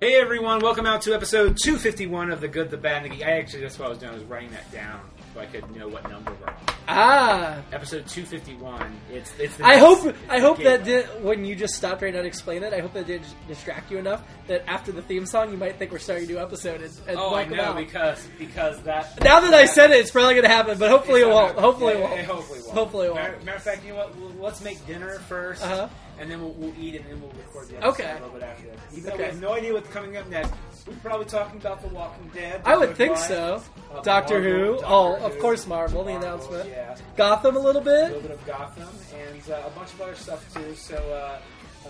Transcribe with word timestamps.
Hey 0.00 0.14
everyone, 0.14 0.60
welcome 0.60 0.86
out 0.86 1.02
to 1.02 1.12
episode 1.14 1.56
251 1.60 2.30
of 2.30 2.40
The 2.40 2.46
Good, 2.46 2.70
the 2.70 2.76
Bad, 2.76 3.02
and 3.02 3.12
the 3.12 3.16
Geek. 3.16 3.26
I 3.26 3.32
actually, 3.38 3.62
that's 3.62 3.78
what 3.80 3.86
I 3.86 3.88
was 3.88 3.98
doing, 3.98 4.12
I 4.12 4.14
was 4.14 4.22
writing 4.24 4.50
that 4.52 4.70
down 4.70 5.00
so 5.34 5.40
I 5.40 5.46
could 5.46 5.74
know 5.74 5.88
what 5.88 6.08
number 6.08 6.32
we're 6.40 6.46
on. 6.46 6.54
Ah, 6.86 7.58
Episode 7.72 8.06
251, 8.06 8.96
it's, 9.12 9.32
it's 9.40 9.56
the 9.56 9.64
I 9.66 9.70
next- 9.72 9.80
hope 9.84 10.06
it's 10.06 10.18
I 10.28 10.38
the 10.38 10.46
hope 10.46 10.58
that 10.58 10.84
gateway. 10.84 11.02
did, 11.14 11.24
when 11.24 11.44
you 11.44 11.56
just 11.56 11.74
stopped 11.74 12.00
right 12.02 12.14
now 12.14 12.20
to 12.22 12.28
explain 12.28 12.62
it, 12.62 12.72
I 12.72 12.78
hope 12.78 12.92
that 12.94 13.08
did 13.08 13.22
distract 13.48 13.90
you 13.90 13.98
enough 13.98 14.22
that 14.46 14.62
after 14.68 14.92
the 14.92 15.02
theme 15.02 15.26
song, 15.26 15.50
you 15.50 15.56
might 15.56 15.76
think 15.80 15.90
we're 15.90 15.98
starting 15.98 16.26
a 16.26 16.28
new 16.28 16.38
episode. 16.38 16.80
And, 16.80 16.92
and 17.08 17.18
Oh, 17.18 17.30
I 17.30 17.32
welcome 17.40 17.56
know, 17.56 17.62
out. 17.64 17.76
because, 17.76 18.24
because 18.38 18.80
that... 18.82 19.20
now 19.24 19.40
that 19.40 19.52
I 19.52 19.64
said 19.66 19.90
it, 19.90 19.96
it's 19.96 20.12
probably 20.12 20.34
going 20.34 20.44
to 20.44 20.48
happen, 20.48 20.78
but 20.78 20.90
hopefully 20.90 21.22
it 21.22 21.28
won't. 21.28 21.58
Hopefully 21.58 21.94
it 21.94 22.00
won't. 22.00 22.20
Hopefully 22.20 22.58
it 22.60 22.64
won't. 22.66 22.78
Hopefully 22.78 23.06
it 23.08 23.14
won't. 23.14 23.22
Matter, 23.24 23.38
matter 23.44 23.56
of 23.56 23.62
fact, 23.64 23.84
you 23.84 23.90
know 23.94 23.96
what? 23.98 24.16
We'll, 24.16 24.30
let's 24.38 24.62
make 24.62 24.84
dinner 24.86 25.18
1st 25.28 25.62
Uh-huh. 25.62 25.88
And 26.18 26.30
then 26.30 26.40
we'll, 26.40 26.52
we'll 26.52 26.74
eat, 26.78 26.94
and 26.96 27.04
then 27.06 27.20
we'll 27.20 27.30
record 27.32 27.68
the 27.68 27.76
episode 27.76 27.88
Okay. 27.90 28.10
a 28.10 28.14
little 28.14 28.30
bit 28.30 28.42
after 28.42 28.66
that. 28.68 28.76
Even 28.92 29.04
though 29.04 29.10
Okay. 29.14 29.22
we 29.24 29.28
have 29.30 29.40
no 29.40 29.52
idea 29.54 29.72
what's 29.72 29.88
coming 29.90 30.16
up 30.16 30.28
next, 30.28 30.52
we're 30.86 30.94
probably 30.96 31.26
talking 31.26 31.60
about 31.60 31.80
The 31.82 31.88
Walking 31.88 32.30
Dead. 32.34 32.60
I 32.64 32.76
would 32.76 32.94
think 32.96 33.16
so. 33.16 33.62
uh, 33.94 34.00
Doctor 34.02 34.40
Marvel, 34.40 34.50
Who. 34.50 34.70
Doctor 34.80 34.86
oh, 34.88 35.16
Who, 35.16 35.24
of 35.26 35.38
course, 35.38 35.66
Marvel. 35.66 36.04
The 36.04 36.12
Marvel, 36.12 36.28
announcement. 36.30 36.68
Yeah. 36.70 36.96
Gotham 37.16 37.56
a 37.56 37.60
little 37.60 37.82
bit. 37.82 37.94
a 38.04 38.06
little 38.14 38.20
bit 38.22 38.30
of 38.32 38.46
Gotham, 38.46 38.88
and 39.14 39.50
uh, 39.50 39.62
a 39.66 39.70
bunch 39.70 39.92
of 39.92 40.00
other 40.00 40.14
stuff 40.14 40.52
too. 40.54 40.74
So 40.74 40.96
uh, 40.96 41.38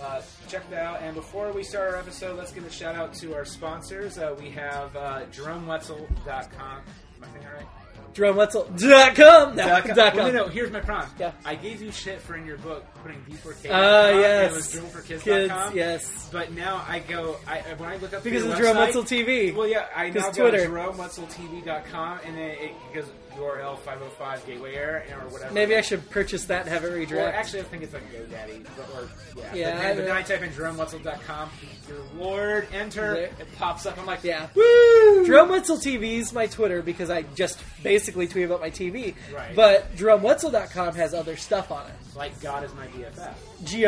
uh, 0.01 0.21
check 0.47 0.69
that 0.69 0.83
out. 0.83 1.01
And 1.01 1.15
before 1.15 1.51
we 1.51 1.63
start 1.63 1.91
our 1.93 1.97
episode, 1.99 2.37
let's 2.37 2.51
give 2.51 2.65
a 2.65 2.71
shout 2.71 2.95
out 2.95 3.13
to 3.15 3.33
our 3.35 3.45
sponsors. 3.45 4.17
Uh, 4.17 4.35
we 4.39 4.49
have 4.51 4.95
uh, 4.95 5.21
JeromeWetzel.com. 5.31 6.01
Am 6.27 6.83
I 7.23 7.27
saying 7.31 7.43
that 7.43 7.53
right? 7.55 7.65
DroneWetzel.com. 8.13 9.55
No, 9.55 9.67
Dot 9.67 9.85
com. 9.85 9.95
dot 9.95 10.15
Well, 10.15 10.25
com. 10.25 10.33
no, 10.35 10.43
no, 10.45 10.47
here's 10.49 10.71
my 10.71 10.79
problem. 10.79 11.09
Yeah. 11.19 11.31
I 11.45 11.55
gave 11.55 11.81
you 11.81 11.91
shit 11.91 12.19
for 12.21 12.35
in 12.35 12.45
your 12.45 12.57
book 12.57 12.85
putting 13.03 13.19
D4K. 13.29 13.69
Ah, 13.71 14.07
and 14.09 14.19
yes. 14.19 14.51
It 14.75 14.83
was 14.83 15.03
Kids, 15.05 15.23
DroneForKids.com. 15.25 15.75
yes. 15.75 16.29
But 16.31 16.51
now 16.53 16.83
I 16.87 16.99
go, 16.99 17.37
I, 17.47 17.59
when 17.77 17.89
I 17.89 17.97
look 17.97 18.13
up 18.13 18.23
Because 18.23 18.45
of 18.45 18.55
Jerome 18.57 18.77
Wetzel 18.77 19.03
TV. 19.03 19.55
Well, 19.55 19.67
yeah, 19.67 19.85
I 19.95 20.07
now 20.09 20.13
Because 20.13 20.37
go 20.37 20.49
Twitter. 20.49 20.65
to 20.65 20.71
JeromeWetzelTV.com, 20.71 22.19
and 22.25 22.37
then 22.37 22.49
it 22.51 22.71
goes 22.93 23.05
URL 23.39 23.77
505 23.79 24.45
Gateway 24.45 24.75
Error 24.75 25.03
or 25.21 25.29
whatever. 25.29 25.53
Maybe 25.53 25.75
I 25.75 25.81
should 25.81 26.09
purchase 26.09 26.45
that 26.45 26.61
and 26.61 26.69
have 26.69 26.83
it 26.83 26.89
Well, 26.89 26.97
redirect. 26.97 27.37
actually, 27.37 27.59
I 27.61 27.63
think 27.63 27.83
it's 27.83 27.93
like 27.93 28.11
GoDaddy. 28.11 28.65
But, 28.75 28.89
or, 28.95 29.09
yeah. 29.37 29.53
Yeah, 29.55 29.71
But 29.71 29.79
I 29.79 29.81
then, 29.81 29.95
but 29.95 29.97
then 29.97 30.07
know. 30.07 30.13
I 30.15 30.21
type 30.23 30.41
in 30.41 30.49
JeromeWetzel.com, 30.51 31.49
your 31.87 31.97
Lord, 32.23 32.67
enter, 32.73 33.13
There. 33.13 33.23
it 33.25 33.47
pops 33.57 33.85
up. 33.85 33.97
I'm 33.97 34.05
like, 34.05 34.23
Yeah. 34.23 34.47
woo! 34.55 35.25
Jerome 35.25 35.49
TV 35.49 36.17
is 36.19 36.33
my 36.33 36.47
Twitter 36.47 36.81
because 36.81 37.09
I 37.09 37.21
just 37.35 37.59
basically 37.83 38.27
tweet 38.27 38.45
about 38.45 38.61
my 38.61 38.69
TV. 38.69 39.15
Right. 39.33 39.55
But 39.55 39.95
JeromeWetzel.com 39.95 40.95
has 40.95 41.13
other 41.13 41.35
stuff 41.37 41.71
on 41.71 41.85
it. 41.87 41.93
Like 42.15 42.39
God 42.41 42.63
is 42.63 42.73
my 42.73 42.87
BFF. 42.87 43.33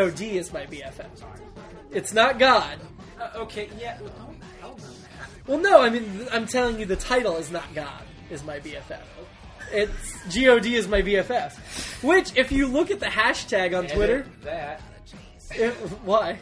God 0.08 0.22
is 0.22 0.54
my 0.54 0.66
BFF. 0.66 1.06
It's 1.92 2.14
not 2.14 2.40
God. 2.40 2.80
Uh, 3.20 3.30
okay, 3.40 3.70
yeah. 3.80 3.98
Well, 4.02 4.12
don't 4.18 4.40
tell 4.60 4.74
them 4.76 4.94
that. 5.20 5.30
Well, 5.48 5.58
no, 5.60 5.82
I 5.82 5.90
mean, 5.90 6.28
I'm 6.32 6.48
telling 6.48 6.80
you 6.80 6.86
the 6.86 6.96
title 6.96 7.36
is 7.38 7.52
not 7.52 7.74
God, 7.76 8.02
is 8.30 8.44
my 8.44 8.60
BFF. 8.60 9.00
It's 9.74 10.36
God 10.36 10.66
is 10.66 10.88
my 10.88 11.02
BFF. 11.02 12.04
Which, 12.04 12.36
if 12.36 12.52
you 12.52 12.68
look 12.68 12.92
at 12.92 13.00
the 13.00 13.06
hashtag 13.08 13.78
on 13.78 13.88
Twitter, 13.88 14.20
Edit 14.20 14.42
that. 14.44 14.82
it, 15.52 15.72
why? 16.04 16.40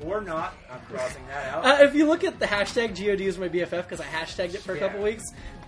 Or 0.00 0.20
not. 0.20 0.54
I'm 0.70 0.80
crossing 0.82 1.26
that 1.26 1.54
out. 1.54 1.64
Uh, 1.64 1.84
if 1.84 1.94
you 1.94 2.06
look 2.06 2.22
at 2.24 2.38
the 2.38 2.46
hashtag 2.46 2.90
God 2.96 3.20
is 3.20 3.36
my 3.38 3.48
BFF, 3.48 3.70
because 3.88 4.00
I 4.00 4.04
hashtagged 4.04 4.54
it 4.54 4.60
for 4.60 4.72
a 4.72 4.76
Yeah. 4.76 4.86
couple 4.88 5.02
weeks, 5.02 5.24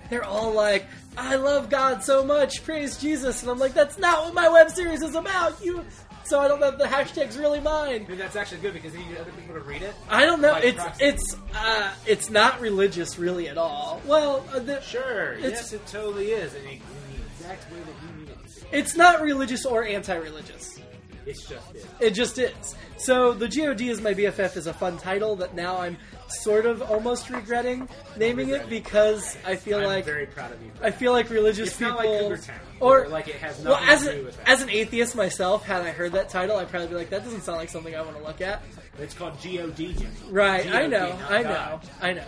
they're 0.09 0.25
all 0.25 0.53
like, 0.53 0.87
I 1.17 1.37
love 1.37 1.69
God 1.69 2.05
so 2.05 2.25
much, 2.25 2.65
praise 2.65 2.97
Jesus. 2.97 3.43
And 3.43 3.51
I'm 3.51 3.59
like, 3.59 3.75
that's 3.75 3.99
not 3.99 4.25
what 4.25 4.35
my 4.35 4.49
web 4.49 4.71
series 4.71 5.03
is 5.03 5.15
about. 5.17 5.65
You. 5.65 5.85
So 6.31 6.39
I 6.39 6.47
don't 6.47 6.61
know 6.61 6.69
if 6.69 6.79
the 6.79 6.85
hashtag's 6.87 7.37
really 7.37 7.59
mine. 7.59 8.03
Maybe 8.09 8.15
that's 8.15 8.37
actually 8.37 8.61
good 8.61 8.73
because 8.73 8.93
then 8.93 9.03
you 9.03 9.09
get 9.09 9.23
other 9.23 9.33
people 9.33 9.55
to 9.57 9.63
read 9.63 9.83
it. 9.83 9.93
I 10.09 10.25
don't 10.25 10.41
know. 10.41 10.55
It's 10.55 10.77
proxy. 10.81 11.05
it's 11.05 11.37
uh, 11.57 11.93
it's 12.07 12.31
not 12.31 12.61
religious 12.61 13.19
really 13.19 13.49
at 13.49 13.59
all. 13.59 14.01
Well, 14.07 14.47
uh, 14.55 14.61
the, 14.61 14.81
Sure. 14.81 15.33
It's- 15.33 15.51
yes, 15.51 15.73
it 15.73 15.85
totally 15.89 16.27
is. 16.31 16.55
In, 16.55 16.63
the- 16.63 16.71
in 16.71 16.79
the 16.79 17.23
exact 17.37 17.73
way 17.73 17.79
that 17.81 17.95
you 18.07 18.21
need 18.21 18.29
it 18.31 18.39
to 18.49 18.61
be. 18.65 18.69
it's 18.71 18.95
not 18.95 19.21
religious 19.23 19.67
or 19.67 19.83
anti-religious. 19.85 20.79
It's 21.27 21.45
just 21.49 21.75
it. 21.75 21.87
It 21.99 22.11
just 22.11 22.39
is. 22.39 22.77
So 22.97 23.33
the 23.33 23.49
God 23.49 23.81
is 23.81 24.01
my 24.01 24.15
BFF 24.15 24.57
is 24.57 24.69
a 24.69 24.73
fun 24.73 24.99
title 24.99 25.35
that 25.37 25.57
now 25.57 25.79
I'm 25.79 25.97
sort 26.33 26.67
of 26.67 26.83
almost 26.83 27.31
regretting 27.31 27.89
naming 28.17 28.49
it 28.51 28.69
because 28.69 29.37
I 29.47 29.57
feel 29.57 29.79
I'm 29.79 29.85
like 29.85 30.05
very 30.05 30.27
proud 30.27 30.53
of 30.53 30.63
you. 30.63 30.71
I 30.83 30.91
feel 30.91 31.13
like 31.13 31.31
religious 31.31 31.69
It's 31.69 31.77
people 31.79 31.93
not 31.93 31.99
like 32.05 32.51
or 32.81 33.09
like, 33.09 33.29
it 33.29 33.37
has 33.37 33.61
well 33.61 33.77
as 33.77 34.05
to 34.05 34.11
a, 34.11 34.15
do 34.17 34.25
with 34.25 34.37
that. 34.39 34.49
as 34.49 34.63
an 34.63 34.71
atheist 34.71 35.15
myself, 35.15 35.65
had 35.67 35.83
I 35.83 35.91
heard 35.91 36.13
that 36.13 36.29
title, 36.31 36.57
I'd 36.57 36.69
probably 36.69 36.89
be 36.89 36.95
like, 36.95 37.11
that 37.11 37.25
doesn't 37.25 37.43
sound 37.43 37.59
like 37.59 37.69
something 37.69 37.95
I 37.95 38.01
want 38.01 38.17
to 38.17 38.23
look 38.23 38.41
at. 38.41 38.63
It's 38.99 39.15
called 39.15 39.39
God, 39.41 40.07
Right? 40.31 40.67
I 40.73 40.87
know. 40.87 41.19
I 41.29 41.43
know. 41.43 41.49
God. 41.49 41.89
I 42.01 42.13
know. 42.15 42.25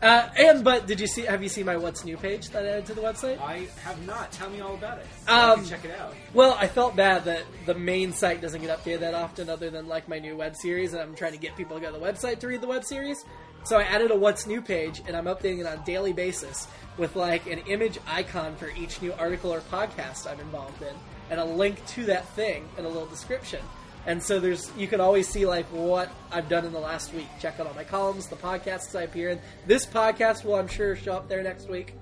Uh, 0.00 0.28
and 0.36 0.62
but 0.62 0.86
did 0.86 1.00
you 1.00 1.08
see? 1.08 1.22
Have 1.22 1.42
you 1.42 1.48
seen 1.48 1.66
my 1.66 1.76
what's 1.76 2.04
new 2.04 2.16
page 2.16 2.50
that 2.50 2.64
I 2.64 2.68
added 2.68 2.86
to 2.86 2.94
the 2.94 3.00
website? 3.00 3.40
I 3.40 3.66
have 3.82 4.04
not. 4.06 4.30
Tell 4.30 4.48
me 4.48 4.60
all 4.60 4.74
about 4.74 4.98
it. 4.98 5.06
So 5.26 5.32
Um, 5.34 5.64
check 5.66 5.84
it 5.84 5.98
out. 5.98 6.14
Well, 6.32 6.56
I 6.58 6.68
felt 6.68 6.94
bad 6.94 7.24
that 7.24 7.42
the 7.66 7.74
main 7.74 8.12
site 8.12 8.40
doesn't 8.40 8.60
get 8.62 8.70
updated 8.78 9.00
that 9.00 9.14
often, 9.14 9.50
other 9.50 9.70
than 9.70 9.88
like 9.88 10.08
my 10.08 10.20
new 10.20 10.36
web 10.36 10.54
series, 10.54 10.92
and 10.92 11.02
I'm 11.02 11.16
trying 11.16 11.32
to 11.32 11.38
get 11.38 11.56
people 11.56 11.76
to 11.76 11.82
go 11.82 11.92
to 11.92 11.98
the 11.98 12.04
website 12.04 12.38
to 12.40 12.46
read 12.46 12.60
the 12.60 12.68
web 12.68 12.84
series. 12.84 13.24
So 13.64 13.76
I 13.76 13.82
added 13.82 14.12
a 14.12 14.16
what's 14.16 14.46
new 14.46 14.62
page, 14.62 15.02
and 15.06 15.16
I'm 15.16 15.24
updating 15.24 15.58
it 15.58 15.66
on 15.66 15.78
a 15.78 15.84
daily 15.84 16.12
basis 16.12 16.68
with 16.96 17.16
like 17.16 17.46
an 17.46 17.58
image 17.66 17.98
icon 18.06 18.54
for 18.54 18.70
each 18.70 19.02
new 19.02 19.12
article 19.14 19.52
or 19.52 19.60
podcast 19.62 20.30
I'm 20.30 20.38
involved 20.38 20.80
in, 20.80 20.94
and 21.30 21.40
a 21.40 21.44
link 21.44 21.84
to 21.88 22.04
that 22.04 22.28
thing 22.36 22.68
and 22.76 22.86
a 22.86 22.88
little 22.88 23.06
description. 23.06 23.60
And 24.08 24.22
so 24.22 24.40
there's 24.40 24.72
you 24.74 24.88
can 24.88 25.02
always 25.02 25.28
see 25.28 25.44
like 25.44 25.66
what 25.66 26.10
I've 26.32 26.48
done 26.48 26.64
in 26.64 26.72
the 26.72 26.80
last 26.80 27.12
week. 27.12 27.28
Check 27.40 27.60
out 27.60 27.66
all 27.66 27.74
my 27.74 27.84
columns, 27.84 28.26
the 28.26 28.36
podcasts 28.36 28.98
I 28.98 29.02
appear 29.02 29.28
in. 29.28 29.38
This 29.66 29.84
podcast 29.84 30.44
will, 30.46 30.54
I'm 30.54 30.66
sure, 30.66 30.96
show 30.96 31.12
up 31.12 31.28
there 31.28 31.42
next 31.42 31.68
week. 31.68 31.94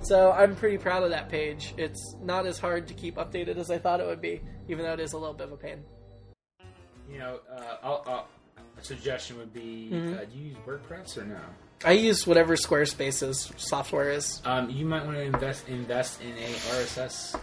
So 0.00 0.30
I'm 0.30 0.54
pretty 0.54 0.78
proud 0.78 1.02
of 1.02 1.10
that 1.10 1.28
page. 1.28 1.74
It's 1.76 2.14
not 2.22 2.46
as 2.46 2.60
hard 2.60 2.86
to 2.86 2.94
keep 2.94 3.16
updated 3.16 3.56
as 3.56 3.68
I 3.68 3.78
thought 3.78 3.98
it 3.98 4.06
would 4.06 4.20
be, 4.20 4.40
even 4.68 4.84
though 4.84 4.92
it 4.92 5.00
is 5.00 5.12
a 5.12 5.18
little 5.18 5.34
bit 5.34 5.48
of 5.48 5.52
a 5.54 5.56
pain. 5.56 5.82
You 7.10 7.18
know, 7.18 7.40
uh, 7.52 7.76
I'll, 7.82 8.04
I'll, 8.06 8.28
a 8.78 8.84
suggestion 8.84 9.38
would 9.38 9.52
be: 9.52 9.90
Mm-hmm. 9.92 10.14
uh, 10.14 10.24
do 10.24 10.38
you 10.38 10.44
use 10.50 10.56
WordPress 10.64 11.18
or 11.18 11.24
no? 11.24 11.40
I 11.84 11.92
use 11.92 12.28
whatever 12.28 12.54
Squarespace's 12.54 13.52
software 13.56 14.12
is. 14.12 14.40
Um, 14.44 14.70
you 14.70 14.86
might 14.86 15.04
want 15.04 15.16
to 15.16 15.22
invest 15.22 15.68
invest 15.68 16.22
in 16.22 16.30
a 16.30 16.52
RSS 16.78 17.36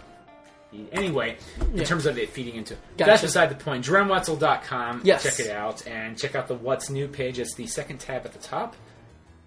feed. 0.70 0.88
Anyway, 0.92 1.36
in 1.72 1.78
Yeah. 1.78 1.84
terms 1.84 2.06
of 2.06 2.16
it 2.18 2.30
feeding 2.30 2.54
into 2.56 2.74
Gotcha. 2.96 3.10
that's 3.10 3.22
beside 3.22 3.50
the 3.50 3.54
point. 3.62 3.84
JeromeWetzel.com. 3.84 5.02
Yes. 5.04 5.22
Check 5.22 5.40
it 5.46 5.50
out 5.50 5.86
and 5.86 6.18
check 6.18 6.34
out 6.34 6.48
the 6.48 6.54
What's 6.54 6.90
New 6.90 7.08
page. 7.08 7.38
It's 7.38 7.54
the 7.54 7.66
second 7.66 7.98
tab 7.98 8.24
at 8.24 8.32
the 8.32 8.38
top. 8.38 8.76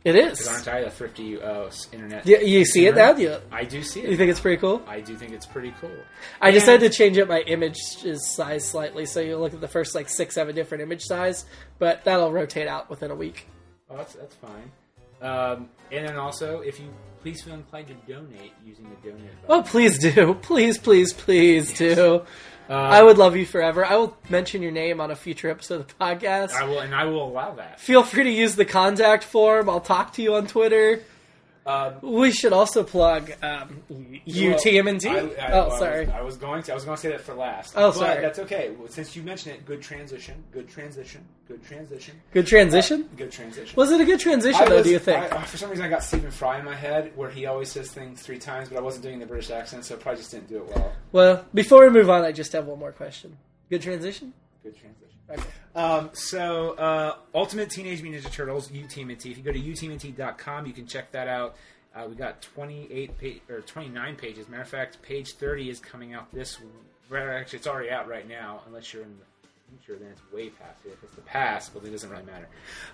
It 0.03 0.15
is. 0.17 0.39
Because 0.39 0.47
aren't 0.49 0.67
I 0.67 0.79
a 0.79 0.89
thrifty 0.89 1.41
uh, 1.41 1.69
internet? 1.93 2.27
You, 2.27 2.37
you 2.39 2.65
see 2.65 2.87
it 2.87 2.95
now? 2.95 3.15
You, 3.15 3.37
I 3.53 3.63
do 3.63 3.81
see 3.81 4.01
it. 4.01 4.09
you 4.09 4.17
think 4.17 4.31
it's 4.31 4.39
pretty 4.41 4.59
cool? 4.59 4.81
I 4.85 4.99
do 4.99 5.15
think 5.15 5.31
it's 5.31 5.45
pretty 5.45 5.73
cool. 5.79 5.95
I 6.41 6.49
And- 6.49 6.53
decided 6.55 6.91
to 6.91 6.95
change 6.97 7.17
up 7.17 7.29
my 7.29 7.39
image 7.39 7.77
size 7.77 8.65
slightly, 8.65 9.05
so 9.05 9.21
you 9.21 9.37
look 9.37 9.53
at 9.53 9.61
the 9.61 9.67
first 9.69 9.95
like 9.95 10.09
six, 10.09 10.35
seven 10.35 10.55
different 10.55 10.81
image 10.83 11.03
size, 11.03 11.45
but 11.79 12.03
that'll 12.03 12.33
rotate 12.33 12.67
out 12.67 12.89
within 12.89 13.11
a 13.11 13.15
week. 13.15 13.47
Oh, 13.89 13.95
that's 13.95 14.13
that's 14.15 14.35
fine. 14.35 14.71
Um, 15.21 15.69
and 15.89 16.05
then 16.05 16.17
also, 16.17 16.59
if 16.59 16.81
you 16.81 16.89
please 17.23 17.41
feel 17.41 17.55
inclined 17.55 17.87
to 17.87 17.93
donate 18.13 18.51
using 18.65 18.85
the 18.89 19.09
donate 19.09 19.29
Oh, 19.49 19.63
please 19.63 19.97
do. 19.97 20.35
Please, 20.41 20.77
please, 20.77 21.13
please 21.13 21.73
do. 21.73 22.21
Uh, 22.69 22.73
I 22.73 23.01
would 23.01 23.17
love 23.17 23.35
you 23.35 23.45
forever. 23.45 23.85
I 23.85 23.95
will 23.97 24.15
mention 24.29 24.61
your 24.61 24.71
name 24.71 25.01
on 25.01 25.09
a 25.11 25.15
future 25.15 25.49
episode 25.49 25.81
of 25.81 25.87
the 25.87 25.93
podcast. 25.95 26.51
I 26.53 26.65
will, 26.65 26.79
and 26.79 26.93
I 26.93 27.05
will 27.05 27.27
allow 27.27 27.55
that. 27.55 27.79
Feel 27.79 28.03
free 28.03 28.23
to 28.23 28.29
use 28.29 28.55
the 28.55 28.65
contact 28.65 29.23
form. 29.23 29.69
I'll 29.69 29.81
talk 29.81 30.13
to 30.13 30.21
you 30.21 30.35
on 30.35 30.47
Twitter. 30.47 31.01
Um, 31.65 31.93
We 32.01 32.31
should 32.31 32.51
also 32.51 32.83
plug 32.83 33.31
um, 33.41 33.83
UTMNT. 34.27 35.05
I- 35.07 35.45
I- 35.47 35.51
oh, 35.53 35.69
I 35.69 35.79
sorry. 35.79 36.05
Was, 36.05 36.13
I 36.15 36.21
was 36.21 36.37
going 36.37 36.63
to. 36.63 36.71
I 36.71 36.75
was 36.75 36.83
going 36.85 36.97
to 36.97 37.01
say 37.01 37.09
that 37.09 37.21
for 37.21 37.33
last. 37.33 37.73
Oh, 37.77 37.91
But 37.91 37.95
sorry. 37.97 38.21
That's 38.21 38.39
okay. 38.39 38.71
Well, 38.77 38.87
Since 38.89 39.15
you 39.15 39.23
mentioned 39.23 39.55
it, 39.55 39.65
good 39.65 39.81
transition. 39.81 40.43
Good 40.51 40.67
transition. 40.69 41.25
Good 41.47 41.63
transition. 41.63 42.21
Good 42.33 42.47
transition. 42.47 43.09
Good 43.15 43.31
transition. 43.31 43.75
Was 43.77 43.91
it 43.91 44.01
a 44.01 44.05
good 44.05 44.19
transition, 44.19 44.61
I 44.61 44.65
though? 44.69 44.75
was- 44.77 44.85
do 44.85 44.91
you 44.91 44.99
think? 44.99 45.31
I- 45.33 45.43
for 45.43 45.57
some 45.57 45.69
reason, 45.69 45.85
I 45.85 45.89
got 45.89 46.03
Stephen 46.03 46.31
Fry 46.31 46.59
in 46.59 46.65
my 46.65 46.75
head, 46.75 47.11
where 47.15 47.29
he 47.29 47.45
always 47.45 47.71
says 47.71 47.91
things 47.91 48.21
three 48.21 48.39
times, 48.39 48.69
but 48.69 48.77
I 48.77 48.81
wasn't 48.81 49.03
doing 49.03 49.19
the 49.19 49.25
British 49.25 49.49
accent, 49.49 49.85
so 49.85 49.95
I 49.95 49.97
probably 49.99 50.19
just 50.19 50.31
didn't 50.31 50.49
do 50.49 50.57
it 50.57 50.67
well. 50.75 50.91
well, 51.11 51.45
before 51.53 51.83
we 51.83 51.89
move 51.89 52.09
on, 52.09 52.23
I 52.25 52.31
just 52.31 52.51
have 52.53 52.65
one 52.65 52.79
more 52.79 52.91
question. 52.91 53.37
Good 53.69 53.81
transition. 53.81 54.33
Good 54.63 54.75
transition. 54.79 55.17
Okay. 55.29 55.41
Um, 55.75 56.11
so, 56.13 56.71
uh, 56.73 57.15
Ultimate 57.33 57.69
Teenage 57.69 58.01
Mutant 58.03 58.23
Ninja 58.25 58.31
Turtles, 58.31 58.69
UTMNT. 58.69 59.31
If 59.31 59.37
you 59.37 59.43
go 59.43 59.51
to 59.51 59.59
UTMNT.com, 59.59 60.65
you 60.67 60.73
can 60.73 60.85
check 60.85 61.11
that 61.11 61.27
out. 61.27 61.55
Uh, 61.95 62.05
we 62.09 62.15
got 62.15 62.41
28 62.41 63.11
pa- 63.47 63.53
or 63.53 63.61
29 63.61 64.15
pages. 64.15 64.47
Matter 64.49 64.63
of 64.63 64.67
fact, 64.69 65.01
page 65.01 65.33
30 65.33 65.69
is 65.69 65.79
coming 65.79 66.13
out 66.13 66.31
this. 66.33 66.59
Well, 67.09 67.21
actually, 67.29 67.57
it's 67.57 67.67
already 67.67 67.89
out 67.91 68.07
right 68.07 68.27
now, 68.27 68.61
unless 68.67 68.93
you're 68.93 69.03
in 69.03 69.15
the 69.19 69.47
future, 69.85 69.99
then 69.99 70.09
it's 70.11 70.21
way 70.33 70.49
past 70.49 70.79
it. 70.85 70.89
If 70.93 71.03
it's 71.03 71.15
the 71.15 71.21
past, 71.21 71.73
well, 71.73 71.85
it 71.85 71.89
doesn't 71.91 72.09
really 72.09 72.23
matter. 72.23 72.47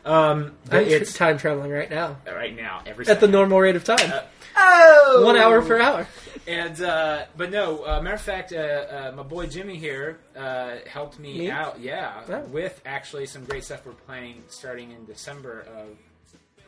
Um, 0.05 0.53
but 0.69 0.83
it's 0.83 1.13
time 1.13 1.37
traveling 1.37 1.71
right 1.71 1.89
now 1.89 2.17
right 2.25 2.55
now 2.55 2.81
every 2.85 3.07
at 3.07 3.19
the 3.19 3.27
normal 3.27 3.59
rate 3.59 3.75
of 3.75 3.83
time, 3.83 3.99
Uh, 4.11 4.21
oh, 4.57 5.23
one 5.25 5.37
hour 5.37 5.61
per 5.61 5.79
hour. 5.79 6.07
And 6.49 6.81
uh, 6.81 7.25
but 7.37 7.51
no, 7.51 7.83
uh, 7.85 8.01
matter 8.01 8.15
of 8.15 8.21
fact, 8.21 8.51
uh, 8.53 8.57
uh, 8.57 9.13
my 9.15 9.21
boy 9.21 9.45
Jimmy 9.45 9.77
here 9.77 10.17
uh, 10.35 10.77
helped 10.87 11.19
me, 11.19 11.37
Me? 11.37 11.51
out. 11.51 11.79
Yeah, 11.79 12.21
Oh. 12.27 12.39
with 12.45 12.81
actually 12.87 13.27
some 13.27 13.45
great 13.45 13.63
stuff 13.63 13.85
we're 13.85 13.91
planning 13.91 14.41
starting 14.49 14.89
in 14.91 15.05
December 15.05 15.61
of 15.77 15.89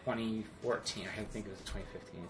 2014. 0.06 1.08
I 1.18 1.24
think 1.24 1.48
it 1.48 1.50
was 1.50 1.60
2015, 1.62 2.22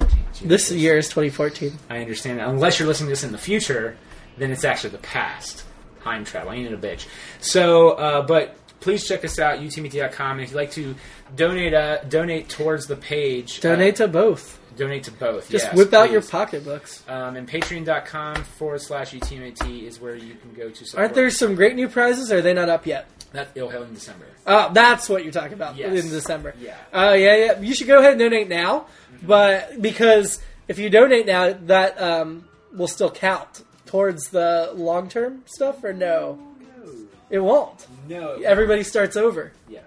2014. 0.00 0.24
Gee, 0.34 0.46
This 0.46 0.70
year 0.70 0.98
is 0.98 1.06
2014. 1.08 1.72
I 1.88 1.98
understand. 2.00 2.40
Unless 2.40 2.78
you're 2.78 2.88
listening 2.88 3.08
to 3.08 3.12
this 3.12 3.24
in 3.24 3.32
the 3.32 3.38
future, 3.38 3.96
then 4.36 4.50
it's 4.50 4.64
actually 4.64 4.90
the 4.90 4.98
past. 4.98 5.64
Time 6.02 6.24
travel. 6.26 6.50
I 6.50 6.56
ain't 6.56 6.72
a 6.72 6.76
bitch. 6.76 7.06
So, 7.40 7.90
uh, 7.92 8.22
but 8.26 8.54
please 8.80 9.06
check 9.08 9.24
us 9.24 9.38
out, 9.38 9.58
utmt.com. 9.60 10.32
And 10.32 10.40
if 10.42 10.50
you'd 10.50 10.56
like 10.56 10.70
to 10.72 10.94
donate, 11.34 11.72
uh, 11.74 12.02
donate 12.04 12.48
towards 12.50 12.86
the 12.86 12.96
page, 12.96 13.60
Donate 13.60 13.96
to 13.96 14.08
both. 14.08 14.58
Donate 14.78 15.04
to 15.04 15.10
both. 15.12 15.50
Just 15.50 15.66
yes, 15.66 15.74
whip 15.74 15.92
out 15.92 16.10
your 16.10 16.20
please. 16.22 16.30
pocketbooks. 16.30 17.02
Um, 17.08 17.36
and 17.36 17.48
patreon.com 17.48 18.44
forward 18.44 18.80
slash 18.80 19.12
UTMAT 19.12 19.82
is 19.82 20.00
where 20.00 20.14
you 20.14 20.34
can 20.36 20.54
go 20.54 20.70
to 20.70 20.84
support. 20.84 21.02
Aren't 21.02 21.14
there 21.14 21.30
some 21.30 21.54
great 21.54 21.76
new 21.76 21.88
prizes? 21.88 22.32
Or 22.32 22.38
are 22.38 22.42
they 22.42 22.54
not 22.54 22.68
up 22.68 22.86
yet? 22.86 23.06
That's 23.32 23.50
ill 23.56 23.68
hell 23.68 23.82
in 23.82 23.92
December. 23.92 24.24
Oh, 24.46 24.70
that's 24.72 25.08
what 25.08 25.22
you're 25.22 25.32
talking 25.32 25.52
about 25.52 25.76
Yes. 25.76 26.02
in 26.04 26.10
December. 26.10 26.54
Yeah. 26.58 26.76
Uh, 26.92 27.14
yeah, 27.18 27.36
yeah. 27.36 27.60
You 27.60 27.74
should 27.74 27.86
go 27.86 27.98
ahead 27.98 28.12
and 28.12 28.20
donate 28.20 28.48
now, 28.48 28.86
but 29.22 29.82
because 29.82 30.40
if 30.66 30.78
you 30.78 30.88
donate 30.88 31.26
now, 31.26 31.52
that 31.66 32.00
um, 32.00 32.48
will 32.72 32.88
still 32.88 33.10
count 33.10 33.64
towards 33.84 34.28
the 34.30 34.70
long 34.74 35.08
term 35.10 35.42
stuff, 35.46 35.84
or 35.84 35.92
no? 35.92 36.38
No. 36.60 36.92
It 37.28 37.40
won't. 37.40 37.86
No. 38.08 38.32
Everybody 38.42 38.82
starts 38.82 39.16
over. 39.16 39.52
Yes. 39.68 39.82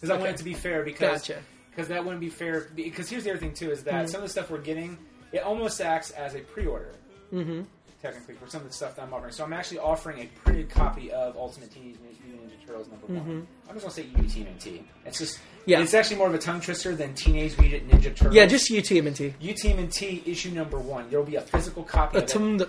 Because 0.00 0.10
I 0.10 0.18
want 0.18 0.30
it 0.30 0.36
to 0.38 0.44
be 0.44 0.54
fair 0.54 0.82
because 0.82 1.20
Gotcha. 1.20 1.40
Because 1.80 1.88
that 1.88 2.04
wouldn't 2.04 2.20
be 2.20 2.28
fair. 2.28 2.68
Because 2.74 3.08
here's 3.08 3.24
the 3.24 3.30
other 3.30 3.38
thing 3.40 3.54
too 3.54 3.70
is 3.70 3.82
that 3.84 4.08
some 4.10 4.18
of 4.22 4.26
the 4.26 4.32
stuff 4.32 4.50
we're 4.50 4.58
getting 4.58 4.98
it 5.32 5.42
almost 5.42 5.80
acts 5.80 6.10
as 6.12 6.34
a 6.34 6.40
pre-order. 6.40 6.92
Mm-hmm. 7.32 7.62
Technically, 8.02 8.34
for 8.34 8.48
some 8.48 8.62
of 8.62 8.66
the 8.68 8.72
stuff 8.72 8.96
that 8.96 9.02
I'm 9.02 9.12
offering, 9.12 9.30
so 9.32 9.44
I'm 9.44 9.52
actually 9.52 9.78
offering 9.78 10.20
a 10.22 10.26
printed 10.42 10.70
copy 10.70 11.12
of 11.12 11.36
Ultimate 11.36 11.70
Teenage 11.70 11.96
Mutant 12.26 12.50
Ninja 12.50 12.66
Turtles 12.66 12.88
number 12.88 13.06
one. 13.06 13.46
I'm 13.68 13.74
just 13.78 13.84
gonna 13.86 13.92
say 13.94 14.04
UTMNT. 14.04 14.82
It's 15.06 15.18
just 15.18 15.36
Mm-hmm. 15.36 15.70
Yeah. 15.70 15.82
It's 15.82 15.92
actually 15.92 16.16
more 16.16 16.26
of 16.26 16.32
a 16.34 16.38
tongue 16.38 16.62
twister 16.62 16.96
than 16.96 17.14
Teenage 17.14 17.56
Mutant 17.58 17.88
Ninja 17.90 18.04
Turtles. 18.16 18.34
Yeah, 18.34 18.46
just 18.46 18.70
UTMNT. 18.70 19.34
UTMNT 19.42 20.26
issue 20.26 20.50
number 20.52 20.78
one. 20.78 21.10
There 21.10 21.18
will 21.18 21.26
be 21.26 21.36
a 21.36 21.42
physical 21.42 21.82
copy 21.84 22.16
of 22.16 22.24
it. 22.24 22.30
Atum- 22.30 22.68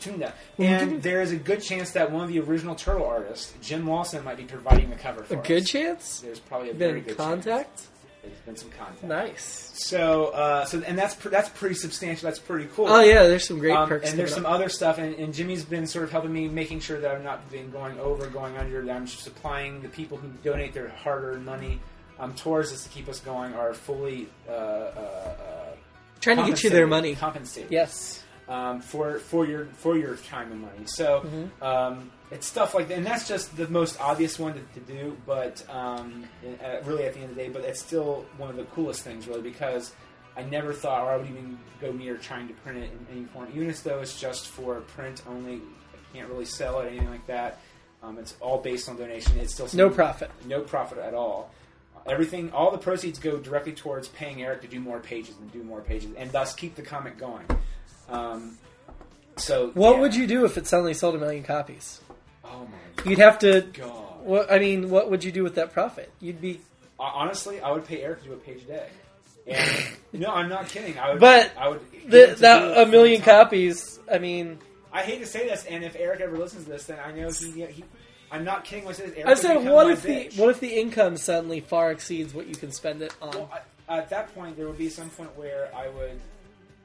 Tunda. 0.00 0.32
And 0.58 1.00
there 1.00 1.20
is 1.22 1.30
a 1.30 1.36
good 1.36 1.62
chance 1.62 1.92
that 1.92 2.10
one 2.10 2.24
of 2.24 2.28
the 2.28 2.40
original 2.40 2.74
turtle 2.74 3.06
artists, 3.06 3.54
Jim 3.62 3.86
Lawson, 3.88 4.24
might 4.24 4.36
be 4.36 4.42
providing 4.42 4.90
the 4.90 4.96
cover 4.96 5.22
for 5.22 5.36
A 5.36 5.38
us. 5.38 5.46
good 5.46 5.64
chance. 5.64 6.18
There's 6.20 6.40
probably 6.40 6.70
a 6.70 6.74
Been 6.74 6.78
very 6.90 7.00
good 7.02 7.16
contact. 7.16 7.76
chance. 7.76 7.88
There's 8.26 8.40
been 8.40 8.56
some 8.56 8.70
contact. 8.70 9.02
Nice. 9.04 9.70
So, 9.74 10.26
uh, 10.26 10.64
so 10.64 10.82
and 10.86 10.98
that's 10.98 11.14
pr- 11.14 11.28
that's 11.28 11.48
pretty 11.50 11.74
substantial. 11.74 12.26
That's 12.26 12.38
pretty 12.38 12.68
cool. 12.74 12.86
Oh 12.88 13.00
yeah, 13.00 13.24
there's 13.24 13.46
some 13.46 13.58
great 13.58 13.74
Um, 13.76 13.88
perks. 13.88 14.08
and 14.10 14.18
there's 14.18 14.34
some 14.34 14.46
up. 14.46 14.52
other 14.52 14.68
stuff, 14.68 14.98
and, 14.98 15.14
and 15.16 15.32
Jimmy's 15.34 15.64
been 15.64 15.86
sort 15.86 16.04
of 16.04 16.10
helping 16.12 16.32
me, 16.32 16.48
making 16.48 16.80
sure 16.80 16.98
that 17.00 17.14
I'm 17.14 17.22
not 17.22 17.48
been 17.50 17.70
going 17.70 17.98
over, 18.00 18.26
going 18.28 18.56
under. 18.56 18.84
That 18.84 18.96
I'm 18.96 19.06
supplying 19.06 19.82
the 19.82 19.88
people 19.88 20.18
who 20.18 20.28
donate 20.42 20.72
their 20.74 20.88
hard-earned 20.88 21.44
money 21.44 21.80
um, 22.18 22.34
towards 22.34 22.72
us 22.72 22.82
to 22.84 22.88
keep 22.88 23.08
us 23.08 23.20
going 23.20 23.54
are 23.54 23.74
fully 23.74 24.28
uh, 24.48 24.52
uh, 24.52 24.54
uh, 24.54 25.74
trying 26.20 26.38
to 26.38 26.44
get 26.46 26.64
you 26.64 26.70
their 26.70 26.86
money. 26.86 27.14
Compensated 27.14 27.70
Yes. 27.70 28.22
Um, 28.48 28.80
for 28.80 29.18
for 29.18 29.46
your 29.46 29.66
for 29.66 29.96
your 29.96 30.16
time 30.16 30.52
and 30.52 30.60
money. 30.62 30.84
So 30.86 31.20
Mm-hmm. 31.24 31.62
um, 31.64 32.10
it's 32.30 32.46
stuff 32.46 32.74
like 32.74 32.88
that, 32.88 32.96
and 32.98 33.06
that's 33.06 33.28
just 33.28 33.56
the 33.56 33.68
most 33.68 34.00
obvious 34.00 34.36
one 34.38 34.54
to, 34.54 34.80
to 34.80 34.80
do. 34.80 35.16
But 35.26 35.64
um, 35.70 36.24
uh, 36.44 36.80
really, 36.84 37.04
at 37.04 37.14
the 37.14 37.20
end 37.20 37.30
of 37.30 37.36
the 37.36 37.42
day, 37.44 37.48
but 37.48 37.62
it's 37.62 37.80
still 37.80 38.24
one 38.36 38.50
of 38.50 38.56
the 38.56 38.64
coolest 38.64 39.02
things, 39.02 39.28
really, 39.28 39.42
because 39.42 39.92
I 40.36 40.42
never 40.42 40.72
thought, 40.72 41.04
or 41.04 41.10
I 41.12 41.16
would 41.18 41.28
even 41.28 41.56
go 41.80 41.92
near 41.92 42.16
trying 42.16 42.48
to 42.48 42.54
print 42.54 42.78
it 42.78 42.90
in 42.90 43.06
any 43.16 43.24
form, 43.26 43.48
even 43.54 43.72
though 43.84 44.00
it's 44.00 44.20
just 44.20 44.48
for 44.48 44.80
print 44.80 45.22
only. 45.28 45.56
I 45.94 46.16
can't 46.18 46.28
really 46.28 46.44
sell 46.46 46.80
it, 46.80 46.88
anything 46.88 47.10
like 47.10 47.26
that. 47.26 47.60
Um, 48.02 48.18
it's 48.18 48.34
all 48.40 48.58
based 48.58 48.88
on 48.88 48.96
donation. 48.96 49.38
It's 49.38 49.54
still 49.54 49.68
No 49.74 49.88
profit. 49.90 50.30
no 50.46 50.60
profit 50.62 50.98
at 50.98 51.14
all. 51.14 51.50
Everything, 52.06 52.52
all 52.52 52.70
the 52.70 52.78
proceeds 52.78 53.18
go 53.18 53.36
directly 53.38 53.72
towards 53.72 54.08
paying 54.08 54.40
Eric 54.42 54.62
to 54.62 54.68
do 54.68 54.78
more 54.80 55.00
pages 55.00 55.34
and 55.40 55.50
do 55.52 55.62
more 55.62 55.80
pages, 55.80 56.10
and 56.16 56.30
thus 56.32 56.54
keep 56.54 56.74
the 56.76 56.82
comic 56.82 57.18
going. 57.18 57.44
Um, 58.08 58.58
so, 59.36 59.70
What 59.74 59.96
yeah. 59.96 60.00
would 60.00 60.14
you 60.14 60.26
do 60.26 60.44
if 60.44 60.56
it 60.56 60.66
suddenly 60.66 60.94
sold 60.94 61.14
a 61.14 61.18
million 61.18 61.42
copies? 61.42 62.00
Oh 62.44 62.66
my 62.66 63.04
You'd 63.04 63.18
have 63.18 63.38
to. 63.40 63.62
god! 63.72 63.92
What 64.22 64.50
I 64.50 64.58
mean, 64.58 64.90
what 64.90 65.10
would 65.10 65.22
you 65.22 65.30
do 65.32 65.42
with 65.42 65.54
that 65.56 65.72
profit? 65.72 66.10
You'd 66.20 66.40
be. 66.40 66.60
Honestly, 66.98 67.60
I 67.60 67.70
would 67.70 67.84
pay 67.84 68.02
Eric 68.02 68.22
to 68.22 68.28
do 68.28 68.32
a 68.34 68.36
page 68.36 68.62
a 68.62 68.66
day. 68.66 68.88
And 70.12 70.22
no, 70.22 70.30
I'm 70.30 70.48
not 70.48 70.68
kidding. 70.68 70.98
I 70.98 71.10
would. 71.12 71.20
But 71.20 71.52
I 71.56 71.68
would. 71.68 71.80
The, 72.06 72.10
get 72.10 72.28
him 72.28 72.28
to 72.28 72.34
do 72.34 72.40
that 72.40 72.78
a 72.78 72.90
million 72.90 73.22
copies. 73.22 74.00
I 74.10 74.18
mean, 74.18 74.58
I 74.92 75.02
hate 75.02 75.20
to 75.20 75.26
say 75.26 75.46
this, 75.48 75.64
and 75.66 75.84
if 75.84 75.94
Eric 75.96 76.20
ever 76.20 76.36
listens 76.36 76.64
to 76.64 76.70
this, 76.70 76.86
then 76.86 76.98
I 77.04 77.12
know 77.12 77.30
he. 77.30 77.66
he 77.66 77.84
I'm 78.32 78.44
not 78.44 78.64
kidding 78.64 78.84
when 78.84 78.94
I 78.94 78.96
say 78.96 79.06
this. 79.06 79.18
Eric 79.18 79.28
I 79.28 79.34
said, 79.34 79.64
what 79.64 79.90
if 79.90 80.02
the 80.02 80.30
what 80.36 80.50
if 80.50 80.58
the 80.58 80.80
income 80.80 81.16
suddenly 81.16 81.60
far 81.60 81.92
exceeds 81.92 82.34
what 82.34 82.46
you 82.46 82.54
can 82.56 82.72
spend 82.72 83.02
it 83.02 83.14
on? 83.22 83.30
Well, 83.30 83.50
I, 83.88 83.98
at 83.98 84.10
that 84.10 84.34
point, 84.34 84.56
there 84.56 84.66
would 84.66 84.78
be 84.78 84.88
some 84.88 85.10
point 85.10 85.36
where 85.36 85.70
I 85.76 85.88
would. 85.88 86.18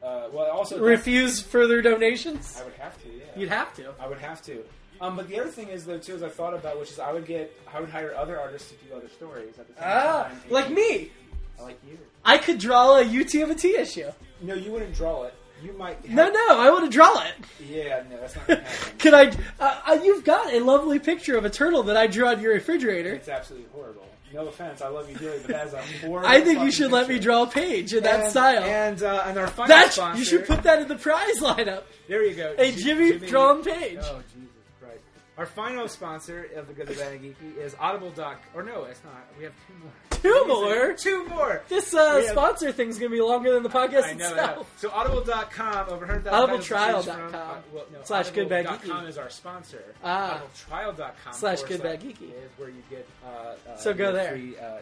Uh, 0.04 0.28
well, 0.34 0.50
also 0.52 0.80
Refuse 0.80 1.40
further 1.42 1.82
donations? 1.82 2.58
I 2.60 2.64
would 2.64 2.74
have 2.74 3.02
to. 3.04 3.08
Yeah. 3.10 3.24
You'd 3.36 3.50
have 3.50 3.74
to. 3.76 3.94
I 4.00 4.08
would 4.08 4.18
have 4.20 4.42
to. 4.44 4.64
Um, 5.00 5.16
but 5.16 5.28
the 5.30 5.40
other 5.40 5.50
thing 5.50 5.70
is 5.70 5.86
though 5.86 5.98
too, 5.98 6.16
is 6.16 6.24
I 6.24 6.30
thought 6.30 6.54
about, 6.54 6.80
which 6.80 6.92
is 6.92 7.00
I 7.00 7.12
would 7.12 7.26
get, 7.26 7.56
I 7.74 7.80
would 7.80 7.90
hire 7.90 8.14
other 8.16 8.40
artists 8.40 8.70
to 8.72 8.76
do 8.86 8.96
other 8.96 9.10
stories 9.10 9.58
at 9.60 9.68
the 9.68 9.74
same 9.74 9.84
Ah, 9.86 10.24
time. 10.30 10.42
like 10.50 10.70
me. 10.70 11.12
I 11.60 11.64
like 11.64 11.80
you. 11.88 11.98
I 12.26 12.38
could 12.38 12.58
draw 12.60 12.98
a 12.98 13.02
UT 13.04 13.34
of 13.36 13.50
a 13.52 13.56
T 13.56 13.76
issue. 13.76 14.10
No, 14.42 14.54
you 14.54 14.72
wouldn't 14.72 14.94
draw 14.96 15.24
it. 15.24 15.34
You 15.64 15.74
might. 15.74 16.08
No, 16.10 16.24
have- 16.26 16.34
no, 16.34 16.60
I 16.60 16.72
want 16.72 16.86
to 16.86 16.90
draw 16.96 17.22
it. 17.24 17.34
Yeah, 17.70 18.04
no, 18.10 18.20
that's 18.20 18.36
not 18.36 18.48
gonna 18.48 18.60
happen. 18.64 18.98
Can 18.98 19.14
I? 19.14 19.32
Uh, 19.60 19.82
uh, 19.88 20.00
you've 20.04 20.24
got 20.24 20.52
a 20.54 20.60
lovely 20.60 20.98
picture 20.98 21.38
of 21.38 21.46
a 21.46 21.50
turtle 21.52 21.84
that 21.84 21.98
I 21.98 22.08
drew 22.08 22.26
on 22.28 22.42
your 22.42 22.54
refrigerator. 22.54 23.14
it's 23.14 23.30
absolutely 23.30 23.70
horrible. 23.74 24.06
No 24.34 24.48
offense, 24.48 24.82
I 24.82 24.88
love 24.88 25.10
you 25.10 25.18
dearly, 25.18 25.40
but 25.40 25.48
that 25.52 25.68
is 25.68 25.74
a 25.74 25.82
horrible. 26.08 26.30
I 26.30 26.42
think 26.42 26.62
you 26.62 26.72
should 26.72 26.92
let 26.92 27.08
me 27.10 27.20
draw 27.20 27.44
a 27.44 27.48
page 27.48 27.94
in 27.94 28.04
that 28.04 28.32
style. 28.32 28.64
And 28.64 29.02
uh, 29.04 29.24
and 29.26 29.38
our 29.38 29.48
final 29.48 29.68
That's 29.68 29.96
sponsor. 29.96 30.20
you 30.20 30.26
should 30.26 30.46
put 30.46 30.64
that 30.64 30.82
in 30.82 30.88
the 30.88 30.96
prize 30.96 31.40
lineup. 31.40 31.84
There 32.08 32.24
you 32.26 32.34
go. 32.36 32.54
A 32.58 32.72
J- 32.72 32.82
Jimmy 32.82 33.18
drawn 33.20 33.64
page. 33.64 34.00
Oh 34.02 34.22
Jesus 34.34 34.50
Christ! 34.80 35.02
Our 35.38 35.46
final 35.46 35.88
sponsor 35.88 36.48
of 36.56 36.68
the 36.68 36.74
Good, 36.74 36.88
the 36.88 36.94
Bad, 36.96 37.14
and 37.14 37.22
Geeky 37.24 37.58
is 37.58 37.76
Audible. 37.80 38.12
Doc. 38.12 38.40
Or 38.54 38.64
no, 38.64 38.84
it's 38.86 39.04
not. 39.04 39.26
We 39.38 39.44
have 39.44 39.54
two 39.68 39.74
more. 39.84 39.92
Two 40.22 40.46
more. 40.48 40.94
Two 40.94 41.26
more. 41.28 41.62
This 41.70 41.94
uh, 41.94 42.14
We 42.18 42.22
have- 42.26 42.32
sponsor 42.32 42.72
thing's 42.72 42.98
gonna 43.00 43.10
be 43.10 43.22
longer 43.22 43.52
than 43.54 43.64
the 43.64 43.70
podcast 43.70 44.04
I 44.06 44.14
know, 44.14 44.26
I 44.28 44.30
know. 44.30 44.44
itself. 44.44 44.74
So 44.78 44.90
audible.com, 44.92 45.90
over 45.90 46.06
100,000 46.06 46.24
titles 46.32 47.06
to 47.06 47.12
Audibletrial.com 47.12 47.56
choose. 47.64 47.74
Well, 47.74 47.86
no, 47.92 48.00
Slash 48.04 48.30
Good 48.32 48.50
Bad 48.50 48.66
audible.com 48.68 49.06
Geeky. 49.06 49.10
is 49.10 49.18
our 49.18 49.30
sponsor. 49.30 49.84
Ah. 50.04 50.42
Audibletrial.com 50.70 51.34
Slash 51.34 51.60
forward 51.60 51.70
Good 51.70 51.84
Bad 51.84 52.02
slash 52.02 52.14
Geeky. 52.14 52.30
is 52.30 52.52
where 52.58 52.70
you 52.70 52.84
get 52.90 53.08
uh, 53.26 53.30
uh, 53.72 53.76
So 53.78 53.94
go 53.94 54.12
there. 54.12 54.32
Free, 54.34 54.58
uh, 54.58 54.78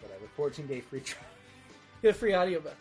whatever, 0.00 0.26
14 0.36 0.66
day 0.66 0.80
free 0.80 1.00
trial. 1.00 1.24
Get 2.02 2.10
a 2.10 2.14
free 2.14 2.34
audiobook 2.36 2.76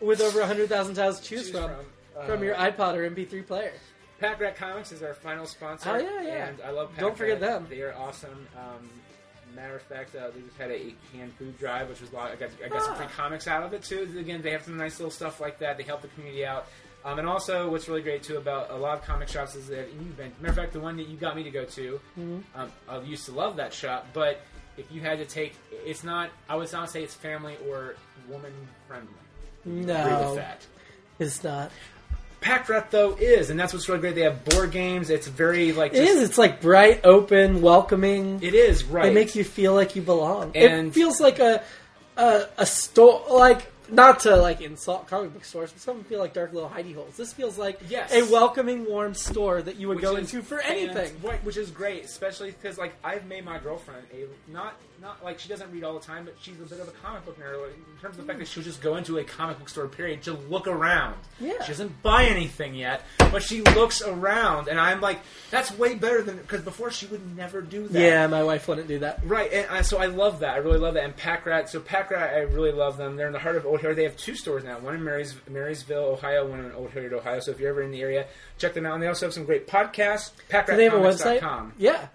with 0.00 0.20
over 0.20 0.40
100,000 0.40 0.94
titles 0.94 1.20
to 1.20 1.24
choose, 1.26 1.50
Choose 1.50 1.50
from 1.52 1.70
uh, 2.16 2.26
from 2.26 2.42
your 2.44 2.54
iPod 2.54 2.94
or 2.94 3.08
MP3 3.10 3.46
player. 3.46 3.72
Pack 4.20 4.40
Rat 4.40 4.56
Comics 4.56 4.92
is 4.92 5.02
our 5.02 5.14
final 5.14 5.46
sponsor. 5.46 5.90
Oh, 5.90 5.96
yeah, 5.98 6.22
yeah. 6.22 6.46
And 6.48 6.58
I 6.64 6.70
love 6.70 6.90
Pack 6.90 7.00
Don't 7.00 7.16
forget 7.16 7.40
Rat. 7.40 7.50
them. 7.60 7.66
They 7.70 7.80
are 7.82 7.94
awesome. 7.94 8.46
Um, 8.56 8.90
matter 9.54 9.76
of 9.76 9.82
fact, 9.82 10.14
uh, 10.14 10.30
they 10.34 10.40
just 10.40 10.56
had 10.56 10.70
a 10.70 10.94
canned 11.12 11.32
food 11.34 11.58
drive, 11.58 11.88
which 11.88 12.00
was 12.00 12.10
a 12.12 12.14
lot. 12.14 12.30
I 12.32 12.36
got, 12.36 12.50
I 12.64 12.68
got 12.68 12.82
some 12.82 12.92
Ah. 12.92 12.96
free 12.96 13.06
comics 13.16 13.46
out 13.48 13.62
of 13.62 13.72
it 13.72 13.82
too. 13.82 14.08
Again, 14.18 14.42
they 14.42 14.50
have 14.52 14.62
some 14.62 14.76
nice 14.76 14.98
little 14.98 15.10
stuff 15.10 15.40
like 15.40 15.58
that. 15.60 15.76
They 15.76 15.82
help 15.84 16.02
the 16.02 16.08
community 16.08 16.44
out. 16.46 16.66
Um, 17.04 17.18
and 17.18 17.26
also, 17.28 17.68
what's 17.68 17.88
really 17.88 18.02
great 18.02 18.22
too 18.22 18.36
about 18.36 18.70
a 18.70 18.76
lot 18.76 18.96
of 18.98 19.04
comic 19.04 19.28
shops 19.28 19.54
is 19.56 19.66
that 19.68 19.92
you've 19.92 20.16
been. 20.16 20.32
Matter 20.40 20.50
of 20.50 20.56
fact, 20.56 20.72
the 20.72 20.80
one 20.80 20.96
that 20.98 21.08
you 21.08 21.16
got 21.16 21.34
me 21.36 21.42
to 21.42 21.50
go 21.50 21.64
to, 21.64 22.00
Mm-hmm. 22.18 22.38
um, 22.60 22.72
I 22.88 23.00
used 23.00 23.24
to 23.26 23.32
love 23.32 23.56
that 23.56 23.72
shop. 23.74 24.06
But 24.12 24.40
if 24.76 24.90
you 24.92 25.00
had 25.00 25.18
to 25.18 25.24
take, 25.26 25.54
it's 25.72 26.04
not. 26.04 26.30
I 26.48 26.54
would 26.56 26.72
not 26.72 26.90
say 26.90 27.02
it's 27.02 27.14
family 27.14 27.56
or 27.68 27.96
woman 28.28 28.52
friendly. 28.86 29.08
No, 29.64 30.40
it's 31.18 31.42
not. 31.44 31.70
Pack 32.42 32.68
Rat 32.68 32.90
though 32.90 33.14
is, 33.18 33.48
and 33.50 33.58
that's 33.58 33.72
what's 33.72 33.88
really 33.88 34.00
great. 34.00 34.14
They 34.14 34.22
have 34.22 34.44
board 34.44 34.70
games. 34.72 35.08
It's 35.08 35.26
very 35.28 35.72
like 35.72 35.92
just- 35.92 36.02
is. 36.02 36.22
It's 36.22 36.38
like 36.38 36.60
bright, 36.60 37.00
open, 37.04 37.62
welcoming. 37.62 38.40
It 38.42 38.54
is 38.54 38.84
right. 38.84 39.06
It 39.06 39.14
makes 39.14 39.34
you 39.34 39.44
feel 39.44 39.74
like 39.74 39.96
you 39.96 40.02
belong. 40.02 40.52
And- 40.54 40.88
it 40.88 40.94
feels 40.94 41.20
like 41.20 41.38
a 41.38 41.62
a, 42.16 42.46
a 42.58 42.66
store. 42.66 43.24
Like 43.30 43.70
not 43.90 44.20
to 44.20 44.36
like 44.36 44.60
insult 44.62 45.06
comic 45.06 45.32
book 45.34 45.44
stores, 45.44 45.70
but 45.72 45.80
some 45.82 46.02
feel 46.04 46.18
like 46.18 46.32
dark 46.32 46.52
little 46.52 46.68
hidey 46.68 46.94
holes. 46.94 47.16
This 47.16 47.32
feels 47.32 47.58
like 47.58 47.78
Yes. 47.88 48.12
a 48.12 48.22
welcoming, 48.32 48.86
warm 48.86 49.12
store 49.14 49.60
that 49.62 49.76
you 49.76 49.88
would 49.88 49.96
Which 49.96 50.02
go 50.04 50.16
is- 50.16 50.32
into 50.32 50.42
for 50.46 50.58
and- 50.58 50.72
anything. 50.90 51.12
right, 51.22 51.42
which 51.44 51.56
is 51.56 51.70
great, 51.70 52.04
especially 52.04 52.50
because 52.52 52.78
like 52.78 52.94
I've 53.04 53.26
made 53.26 53.44
my 53.44 53.58
girlfriend 53.58 54.04
a 54.12 54.26
not 54.50 54.74
not 55.02 55.22
like 55.24 55.38
she 55.40 55.48
doesn't 55.48 55.70
read 55.72 55.82
all 55.84 55.94
the 55.94 56.00
time, 56.00 56.24
but 56.24 56.34
she's 56.40 56.54
a 56.60 56.64
bit 56.64 56.78
of 56.80 56.88
a 56.88 56.92
comic 56.92 57.24
book 57.26 57.38
nerd. 57.38 57.60
like, 57.60 57.74
In 57.74 58.00
terms 58.00 58.16
of 58.18 58.24
the 58.24 58.32
fact 58.32 58.38
that 58.38 58.46
she'll 58.48 58.62
just 58.62 58.80
go 58.80 58.96
into 58.96 59.18
a 59.18 59.24
comic 59.24 59.58
book 59.58 59.68
store 59.68 59.88
period 59.88 60.22
to 60.22 60.32
look 60.34 60.68
around. 60.68 61.16
Yeah. 61.40 61.60
she 61.62 61.68
doesn't 61.72 62.00
buy 62.02 62.24
anything 62.24 62.74
yet, 62.74 63.02
but 63.18 63.42
she 63.42 63.60
looks 63.62 64.00
around, 64.00 64.68
and 64.68 64.78
I'm 64.80 65.00
like, 65.00 65.18
that's 65.50 65.76
way 65.76 65.96
better 65.96 66.22
than 66.22 66.36
because 66.36 66.62
before 66.62 66.90
she 66.90 67.06
would 67.06 67.36
never 67.36 67.60
do 67.60 67.88
that. 67.88 68.00
Yeah, 68.00 68.26
my 68.28 68.44
wife 68.44 68.68
wouldn't 68.68 68.86
do 68.88 69.00
that. 69.00 69.20
Right, 69.24 69.52
and 69.52 69.66
I, 69.68 69.82
so 69.82 69.98
I 69.98 70.06
love 70.06 70.40
that. 70.40 70.54
I 70.54 70.58
really 70.58 70.78
love 70.78 70.94
that. 70.94 71.04
And 71.04 71.16
Pack 71.16 71.44
Rat, 71.46 71.68
so 71.68 71.80
Pack 71.80 72.10
Rat, 72.10 72.32
I 72.34 72.40
really 72.40 72.72
love 72.72 72.96
them. 72.96 73.16
They're 73.16 73.26
in 73.26 73.32
the 73.32 73.38
heart 73.40 73.56
of 73.56 73.66
Old 73.66 73.80
Hilliard. 73.80 73.98
They 73.98 74.04
have 74.04 74.16
two 74.16 74.36
stores 74.36 74.62
now, 74.62 74.78
one 74.78 74.94
in 74.94 75.02
Marys, 75.02 75.34
Marysville, 75.50 76.04
Ohio, 76.04 76.46
one 76.46 76.64
in 76.64 76.72
Old 76.72 76.90
Hilliard, 76.92 77.12
Ohio. 77.12 77.40
So 77.40 77.50
if 77.50 77.58
you're 77.58 77.70
ever 77.70 77.82
in 77.82 77.90
the 77.90 78.00
area, 78.02 78.26
check 78.58 78.72
them 78.74 78.86
out. 78.86 78.94
And 78.94 79.02
they 79.02 79.08
also 79.08 79.26
have 79.26 79.34
some 79.34 79.44
great 79.44 79.66
podcasts. 79.66 80.30
Do 80.66 80.76
they 80.76 80.84
have 80.84 80.94
a 80.94 80.98
website? 80.98 81.40
PackRatComics.com. 81.40 81.72
Yeah. 81.78 82.06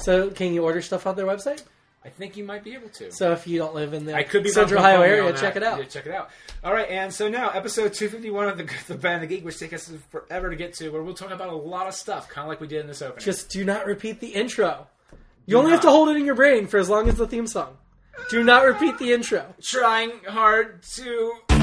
So 0.00 0.30
can 0.30 0.52
you 0.52 0.62
order 0.62 0.80
stuff 0.82 1.06
on 1.06 1.16
their 1.16 1.26
website? 1.26 1.62
I 2.06 2.10
think 2.10 2.36
you 2.36 2.44
might 2.44 2.62
be 2.62 2.74
able 2.74 2.88
to. 2.90 3.10
So 3.10 3.32
if 3.32 3.48
you 3.48 3.58
don't 3.58 3.74
live 3.74 3.92
in 3.92 4.06
the 4.06 4.14
I 4.14 4.22
could 4.22 4.44
be 4.44 4.50
Central. 4.50 4.78
Ohio 4.78 4.98
Don't 4.98 5.00
quote 5.00 5.10
me 5.10 5.26
area, 5.26 5.38
check 5.38 5.56
it 5.56 5.62
out. 5.64 5.78
Yeah, 5.80 5.84
check 5.86 6.06
it 6.06 6.12
out. 6.12 6.30
All 6.62 6.72
right, 6.72 6.88
and 6.88 7.12
so 7.12 7.28
now 7.28 7.50
episode 7.50 7.92
251 7.94 8.48
of 8.48 8.58
the 8.58 8.70
the 8.86 8.94
Band 8.94 9.24
the 9.24 9.26
Geek, 9.26 9.44
which 9.44 9.58
takes 9.58 9.74
us 9.74 9.92
forever 10.10 10.50
to 10.50 10.56
get 10.56 10.74
to, 10.74 10.90
where 10.90 11.02
we'll 11.02 11.14
talk 11.14 11.32
about 11.32 11.48
a 11.48 11.56
lot 11.56 11.88
of 11.88 11.94
stuff, 11.94 12.28
kind 12.28 12.44
of 12.44 12.48
like 12.48 12.60
we 12.60 12.68
did 12.68 12.80
in 12.80 12.86
this 12.86 13.02
opening. 13.02 13.24
Just 13.24 13.50
do 13.50 13.64
not 13.64 13.86
repeat 13.86 14.20
the 14.20 14.28
intro. 14.28 14.86
You 15.46 15.54
Do 15.54 15.58
only 15.58 15.72
have 15.72 15.80
to 15.82 15.90
hold 15.90 16.08
it 16.10 16.16
in 16.16 16.24
your 16.24 16.34
brain 16.36 16.68
for 16.68 16.78
as 16.78 16.88
long 16.88 17.08
as 17.08 17.16
the 17.16 17.26
theme 17.26 17.46
song. 17.46 17.76
Do 18.30 18.42
not 18.42 18.64
repeat 18.64 18.98
the 18.98 19.12
intro. 19.12 19.54
trying 19.60 20.12
hard 20.28 20.82
to. 20.94 21.32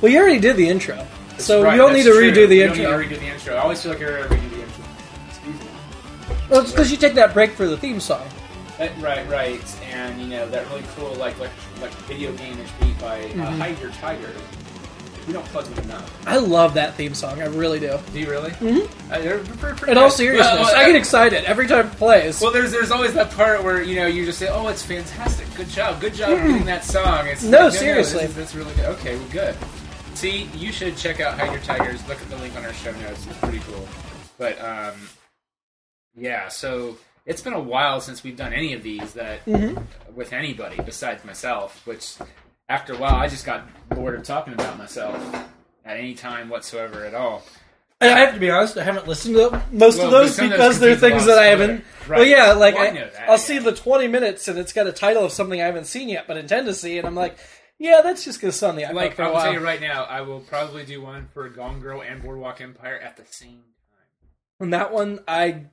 Well, 0.00 0.12
you 0.12 0.18
already 0.18 0.38
did 0.40 0.56
the 0.56 0.68
intro, 0.68 1.06
so 1.38 1.62
Right, 1.62 1.72
you 1.72 1.78
don't 1.78 1.92
need 1.92 2.04
to 2.04 2.10
true. 2.12 2.30
redo 2.30 2.48
the 2.48 2.60
We 2.60 2.66
don't 2.66 2.76
intro. 2.78 2.98
need 2.98 3.08
to 3.08 3.14
redo 3.16 3.20
the 3.20 3.26
intro. 3.26 3.54
I 3.54 3.58
always 3.58 3.82
feel 3.82 3.92
like 3.92 4.02
I 4.02 4.04
redo 4.04 4.28
the 4.28 4.62
intro. 4.62 4.84
Excuse 5.28 5.60
me. 5.60 5.66
Well, 6.48 6.60
it's 6.62 6.70
because 6.70 6.90
you 6.90 6.96
take 6.96 7.14
that 7.14 7.34
break 7.34 7.50
for 7.52 7.66
the 7.66 7.76
theme 7.76 8.00
song. 8.00 8.26
Uh, 8.78 8.88
right, 9.00 9.28
right, 9.28 9.76
and 9.92 10.20
you 10.20 10.28
know 10.28 10.48
that 10.50 10.68
really 10.68 10.84
cool 10.96 11.12
like 11.14 11.36
like 11.40 11.50
like 11.80 11.90
video 12.06 12.32
game-ish 12.34 12.70
beat 12.80 12.96
by 13.00 13.22
uh, 13.22 13.28
Mm-hmm. 13.28 13.60
Hide 13.60 13.78
Your 13.80 13.90
Tiger. 13.90 14.30
We 15.26 15.34
don't 15.34 15.44
plug 15.46 15.66
them 15.66 15.84
enough. 15.84 16.26
I 16.26 16.38
love 16.38 16.72
that 16.74 16.94
theme 16.94 17.12
song. 17.12 17.42
I 17.42 17.46
really 17.46 17.78
do. 17.80 17.98
Do 18.14 18.18
you 18.20 18.30
really? 18.30 18.50
Mm-hmm. 18.52 19.12
Uh, 19.12 19.18
they're 19.18 19.38
pretty, 19.40 19.76
pretty 19.78 19.92
In 19.92 19.98
all 19.98 20.10
seriousness, 20.10 20.54
Well, 20.58 20.74
I 20.74 20.86
get 20.86 20.94
excited 20.96 21.44
every 21.44 21.66
time 21.66 21.86
it 21.88 21.92
plays. 21.98 22.40
Well, 22.40 22.50
there's 22.52 22.70
there's 22.70 22.90
always 22.90 23.12
that 23.14 23.30
part 23.32 23.62
where 23.62 23.82
you 23.82 23.96
know 23.96 24.06
you 24.06 24.24
just 24.24 24.38
say, 24.38 24.48
"Oh, 24.48 24.68
it's 24.68 24.82
fantastic, 24.82 25.52
good 25.56 25.68
job, 25.68 26.00
good 26.00 26.14
job 26.14 26.30
getting 26.30 26.64
that 26.66 26.84
song." 26.84 27.26
It's 27.26 27.42
No, 27.42 27.64
like, 27.64 27.72
seriously. 27.74 28.24
is- 28.24 28.34
that's 28.36 28.54
really 28.54 28.72
good. 28.76 28.86
Okay, 28.86 29.16
well, 29.16 29.26
good. 29.32 29.54
See, 30.18 30.50
you 30.56 30.72
should 30.72 30.96
check 30.96 31.20
out 31.20 31.38
Hide 31.38 31.52
Your 31.52 31.62
Tigers. 31.62 32.04
Look 32.08 32.20
at 32.20 32.28
the 32.28 32.36
link 32.38 32.56
on 32.56 32.64
our 32.64 32.72
show 32.72 32.90
notes. 32.90 33.24
It's 33.24 33.38
pretty 33.38 33.60
cool. 33.60 33.86
But 34.36 34.60
um, 34.60 34.94
yeah, 36.16 36.48
so 36.48 36.98
it's 37.24 37.40
been 37.40 37.52
a 37.52 37.60
while 37.60 38.00
since 38.00 38.24
we've 38.24 38.36
done 38.36 38.52
any 38.52 38.72
of 38.72 38.82
these 38.82 39.12
that 39.14 39.46
with 40.12 40.32
anybody 40.32 40.74
besides 40.84 41.24
myself. 41.24 41.86
Which 41.86 42.16
after 42.68 42.94
a 42.94 42.96
while, 42.96 43.14
I 43.14 43.28
just 43.28 43.46
got 43.46 43.68
bored 43.90 44.16
of 44.16 44.24
talking 44.24 44.54
about 44.54 44.76
myself 44.76 45.16
at 45.84 45.96
any 45.96 46.14
time 46.14 46.48
whatsoever 46.48 47.04
at 47.04 47.14
all. 47.14 47.44
And 48.00 48.12
I 48.12 48.18
have 48.18 48.34
to 48.34 48.40
be 48.40 48.50
honest, 48.50 48.76
I 48.76 48.82
haven't 48.82 49.06
listened 49.06 49.36
to 49.36 49.62
most 49.70 49.98
Well, 49.98 50.06
of 50.06 50.10
those 50.12 50.30
but 50.30 50.34
some 50.34 50.44
of 50.46 50.50
those 50.50 50.58
because 50.58 50.80
they're 50.80 50.96
things 50.96 51.26
that 51.26 51.38
I 51.38 51.46
haven't. 51.46 51.84
spoiler. 52.02 52.18
Well, 52.20 52.28
yeah, 52.28 52.52
like 52.54 52.74
Well, 52.74 52.84
I 52.84 52.88
I, 52.88 52.90
know 52.90 53.08
that, 53.10 53.26
will 53.28 53.34
yeah. 53.34 53.36
see 53.36 53.58
the 53.58 53.72
20 53.72 54.08
minutes 54.08 54.48
and 54.48 54.58
it's 54.58 54.72
got 54.72 54.88
a 54.88 54.92
title 54.92 55.24
of 55.24 55.30
something 55.32 55.60
I 55.60 55.66
haven't 55.66 55.86
seen 55.86 56.08
yet 56.08 56.26
but 56.26 56.36
intend 56.36 56.66
to 56.66 56.74
see, 56.74 56.98
and 56.98 57.06
I'm 57.06 57.14
like, 57.16 57.38
yeah, 57.78 58.00
that's 58.02 58.24
just 58.24 58.40
to 58.40 58.52
sound 58.52 58.78
the 58.78 58.86
Like 58.92 59.14
for 59.14 59.22
I 59.22 59.26
a 59.26 59.28
will 59.28 59.34
while. 59.34 59.44
tell 59.44 59.52
you 59.54 59.60
right 59.60 59.80
now, 59.80 60.04
I 60.04 60.20
will 60.22 60.40
probably 60.40 60.84
do 60.84 61.00
one 61.02 61.28
for 61.32 61.48
Gone 61.48 61.80
Girl 61.80 62.00
and 62.02 62.22
Boardwalk 62.22 62.60
Empire 62.60 62.98
at 62.98 63.16
the 63.16 63.24
same 63.26 63.50
time. 63.90 64.28
and 64.60 64.72
that 64.72 64.92
one, 64.92 65.20
I 65.28 65.66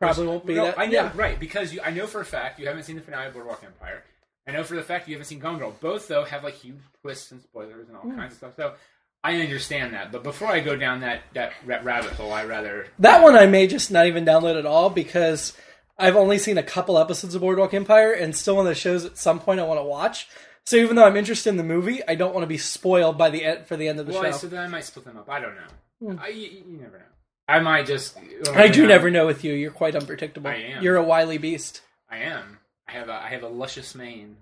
probably 0.00 0.26
won't 0.26 0.44
be 0.46 0.54
No, 0.54 0.66
that. 0.66 0.78
I 0.78 0.86
know, 0.86 0.92
yeah. 0.92 1.12
right? 1.14 1.38
Because 1.38 1.72
you, 1.72 1.80
I 1.84 1.90
know 1.90 2.06
for 2.06 2.20
a 2.20 2.24
fact 2.24 2.58
you 2.58 2.66
haven't 2.66 2.82
seen 2.84 2.96
the 2.96 3.02
finale 3.02 3.28
of 3.28 3.34
Boardwalk 3.34 3.62
Empire. 3.64 4.02
I 4.46 4.52
know 4.52 4.62
for 4.64 4.74
the 4.74 4.82
fact 4.82 5.08
you 5.08 5.14
haven't 5.14 5.26
seen 5.26 5.38
Gone 5.38 5.58
Girl. 5.58 5.74
Both 5.80 6.08
though 6.08 6.24
have 6.24 6.44
like 6.44 6.54
huge 6.54 6.76
twists 7.00 7.30
and 7.30 7.40
spoilers 7.40 7.88
and 7.88 7.96
all 7.96 8.02
Hmm. 8.02 8.16
kinds 8.16 8.32
of 8.32 8.38
stuff. 8.38 8.56
So 8.56 8.74
I 9.22 9.40
understand 9.40 9.94
that. 9.94 10.12
But 10.12 10.22
before 10.22 10.48
I 10.48 10.60
go 10.60 10.76
down 10.76 11.00
that 11.00 11.22
that 11.32 11.52
rabbit 11.64 12.12
hole, 12.12 12.32
I 12.32 12.44
rather 12.44 12.88
That 12.98 13.22
one 13.22 13.36
I 13.36 13.46
may 13.46 13.66
just 13.66 13.90
not 13.90 14.06
even 14.06 14.24
download 14.26 14.58
at 14.58 14.66
all 14.66 14.90
because 14.90 15.56
I've 15.98 16.16
only 16.16 16.36
seen 16.38 16.58
a 16.58 16.62
couple 16.62 16.98
episodes 16.98 17.34
of 17.34 17.40
Boardwalk 17.40 17.72
Empire 17.72 18.12
and 18.12 18.34
still 18.36 18.56
one 18.56 18.66
of 18.66 18.70
the 18.70 18.74
shows 18.74 19.04
at 19.06 19.16
some 19.16 19.38
point 19.40 19.60
I 19.60 19.62
want 19.62 19.78
to 19.80 19.84
watch. 19.84 20.28
So 20.66 20.76
even 20.76 20.96
though 20.96 21.04
I'm 21.04 21.16
interested 21.16 21.50
in 21.50 21.56
the 21.56 21.64
movie, 21.64 22.00
I 22.08 22.14
don't 22.14 22.32
want 22.32 22.44
to 22.44 22.48
be 22.48 22.58
spoiled 22.58 23.18
by 23.18 23.30
the 23.30 23.44
end 23.44 23.66
for 23.66 23.76
the 23.76 23.88
end 23.88 24.00
of 24.00 24.06
the 24.06 24.12
show. 24.12 24.22
Well, 24.22 24.32
show. 24.32 24.38
so 24.38 24.48
then 24.48 24.60
I 24.60 24.68
might 24.68 24.84
split 24.84 25.04
them 25.04 25.18
up. 25.18 25.28
I 25.28 25.40
don't 25.40 25.54
know. 25.54 26.18
I, 26.22 26.28
you, 26.28 26.62
you 26.66 26.78
never 26.80 26.98
know. 26.98 27.04
I 27.46 27.60
might 27.60 27.86
just. 27.86 28.16
Hmm. 28.16 28.58
I 28.58 28.68
do 28.68 28.86
never 28.86 29.10
know 29.10 29.26
with 29.26 29.44
you. 29.44 29.52
You're 29.52 29.70
quite 29.70 29.94
unpredictable. 29.94 30.48
I 30.48 30.54
am. 30.54 30.82
You're 30.82 30.96
a 30.96 31.04
wily 31.04 31.38
beast. 31.38 31.82
I 32.10 32.18
am. 32.18 32.58
I 32.88 32.92
have 32.92 33.08
a 33.08 33.14
I 33.14 33.28
have 33.28 33.42
a 33.42 33.48
luscious 33.48 33.94
mane 33.94 34.36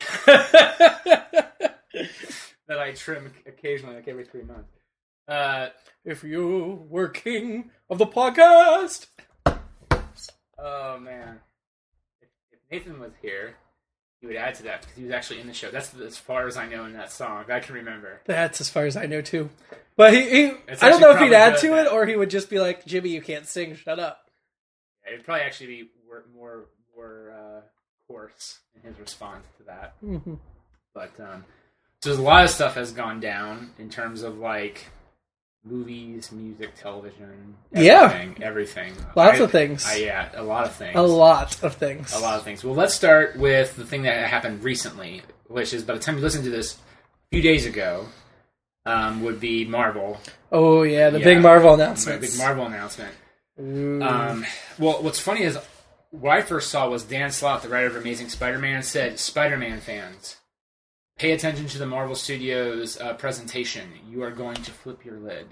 that 0.26 1.58
I 2.68 2.92
trim 2.92 3.32
occasionally, 3.46 3.96
like 3.96 4.08
every 4.08 4.24
three 4.24 4.42
months. 4.42 4.70
Uh, 5.28 5.68
if 6.04 6.24
you 6.24 6.86
were 6.88 7.08
king 7.08 7.70
of 7.88 7.98
the 7.98 8.06
podcast, 8.06 9.06
oh 10.58 10.98
man, 10.98 11.40
if, 12.20 12.28
if 12.52 12.58
Nathan 12.70 12.98
was 12.98 13.12
here, 13.20 13.56
he 14.20 14.26
would 14.26 14.36
add 14.36 14.54
to 14.56 14.62
that 14.64 14.82
because 14.82 14.96
he 14.96 15.02
was 15.04 15.12
actually 15.12 15.40
in 15.40 15.46
the 15.46 15.54
show. 15.54 15.70
That's 15.70 15.94
as 15.94 16.18
far 16.18 16.46
as 16.46 16.56
I 16.56 16.66
know 16.68 16.84
in 16.84 16.92
that 16.92 17.10
song. 17.10 17.44
I 17.50 17.60
can 17.60 17.74
remember. 17.74 18.20
that's 18.26 18.60
as 18.60 18.68
far 18.68 18.84
as 18.84 18.96
I 18.96 19.06
know 19.06 19.22
too. 19.22 19.48
But 19.96 20.12
he, 20.12 20.28
he 20.28 20.52
I 20.80 20.88
don't 20.90 21.00
know 21.00 21.10
if 21.12 21.20
he'd 21.20 21.32
add 21.32 21.58
to 21.58 21.78
it 21.78 21.86
or 21.90 22.06
he 22.06 22.16
would 22.16 22.30
just 22.30 22.48
be 22.50 22.58
like, 22.60 22.84
Jimmy, 22.86 23.10
you 23.10 23.20
can't 23.22 23.46
sing. 23.46 23.74
Shut 23.76 23.98
up. 23.98 24.30
It'd 25.06 25.24
probably 25.24 25.42
actually 25.44 25.66
be 25.66 25.88
more 26.06 26.24
more, 26.34 26.64
more 26.94 27.32
uh, 27.32 27.60
coarse 28.06 28.60
in 28.76 28.82
his 28.88 28.98
response 29.00 29.44
to 29.58 29.64
that. 29.64 29.94
Mhm. 30.02 30.38
But 30.94 31.18
um, 31.18 31.44
so 32.02 32.10
there's 32.10 32.18
a 32.18 32.22
lot 32.22 32.44
of 32.44 32.50
stuff 32.50 32.74
has 32.74 32.92
gone 32.92 33.20
down 33.20 33.70
in 33.78 33.88
terms 33.90 34.22
of 34.22 34.38
like 34.38 34.86
movies, 35.64 36.32
music, 36.32 36.74
television, 36.74 37.54
Yeah. 37.72 38.04
everything, 38.12 38.42
everything. 38.42 38.92
Lots 39.14 39.40
I- 39.40 39.44
of 39.44 39.50
things. 39.52 39.86
I, 39.86 39.96
yeah, 39.96 40.28
a 40.34 40.42
lot 40.42 40.64
of 40.64 40.74
things. 40.74 40.96
A 40.96 41.02
lot 41.02 41.62
of 41.62 41.74
things. 41.74 42.12
A 42.14 42.18
lot 42.18 42.38
of 42.38 42.44
things. 42.44 42.64
Well, 42.64 42.74
let's 42.74 42.94
start 42.94 43.36
with 43.36 43.76
the 43.76 43.84
thing 43.84 44.02
that 44.02 44.26
happened 44.28 44.64
recently, 44.64 45.22
which 45.48 45.74
is 45.74 45.82
by 45.84 45.94
the 45.94 46.00
time 46.00 46.16
you 46.16 46.22
listen 46.22 46.42
to 46.44 46.50
this, 46.50 46.74
a 46.74 46.78
few 47.30 47.42
days 47.42 47.66
ago, 47.66 48.06
um, 48.86 49.22
would 49.22 49.38
be 49.40 49.64
Marvel. 49.66 50.18
Oh 50.50 50.82
yeah, 50.82 51.10
the 51.10 51.18
Yeah. 51.18 51.24
big 51.24 51.40
Marvel 51.42 51.74
announcement. 51.74 52.20
big 52.22 52.36
Marvel 52.38 52.66
announcement. 52.66 53.14
Um, 53.58 54.46
well, 54.78 55.02
what's 55.02 55.20
funny 55.20 55.42
is 55.42 55.58
what 56.10 56.32
I 56.36 56.40
first 56.40 56.70
saw 56.70 56.88
was 56.88 57.02
Dan 57.04 57.30
Slott, 57.30 57.62
the 57.62 57.68
writer 57.68 57.86
of 57.88 57.96
Amazing 57.96 58.30
Spider-Man, 58.30 58.82
said, 58.82 59.18
"Spider-Man 59.18 59.80
fans, 59.80 60.36
pay 61.20 61.32
attention 61.32 61.66
to 61.68 61.78
the 61.78 61.86
Marvel 61.86 62.14
Studios 62.16 62.98
uh, 62.98 63.12
presentation. 63.14 63.86
You 64.08 64.22
are 64.22 64.30
going 64.30 64.56
to 64.56 64.70
flip 64.70 65.04
your 65.04 65.18
lid." 65.18 65.46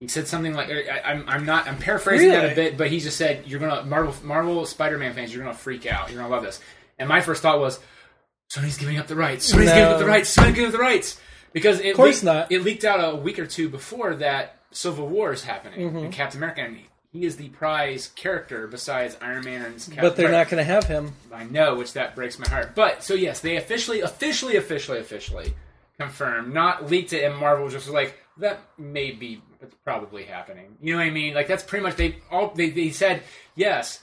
He 0.00 0.06
said 0.06 0.28
something 0.28 0.54
like, 0.54 0.68
I, 0.70 1.00
I'm, 1.04 1.24
"I'm 1.28 1.44
not, 1.44 1.66
I'm 1.66 1.76
paraphrasing 1.78 2.28
that 2.30 2.52
a 2.52 2.54
bit, 2.54 2.78
but 2.78 2.88
he 2.88 3.00
just 3.00 3.16
said, 3.16 3.46
you're 3.48 3.58
gonna 3.58 3.82
Marvel, 3.84 4.14
Marvel 4.22 4.64
Spider-Man 4.64 5.12
fans, 5.14 5.34
you're 5.34 5.42
gonna 5.42 5.56
freak 5.56 5.86
out. 5.86 6.10
You're 6.10 6.20
gonna 6.22 6.32
love 6.34 6.44
this." 6.44 6.60
And 7.00 7.08
my 7.08 7.20
first 7.20 7.42
thought 7.42 7.58
was, 7.58 7.80
Sony's 8.52 8.78
giving 8.78 8.96
up 8.98 9.08
the 9.08 9.16
rights. 9.16 9.52
Sony's 9.52 9.66
giving 9.66 9.82
up 9.82 9.98
the 9.98 10.06
rights. 10.06 10.34
Sony's 10.36 10.54
giving 10.54 10.66
up 10.66 10.72
the 10.72 10.78
rights 10.78 11.20
because 11.52 11.80
it 11.80 11.96
course 11.96 12.22
leaked, 12.22 12.24
not. 12.24 12.52
It 12.52 12.62
leaked 12.62 12.84
out 12.84 13.00
a 13.12 13.16
week 13.16 13.38
or 13.40 13.46
two 13.46 13.68
before 13.68 14.14
that 14.16 14.60
Civil 14.70 15.08
War 15.08 15.32
is 15.32 15.42
happening 15.42 15.80
Mm-hmm. 15.88 15.96
and 15.98 16.12
Captain 16.12 16.38
America. 16.38 16.60
And 16.62 16.78
he 17.10 17.24
is 17.24 17.36
the 17.36 17.48
prize 17.48 18.08
character 18.08 18.66
besides 18.66 19.16
Iron 19.20 19.44
Man 19.44 19.64
and 19.64 19.76
Captain 19.76 20.00
but 20.00 20.16
they're 20.16 20.30
not 20.30 20.48
going 20.48 20.58
to 20.58 20.64
have 20.64 20.84
him. 20.84 21.12
I 21.32 21.44
know, 21.44 21.76
which 21.76 21.94
that 21.94 22.14
breaks 22.14 22.38
my 22.38 22.48
heart. 22.48 22.74
But 22.74 23.02
so 23.02 23.14
yes, 23.14 23.40
they 23.40 23.56
officially, 23.56 24.00
officially, 24.00 24.56
officially, 24.56 24.98
officially 24.98 25.54
confirmed, 25.98 26.52
not 26.52 26.90
leaked 26.90 27.12
it, 27.12 27.24
and 27.24 27.36
Marvel 27.36 27.64
was 27.64 27.74
just 27.74 27.88
like 27.88 28.18
that 28.38 28.60
may 28.78 29.10
be, 29.10 29.42
it's 29.60 29.74
probably 29.84 30.24
happening. 30.24 30.76
You 30.80 30.92
know 30.92 30.98
what 30.98 31.06
I 31.06 31.10
mean? 31.10 31.34
Like 31.34 31.48
that's 31.48 31.64
pretty 31.64 31.82
much 31.82 31.96
they 31.96 32.18
all 32.30 32.52
they 32.54 32.70
they 32.70 32.90
said 32.90 33.22
yes. 33.54 34.00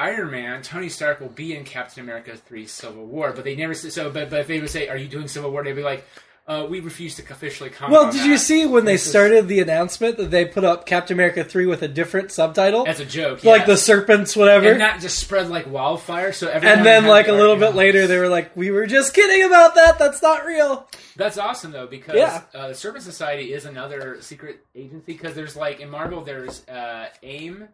Iron 0.00 0.32
Man, 0.32 0.62
Tony 0.62 0.88
Stark 0.88 1.20
will 1.20 1.28
be 1.28 1.54
in 1.54 1.62
Captain 1.62 2.02
America 2.02 2.36
three 2.36 2.66
Civil 2.66 3.06
War, 3.06 3.32
but 3.32 3.44
they 3.44 3.54
never 3.54 3.74
said 3.74 3.92
so. 3.92 4.10
But 4.10 4.28
but 4.28 4.40
if 4.40 4.48
they 4.48 4.60
would 4.60 4.70
say, 4.70 4.88
"Are 4.88 4.96
you 4.96 5.06
doing 5.06 5.28
Civil 5.28 5.52
War?" 5.52 5.62
They'd 5.62 5.74
be 5.74 5.82
like, 5.82 6.04
uh, 6.46 6.66
"We 6.68 6.80
refuse 6.80 7.14
to 7.16 7.22
officially 7.22 7.70
comment." 7.70 7.92
Well, 7.92 8.12
did 8.12 8.20
that." 8.22 8.26
you 8.28 8.36
see 8.38 8.66
when 8.66 8.84
they 8.84 8.96
started 8.96 9.48
the 9.48 9.60
announcement 9.60 10.16
that 10.18 10.30
they 10.30 10.44
put 10.44 10.64
up 10.64 10.86
Captain 10.86 11.14
America 11.14 11.42
3 11.44 11.66
with 11.66 11.82
a 11.82 11.88
different 11.88 12.30
subtitle? 12.32 12.86
as 12.86 13.00
a 13.00 13.04
joke? 13.04 13.42
like 13.44 13.66
the 13.66 13.76
serpents, 13.76 14.36
whatever. 14.36 14.70
and 14.72 14.80
that 14.80 15.00
just 15.00 15.18
spread 15.18 15.48
like 15.48 15.70
wildfire. 15.70 16.32
So 16.32 16.48
And 16.48 16.84
then, 16.84 17.06
like, 17.06 17.28
a 17.28 17.32
little 17.32 17.56
bit 17.56 17.74
later, 17.74 18.06
they 18.06 18.18
were 18.18 18.28
like, 18.28 18.56
we 18.56 18.70
were 18.70 18.86
just 18.86 19.14
kidding 19.14 19.44
about 19.44 19.74
that. 19.76 19.98
That's 19.98 20.20
not 20.22 20.44
real. 20.44 20.88
That's 21.16 21.38
awesome 21.38 21.70
though 21.72 21.86
because 21.86 22.16
Yeah. 22.16 22.42
uh, 22.52 22.68
the 22.68 22.74
Serpent 22.74 23.04
Society 23.04 23.52
is 23.52 23.64
another 23.64 24.20
secret 24.20 24.60
agency 24.74 25.04
because 25.12 25.34
there's 25.34 25.54
like 25.56 25.80
in 25.80 25.88
Marvel 25.88 26.22
there's 26.22 26.66
uh, 26.68 27.06
AIM, 27.22 27.68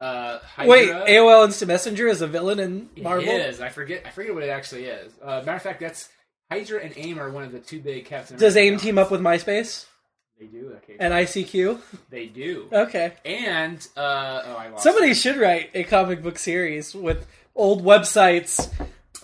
uh, 0.00 0.38
Hydra. 0.38 0.70
Wait, 0.70 0.88
AOL 0.88 1.44
Instant 1.44 1.68
Messenger 1.68 2.06
is 2.08 2.22
a 2.22 2.26
villain 2.26 2.58
in 2.60 2.88
Marvel? 3.02 3.28
is. 3.28 3.60
I 3.60 3.68
forget. 3.68 4.02
I 4.06 4.10
forget 4.10 4.32
what 4.34 4.42
it 4.44 4.48
actually 4.48 4.84
is. 4.84 5.12
Uh, 5.22 5.42
matter 5.44 5.52
of 5.56 5.62
fact, 5.62 5.80
that's 5.80 6.08
Hydra 6.50 6.80
and 6.80 6.92
AIM 6.96 7.20
are 7.20 7.30
one 7.30 7.44
of 7.44 7.52
the 7.52 7.60
two 7.60 7.80
big 7.80 8.04
Captain. 8.06 8.36
Does 8.36 8.56
AIM 8.56 8.78
team 8.78 8.98
up 8.98 9.10
with 9.10 9.20
MySpace 9.20 9.86
They 10.38 10.46
do. 10.46 10.72
Okay. 10.78 10.96
and 10.98 11.14
ICQ? 11.14 11.80
they 12.10 12.26
do. 12.26 12.68
Okay. 12.72 13.12
And 13.24 13.86
uh, 13.96 14.42
oh, 14.44 14.56
I 14.56 14.68
lost. 14.68 14.82
Somebody 14.82 15.10
it. 15.12 15.16
should 15.16 15.36
write 15.36 15.70
a 15.74 15.84
comic 15.84 16.22
book 16.22 16.38
series 16.38 16.94
with 16.94 17.26
old 17.54 17.84
websites 17.84 18.68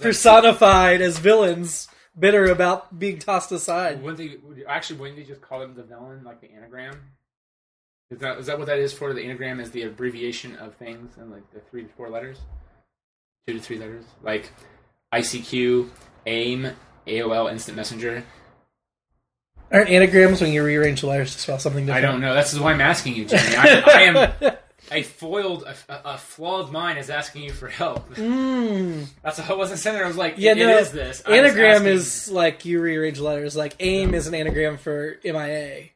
personified 0.00 1.00
as 1.00 1.18
villains, 1.18 1.88
bitter 2.18 2.46
about 2.46 2.96
being 2.98 3.18
tossed 3.18 3.50
aside. 3.50 4.02
Wouldn't 4.02 4.18
they 4.18 4.36
would, 4.46 4.64
actually? 4.68 5.00
Wouldn't 5.00 5.18
they 5.18 5.24
just 5.24 5.40
call 5.40 5.60
them 5.60 5.74
the 5.74 5.82
villain, 5.82 6.22
like 6.24 6.40
the 6.40 6.52
anagram? 6.52 7.00
Is 8.10 8.18
that 8.20 8.38
is 8.38 8.46
that 8.46 8.56
what 8.58 8.68
that 8.68 8.78
is 8.78 8.92
for? 8.92 9.12
The 9.12 9.24
anagram 9.24 9.58
is 9.58 9.72
the 9.72 9.82
abbreviation 9.82 10.54
of 10.56 10.76
things 10.76 11.16
and 11.16 11.30
like 11.32 11.50
the 11.52 11.58
three 11.70 11.82
to 11.82 11.88
four 11.96 12.08
letters, 12.08 12.38
two 13.48 13.54
to 13.54 13.60
three 13.60 13.78
letters, 13.78 14.04
like 14.22 14.52
ICQ, 15.12 15.88
AIM, 16.26 16.70
AOL, 17.06 17.50
Instant 17.50 17.76
Messenger. 17.76 18.24
Aren't 19.72 19.90
anagrams 19.90 20.40
when 20.40 20.52
you 20.52 20.62
rearrange 20.62 21.00
the 21.00 21.08
letters 21.08 21.32
to 21.34 21.40
spell 21.40 21.58
something 21.58 21.86
different? 21.86 22.04
I 22.04 22.08
don't 22.08 22.20
know. 22.20 22.34
That's 22.34 22.56
why 22.58 22.72
I'm 22.72 22.80
asking 22.80 23.16
you, 23.16 23.24
Jimmy. 23.24 23.56
I, 23.56 23.82
I 23.86 24.02
am 24.02 24.56
a 24.90 25.02
foiled, 25.02 25.64
a, 25.64 26.14
a 26.14 26.18
flawed 26.18 26.70
mind 26.70 26.98
is 26.98 27.10
asking 27.10 27.42
you 27.42 27.52
for 27.52 27.68
help. 27.68 28.14
Hmm. 28.14 29.04
That's 29.22 29.38
what 29.38 29.50
I 29.50 29.54
wasn't 29.54 29.80
saying. 29.80 29.96
there. 29.96 30.04
I 30.04 30.08
was 30.08 30.16
like. 30.16 30.34
Yeah, 30.36 30.52
it 30.52 30.58
no. 30.58 30.78
is 30.78 30.92
this 30.92 31.22
I 31.26 31.38
Anagram 31.38 31.86
is 31.86 32.30
like 32.30 32.64
you 32.64 32.80
rearrange 32.80 33.18
letters. 33.18 33.56
Like 33.56 33.74
AIM 33.80 34.14
is 34.14 34.26
an 34.26 34.34
anagram 34.34 34.76
for 34.78 35.18
MIA. 35.24 35.90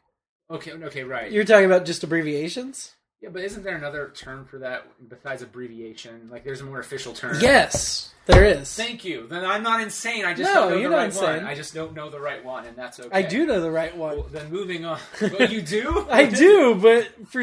okay. 0.50 0.72
Okay, 0.72 1.04
right. 1.04 1.30
You're 1.30 1.44
talking 1.44 1.66
about 1.66 1.84
just 1.84 2.02
abbreviations? 2.02 2.94
Yeah, 3.20 3.28
but 3.28 3.42
isn't 3.42 3.62
there 3.62 3.76
another 3.76 4.12
term 4.14 4.46
for 4.46 4.58
that 4.58 4.86
besides 5.08 5.42
abbreviation? 5.42 6.28
Like, 6.30 6.42
there's 6.42 6.62
a 6.62 6.64
more 6.64 6.80
official 6.80 7.12
term. 7.12 7.36
Yes, 7.40 8.14
there 8.24 8.44
is. 8.44 8.74
Thank 8.74 9.04
you. 9.04 9.26
Then 9.26 9.44
I'm 9.44 9.62
not 9.62 9.82
insane. 9.82 10.24
I 10.24 10.32
just 10.32 10.52
No, 10.52 10.62
don't 10.62 10.70
know 10.70 10.76
you're 10.76 10.90
the 10.90 10.96
not 10.96 11.02
right 11.02 11.14
one. 11.14 11.34
insane. 11.34 11.46
I 11.46 11.54
just 11.54 11.74
don't 11.74 11.94
know 11.94 12.08
the 12.08 12.20
right 12.20 12.42
one, 12.42 12.64
and 12.64 12.76
that's 12.76 12.98
okay. 12.98 13.10
I 13.12 13.22
do 13.22 13.44
know 13.44 13.60
the 13.60 13.70
right 13.70 13.94
one. 13.94 14.16
Well, 14.16 14.26
then 14.30 14.50
moving 14.50 14.84
on. 14.84 14.98
Well, 15.20 15.50
you 15.50 15.60
do? 15.60 16.06
I 16.10 16.24
do, 16.24 16.74
but 16.76 17.28
for 17.28 17.42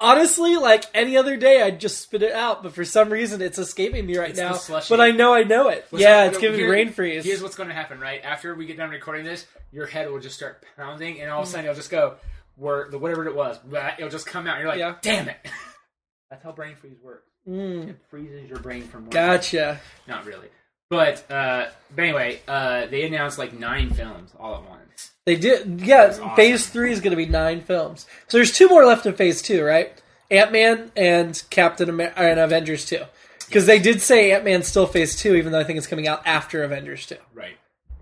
honestly, 0.00 0.56
like 0.56 0.84
any 0.94 1.16
other 1.16 1.36
day, 1.36 1.60
I'd 1.60 1.80
just 1.80 2.00
spit 2.00 2.22
it 2.22 2.32
out. 2.32 2.62
But 2.62 2.72
for 2.72 2.84
some 2.84 3.10
reason, 3.10 3.42
it's 3.42 3.58
escaping 3.58 4.06
me 4.06 4.16
right 4.16 4.30
It's 4.30 4.68
now. 4.68 4.80
But 4.88 5.00
I 5.00 5.10
know 5.10 5.34
I 5.34 5.42
know 5.42 5.68
it. 5.68 5.86
Well, 5.90 6.00
yeah, 6.00 6.26
it's 6.26 6.38
giving 6.38 6.60
me 6.60 6.66
brain 6.66 6.92
freeze. 6.92 7.24
Here's 7.24 7.42
what's 7.42 7.56
going 7.56 7.68
to 7.68 7.74
happen, 7.74 7.98
right? 7.98 8.20
After 8.22 8.54
we 8.54 8.66
get 8.66 8.76
done 8.76 8.90
recording 8.90 9.24
this, 9.24 9.46
your 9.72 9.86
head 9.86 10.10
will 10.10 10.20
just 10.20 10.36
start 10.36 10.64
pounding, 10.76 11.20
and 11.20 11.30
all 11.30 11.42
of 11.42 11.44
a 11.44 11.46
hmm. 11.48 11.52
sudden 11.52 11.64
you'll 11.66 11.74
just 11.74 11.90
go, 11.90 12.14
where 12.60 12.88
the 12.90 12.98
whatever 12.98 13.26
it 13.26 13.34
was, 13.34 13.58
blah, 13.58 13.90
it'll 13.98 14.10
just 14.10 14.26
come 14.26 14.46
out. 14.46 14.58
You're 14.60 14.68
like, 14.68 14.78
Yeah. 14.78 14.94
damn 15.02 15.28
it. 15.28 15.38
That's 16.30 16.42
how 16.44 16.52
brain 16.52 16.76
freeze 16.80 16.98
works. 17.02 17.26
Mm, 17.48 17.88
It 17.90 17.96
freezes 18.08 18.48
your 18.48 18.58
brain 18.60 18.82
from 18.82 19.02
one 19.02 19.10
gotcha. 19.10 19.80
Not 20.06 20.26
really. 20.26 20.48
But, 20.90 21.28
uh, 21.30 21.66
but 21.94 22.02
anyway, 22.02 22.40
uh, 22.46 22.86
they 22.86 23.04
announced 23.06 23.38
like 23.38 23.52
nine 23.52 23.90
films 23.90 24.32
all 24.38 24.56
at 24.56 24.68
once. 24.68 25.10
They 25.26 25.36
did. 25.36 25.80
Yeah, 25.80 26.06
awesome. 26.10 26.34
Phase 26.36 26.68
three 26.68 26.92
is 26.92 27.00
going 27.00 27.12
to 27.12 27.16
be 27.16 27.26
nine 27.26 27.62
films. 27.62 28.06
So 28.28 28.36
there's 28.38 28.52
two 28.52 28.68
more 28.68 28.84
left 28.84 29.06
in 29.06 29.14
Phase 29.14 29.40
two, 29.42 29.62
right? 29.64 29.92
Ant 30.30 30.52
Man 30.52 30.92
and 30.96 31.40
Captain 31.50 31.88
Amer- 31.88 32.12
and 32.16 32.38
Avengers 32.40 32.84
two. 32.86 33.02
Because 33.46 33.66
they 33.66 33.78
did 33.80 34.00
say 34.02 34.32
Ant 34.32 34.44
Man's 34.44 34.66
still 34.68 34.86
Phase 34.86 35.16
two, 35.16 35.34
even 35.36 35.50
though 35.52 35.58
I 35.60 35.64
think 35.64 35.76
it's 35.78 35.86
coming 35.88 36.06
out 36.08 36.22
after 36.26 36.62
Avengers 36.64 37.06
two. 37.06 37.16
Right. 37.34 37.56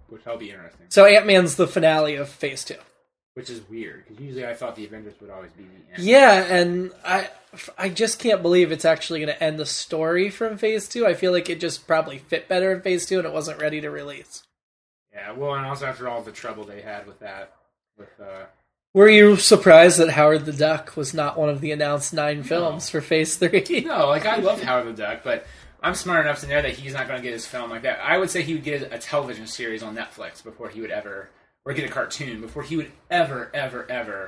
Which 0.08 0.24
will 0.26 0.36
be 0.38 0.50
interesting. 0.50 0.86
So 0.88 1.04
Ant 1.04 1.26
Man's 1.26 1.56
the 1.56 1.66
finale 1.66 2.16
of 2.16 2.28
Phase 2.28 2.64
two. 2.64 2.76
Which 3.38 3.50
is 3.50 3.60
weird, 3.68 4.04
because 4.04 4.20
usually 4.20 4.44
I 4.44 4.52
thought 4.52 4.74
the 4.74 4.84
Avengers 4.84 5.14
would 5.20 5.30
always 5.30 5.52
be 5.52 5.62
the 5.62 5.94
end. 5.94 6.02
Yeah, 6.02 6.42
and 6.52 6.90
I 7.04 7.28
I 7.78 7.88
just 7.88 8.18
can't 8.18 8.42
believe 8.42 8.72
it's 8.72 8.84
actually 8.84 9.20
going 9.20 9.32
to 9.32 9.40
end 9.40 9.60
the 9.60 9.64
story 9.64 10.28
from 10.28 10.58
Phase 10.58 10.88
two. 10.88 11.06
I 11.06 11.14
feel 11.14 11.30
like 11.30 11.48
it 11.48 11.60
just 11.60 11.86
probably 11.86 12.18
fit 12.18 12.48
better 12.48 12.72
in 12.72 12.80
Phase 12.80 13.06
two, 13.06 13.18
and 13.18 13.28
it 13.28 13.32
wasn't 13.32 13.60
ready 13.60 13.80
to 13.80 13.90
release. 13.90 14.42
Yeah, 15.12 15.30
well, 15.30 15.54
and 15.54 15.64
also 15.64 15.86
after 15.86 16.08
all 16.08 16.20
the 16.20 16.32
trouble 16.32 16.64
they 16.64 16.80
had 16.80 17.06
with 17.06 17.20
that, 17.20 17.52
with, 17.96 18.08
uh, 18.20 18.46
Were 18.92 19.08
you 19.08 19.36
surprised 19.36 20.00
that 20.00 20.10
Howard 20.10 20.44
the 20.44 20.52
Duck 20.52 20.96
was 20.96 21.14
not 21.14 21.38
one 21.38 21.48
of 21.48 21.60
the 21.60 21.70
announced 21.70 22.12
nine 22.12 22.42
films 22.42 22.90
for 22.90 23.00
Phase 23.00 23.36
three? 23.36 23.84
No, 23.86 24.08
like 24.08 24.26
I 24.26 24.38
love 24.38 24.60
Howard 24.64 24.88
the 24.88 25.00
Duck, 25.00 25.20
but 25.22 25.46
I'm 25.80 25.94
smart 25.94 26.26
enough 26.26 26.40
to 26.40 26.48
know 26.48 26.60
that 26.60 26.72
he's 26.72 26.92
not 26.92 27.06
going 27.06 27.20
to 27.20 27.24
get 27.24 27.34
his 27.34 27.46
film 27.46 27.70
like 27.70 27.82
that. 27.82 28.00
I 28.02 28.18
would 28.18 28.30
say 28.30 28.42
he 28.42 28.54
would 28.54 28.64
get 28.64 28.92
a 28.92 28.98
television 28.98 29.46
series 29.46 29.84
on 29.84 29.94
Netflix 29.96 30.42
before 30.42 30.68
he 30.70 30.80
would 30.80 30.90
ever, 30.90 31.30
or 31.64 31.72
get 31.72 31.84
a 31.84 31.92
cartoon 31.92 32.40
before 32.40 32.62
he 32.62 32.76
would 32.76 32.90
ever, 33.10 33.50
ever, 33.54 33.90
ever. 33.90 34.26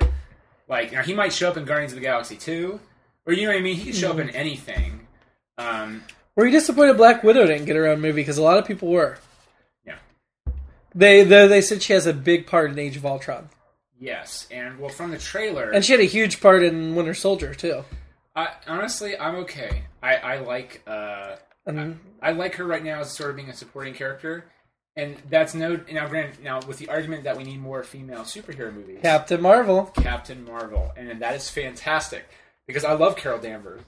Like, 0.69 0.93
now 0.93 1.03
he 1.03 1.15
might 1.15 1.33
show 1.33 1.49
up 1.49 1.57
in 1.57 1.65
Guardians 1.65 1.93
of 1.93 1.97
the 1.97 2.05
Galaxy 2.05 2.37
2, 2.37 2.79
or 3.27 3.33
you 3.33 3.43
know 3.47 3.53
what 3.53 3.59
I 3.59 3.63
mean? 3.63 3.77
He 3.77 3.87
could 3.87 3.97
show 3.97 4.11
up 4.13 4.19
in 4.19 4.31
anything. 4.31 5.07
Um, 5.59 6.05
Were 6.37 6.47
you 6.47 6.53
disappointed 6.53 6.97
Black 6.97 7.23
Widow 7.23 7.47
didn't 7.47 7.65
get 7.67 7.77
her 7.77 7.87
own 7.87 8.01
movie? 8.01 8.23
Because 8.23 8.39
a 8.39 8.43
lot 8.43 8.59
of 8.59 8.67
people 8.67 8.89
were. 8.89 9.19
yeah. 9.85 9.97
They 10.95 11.23
they, 11.25 11.47
they 11.47 11.61
said 11.61 11.83
she 11.83 11.93
has 11.93 12.07
a 12.07 12.13
big 12.13 12.47
part 12.47 12.71
in 12.71 12.79
Age 12.79 12.97
of 12.97 13.05
Ultron, 13.07 13.49
Yes, 13.99 14.47
and 14.51 14.79
well, 14.79 14.89
from 14.89 15.11
the 15.11 15.19
trailer, 15.19 15.71
and 15.71 15.85
she 15.85 15.93
had 15.93 16.01
a 16.01 16.05
huge 16.05 16.41
part 16.41 16.63
in 16.63 16.95
Winter 16.95 17.15
Soldier 17.15 17.53
too. 17.55 17.85
I, 18.35 18.49
honestly, 18.67 19.19
I'm 19.19 19.35
okay. 19.37 19.83
I, 20.03 20.17
I 20.17 20.39
like 20.39 20.83
uh, 20.87 21.37
And 21.67 21.99
I 22.23 22.33
like 22.33 22.55
her 22.55 22.65
right 22.65 22.83
now 22.83 23.01
as 23.01 23.11
sort 23.11 23.31
of 23.31 23.37
being 23.37 23.51
a 23.51 23.55
supporting 23.55 23.93
character, 23.93 24.47
and 24.97 25.17
that's 25.29 25.55
no 25.55 25.81
now. 25.91 26.09
Granted, 26.09 26.43
now 26.43 26.61
with 26.67 26.79
the 26.79 26.89
argument 26.89 27.25
that 27.25 27.37
we 27.37 27.45
need 27.45 27.61
more 27.61 27.83
female 27.83 28.23
superhero 28.23 28.73
movies, 28.75 28.99
Captain 29.03 29.41
Marvel. 29.41 29.87
Captain 29.97 30.45
Marvel, 30.45 30.93
and 30.97 31.21
that 31.23 31.35
is 31.35 31.49
fantastic 31.49 32.29
because 32.67 32.85
I 32.85 32.93
love 32.93 33.17
Carol 33.17 33.39
Danvers, 33.39 33.83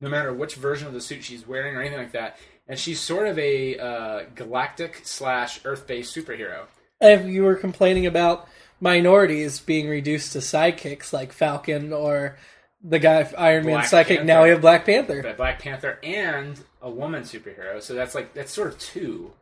no 0.00 0.08
matter 0.08 0.32
which 0.32 0.54
version 0.54 0.86
of 0.86 0.94
the 0.94 1.00
suit 1.00 1.24
she's 1.24 1.46
wearing 1.46 1.76
or 1.76 1.80
anything 1.80 1.98
like 1.98 2.12
that, 2.12 2.38
and 2.68 2.78
she's 2.78 3.00
sort 3.00 3.26
of 3.26 3.38
a 3.38 3.78
uh, 3.78 4.22
galactic 4.34 5.00
slash 5.04 5.60
Earth 5.64 5.86
based 5.86 6.14
superhero. 6.14 6.66
If 7.00 7.26
you 7.26 7.42
were 7.42 7.56
complaining 7.56 8.06
about 8.06 8.48
minorities 8.80 9.60
being 9.60 9.88
reduced 9.88 10.32
to 10.32 10.38
sidekicks 10.38 11.12
like 11.12 11.32
Falcon 11.32 11.92
or 11.92 12.38
the 12.82 12.98
guy 12.98 13.28
Iron 13.36 13.66
Man 13.66 13.80
sidekick, 13.80 14.06
Panther. 14.06 14.24
now 14.24 14.44
we 14.44 14.50
have 14.50 14.60
Black 14.60 14.84
Panther. 14.84 15.34
Black 15.36 15.58
Panther 15.58 15.98
and 16.02 16.60
a 16.80 16.90
woman 16.90 17.22
superhero, 17.22 17.82
so 17.82 17.94
that's 17.94 18.14
like 18.14 18.34
that's 18.34 18.52
sort 18.52 18.68
of 18.68 18.78
two 18.78 19.32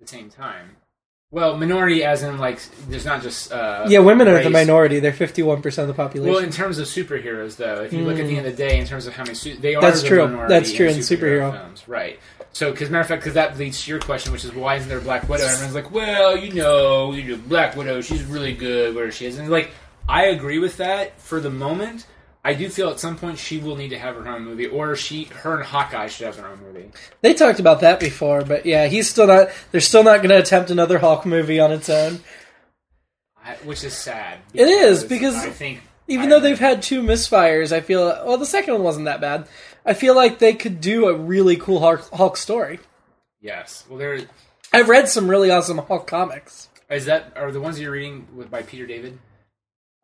the 0.00 0.06
same 0.06 0.30
time. 0.30 0.76
Well, 1.32 1.56
minority 1.56 2.02
as 2.02 2.24
in 2.24 2.38
like 2.38 2.58
there's 2.88 3.04
not 3.04 3.22
just 3.22 3.52
uh, 3.52 3.86
Yeah, 3.88 4.00
women 4.00 4.26
are 4.26 4.42
the 4.42 4.50
minority. 4.50 4.98
They're 4.98 5.12
fifty-one 5.12 5.62
percent 5.62 5.88
of 5.88 5.96
the 5.96 6.02
population. 6.02 6.34
Well, 6.34 6.42
in 6.42 6.50
terms 6.50 6.78
of 6.78 6.88
superheroes, 6.88 7.56
though, 7.56 7.82
if 7.82 7.92
you 7.92 8.02
look 8.04 8.18
at 8.18 8.26
the 8.26 8.36
end 8.36 8.46
of 8.46 8.56
the 8.56 8.62
day, 8.68 8.80
in 8.80 8.86
terms 8.86 9.06
of 9.06 9.14
how 9.14 9.22
many 9.22 9.36
su- 9.36 9.56
they 9.56 9.76
are. 9.76 9.80
That's 9.80 10.02
the 10.02 10.08
true. 10.08 10.24
minority 10.26 10.52
That's 10.54 10.72
true 10.72 10.88
in 10.88 10.96
superhero 10.98 11.52
superhero. 11.52 11.52
films, 11.52 11.88
right? 11.88 12.18
So, 12.52 12.72
because 12.72 12.90
matter 12.90 13.02
of 13.02 13.06
fact, 13.06 13.22
because 13.22 13.34
that 13.34 13.56
leads 13.58 13.84
to 13.84 13.90
your 13.92 14.00
question, 14.00 14.32
which 14.32 14.44
is 14.44 14.52
why 14.52 14.74
isn't 14.74 14.88
there 14.88 14.98
a 14.98 15.02
Black 15.02 15.28
Widow? 15.28 15.44
And 15.44 15.52
Everyone's 15.52 15.74
like, 15.76 15.92
well, 15.92 16.36
you 16.36 16.52
know, 16.52 17.12
you 17.12 17.36
know, 17.36 17.42
Black 17.46 17.76
Widow, 17.76 18.00
she's 18.00 18.24
really 18.24 18.52
good 18.52 18.96
where 18.96 19.12
she 19.12 19.26
is, 19.26 19.38
and 19.38 19.48
like, 19.48 19.70
I 20.08 20.24
agree 20.26 20.58
with 20.58 20.78
that 20.78 21.20
for 21.20 21.38
the 21.38 21.50
moment. 21.50 22.06
I 22.42 22.54
do 22.54 22.70
feel 22.70 22.88
at 22.88 22.98
some 22.98 23.18
point 23.18 23.38
she 23.38 23.58
will 23.58 23.76
need 23.76 23.90
to 23.90 23.98
have 23.98 24.16
her 24.16 24.26
own 24.26 24.44
movie, 24.44 24.66
or 24.66 24.96
she, 24.96 25.24
her 25.24 25.56
and 25.56 25.64
Hawkeye 25.64 26.06
should 26.08 26.24
have 26.26 26.36
their 26.36 26.46
own 26.48 26.60
movie. 26.62 26.90
they 27.20 27.34
talked 27.34 27.60
about 27.60 27.80
that 27.80 28.00
before, 28.00 28.42
but 28.44 28.64
yeah, 28.64 28.86
he's 28.86 29.10
still 29.10 29.26
not. 29.26 29.48
They're 29.72 29.80
still 29.82 30.02
not 30.02 30.18
going 30.18 30.30
to 30.30 30.38
attempt 30.38 30.70
another 30.70 30.98
Hulk 30.98 31.26
movie 31.26 31.60
on 31.60 31.70
its 31.70 31.90
own. 31.90 32.20
I, 33.44 33.54
which 33.64 33.84
is 33.84 33.94
sad. 33.94 34.38
It 34.54 34.68
is, 34.68 35.04
because 35.04 35.34
I 35.36 35.50
think 35.50 35.80
Even 36.08 36.26
I- 36.26 36.28
though 36.30 36.40
they've 36.40 36.58
had 36.58 36.82
two 36.82 37.02
misfires, 37.02 37.72
I 37.72 37.80
feel. 37.80 38.06
Well, 38.24 38.38
the 38.38 38.46
second 38.46 38.74
one 38.74 38.82
wasn't 38.84 39.04
that 39.06 39.20
bad. 39.20 39.46
I 39.84 39.94
feel 39.94 40.14
like 40.14 40.38
they 40.38 40.54
could 40.54 40.80
do 40.80 41.08
a 41.08 41.14
really 41.14 41.56
cool 41.56 41.80
Hulk, 41.80 42.08
Hulk 42.12 42.36
story. 42.36 42.80
Yes. 43.40 43.84
Well, 43.88 43.98
there 43.98 44.18
I've 44.72 44.88
read 44.88 45.08
some 45.08 45.28
really 45.28 45.50
awesome 45.50 45.78
Hulk 45.78 46.06
comics. 46.06 46.68
is 46.90 47.06
that 47.06 47.32
are 47.36 47.50
the 47.52 47.60
ones 47.60 47.80
you're 47.80 47.90
reading 47.92 48.28
with 48.34 48.50
by 48.50 48.62
Peter 48.62 48.86
David 48.86 49.18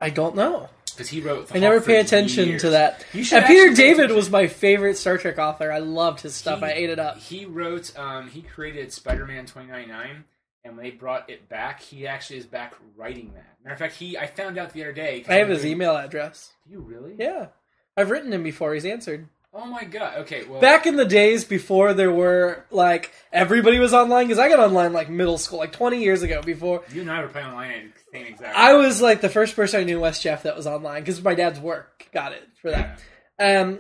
I 0.00 0.10
don't 0.10 0.34
know. 0.36 0.68
Because 0.96 1.08
he 1.08 1.20
wrote. 1.20 1.48
The 1.48 1.56
I 1.56 1.58
never 1.58 1.80
pay 1.80 2.00
attention 2.00 2.48
years. 2.48 2.62
to 2.62 2.70
that. 2.70 3.04
And 3.12 3.44
Peter 3.46 3.74
David 3.74 4.10
was 4.10 4.30
my 4.30 4.46
favorite 4.46 4.96
Star 4.96 5.18
Trek 5.18 5.38
author. 5.38 5.70
I 5.70 5.78
loved 5.78 6.20
his 6.20 6.34
stuff. 6.34 6.60
He- 6.60 6.64
I 6.66 6.70
ate 6.72 6.90
it 6.90 6.98
up. 6.98 7.18
He 7.18 7.44
wrote. 7.44 7.96
Um, 7.98 8.28
he 8.28 8.42
created 8.42 8.92
Spider-Man 8.92 9.46
2099, 9.46 10.24
and 10.64 10.76
when 10.76 10.84
they 10.84 10.90
brought 10.90 11.28
it 11.30 11.48
back, 11.48 11.80
he 11.80 12.06
actually 12.06 12.38
is 12.38 12.46
back 12.46 12.74
writing 12.96 13.32
that. 13.34 13.56
Matter 13.62 13.74
of 13.74 13.78
fact, 13.78 13.94
he 13.94 14.16
I 14.16 14.26
found 14.26 14.58
out 14.58 14.72
the 14.72 14.82
other 14.82 14.92
day. 14.92 15.24
I 15.28 15.34
have 15.36 15.48
his 15.48 15.64
email 15.66 15.96
address. 15.96 16.52
Do 16.66 16.72
you 16.72 16.80
really? 16.80 17.14
Yeah. 17.18 17.48
I've 17.96 18.10
written 18.10 18.32
him 18.32 18.42
before. 18.42 18.74
He's 18.74 18.84
answered. 18.84 19.26
Oh 19.58 19.64
my 19.64 19.84
god. 19.84 20.18
Okay. 20.18 20.44
Well. 20.44 20.60
Back 20.60 20.84
in 20.86 20.96
the 20.96 21.04
days 21.06 21.44
before 21.44 21.94
there 21.94 22.12
were, 22.12 22.64
like, 22.70 23.12
everybody 23.32 23.78
was 23.78 23.94
online, 23.94 24.26
because 24.26 24.38
I 24.38 24.48
got 24.50 24.58
online, 24.60 24.92
like, 24.92 25.08
middle 25.08 25.38
school, 25.38 25.58
like 25.58 25.72
20 25.72 26.02
years 26.02 26.22
ago 26.22 26.42
before. 26.42 26.84
you 26.92 27.00
and 27.00 27.10
I 27.10 27.22
were 27.22 27.28
playing 27.28 27.46
online 27.48 27.70
at 27.70 27.84
same 28.12 28.26
exact. 28.26 28.54
I 28.54 28.74
was, 28.74 29.00
like, 29.00 29.22
the 29.22 29.30
first 29.30 29.56
person 29.56 29.80
I 29.80 29.84
knew 29.84 29.98
West 30.00 30.22
Jeff 30.22 30.42
that 30.42 30.56
was 30.56 30.66
online, 30.66 31.00
because 31.02 31.22
my 31.24 31.34
dad's 31.34 31.58
work 31.58 32.06
got 32.12 32.32
it 32.32 32.46
for 32.60 32.70
that. 32.70 33.00
Um, 33.38 33.78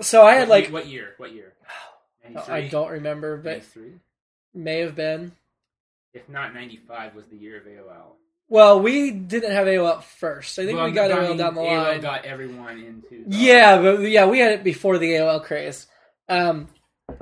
so 0.00 0.22
I 0.24 0.34
had, 0.34 0.48
What- 0.48 0.62
like, 0.62 0.72
what 0.72 0.86
year? 0.86 1.14
What 1.18 1.32
year? 1.32 1.52
93? 2.24 2.54
I 2.54 2.68
don't 2.68 2.90
remember, 2.90 3.36
but 3.36 3.52
93? 3.58 3.92
may 4.54 4.80
have 4.80 4.94
been. 4.94 5.32
If 6.14 6.26
not, 6.28 6.54
95 6.54 7.14
was 7.14 7.26
the 7.30 7.36
year 7.36 7.58
of 7.58 7.64
AOL. 7.64 8.12
Well, 8.48 8.80
we 8.80 9.10
didn't 9.10 9.52
have 9.52 9.66
AOL 9.66 10.02
first. 10.02 10.58
I 10.58 10.64
think 10.64 10.76
Well, 10.78 10.86
we 10.86 10.92
got 10.92 11.12
I 11.12 11.16
AOL 11.16 11.36
down 11.36 11.54
the 11.54 11.60
AOL 11.60 11.84
line. 11.84 12.00
got 12.00 12.24
everyone 12.24 12.78
into. 12.78 13.24
Yeah, 13.28 13.80
but 13.80 14.00
yeah, 14.00 14.26
we 14.26 14.38
had 14.38 14.52
it 14.52 14.64
before 14.64 14.96
the 14.98 15.10
AOL 15.12 15.44
craze. 15.44 15.86
Um, 16.28 16.68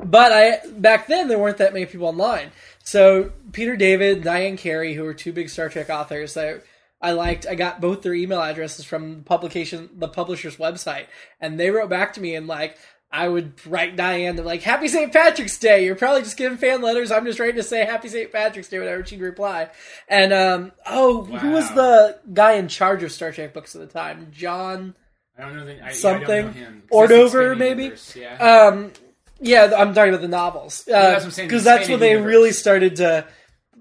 but 0.04 0.32
I 0.32 0.60
back 0.70 1.06
then 1.06 1.28
there 1.28 1.38
weren't 1.38 1.58
that 1.58 1.72
many 1.72 1.86
people 1.86 2.06
online. 2.06 2.50
So 2.84 3.32
Peter 3.52 3.76
David, 3.76 4.22
Diane 4.22 4.56
Carey, 4.56 4.94
who 4.94 5.02
were 5.02 5.14
two 5.14 5.32
big 5.32 5.48
Star 5.48 5.68
Trek 5.68 5.90
authors 5.90 6.34
that 6.34 6.62
I 7.00 7.12
liked, 7.12 7.46
I 7.46 7.56
got 7.56 7.80
both 7.80 8.02
their 8.02 8.14
email 8.14 8.40
addresses 8.40 8.84
from 8.84 9.16
the 9.18 9.22
publication, 9.22 9.90
the 9.96 10.08
publisher's 10.08 10.56
website, 10.56 11.06
and 11.40 11.58
they 11.58 11.70
wrote 11.70 11.90
back 11.90 12.12
to 12.14 12.20
me 12.20 12.34
and 12.34 12.46
like. 12.46 12.78
I 13.16 13.29
would 13.29 13.52
write 13.66 13.96
Diane, 13.96 14.37
they're 14.37 14.44
like, 14.44 14.62
Happy 14.62 14.88
St. 14.88 15.12
Patrick's 15.12 15.57
Day. 15.59 15.85
You're 15.85 15.94
probably 15.94 16.22
just 16.22 16.37
giving 16.37 16.59
fan 16.59 16.83
letters. 16.83 17.11
I'm 17.11 17.24
just 17.24 17.38
writing 17.40 17.57
to 17.57 17.62
say 17.62 17.85
Happy 17.85 18.09
St. 18.09 18.31
Patrick's 18.31 18.68
Day, 18.68 18.79
whatever 18.79 19.05
she'd 19.07 19.20
reply. 19.20 19.70
And, 20.09 20.33
um, 20.33 20.72
oh, 20.85 21.24
who 21.24 21.50
was 21.50 21.68
the 21.72 22.18
guy 22.33 22.52
in 22.52 22.68
charge 22.68 23.02
of 23.02 23.11
Star 23.12 23.33
Trek 23.33 23.55
books 23.55 23.74
at 23.74 23.81
the 23.81 23.87
time? 23.87 24.29
John 24.33 24.94
I 25.38 25.42
don't 25.42 25.57
know. 25.57 25.64
The, 25.66 25.83
I, 25.83 25.88
yeah, 25.88 25.92
something. 25.92 26.52
'Cause 26.90 27.11
Ordover, 27.11 27.57
maybe? 27.59 27.83
universe, 27.85 28.16
Yeah. 28.16 28.37
Um, 28.38 28.92
yeah, 29.40 29.70
I'm 29.76 29.92
talking 29.94 30.11
about 30.14 30.22
the 30.22 30.29
novels. 30.29 30.85
that's 30.87 31.20
what 31.20 31.24
I'm 31.24 31.31
saying, 31.31 31.48
Because 31.48 31.64
that's 31.64 31.88
when 31.90 32.00
they 32.00 32.11
universe. 32.12 32.29
really 32.29 32.52
started 32.52 32.96
to. 32.96 33.26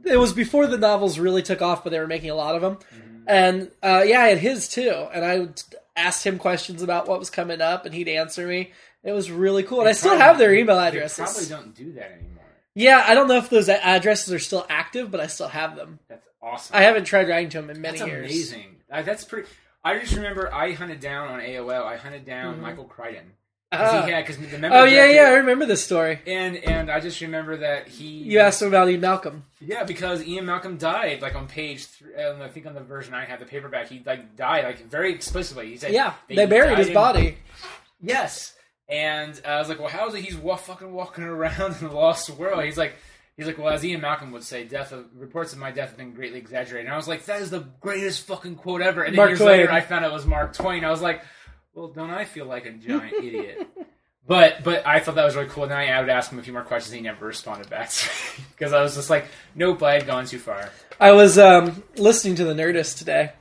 It 0.03 0.17
was 0.17 0.33
before 0.33 0.67
the 0.67 0.77
novels 0.77 1.17
really 1.17 1.41
took 1.41 1.61
off, 1.61 1.83
but 1.83 1.91
they 1.91 1.99
were 1.99 2.07
making 2.07 2.29
a 2.29 2.35
lot 2.35 2.55
of 2.55 2.61
them. 2.61 2.75
Mm-hmm. 2.75 3.23
And 3.27 3.71
uh, 3.81 4.03
yeah, 4.05 4.19
I 4.21 4.27
had 4.27 4.37
his 4.39 4.67
too. 4.67 4.91
And 5.13 5.23
I 5.25 5.39
would 5.39 5.61
asked 5.95 6.25
him 6.25 6.37
questions 6.37 6.81
about 6.83 7.07
what 7.07 7.19
was 7.19 7.29
coming 7.29 7.61
up, 7.61 7.85
and 7.85 7.95
he'd 7.95 8.09
answer 8.09 8.45
me. 8.45 8.73
It 9.05 9.11
was 9.13 9.31
really 9.31 9.63
cool. 9.63 9.79
And 9.81 9.89
I 9.89 9.93
still 9.93 10.17
have 10.17 10.37
their 10.37 10.53
email 10.53 10.77
they 10.79 10.87
addresses. 10.87 11.17
Probably 11.19 11.45
don't 11.45 11.73
do 11.75 11.93
that 11.93 12.11
anymore. 12.11 12.43
Yeah, 12.73 13.03
I 13.07 13.13
don't 13.13 13.27
know 13.29 13.37
if 13.37 13.49
those 13.49 13.69
addresses 13.69 14.33
are 14.33 14.39
still 14.39 14.65
active, 14.67 15.11
but 15.11 15.19
I 15.21 15.27
still 15.27 15.47
have 15.47 15.75
them. 15.77 15.99
That's 16.09 16.27
awesome. 16.41 16.75
I 16.75 16.81
haven't 16.81 17.05
tried 17.05 17.29
writing 17.29 17.49
to 17.51 17.61
them 17.61 17.69
in 17.69 17.79
many 17.79 17.99
That's 17.99 18.09
years. 18.09 18.25
amazing. 18.25 18.75
Uh, 18.91 19.01
that's 19.03 19.23
pretty. 19.23 19.47
I 19.83 19.97
just 19.99 20.15
remember 20.15 20.51
I 20.53 20.71
hunted 20.73 20.99
down 20.99 21.29
on 21.29 21.39
AOL. 21.39 21.85
I 21.85 21.95
hunted 21.95 22.25
down 22.25 22.55
Mhm. 22.57 22.61
Michael 22.61 22.85
Crichton. 22.85 23.31
'Cause 23.71 23.81
Ah. 23.93 24.05
he 24.05 24.11
had 24.11 24.25
because 24.25 24.37
the 24.37 24.67
oh 24.73 24.85
yeah, 24.85 25.05
yeah, 25.05 25.21
I 25.23 25.33
remember 25.33 25.65
this 25.65 25.83
story. 25.83 26.19
And 26.27 26.55
and 26.57 26.89
I 26.89 26.99
just 26.99 27.19
remember 27.21 27.57
that 27.57 27.87
he 27.87 28.05
You 28.05 28.39
asked 28.39 28.61
him 28.61 28.67
about 28.69 28.89
Ian 28.89 29.01
Malcolm. 29.01 29.43
Yeah, 29.59 29.83
because 29.83 30.23
Ian 30.25 30.45
Malcolm 30.45 30.77
died 30.77 31.21
like 31.21 31.35
on 31.35 31.47
page. 31.47 31.85
Three, 31.85 32.15
um, 32.15 32.41
I 32.41 32.47
think 32.47 32.65
on 32.67 32.73
the 32.73 32.79
version 32.81 33.13
I 33.13 33.25
have, 33.25 33.39
the 33.39 33.45
paperback, 33.45 33.89
he 33.89 34.01
like 34.05 34.35
died 34.35 34.63
like 34.65 34.79
very 34.87 35.11
explicitly. 35.13 35.67
He 35.67 35.77
said, 35.77 35.91
Yeah, 35.93 36.13
they 36.29 36.45
buried 36.45 36.69
died 36.69 36.77
his 36.77 36.87
in- 36.87 36.93
body. 36.93 37.37
Yes, 38.01 38.53
and 38.89 39.39
uh, 39.45 39.49
I 39.49 39.59
was 39.59 39.69
like, 39.69 39.79
well, 39.79 39.89
how 39.89 40.07
is 40.07 40.13
it 40.15 40.21
he's 40.21 40.35
wa- 40.35 40.55
fucking 40.55 40.91
walking 40.91 41.23
around 41.35 41.75
in 41.81 41.87
the 41.87 41.93
lost 41.93 42.29
world? 42.31 42.63
He's 42.63 42.77
like, 42.77 42.93
he's 43.37 43.47
like, 43.47 43.57
well, 43.57 43.69
as 43.73 43.83
Ian 43.83 44.01
Malcolm 44.01 44.31
would 44.31 44.43
say, 44.43 44.63
death 44.63 44.91
of 44.91 45.05
reports 45.15 45.53
of 45.53 45.59
my 45.59 45.71
death 45.71 45.89
have 45.89 45.97
been 45.97 46.13
greatly 46.13 46.39
exaggerated. 46.39 46.85
And 46.85 46.93
I 46.93 46.97
was 46.97 47.07
like, 47.07 47.25
that 47.25 47.41
is 47.41 47.49
the 47.49 47.65
greatest 47.81 48.25
fucking 48.27 48.55
quote 48.55 48.81
ever. 48.81 49.03
And 49.03 49.13
then 49.13 49.17
Mark 49.17 49.29
years 49.29 49.39
Twain. 49.39 49.49
later, 49.61 49.71
I 49.71 49.81
found 49.81 50.05
out 50.05 50.11
it 50.11 50.13
was 50.13 50.25
Mark 50.25 50.53
Twain. 50.53 50.85
I 50.85 50.89
was 50.91 51.01
like, 51.01 51.23
well, 51.73 51.87
don't 51.87 52.09
I 52.11 52.25
feel 52.25 52.45
like 52.45 52.65
a 52.65 52.71
giant 52.87 53.13
idiot? 53.13 53.67
But 54.27 54.63
but 54.63 54.87
I 54.87 54.99
thought 55.01 55.15
that 55.15 55.25
was 55.25 55.35
really 55.35 55.49
cool. 55.49 55.63
And 55.63 55.71
then 55.71 55.77
I 55.93 55.99
would 56.01 56.09
ask 56.09 56.31
him 56.31 56.39
a 56.39 56.41
few 56.43 56.53
more 56.53 56.63
questions. 56.63 56.93
and 56.93 56.97
He 56.99 57.03
never 57.03 57.25
responded 57.27 57.69
back 57.69 57.91
because 58.55 58.73
I 58.73 58.81
was 58.81 58.95
just 58.95 59.09
like, 59.09 59.25
nope, 59.53 59.83
I 59.83 59.93
had 59.93 60.07
gone 60.07 60.25
too 60.25 60.39
far. 60.39 60.69
I 60.99 61.11
was 61.11 61.37
um, 61.37 61.83
listening 61.97 62.35
to 62.35 62.43
the 62.45 62.53
Nerdist 62.53 62.97
today, 62.97 63.33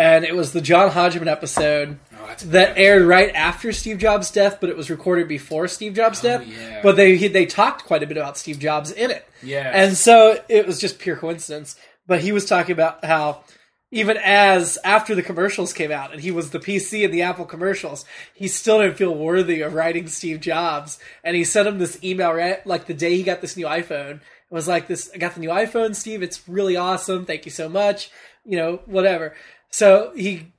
and 0.00 0.24
it 0.24 0.34
was 0.34 0.52
the 0.52 0.60
John 0.62 0.90
Hodgman 0.90 1.28
episode 1.28 1.98
Oh, 2.18 2.34
that 2.46 2.76
aired 2.78 3.06
right 3.06 3.34
after 3.34 3.72
Steve 3.72 3.98
Jobs' 3.98 4.30
death, 4.30 4.58
but 4.60 4.70
it 4.70 4.76
was 4.76 4.90
recorded 4.90 5.26
before 5.28 5.68
Steve 5.68 5.94
Jobs' 5.94 6.20
Oh, 6.24 6.28
death. 6.28 6.46
yeah. 6.46 6.80
But 6.82 6.96
they 6.96 7.16
he, 7.16 7.28
they 7.28 7.46
talked 7.46 7.84
quite 7.84 8.02
a 8.02 8.06
bit 8.06 8.16
about 8.16 8.38
Steve 8.38 8.58
Jobs 8.58 8.90
in 8.92 9.10
it, 9.10 9.26
Yeah. 9.42 9.70
and 9.74 9.96
so 9.96 10.38
it 10.48 10.66
was 10.66 10.78
just 10.80 10.98
pure 10.98 11.16
coincidence. 11.16 11.76
But 12.06 12.20
he 12.22 12.32
was 12.32 12.46
talking 12.46 12.72
about 12.72 13.04
how 13.04 13.44
even 13.92 14.16
as 14.18 14.78
after 14.84 15.14
the 15.16 15.22
commercials 15.22 15.72
came 15.72 15.90
out 15.92 16.12
and 16.12 16.20
he 16.20 16.30
was 16.30 16.50
the 16.50 16.60
PC 16.60 17.02
in 17.04 17.10
the 17.10 17.22
Apple 17.22 17.44
commercials, 17.44 18.04
he 18.34 18.46
still 18.48 18.80
didn't 18.80 18.96
feel 18.96 19.14
worthy 19.14 19.60
of 19.62 19.74
writing 19.74 20.06
Steve 20.06 20.40
Jobs. 20.40 20.98
And 21.24 21.34
he 21.36 21.42
sent 21.44 21.66
him 21.68 21.78
this 21.78 21.98
email 22.04 22.32
right 22.32 22.64
like 22.66 22.86
the 22.86 22.94
day 22.94 23.16
he 23.16 23.22
got 23.24 23.40
this 23.40 23.56
new 23.56 23.66
iPhone. 23.66 24.16
It 24.16 24.54
was 24.54 24.68
like 24.68 24.86
this 24.86 25.10
I 25.14 25.18
got 25.18 25.34
the 25.34 25.40
new 25.40 25.48
iPhone, 25.50 25.94
Steve, 25.96 26.22
it's 26.22 26.48
really 26.48 26.76
awesome. 26.76 27.26
Thank 27.26 27.44
you 27.44 27.50
so 27.50 27.68
much. 27.68 28.10
You 28.44 28.56
know, 28.58 28.80
whatever. 28.86 29.34
So 29.70 30.12
he 30.14 30.52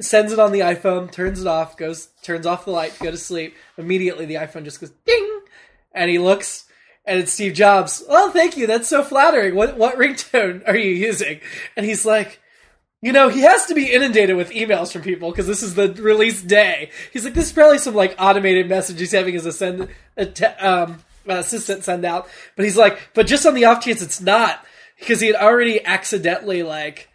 sends 0.00 0.32
it 0.32 0.38
on 0.38 0.52
the 0.52 0.60
iPhone, 0.60 1.10
turns 1.12 1.40
it 1.40 1.46
off, 1.46 1.76
goes 1.76 2.08
turns 2.22 2.46
off 2.46 2.64
the 2.64 2.70
light, 2.70 2.98
go 3.00 3.10
to 3.10 3.18
sleep. 3.18 3.54
Immediately 3.76 4.26
the 4.26 4.36
iPhone 4.36 4.64
just 4.64 4.80
goes 4.80 4.92
ding 5.04 5.40
and 5.92 6.10
he 6.10 6.18
looks 6.18 6.64
and 7.04 7.20
it's 7.20 7.32
Steve 7.32 7.54
Jobs. 7.54 8.02
Oh, 8.08 8.30
thank 8.30 8.56
you. 8.56 8.66
That's 8.66 8.88
so 8.88 9.02
flattering. 9.02 9.54
What 9.54 9.76
what 9.76 9.96
ringtone 9.96 10.66
are 10.66 10.76
you 10.76 10.90
using? 10.90 11.40
And 11.76 11.86
he's 11.86 12.04
like, 12.04 12.40
you 13.02 13.12
know, 13.12 13.28
he 13.28 13.40
has 13.40 13.66
to 13.66 13.74
be 13.74 13.92
inundated 13.92 14.36
with 14.36 14.50
emails 14.50 14.92
from 14.92 15.02
people 15.02 15.30
because 15.30 15.46
this 15.46 15.62
is 15.62 15.74
the 15.74 15.92
release 15.92 16.42
day. 16.42 16.90
He's 17.12 17.24
like, 17.24 17.34
this 17.34 17.46
is 17.46 17.52
probably 17.52 17.78
some 17.78 17.94
like 17.94 18.16
automated 18.18 18.68
message 18.68 18.98
he's 18.98 19.12
having 19.12 19.34
his 19.34 19.46
ascend, 19.46 19.88
um, 20.58 20.98
assistant 21.26 21.84
send 21.84 22.04
out. 22.04 22.28
But 22.56 22.64
he's 22.64 22.76
like, 22.76 22.98
but 23.14 23.26
just 23.26 23.46
on 23.46 23.54
the 23.54 23.66
off 23.66 23.84
chance 23.84 24.02
it's 24.02 24.20
not, 24.20 24.64
because 24.98 25.20
he 25.20 25.28
had 25.28 25.36
already 25.36 25.84
accidentally 25.84 26.62
like 26.62 27.08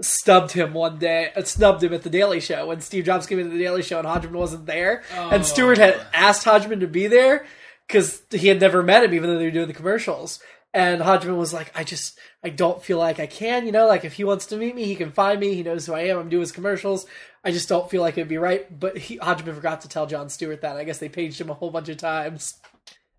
stubbed 0.00 0.52
him 0.52 0.74
one 0.74 0.98
day, 0.98 1.30
uh, 1.34 1.42
snubbed 1.42 1.82
him 1.82 1.92
at 1.92 2.02
the 2.02 2.10
Daily 2.10 2.40
Show 2.40 2.66
when 2.66 2.80
Steve 2.80 3.04
Jobs 3.04 3.26
came 3.26 3.38
into 3.38 3.52
the 3.52 3.62
Daily 3.62 3.82
Show 3.82 3.98
and 3.98 4.06
Hodgman 4.06 4.38
wasn't 4.38 4.66
there, 4.66 5.02
and 5.14 5.44
Stewart 5.44 5.78
had 5.78 6.00
asked 6.12 6.44
Hodgman 6.44 6.80
to 6.80 6.86
be 6.86 7.06
there 7.06 7.46
because 7.86 8.22
he 8.30 8.48
had 8.48 8.60
never 8.60 8.82
met 8.82 9.04
him, 9.04 9.14
even 9.14 9.30
though 9.30 9.38
they 9.38 9.46
were 9.46 9.50
doing 9.50 9.68
the 9.68 9.74
commercials. 9.74 10.40
And 10.74 11.00
Hodgman 11.00 11.38
was 11.38 11.54
like, 11.54 11.72
I 11.74 11.82
just, 11.82 12.18
I 12.44 12.50
don't 12.50 12.82
feel 12.82 12.98
like 12.98 13.18
I 13.18 13.26
can, 13.26 13.64
you 13.64 13.72
know, 13.72 13.86
like 13.86 14.04
if 14.04 14.12
he 14.12 14.24
wants 14.24 14.46
to 14.46 14.56
meet 14.56 14.74
me, 14.74 14.84
he 14.84 14.96
can 14.96 15.10
find 15.10 15.40
me. 15.40 15.54
He 15.54 15.62
knows 15.62 15.86
who 15.86 15.94
I 15.94 16.02
am. 16.02 16.18
I'm 16.18 16.28
doing 16.28 16.42
his 16.42 16.52
commercials. 16.52 17.06
I 17.42 17.52
just 17.52 17.70
don't 17.70 17.90
feel 17.90 18.02
like 18.02 18.18
it'd 18.18 18.28
be 18.28 18.36
right. 18.36 18.78
But 18.78 18.98
he, 18.98 19.16
Hodgman 19.16 19.54
forgot 19.54 19.80
to 19.80 19.88
tell 19.88 20.06
Jon 20.06 20.28
Stewart 20.28 20.60
that. 20.60 20.76
I 20.76 20.84
guess 20.84 20.98
they 20.98 21.08
paged 21.08 21.40
him 21.40 21.48
a 21.48 21.54
whole 21.54 21.70
bunch 21.70 21.88
of 21.88 21.96
times. 21.96 22.54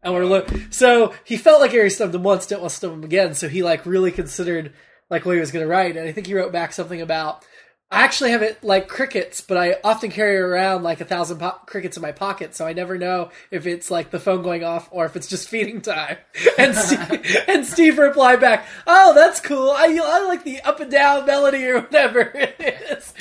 And 0.03 0.13
we're 0.13 0.25
look, 0.25 0.47
so 0.69 1.13
he 1.23 1.37
felt 1.37 1.59
like 1.59 1.71
Harry 1.71 1.89
stubbed 1.89 2.15
him 2.15 2.23
once, 2.23 2.45
didn't 2.45 2.61
want 2.61 2.71
to 2.71 2.77
stub 2.77 2.93
him 2.93 3.03
again. 3.03 3.33
So 3.33 3.49
he 3.49 3.63
like 3.63 3.85
really 3.85 4.11
considered 4.11 4.73
like 5.09 5.25
what 5.25 5.33
he 5.35 5.39
was 5.39 5.51
going 5.51 5.63
to 5.65 5.69
write. 5.69 5.97
And 5.97 6.07
I 6.07 6.11
think 6.11 6.27
he 6.27 6.33
wrote 6.35 6.51
back 6.51 6.71
something 6.73 7.01
about, 7.01 7.43
I 7.91 8.03
actually 8.03 8.29
have 8.31 8.43
it 8.43 8.63
like 8.63 8.87
crickets, 8.87 9.41
but 9.41 9.57
I 9.57 9.77
often 9.83 10.11
carry 10.11 10.37
around 10.37 10.83
like 10.83 11.01
a 11.01 11.05
thousand 11.05 11.39
po- 11.39 11.57
crickets 11.65 11.97
in 11.97 12.03
my 12.03 12.11
pocket, 12.11 12.53
so 12.53 12.67
I 12.67 12.73
never 12.73 12.99
know 12.99 13.31
if 13.49 13.65
it's 13.65 13.89
like 13.89 14.11
the 14.11 14.19
phone 14.19 14.43
going 14.43 14.63
off 14.63 14.87
or 14.91 15.05
if 15.05 15.15
it's 15.15 15.25
just 15.27 15.49
feeding 15.49 15.81
time. 15.81 16.17
And 16.59 16.75
Steve, 16.75 17.25
and 17.47 17.65
Steve 17.65 17.97
replied 17.97 18.41
back, 18.41 18.67
"Oh, 18.85 19.13
that's 19.15 19.39
cool. 19.41 19.71
I, 19.71 19.85
I 20.03 20.25
like 20.27 20.43
the 20.43 20.61
up 20.61 20.79
and 20.81 20.91
down 20.91 21.25
melody 21.25 21.65
or 21.65 21.79
whatever 21.81 22.19
it 22.35 22.55
is." 22.91 23.13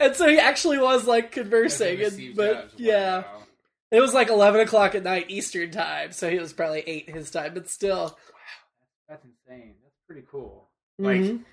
And 0.00 0.16
so 0.16 0.26
he 0.28 0.38
actually 0.38 0.78
was 0.78 1.06
like 1.06 1.30
conversing, 1.32 2.00
and, 2.00 2.34
but 2.36 2.70
Jobs. 2.70 2.74
yeah, 2.78 3.16
Wow. 3.18 3.42
it 3.90 4.00
was 4.00 4.14
like 4.14 4.30
eleven 4.30 4.60
o'clock 4.62 4.94
at 4.94 5.02
night 5.02 5.26
Eastern 5.28 5.70
time, 5.70 6.12
so 6.12 6.30
he 6.30 6.38
was 6.38 6.52
probably 6.54 6.80
eight 6.86 7.10
his 7.10 7.30
time, 7.30 7.52
but 7.52 7.68
still. 7.68 8.04
Wow, 8.04 8.16
that's 9.08 9.24
insane. 9.24 9.74
That's 9.82 9.96
pretty 10.06 10.22
cool. 10.30 10.63
Like, 10.98 11.20
Mhm. 11.20 11.44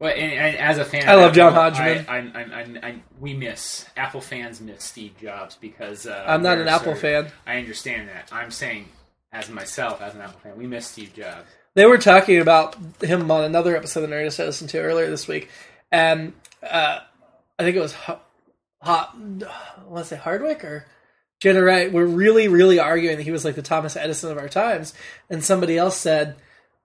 well, 0.00 0.12
and, 0.16 0.32
and 0.32 0.56
as 0.56 0.78
a 0.78 0.84
fan, 0.84 1.08
I 1.08 1.12
of 1.14 1.20
love 1.20 1.34
John 1.34 1.52
Hodgman. 1.52 2.06
I, 2.08 2.18
I, 2.18 2.88
I, 2.88 3.02
we 3.20 3.34
miss 3.34 3.86
Apple 3.96 4.20
fans 4.20 4.60
miss 4.60 4.82
Steve 4.82 5.12
Jobs 5.20 5.56
because 5.60 6.06
uh, 6.06 6.24
I'm 6.26 6.42
not 6.42 6.58
an 6.58 6.68
Apple 6.68 6.94
fan. 6.94 7.28
I 7.46 7.58
understand 7.58 8.08
that. 8.08 8.28
I'm 8.32 8.50
saying, 8.50 8.88
as 9.32 9.50
myself, 9.50 10.00
as 10.00 10.14
an 10.14 10.22
Apple 10.22 10.40
fan, 10.40 10.56
we 10.56 10.66
miss 10.66 10.86
Steve 10.86 11.12
Jobs. 11.14 11.46
They 11.74 11.86
were 11.86 11.98
talking 11.98 12.40
about 12.40 12.76
him 13.00 13.30
on 13.30 13.44
another 13.44 13.76
episode 13.76 14.02
of 14.04 14.10
Nerdist 14.10 14.42
I 14.42 14.46
listened 14.46 14.70
to 14.70 14.80
earlier 14.80 15.08
this 15.10 15.28
week, 15.28 15.48
and 15.92 16.32
uh, 16.62 17.00
I 17.58 17.62
think 17.62 17.76
it 17.76 17.80
was 17.80 17.92
Hot. 17.92 18.26
Hot 18.82 19.14
was 19.86 20.10
it 20.10 20.18
Hardwick 20.20 20.64
or 20.64 20.86
Wright 21.44 21.92
were 21.92 22.06
really, 22.06 22.48
really 22.48 22.78
arguing 22.78 23.16
that 23.16 23.22
he 23.22 23.30
was 23.30 23.44
like 23.44 23.54
the 23.54 23.62
Thomas 23.62 23.96
Edison 23.96 24.30
of 24.30 24.38
our 24.38 24.48
times, 24.48 24.94
and 25.28 25.42
somebody 25.42 25.76
else 25.78 25.96
said, 25.96 26.36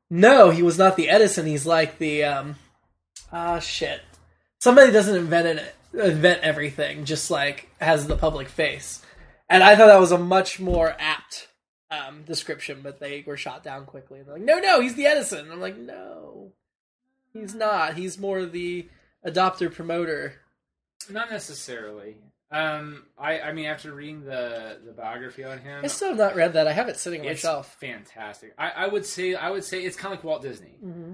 "No, 0.09 0.49
he 0.49 0.63
was 0.63 0.77
not 0.77 0.95
the 0.95 1.09
Edison. 1.09 1.45
He's 1.45 1.65
like 1.65 1.97
the 1.97 2.23
um, 2.23 2.55
ah 3.31 3.59
shit. 3.59 4.01
Somebody 4.59 4.91
doesn't 4.91 5.15
invent 5.15 5.59
it, 5.59 5.75
invent 5.93 6.41
everything, 6.41 7.05
just 7.05 7.29
like 7.29 7.69
has 7.79 8.07
the 8.07 8.15
public 8.15 8.47
face." 8.47 9.01
And 9.49 9.63
I 9.63 9.75
thought 9.75 9.87
that 9.87 9.99
was 9.99 10.11
a 10.11 10.17
much 10.17 10.59
more 10.59 10.95
apt 10.99 11.47
um, 11.91 12.23
description, 12.23 12.79
but 12.81 12.99
they 12.99 13.23
were 13.27 13.37
shot 13.37 13.63
down 13.63 13.85
quickly. 13.85 14.21
They're 14.21 14.35
like, 14.35 14.43
"No, 14.43 14.59
no, 14.59 14.79
he's 14.79 14.95
the 14.95 15.05
Edison." 15.05 15.51
I'm 15.51 15.61
like, 15.61 15.77
"No, 15.77 16.53
he's 17.33 17.53
not. 17.53 17.95
He's 17.95 18.17
more 18.17 18.45
the 18.45 18.87
adopter 19.25 19.73
promoter." 19.73 20.35
Not 21.09 21.29
necessarily. 21.29 22.15
Um, 22.51 23.05
I, 23.17 23.39
I 23.39 23.53
mean, 23.53 23.65
after 23.65 23.93
reading 23.93 24.23
the 24.23 24.77
the 24.85 24.91
biography 24.91 25.43
on 25.43 25.57
him, 25.59 25.83
I 25.83 25.87
still 25.87 26.09
have 26.09 26.17
not 26.17 26.35
read 26.35 26.53
that. 26.53 26.67
I 26.67 26.73
have 26.73 26.87
it 26.87 26.97
sitting 26.97 27.21
on 27.21 27.25
my 27.25 27.31
it's 27.33 27.41
shelf. 27.41 27.75
fantastic. 27.79 28.53
I, 28.57 28.69
I 28.69 28.87
would 28.87 29.05
say 29.05 29.33
I 29.35 29.49
would 29.49 29.63
say 29.63 29.81
it's 29.83 29.97
kind 29.97 30.13
of 30.13 30.19
like 30.19 30.23
Walt 30.23 30.41
Disney. 30.43 30.77
Mm-hmm. 30.83 31.13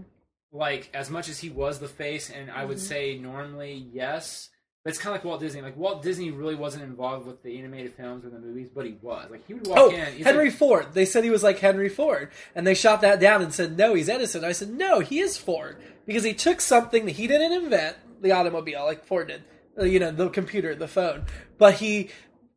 Like 0.52 0.90
as 0.94 1.10
much 1.10 1.30
as 1.30 1.40
he 1.40 1.50
was 1.50 1.80
the 1.80 1.88
face, 1.88 2.30
and 2.30 2.52
I 2.52 2.66
would 2.66 2.80
say 2.80 3.18
normally 3.18 3.88
yes, 3.94 4.50
but 4.84 4.90
it's 4.90 5.00
kind 5.00 5.16
of 5.16 5.22
like 5.22 5.26
Walt 5.26 5.40
Disney. 5.40 5.62
Like 5.62 5.78
Walt 5.78 6.04
Disney 6.04 6.32
really 6.32 6.56
wasn't 6.56 6.84
involved 6.84 7.26
with 7.26 7.42
the 7.42 7.58
animated 7.58 7.94
films 7.94 8.26
or 8.26 8.30
the 8.30 8.38
movies, 8.40 8.68
but 8.76 8.86
he 8.86 8.98
was. 9.02 9.32
Like 9.32 9.48
he 9.48 9.54
would 9.54 9.66
walk 9.66 9.78
Oh, 9.80 9.90
in. 9.90 10.14
he's 10.14 10.26
Henry 10.26 10.50
like, 10.50 10.58
Ford. 10.58 10.88
They 10.94 11.06
said 11.06 11.24
he 11.24 11.30
was 11.30 11.44
like 11.44 11.60
Henry 11.60 11.88
Ford, 11.88 12.30
and 12.54 12.68
they 12.68 12.74
shot 12.74 13.00
that 13.02 13.22
down 13.22 13.42
and 13.42 13.54
said, 13.54 13.78
"No, 13.78 13.94
he's 13.94 14.10
Edison." 14.10 14.44
I 14.44 14.52
said, 14.52 14.70
"No, 14.72 15.00
he 15.00 15.20
is 15.22 15.38
Ford 15.38 15.78
because 16.06 16.26
he 16.26 16.34
took 16.34 16.60
something 16.60 17.06
that 17.06 17.14
he 17.14 17.28
didn't 17.28 17.54
invent, 17.54 17.96
the 18.22 18.34
automobile, 18.34 18.84
like 18.84 19.06
Ford 19.06 19.30
did, 19.30 19.44
you 19.82 20.00
know, 20.00 20.12
the 20.12 20.30
computer, 20.30 20.76
the 20.76 20.88
phone, 20.88 21.26
but 21.58 21.76
he 21.76 22.10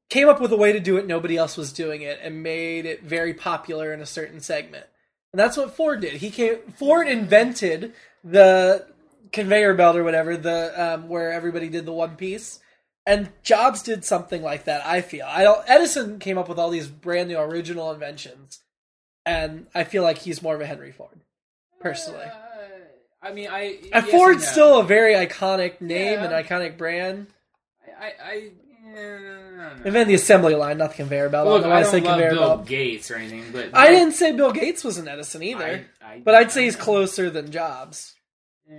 came 0.09 0.29
up 0.29 0.41
with 0.41 0.53
a 0.53 0.57
way 0.57 0.73
to 0.73 0.81
do 0.81 0.97
it. 0.97 1.07
Nobody 1.07 1.37
else 1.37 1.57
was 1.57 1.73
doing 1.73 2.03
it, 2.03 2.19
and 2.23 2.43
made 2.43 2.87
it 2.87 3.03
very 3.03 3.35
popular 3.35 3.93
in 3.93 4.01
a 4.01 4.07
certain 4.07 4.41
segment. 4.41 4.87
And 5.33 5.41
that's 5.41 5.57
what 5.57 5.75
Ford 5.75 6.01
did. 6.01 6.15
He 6.15 6.31
came. 6.31 6.59
Ford 6.77 7.09
invented 7.09 7.93
the 8.23 8.87
conveyor 9.33 9.75
belt 9.75 9.97
or 9.97 10.05
whatever, 10.05 10.37
the 10.37 10.73
um, 10.95 11.09
where 11.09 11.33
everybody 11.33 11.69
did 11.69 11.87
the 11.87 11.93
one 11.93 12.17
piece. 12.17 12.61
And 13.07 13.31
Jobs 13.43 13.83
did 13.83 14.05
something 14.05 14.43
like 14.43 14.65
that. 14.65 14.87
I 14.87 15.03
feel. 15.03 15.27
I 15.29 15.43
don't. 15.43 15.63
Edison 15.67 16.19
came 16.19 16.39
up 16.39 16.49
with 16.49 16.59
all 16.59 16.71
these 16.71 16.89
brand 16.89 17.29
new 17.29 17.39
original 17.39 17.93
inventions, 17.93 18.61
and 19.27 19.67
I 19.75 19.85
feel 19.85 20.03
like 20.03 20.19
he's 20.19 20.41
more 20.41 20.55
of 20.55 20.61
a 20.61 20.67
Henry 20.67 20.93
Ford, 20.93 21.21
personally. 21.81 22.25
uh, 22.25 22.44
I 23.25 23.33
mean, 23.33 23.49
I. 23.51 23.79
And 23.93 24.07
yes 24.07 24.11
Ford's 24.11 24.37
and 24.43 24.47
no. 24.47 24.53
still 24.53 24.79
a 24.81 24.85
very 24.85 25.15
iconic 25.15 25.81
name 25.81 26.21
Yeah. 26.21 26.25
and 26.25 26.33
iconic 26.47 26.77
brand. 26.77 27.27
I. 28.01 28.13
I 28.23 28.49
yeah, 28.87 28.93
no, 28.95 29.19
no, 29.19 29.51
no, 29.57 29.57
no. 29.57 29.71
Invented 29.87 30.09
the 30.09 30.15
assembly 30.15 30.55
line, 30.55 30.77
not 30.79 30.91
the 30.91 30.97
conveyor 30.97 31.31
belt. 31.31 31.49
Look, 31.49 31.65
I 31.65 31.81
I 31.81 31.83
say 31.85 32.01
don't 32.01 32.05
love 32.11 32.13
conveyor 32.21 32.31
Bill 32.33 32.41
belt. 32.57 32.67
Gates 32.67 33.11
or 33.11 33.15
anything, 33.17 33.45
but 33.51 33.71
I 33.75 33.89
didn't 33.89 34.13
say 34.13 34.33
Bill 34.33 34.53
Gates 34.53 34.85
was 34.85 34.99
an 34.99 35.09
Edison 35.09 35.43
either, 35.43 35.87
I- 36.03 36.07
I- 36.15 36.21
but 36.21 36.35
I'd 36.35 36.53
say 36.53 36.65
he's 36.65 36.77
closer 36.77 37.31
than 37.31 37.51
Jobs. 37.51 38.15
Uh, 38.71 38.75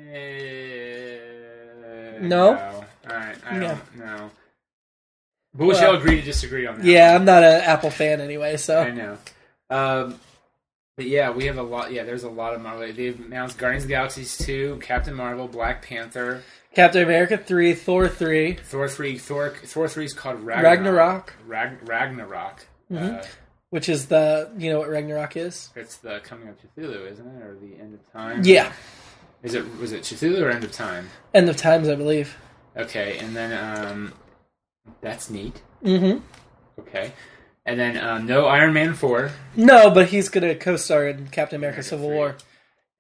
No? 2.21 2.55
All 3.09 3.15
right. 3.15 3.35
I 3.45 3.57
No. 3.57 3.67
don't 3.67 3.95
know. 3.97 4.31
But 5.53 5.61
we 5.63 5.67
Well, 5.67 5.77
shall 5.79 5.95
agree 5.95 6.15
to 6.17 6.21
disagree 6.21 6.65
on 6.67 6.77
that. 6.77 6.85
Yeah, 6.85 7.15
I'm 7.15 7.25
not 7.25 7.43
an 7.43 7.61
Apple 7.61 7.89
fan 7.89 8.19
anyway, 8.21 8.57
so 8.57 8.79
I 8.79 8.91
know. 8.91 9.17
Um, 9.69 10.19
but 10.97 11.05
yeah, 11.07 11.29
we 11.29 11.45
have 11.45 11.57
a 11.57 11.63
lot. 11.63 11.91
Yeah, 11.91 12.03
there's 12.03 12.23
a 12.23 12.29
lot 12.29 12.53
of 12.53 12.61
Marvel. 12.61 12.91
They've 12.91 13.19
announced 13.19 13.57
Guardians 13.57 13.83
of 13.83 13.89
the 13.89 13.93
Galaxies 13.95 14.37
2, 14.37 14.79
Captain 14.81 15.13
Marvel, 15.13 15.47
Black 15.47 15.81
Panther, 15.81 16.43
Captain 16.73 17.03
America 17.03 17.37
three, 17.37 17.73
Thor 17.73 18.07
three, 18.07 18.53
Thor 18.55 18.87
3. 18.89 19.17
Thor, 19.17 19.49
Thor 19.63 19.87
3 19.87 20.05
is 20.05 20.13
called 20.13 20.39
Ragnarok. 20.41 20.73
Ragnarok, 20.79 21.33
Rag, 21.47 21.77
Ragnarok. 21.89 22.65
Mhm. 22.91 23.19
Uh, 23.19 23.25
which 23.69 23.89
is 23.89 24.05
the 24.07 24.49
you 24.57 24.71
know 24.71 24.79
what 24.79 24.89
Ragnarok 24.89 25.35
is? 25.37 25.69
it's 25.75 25.97
the 25.97 26.19
coming 26.23 26.47
of 26.49 26.55
Cthulhu, 26.57 27.11
isn't 27.11 27.27
it? 27.27 27.41
Or 27.43 27.55
the 27.55 27.79
end 27.81 27.93
of 27.93 28.11
time? 28.13 28.41
Yeah, 28.43 28.71
Is 29.43 29.53
it 29.53 29.65
was 29.79 29.91
it 29.91 30.03
Cthulhu 30.03 30.41
or 30.41 30.49
end 30.49 30.63
of 30.63 30.71
time? 30.71 31.09
End 31.33 31.49
of 31.49 31.57
Times, 31.57 31.89
I 31.89 31.95
believe. 31.95 32.37
Okay, 32.77 33.17
and 33.19 33.35
then 33.35 33.51
um, 33.53 34.13
that's 35.01 35.29
neat. 35.29 35.61
Mm-hmm. 35.83 36.19
Okay, 36.79 37.11
and 37.65 37.79
then 37.79 37.97
um, 37.97 38.25
no 38.25 38.45
Iron 38.45 38.73
Man 38.73 38.93
four, 38.93 39.31
No, 39.55 39.89
but 39.89 40.07
he's 40.07 40.29
gonna 40.29 40.55
co-star 40.55 41.07
in 41.07 41.27
Captain 41.29 41.57
America: 41.57 41.75
America 41.77 41.83
Civil 41.83 42.07
three. 42.09 42.15
War, 42.17 42.35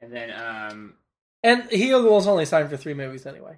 and 0.01 0.11
then 0.13 0.31
um, 0.31 0.93
and 1.43 1.63
he 1.71 1.93
was 1.93 2.27
only 2.27 2.45
signed 2.45 2.69
for 2.69 2.77
three 2.77 2.93
movies 2.93 3.25
anyway. 3.25 3.57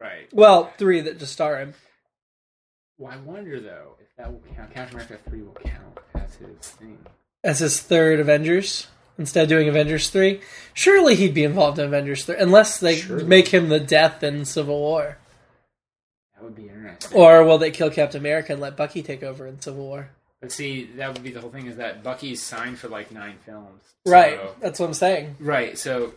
right. 0.00 0.28
Well, 0.32 0.72
three 0.78 1.00
that 1.00 1.18
just 1.18 1.32
star 1.32 1.58
him. 1.58 1.74
Well, 2.98 3.12
I 3.12 3.16
wonder 3.16 3.60
though 3.60 3.96
if 4.00 4.08
that 4.16 4.30
will 4.30 4.42
count. 4.54 4.74
Captain 4.74 4.96
America 4.96 5.18
three 5.28 5.42
will 5.42 5.54
count 5.64 5.98
as 6.14 6.34
his 6.34 6.68
thing. 6.68 6.98
as 7.42 7.58
his 7.60 7.80
third 7.80 8.20
Avengers 8.20 8.88
instead 9.18 9.44
of 9.44 9.48
doing 9.48 9.68
Avengers 9.68 10.10
three. 10.10 10.40
Surely 10.74 11.14
he'd 11.14 11.32
be 11.34 11.44
involved 11.44 11.78
in 11.78 11.86
Avengers 11.86 12.24
three, 12.24 12.36
unless 12.38 12.78
they 12.78 12.96
Surely. 12.96 13.24
make 13.24 13.48
him 13.48 13.68
the 13.70 13.80
death 13.80 14.22
in 14.22 14.44
Civil 14.44 14.78
War. 14.78 15.16
That 16.40 16.46
would 16.46 16.56
be 16.56 16.68
interesting. 16.68 17.18
Or 17.18 17.44
will 17.44 17.58
they 17.58 17.70
kill 17.70 17.90
Captain 17.90 18.18
America 18.18 18.52
and 18.52 18.62
let 18.62 18.74
Bucky 18.74 19.02
take 19.02 19.22
over 19.22 19.46
in 19.46 19.60
Civil 19.60 19.84
War? 19.84 20.10
but 20.40 20.50
see, 20.50 20.84
that 20.96 21.12
would 21.12 21.22
be 21.22 21.30
the 21.30 21.40
whole 21.40 21.50
thing 21.50 21.66
is 21.66 21.76
that 21.76 22.02
Bucky's 22.02 22.40
signed 22.42 22.78
for 22.78 22.88
like 22.88 23.12
nine 23.12 23.36
films. 23.44 23.82
Right. 24.06 24.40
That's 24.60 24.80
what 24.80 24.86
I'm 24.86 24.94
saying. 24.94 25.36
right. 25.38 25.76
So, 25.76 26.14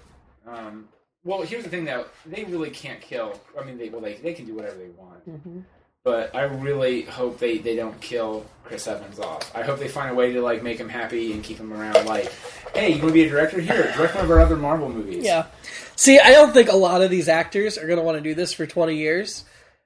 um, 0.47 0.87
well, 1.25 1.41
here's 1.41 1.65
the 1.65 1.69
thing 1.69 1.83
though. 1.83 2.05
They 2.25 2.45
really 2.45 2.69
can't 2.69 3.01
kill. 3.01 3.39
I 3.59 3.65
mean, 3.65 3.77
they 3.77 3.89
well, 3.89 3.99
they 3.99 4.13
they 4.15 4.33
can 4.33 4.45
do 4.45 4.55
whatever 4.55 4.77
they 4.77 4.89
want. 4.89 5.29
Mm-hmm. 5.29 5.59
But 6.05 6.35
I 6.35 6.43
really 6.43 7.03
hope 7.03 7.39
they, 7.39 7.59
they 7.59 7.77
don't 7.77 7.97
kill 8.01 8.45
Chris 8.65 8.87
Evans 8.87 9.19
off. 9.19 9.49
I 9.55 9.63
hope 9.63 9.79
they 9.79 9.87
find 9.87 10.11
a 10.11 10.13
way 10.13 10.33
to 10.33 10.41
like 10.41 10.61
make 10.61 10.77
him 10.77 10.89
happy 10.89 11.31
and 11.31 11.41
keep 11.41 11.57
him 11.57 11.71
around. 11.71 12.05
Like, 12.05 12.29
hey, 12.73 12.89
you 12.89 12.97
want 12.97 13.09
to 13.09 13.13
be 13.13 13.23
a 13.23 13.29
director? 13.29 13.61
Here, 13.61 13.89
direct 13.95 14.15
one 14.15 14.25
of 14.25 14.31
our 14.31 14.41
other 14.41 14.57
Marvel 14.57 14.89
movies. 14.89 15.23
Yeah. 15.23 15.45
See, 15.95 16.19
I 16.19 16.31
don't 16.31 16.51
think 16.51 16.69
a 16.69 16.75
lot 16.75 17.01
of 17.01 17.09
these 17.09 17.29
actors 17.29 17.77
are 17.77 17.87
going 17.87 17.99
to 17.99 18.03
want 18.03 18.17
to 18.17 18.21
do 18.21 18.35
this 18.35 18.51
for 18.51 18.65
20 18.65 18.97
years. 18.97 19.45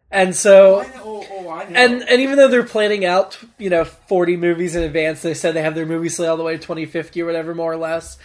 And 0.09 0.35
so 0.35 0.75
Oh, 0.75 0.79
I 0.79 0.87
know. 0.87 1.01
Oh, 1.03 1.25
oh, 1.31 1.65
and 1.73 2.03
and 2.03 2.21
even 2.21 2.37
though 2.37 2.47
they're 2.47 2.63
planning 2.63 3.05
out, 3.05 3.37
you 3.57 3.69
know, 3.69 3.83
40 3.83 4.37
movies 4.37 4.75
in 4.75 4.83
advance, 4.83 5.21
they 5.21 5.33
said 5.33 5.53
they 5.53 5.61
have 5.61 5.75
their 5.75 5.85
movie 5.85 6.09
slate 6.09 6.29
all 6.29 6.37
the 6.37 6.43
way 6.43 6.53
to 6.53 6.61
2050 6.61 7.21
or 7.21 7.25
whatever 7.25 7.53
more 7.53 7.71
or 7.71 7.77
less. 7.77 8.17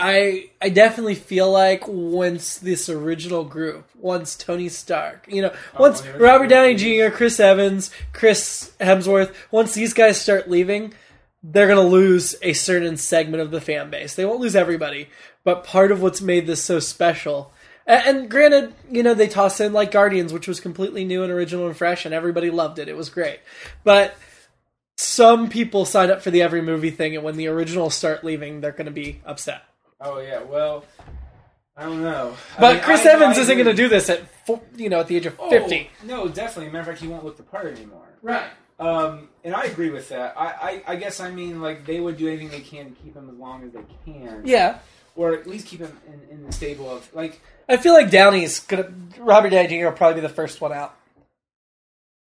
I 0.00 0.50
I 0.62 0.70
definitely 0.70 1.14
feel 1.14 1.52
like 1.52 1.86
once 1.86 2.56
this 2.56 2.88
original 2.88 3.44
group, 3.44 3.88
once 3.94 4.34
Tony 4.34 4.70
Stark, 4.70 5.26
you 5.28 5.42
know, 5.42 5.52
oh, 5.74 5.80
once 5.80 6.00
the 6.00 6.08
original 6.08 6.26
Robert 6.26 6.46
Downey. 6.48 6.74
Jr., 6.74 7.14
Chris 7.14 7.38
Evans, 7.38 7.90
Chris 8.12 8.72
Hemsworth, 8.80 9.34
once 9.50 9.74
these 9.74 9.92
guys 9.92 10.18
start 10.20 10.48
leaving, 10.48 10.94
they're 11.42 11.68
going 11.68 11.84
to 11.84 11.94
lose 11.94 12.34
a 12.42 12.54
certain 12.54 12.96
segment 12.96 13.42
of 13.42 13.50
the 13.50 13.60
fan 13.60 13.90
base. 13.90 14.14
They 14.14 14.24
won't 14.24 14.40
lose 14.40 14.56
everybody, 14.56 15.10
but 15.44 15.64
part 15.64 15.92
of 15.92 16.00
what's 16.00 16.22
made 16.22 16.46
this 16.46 16.62
so 16.62 16.80
special. 16.80 17.52
And, 17.86 18.18
and 18.18 18.30
granted, 18.30 18.74
you 18.90 19.02
know, 19.02 19.14
they 19.14 19.28
toss 19.28 19.60
in 19.60 19.72
like 19.72 19.90
Guardians, 19.90 20.32
which 20.32 20.46
was 20.48 20.60
completely 20.60 21.04
new 21.04 21.22
and 21.22 21.32
original 21.32 21.66
and 21.66 21.76
fresh, 21.76 22.04
and 22.04 22.14
everybody 22.14 22.50
loved 22.50 22.78
it. 22.78 22.88
It 22.88 22.96
was 22.96 23.08
great. 23.10 23.40
But 23.84 24.14
some 24.96 25.48
people 25.48 25.84
sign 25.84 26.10
up 26.10 26.22
for 26.22 26.30
the 26.30 26.42
every 26.42 26.62
movie 26.62 26.90
thing, 26.90 27.14
and 27.14 27.24
when 27.24 27.36
the 27.36 27.48
originals 27.48 27.94
start 27.94 28.22
leaving, 28.24 28.60
they're 28.60 28.72
going 28.72 28.86
to 28.86 28.90
be 28.92 29.20
upset. 29.24 29.62
oh 30.00 30.18
yeah. 30.20 30.42
Well, 30.42 30.84
I 31.76 31.84
don't 31.84 32.02
know. 32.02 32.36
I 32.56 32.60
But 32.60 32.74
mean, 32.74 32.82
Chris 32.84 33.06
I- 33.06 33.12
Evans 33.12 33.38
I 33.38 33.42
isn't 33.42 33.56
going 33.56 33.66
to 33.66 33.74
do 33.74 33.88
this 33.88 34.10
at 34.10 34.20
you 34.76 34.88
know 34.88 35.00
at 35.00 35.06
the 35.08 35.16
age 35.16 35.26
of 35.26 35.36
Oh, 35.38 35.48
fifty. 35.48 35.90
No, 36.04 36.28
definitely. 36.28 36.66
Matter 36.66 36.80
of 36.80 36.86
fact, 36.86 37.00
he 37.00 37.08
won't 37.08 37.24
look 37.24 37.36
the 37.36 37.42
part 37.42 37.66
anymore. 37.66 38.06
Right. 38.22 38.50
Um, 38.78 39.28
and 39.44 39.54
I 39.54 39.64
agree 39.64 39.90
with 39.90 40.08
that. 40.08 40.34
I, 40.38 40.46
I, 40.46 40.82
I 40.88 40.96
guess 40.96 41.20
I 41.20 41.30
mean 41.30 41.60
like 41.60 41.84
they 41.86 42.00
would 42.00 42.16
do 42.16 42.28
anything 42.28 42.48
they 42.48 42.60
can 42.60 42.94
to 42.94 43.02
keep 43.02 43.14
him 43.14 43.28
as 43.30 43.36
long 43.36 43.62
as 43.64 43.72
they 43.72 43.84
can. 44.04 44.42
Yeah. 44.44 44.78
Or 45.16 45.34
at 45.34 45.46
least 45.46 45.66
keep 45.66 45.80
him 45.80 45.96
in, 46.06 46.20
in 46.38 46.44
the 46.46 46.52
stable 46.52 46.90
of 46.90 47.06
like 47.14 47.40
I 47.70 47.76
feel 47.76 47.92
like 47.94 48.10
Downey's 48.10 48.60
gonna 48.60 48.92
Robert 49.18 49.50
Downey 49.50 49.68
Jr. 49.68 49.86
will 49.86 49.92
probably 49.92 50.20
be 50.20 50.26
the 50.26 50.32
first 50.34 50.60
one 50.60 50.72
out. 50.72 50.94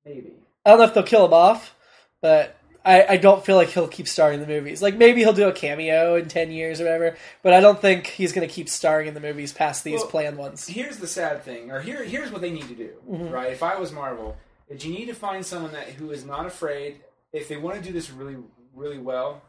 maybe. 0.06 0.34
I 0.66 0.70
don't 0.70 0.80
know 0.80 0.86
if 0.86 0.94
they'll 0.94 1.04
kill 1.04 1.26
him 1.26 1.34
off, 1.34 1.76
but 2.22 2.56
I, 2.86 3.04
I 3.10 3.18
don't 3.18 3.46
feel 3.46 3.56
like 3.56 3.70
he'll 3.70 3.88
keep 3.88 4.08
starring 4.08 4.36
in 4.42 4.48
the 4.48 4.54
movies. 4.54 4.82
Like 4.82 4.96
maybe 4.96 5.22
he'll 5.22 5.34
do 5.34 5.48
a 5.48 5.52
cameo 5.54 6.16
in 6.16 6.28
ten 6.28 6.52
years 6.52 6.80
or 6.82 6.86
whatever, 6.86 7.18
but 7.42 7.54
I 7.54 7.60
don't 7.60 7.80
think 7.82 8.08
he's 8.08 8.32
gonna 8.34 8.48
keep 8.48 8.70
starring 8.70 9.08
in 9.08 9.14
the 9.14 9.20
movies 9.20 9.54
past 9.54 9.84
these 9.84 10.00
Well, 10.02 10.08
planned 10.10 10.38
ones. 10.38 10.68
Here's 10.68 10.98
the 10.98 11.08
sad 11.08 11.44
thing, 11.44 11.72
or 11.72 11.82
here 11.82 12.04
here's 12.04 12.32
what 12.32 12.42
they 12.42 12.52
need 12.52 12.68
to 12.70 12.76
do, 12.76 12.90
Mm-hmm. 13.10 13.30
right? 13.30 13.52
If 13.52 13.64
I 13.64 13.78
was 13.78 13.92
Marvel, 13.92 14.38
is 14.70 14.86
you 14.86 14.94
need 14.94 15.06
to 15.08 15.14
find 15.16 15.46
someone 15.46 15.72
that 15.74 15.90
who 15.90 16.12
is 16.12 16.24
not 16.26 16.46
afraid. 16.46 17.02
If 17.34 17.48
they 17.48 17.58
want 17.58 17.78
to 17.78 17.84
do 17.84 17.92
this 17.92 18.10
really 18.12 18.38
really 18.76 18.98
well, 19.00 19.42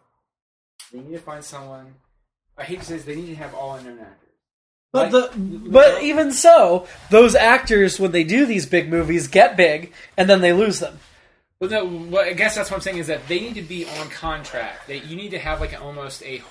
they 0.93 0.99
need 1.01 1.13
to 1.13 1.19
find 1.19 1.45
someone. 1.45 1.95
I 2.59 2.65
hate 2.65 2.81
to 2.81 2.85
say 2.87 2.95
this, 2.97 3.05
they 3.05 3.17
need 3.17 3.27
to 3.27 3.35
have 3.37 3.55
all 3.55 3.75
unknown 3.75 3.99
actors. 3.99 4.24
But 4.95 5.11
the 5.11 5.31
but 5.37 6.05
even 6.05 6.31
so, 6.33 6.87
those 7.11 7.35
actors 7.35 7.99
when 7.99 8.13
they 8.13 8.23
do 8.23 8.47
these 8.47 8.65
big 8.65 8.89
movies 8.89 9.27
get 9.27 9.57
big 9.57 9.93
and 10.17 10.31
then 10.31 10.41
they 10.41 10.53
lose 10.53 10.79
them. 10.79 11.01
Well, 11.59 11.69
no. 11.69 11.85
Well, 11.85 12.25
I 12.25 12.33
guess 12.33 12.55
that's 12.55 12.71
what 12.71 12.77
I'm 12.77 12.83
saying 12.83 12.99
is 12.99 13.09
that 13.09 13.27
they 13.27 13.41
need 13.41 13.55
to 13.57 13.63
be 13.63 13.87
on 13.87 14.09
contract. 14.09 14.87
That 14.87 15.07
you 15.07 15.17
need 15.17 15.31
to 15.31 15.39
have 15.41 15.61
like 15.61 15.73
an, 15.73 15.81
almost 15.81 16.23
a 16.23 16.43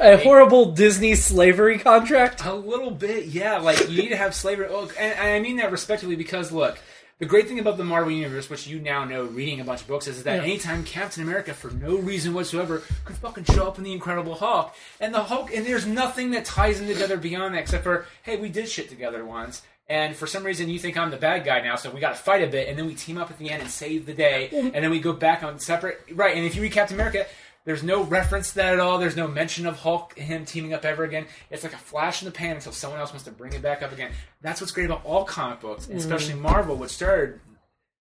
A 0.00 0.16
horrible 0.16 0.72
Disney 0.72 1.14
slavery 1.14 1.78
contract. 1.78 2.44
a 2.44 2.54
little 2.54 2.90
bit, 2.90 3.26
yeah. 3.26 3.58
Like 3.58 3.88
you 3.88 4.02
need 4.02 4.08
to 4.08 4.16
have 4.16 4.34
slavery. 4.34 4.66
Oh, 4.68 4.90
and, 4.98 5.12
and 5.14 5.28
I 5.28 5.38
mean 5.38 5.58
that 5.58 5.70
respectfully 5.70 6.16
because 6.16 6.50
look, 6.50 6.76
the 7.20 7.26
great 7.26 7.46
thing 7.46 7.60
about 7.60 7.76
the 7.76 7.84
Marvel 7.84 8.10
Universe, 8.10 8.50
which 8.50 8.66
you 8.66 8.80
now 8.80 9.04
know 9.04 9.24
reading 9.24 9.60
a 9.60 9.64
bunch 9.64 9.82
of 9.82 9.86
books, 9.86 10.08
is 10.08 10.24
that 10.24 10.38
Yeah. 10.38 10.42
anytime 10.42 10.82
Captain 10.84 11.22
America, 11.22 11.54
for 11.54 11.70
no 11.70 11.96
reason 11.96 12.34
whatsoever, 12.34 12.82
could 13.04 13.16
fucking 13.16 13.44
show 13.44 13.68
up 13.68 13.78
in 13.78 13.84
the 13.84 13.92
Incredible 13.92 14.34
Hulk, 14.34 14.74
and 14.98 15.14
the 15.14 15.22
Hulk, 15.24 15.54
and 15.54 15.64
there's 15.64 15.86
nothing 15.86 16.32
that 16.32 16.44
ties 16.44 16.78
them 16.80 16.88
together 16.88 17.16
beyond 17.16 17.54
that, 17.54 17.60
except 17.60 17.84
for 17.84 18.06
hey, 18.22 18.36
we 18.36 18.48
did 18.48 18.68
shit 18.68 18.88
together 18.88 19.24
once. 19.24 19.62
And 19.88 20.14
for 20.14 20.26
some 20.28 20.44
reason, 20.44 20.68
you 20.70 20.78
think 20.78 20.96
I'm 20.96 21.10
the 21.10 21.16
bad 21.16 21.44
guy 21.44 21.60
now, 21.60 21.74
so 21.74 21.90
we 21.90 22.00
got 22.00 22.10
to 22.16 22.22
fight 22.22 22.42
a 22.42 22.46
bit, 22.46 22.68
and 22.68 22.78
then 22.78 22.86
we 22.86 22.94
team 22.94 23.18
up 23.18 23.28
at 23.30 23.38
the 23.38 23.50
end 23.50 23.60
and 23.62 23.70
save 23.70 24.06
the 24.06 24.14
day, 24.14 24.48
and 24.52 24.72
then 24.72 24.90
we 24.90 25.00
go 25.00 25.12
back 25.12 25.42
on 25.42 25.58
separate. 25.58 26.00
Right, 26.12 26.36
and 26.36 26.46
if 26.46 26.54
you 26.54 26.62
read 26.62 26.72
Captain 26.72 26.96
America, 26.96 27.26
there's 27.64 27.82
no 27.82 28.02
reference 28.02 28.50
to 28.50 28.54
that 28.56 28.74
at 28.74 28.80
all. 28.80 28.98
There's 28.98 29.16
no 29.16 29.28
mention 29.28 29.66
of 29.66 29.80
Hulk, 29.80 30.18
him 30.18 30.44
teaming 30.44 30.72
up 30.72 30.84
ever 30.84 31.04
again. 31.04 31.26
It's 31.50 31.62
like 31.62 31.74
a 31.74 31.78
flash 31.78 32.22
in 32.22 32.26
the 32.26 32.32
pan 32.32 32.56
until 32.56 32.72
someone 32.72 33.00
else 33.00 33.10
wants 33.10 33.24
to 33.24 33.30
bring 33.30 33.52
it 33.52 33.62
back 33.62 33.82
up 33.82 33.92
again. 33.92 34.12
That's 34.40 34.60
what's 34.60 34.72
great 34.72 34.86
about 34.86 35.04
all 35.04 35.24
comic 35.24 35.60
books, 35.60 35.86
and 35.88 35.98
especially 35.98 36.34
mm. 36.34 36.40
Marvel, 36.40 36.76
which 36.76 36.90
started 36.90 37.40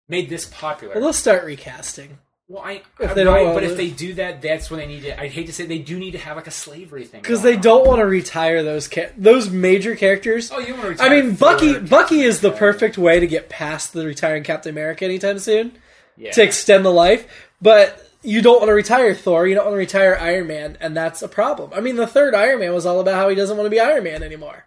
made 0.07 0.29
this 0.29 0.45
popular. 0.45 0.93
Well, 0.95 1.03
they'll 1.03 1.13
start 1.13 1.45
recasting. 1.45 2.19
Well, 2.47 2.61
I, 2.63 2.83
If 2.99 3.11
I- 3.11 3.13
they 3.15 3.23
don't 3.23 3.33
right, 3.33 3.53
but 3.55 3.63
if 3.63 3.75
they 3.75 3.89
do 3.89 4.13
that, 4.15 4.39
that's 4.41 4.69
when 4.69 4.79
they 4.79 4.85
need 4.85 5.01
to. 5.03 5.19
I 5.19 5.27
hate 5.27 5.47
to 5.47 5.53
say 5.53 5.65
they 5.65 5.79
do 5.79 5.97
need 5.97 6.11
to 6.11 6.19
have 6.19 6.35
like 6.35 6.45
a 6.45 6.51
slavery 6.51 7.05
thing 7.05 7.21
because 7.21 7.41
they 7.41 7.55
on. 7.55 7.61
don't 7.61 7.87
want 7.87 7.99
to 8.01 8.05
retire 8.05 8.61
those 8.61 8.87
ca- 8.87 9.09
those 9.17 9.49
major 9.49 9.95
characters. 9.95 10.51
Oh, 10.51 10.59
you 10.59 10.75
want 10.75 10.97
to 10.97 11.03
I 11.03 11.09
mean, 11.09 11.33
Bucky 11.33 11.73
Thor, 11.73 11.81
Bucky 11.81 12.21
is 12.21 12.41
the 12.41 12.51
perfect 12.51 12.99
way 12.99 13.19
to 13.19 13.25
get 13.25 13.49
past 13.49 13.93
the 13.93 14.05
retiring 14.05 14.43
Captain 14.43 14.69
America 14.69 15.05
anytime 15.05 15.39
soon 15.39 15.71
Yeah. 16.17 16.33
to 16.33 16.43
extend 16.43 16.85
the 16.85 16.91
life, 16.91 17.25
but 17.63 18.04
you 18.25 18.41
don't 18.41 18.59
want 18.59 18.69
to 18.69 18.73
retire 18.73 19.13
Thor, 19.13 19.47
you 19.47 19.55
don't 19.55 19.65
want 19.65 19.75
to 19.75 19.79
retire 19.79 20.17
Iron 20.19 20.47
Man, 20.47 20.77
and 20.81 20.95
that's 20.95 21.21
a 21.21 21.27
problem. 21.27 21.71
I 21.73 21.79
mean, 21.81 21.95
the 21.95 22.07
third 22.07 22.33
Iron 22.35 22.59
Man 22.59 22.73
was 22.73 22.85
all 22.85 22.99
about 22.99 23.15
how 23.15 23.29
he 23.29 23.35
doesn't 23.35 23.55
want 23.55 23.65
to 23.67 23.71
be 23.71 23.79
Iron 23.79 24.03
Man 24.03 24.23
anymore, 24.23 24.65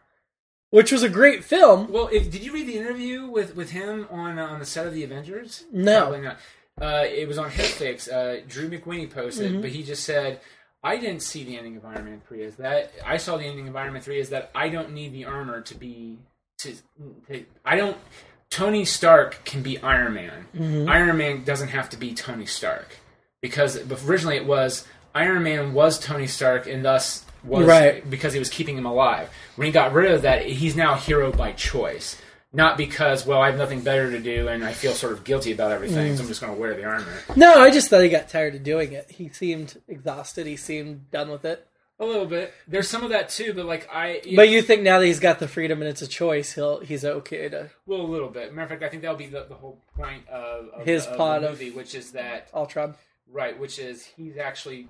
which 0.71 0.92
was 0.92 1.03
a 1.03 1.09
great 1.09 1.44
film. 1.44 1.90
Well, 1.90 2.09
if, 2.12 2.31
did 2.31 2.44
you 2.44 2.53
read 2.53 2.66
the 2.66 2.77
interview 2.79 3.27
with, 3.27 3.55
with 3.57 3.71
him 3.71 4.07
on 4.11 4.38
uh, 4.38 4.47
on 4.47 4.59
the 4.61 4.66
set 4.66 4.87
of 4.87 4.94
the 4.94 5.05
Avengers? 5.05 5.64
No. 5.73 6.03
Probably 6.03 6.21
not. 6.21 6.38
Uh, 6.81 7.05
it 7.07 7.27
was 7.27 7.38
on 7.38 7.51
Hitfix. 7.51 8.09
Uh, 8.09 8.44
Drew 8.49 8.68
McWeeny 8.71 9.11
posted, 9.11 9.51
Mm-hmm. 9.53 9.61
but 9.62 9.71
he 9.71 9.83
just 9.83 10.05
said, 10.05 10.40
"I 10.83 10.97
didn't 10.97 11.23
see 11.23 11.42
the 11.42 11.57
ending 11.59 11.77
of 11.77 11.85
Iron 11.85 12.05
Man 12.05 12.23
three 12.29 12.44
as 12.44 12.55
that. 12.57 12.92
I 13.05 13.16
saw 13.16 13.37
the 13.37 13.44
ending 13.47 13.66
of 13.66 13.75
Iron 13.75 13.92
Man 13.94 14.03
three 14.03 14.21
as 14.21 14.29
that. 14.31 14.51
I 14.55 14.68
don't 14.68 14.92
need 14.92 15.12
the 15.12 15.25
armor 15.25 15.61
to 15.62 15.75
be 15.75 16.18
to. 16.59 16.73
to 17.29 17.44
I 17.64 17.77
don't. 17.77 17.97
Tony 18.51 18.85
Stark 18.87 19.44
can 19.44 19.62
be 19.62 19.79
Iron 19.79 20.14
Man. 20.14 20.47
Mm-hmm. 20.57 20.88
Iron 20.88 21.16
Man 21.18 21.44
doesn't 21.44 21.68
have 21.68 21.90
to 21.90 21.97
be 21.99 22.14
Tony 22.14 22.47
Stark 22.47 22.97
because 23.40 23.77
originally 24.07 24.37
it 24.37 24.46
was 24.46 24.87
Iron 25.14 25.42
Man 25.42 25.72
was 25.72 25.98
Tony 25.98 26.27
Stark 26.27 26.66
and 26.66 26.85
thus 26.85 27.24
was 27.44 27.66
Right. 27.66 28.09
because 28.09 28.33
he 28.33 28.38
was 28.38 28.51
keeping 28.51 28.77
him 28.77 28.87
alive. 28.87 29.31
When 29.57 29.66
he 29.66 29.72
got 29.72 29.92
rid 29.92 30.11
of 30.11 30.22
that, 30.22 30.44
he's 30.44 30.77
now 30.77 30.94
a 30.94 30.96
hero 30.96 31.31
by 31.33 31.53
choice, 31.53 32.20
not 32.53 32.77
because 32.77 33.27
well 33.27 33.40
I 33.40 33.46
have 33.51 33.59
nothing 33.59 33.81
better 33.81 34.11
to 34.11 34.18
do 34.18 34.48
and 34.48 34.64
I 34.64 34.72
feel 34.72 34.92
sort 34.92 35.12
of 35.12 35.24
guilty 35.24 35.53
about 35.53 35.72
everything, 35.72 36.16
so 36.16 36.20
I'm 36.22 36.27
mm. 36.27 36.29
just 36.29 36.40
going 36.40 36.55
to 36.55 36.61
wear 36.61 36.74
the 36.74 36.85
armor. 36.85 37.12
No, 37.37 37.61
I 37.61 37.70
just 37.70 37.88
thought 37.90 38.03
he 38.03 38.09
got 38.09 38.29
tired 38.29 38.55
of 38.55 38.62
doing 38.62 38.92
it. 38.92 39.11
He 39.11 39.29
seemed 39.29 39.81
exhausted. 39.88 40.46
He 40.46 40.57
seemed 40.57 41.11
done 41.11 41.31
with 41.31 41.44
it. 41.44 41.66
A 42.01 42.05
little 42.05 42.27
bit. 42.27 42.55
There's 42.68 42.88
some 42.88 43.03
of 43.03 43.11
that 43.11 43.29
too, 43.29 43.53
but 43.55 43.66
like 43.66 43.88
I, 43.92 44.22
But 44.37 44.48
you 44.48 44.62
think 44.62 44.83
now 44.83 45.01
that 45.01 45.07
he's 45.07 45.18
got 45.18 45.40
the 45.40 45.48
freedom 45.48 45.83
and 45.83 45.90
it's 45.90 46.03
a 46.03 46.07
choice, 46.07 46.53
he'll 46.53 46.79
he's 46.79 47.05
okay 47.05 47.48
to 47.48 47.70
well, 47.87 48.01
a 48.01 48.03
little 48.03 48.29
bit. 48.29 48.55
Matter 48.55 48.62
of 48.62 48.68
fact, 48.70 48.83
I 48.85 48.88
think 48.88 49.03
that'll 49.03 49.16
be 49.16 49.27
the, 49.27 49.46
the 49.48 49.57
whole 49.57 49.83
point 49.96 50.29
of, 50.29 50.68
of 50.68 50.87
His 50.87 51.05
the, 51.05 51.11
of 51.11 51.16
plot 51.16 51.40
the 51.40 51.48
of- 51.48 51.53
movie, 51.55 51.70
which 51.72 51.96
is 51.96 52.12
that 52.12 52.51
Ultron. 52.55 52.94
Right, 53.33 53.59
which 53.59 53.79
is 53.79 54.05
he's 54.17 54.37
actually 54.37 54.88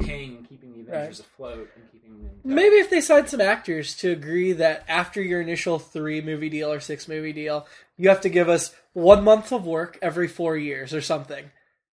paying 0.00 0.36
and 0.36 0.48
keeping 0.48 0.72
the 0.72 0.80
Avengers 0.80 1.20
afloat 1.20 1.68
and 1.74 1.90
keeping 1.92 2.22
them. 2.22 2.30
Maybe 2.44 2.76
if 2.76 2.90
they 2.90 3.00
signed 3.00 3.28
some 3.28 3.40
actors 3.40 3.96
to 3.98 4.10
agree 4.10 4.52
that 4.52 4.84
after 4.88 5.20
your 5.20 5.40
initial 5.40 5.78
three 5.78 6.20
movie 6.20 6.48
deal 6.48 6.72
or 6.72 6.80
six 6.80 7.08
movie 7.08 7.32
deal, 7.32 7.66
you 7.96 8.08
have 8.08 8.20
to 8.22 8.28
give 8.28 8.48
us 8.48 8.74
one 8.92 9.24
month 9.24 9.52
of 9.52 9.66
work 9.66 9.98
every 10.00 10.28
four 10.28 10.56
years 10.56 10.94
or 10.94 11.00
something. 11.00 11.50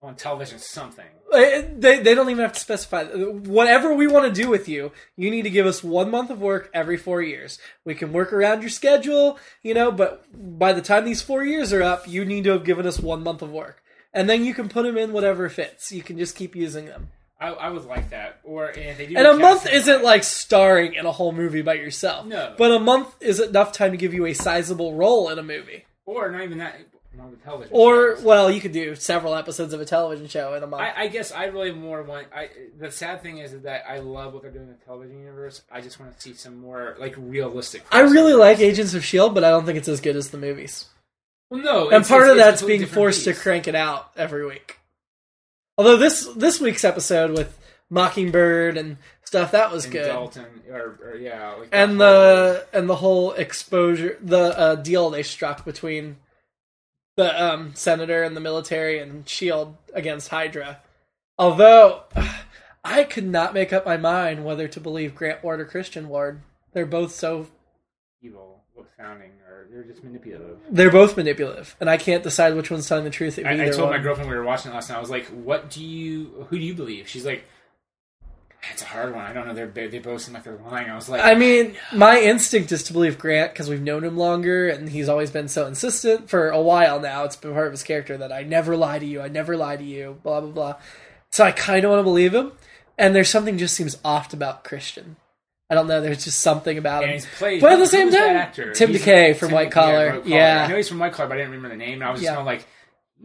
on 0.02 0.16
television, 0.16 0.58
something. 0.58 1.06
Uh, 1.32 1.62
They, 1.78 2.00
they 2.00 2.14
don't 2.14 2.28
even 2.28 2.42
have 2.42 2.54
to 2.54 2.60
specify. 2.60 3.04
Whatever 3.04 3.94
we 3.94 4.08
want 4.08 4.26
to 4.26 4.42
do 4.42 4.48
with 4.48 4.68
you, 4.68 4.90
you 5.16 5.30
need 5.30 5.42
to 5.42 5.50
give 5.50 5.64
us 5.66 5.84
one 5.84 6.10
month 6.10 6.30
of 6.30 6.40
work 6.40 6.70
every 6.74 6.96
four 6.96 7.22
years. 7.22 7.58
We 7.84 7.94
can 7.94 8.12
work 8.12 8.32
around 8.32 8.62
your 8.62 8.70
schedule, 8.70 9.38
you 9.62 9.74
know, 9.74 9.92
but 9.92 10.24
by 10.32 10.72
the 10.72 10.82
time 10.82 11.04
these 11.04 11.22
four 11.22 11.44
years 11.44 11.72
are 11.72 11.82
up, 11.82 12.08
you 12.08 12.24
need 12.24 12.44
to 12.44 12.50
have 12.50 12.64
given 12.64 12.86
us 12.86 12.98
one 12.98 13.22
month 13.22 13.42
of 13.42 13.50
work. 13.50 13.81
And 14.14 14.28
then 14.28 14.44
you 14.44 14.54
can 14.54 14.68
put 14.68 14.82
them 14.84 14.96
in 14.98 15.12
whatever 15.12 15.48
fits. 15.48 15.90
You 15.92 16.02
can 16.02 16.18
just 16.18 16.36
keep 16.36 16.54
using 16.54 16.86
them. 16.86 17.08
I, 17.40 17.48
I 17.48 17.68
would 17.70 17.84
like 17.86 18.10
that. 18.10 18.38
Or 18.44 18.66
and 18.68 18.78
if 18.90 18.98
they 18.98 19.06
do 19.06 19.16
And 19.16 19.26
a 19.26 19.36
month 19.36 19.66
isn't 19.66 20.04
like 20.04 20.22
starring 20.22 20.94
in 20.94 21.06
a 21.06 21.12
whole 21.12 21.32
movie 21.32 21.62
by 21.62 21.74
yourself. 21.74 22.26
No. 22.26 22.54
But 22.56 22.70
a 22.70 22.78
month 22.78 23.14
is 23.20 23.40
enough 23.40 23.72
time 23.72 23.90
to 23.90 23.96
give 23.96 24.14
you 24.14 24.26
a 24.26 24.32
sizable 24.32 24.94
role 24.94 25.28
in 25.28 25.38
a 25.38 25.42
movie. 25.42 25.84
or 26.06 26.30
not 26.30 26.42
even 26.42 26.58
that. 26.58 26.78
On 27.20 27.30
the 27.30 27.36
television, 27.36 27.76
Or, 27.76 28.16
shows. 28.16 28.24
well, 28.24 28.50
you 28.50 28.58
could 28.58 28.72
do 28.72 28.94
several 28.94 29.34
episodes 29.34 29.74
of 29.74 29.82
a 29.82 29.84
television 29.84 30.28
show 30.28 30.54
in 30.54 30.62
a 30.62 30.66
month. 30.66 30.82
I, 30.82 31.02
I 31.02 31.06
guess 31.08 31.30
I 31.30 31.44
really 31.44 31.70
more 31.70 32.02
want. 32.02 32.28
I 32.34 32.48
the 32.78 32.90
sad 32.90 33.22
thing 33.22 33.36
is 33.36 33.52
that 33.60 33.84
I 33.86 33.98
love 33.98 34.32
what 34.32 34.40
they're 34.40 34.50
doing 34.50 34.64
in 34.64 34.70
the 34.70 34.82
television 34.86 35.18
universe. 35.18 35.60
I 35.70 35.82
just 35.82 36.00
want 36.00 36.16
to 36.16 36.22
see 36.22 36.32
some 36.32 36.56
more 36.58 36.96
like 36.98 37.14
realistic. 37.18 37.82
I 37.92 38.00
really 38.00 38.32
like 38.32 38.60
Agents 38.60 38.94
of 38.94 39.02
S.H.I.E.L.D., 39.02 39.34
but 39.34 39.44
I 39.44 39.50
don't 39.50 39.66
think 39.66 39.76
it's 39.76 39.88
as 39.88 40.00
good 40.00 40.16
as 40.16 40.30
the 40.30 40.38
movies. 40.38 40.86
Well, 41.52 41.60
no, 41.62 41.90
And 41.90 42.02
part 42.06 42.30
of 42.30 42.38
that's 42.38 42.62
being 42.62 42.86
forced 42.86 43.24
to 43.24 43.34
crank 43.34 43.68
it 43.68 43.74
out 43.74 44.10
every 44.16 44.46
week. 44.46 44.78
Although 45.76 45.98
this 45.98 46.26
this 46.34 46.58
week's 46.58 46.82
episode 46.82 47.36
with 47.36 47.58
Mockingbird 47.90 48.78
and 48.78 48.96
stuff 49.22 49.52
that 49.52 49.70
was 49.70 49.84
And 49.84 49.92
good. 49.92 50.06
Dalton, 50.06 50.62
or, 50.70 50.98
or 51.02 51.16
yeah, 51.16 51.50
like 51.58 51.68
and 51.70 52.00
that 52.00 52.04
whole- 52.06 52.14
the 52.54 52.66
and 52.72 52.88
the 52.88 52.96
whole 52.96 53.32
exposure 53.32 54.16
the 54.22 54.58
uh, 54.58 54.74
deal 54.76 55.10
they 55.10 55.22
struck 55.22 55.66
between 55.66 56.16
the 57.18 57.44
um, 57.44 57.74
senator 57.74 58.22
and 58.22 58.34
the 58.34 58.40
military 58.40 58.98
and 58.98 59.28
shield 59.28 59.76
against 59.92 60.28
hydra 60.30 60.80
although 61.38 62.04
i 62.84 63.04
could 63.04 63.26
not 63.26 63.52
make 63.52 63.70
up 63.70 63.84
my 63.84 63.98
mind 63.98 64.42
whether 64.46 64.66
to 64.66 64.80
believe 64.80 65.14
grant 65.14 65.44
ward 65.44 65.60
or 65.60 65.66
christian 65.66 66.08
ward 66.08 66.40
they're 66.72 66.86
both 66.86 67.12
so 67.12 67.46
evil 68.22 68.61
sounding, 68.96 69.30
or 69.48 69.66
they're 69.70 69.82
just 69.84 70.02
manipulative. 70.04 70.58
they're 70.70 70.90
both 70.90 71.16
manipulative 71.16 71.76
and 71.80 71.88
i 71.88 71.96
can't 71.96 72.22
decide 72.22 72.54
which 72.54 72.70
one's 72.70 72.86
telling 72.88 73.04
the 73.04 73.10
truth 73.10 73.38
I, 73.44 73.66
I 73.66 73.70
told 73.70 73.90
my 73.90 73.98
girlfriend 73.98 74.30
we 74.30 74.36
were 74.36 74.44
watching 74.44 74.70
it 74.70 74.74
last 74.74 74.88
night. 74.88 74.96
I 74.96 75.00
was 75.00 75.10
like, 75.10 75.26
"What 75.26 75.70
do 75.70 75.84
you? 75.84 76.46
Who 76.50 76.58
do 76.58 76.64
you 76.64 76.74
believe?" 76.74 77.08
She's 77.08 77.24
like, 77.24 77.44
"It's 78.70 78.82
a 78.82 78.86
hard 78.86 79.14
one. 79.14 79.24
I 79.24 79.32
don't 79.32 79.46
know. 79.46 79.54
They're 79.54 79.88
they 79.88 79.98
both 79.98 80.22
seem 80.22 80.34
like 80.34 80.44
they're 80.44 80.58
lying." 80.64 80.90
I 80.90 80.94
was 80.94 81.08
like, 81.08 81.22
I 81.24 81.34
mean, 81.34 81.74
my 81.92 82.18
instinct 82.20 82.70
is 82.72 82.82
to 82.84 82.92
believe 82.92 83.18
Grant 83.18 83.52
because 83.52 83.68
we've 83.68 83.82
known 83.82 84.04
him 84.04 84.16
longer 84.16 84.68
and 84.68 84.88
he's 84.88 85.08
always 85.08 85.30
been 85.30 85.48
so 85.48 85.66
insistent 85.66 86.28
for 86.28 86.50
a 86.50 86.60
while 86.60 87.00
now. 87.00 87.24
It's 87.24 87.36
been 87.36 87.52
part 87.52 87.66
of 87.66 87.72
his 87.72 87.82
character 87.82 88.16
that 88.18 88.32
I 88.32 88.42
never 88.42 88.76
lie 88.76 88.98
to 88.98 89.06
you, 89.06 89.20
I 89.20 89.28
never 89.28 89.56
lie 89.56 89.76
to 89.76 89.84
you, 89.84 90.18
blah, 90.22 90.40
blah, 90.40 90.50
blah. 90.50 90.76
So 91.30 91.44
I 91.44 91.52
kind 91.52 91.84
of 91.84 91.90
want 91.90 92.00
to 92.00 92.04
believe 92.04 92.34
him. 92.34 92.52
And 92.98 93.14
there's 93.16 93.30
something 93.30 93.58
just 93.58 93.74
seems 93.74 93.96
off 94.04 94.32
about 94.32 94.64
Christian. 94.64 95.16
I 95.72 95.74
don't 95.74 95.86
know. 95.86 96.02
There's 96.02 96.22
just 96.22 96.42
something 96.42 96.76
about 96.76 97.02
And 97.02 97.12
him. 97.12 97.16
he's 97.16 97.26
played. 97.38 97.62
But 97.62 97.72
at 97.72 97.78
the 97.78 97.86
same 97.86 98.10
time, 98.12 98.36
actor? 98.36 98.72
Tim 98.74 98.90
He's- 98.90 99.02
DeKay 99.02 99.34
from 99.36 99.48
Tim- 99.48 99.54
White 99.54 99.70
Collar. 99.70 100.16
White 100.20 100.26
Yeah. 100.26 100.64
I 100.66 100.70
know 100.70 100.76
he's 100.76 100.88
from 100.88 100.98
White 100.98 101.14
Collar, 101.14 101.28
but 101.30 101.34
I 101.38 101.40
didn't 101.40 101.52
remember 101.52 101.70
the 101.74 101.78
name. 101.82 101.94
And 101.94 102.04
I 102.04 102.10
was 102.10 102.20
just 102.20 102.24
Yeah. 102.30 102.36
kind 102.36 102.40
of 102.40 102.46
like, 102.46 102.66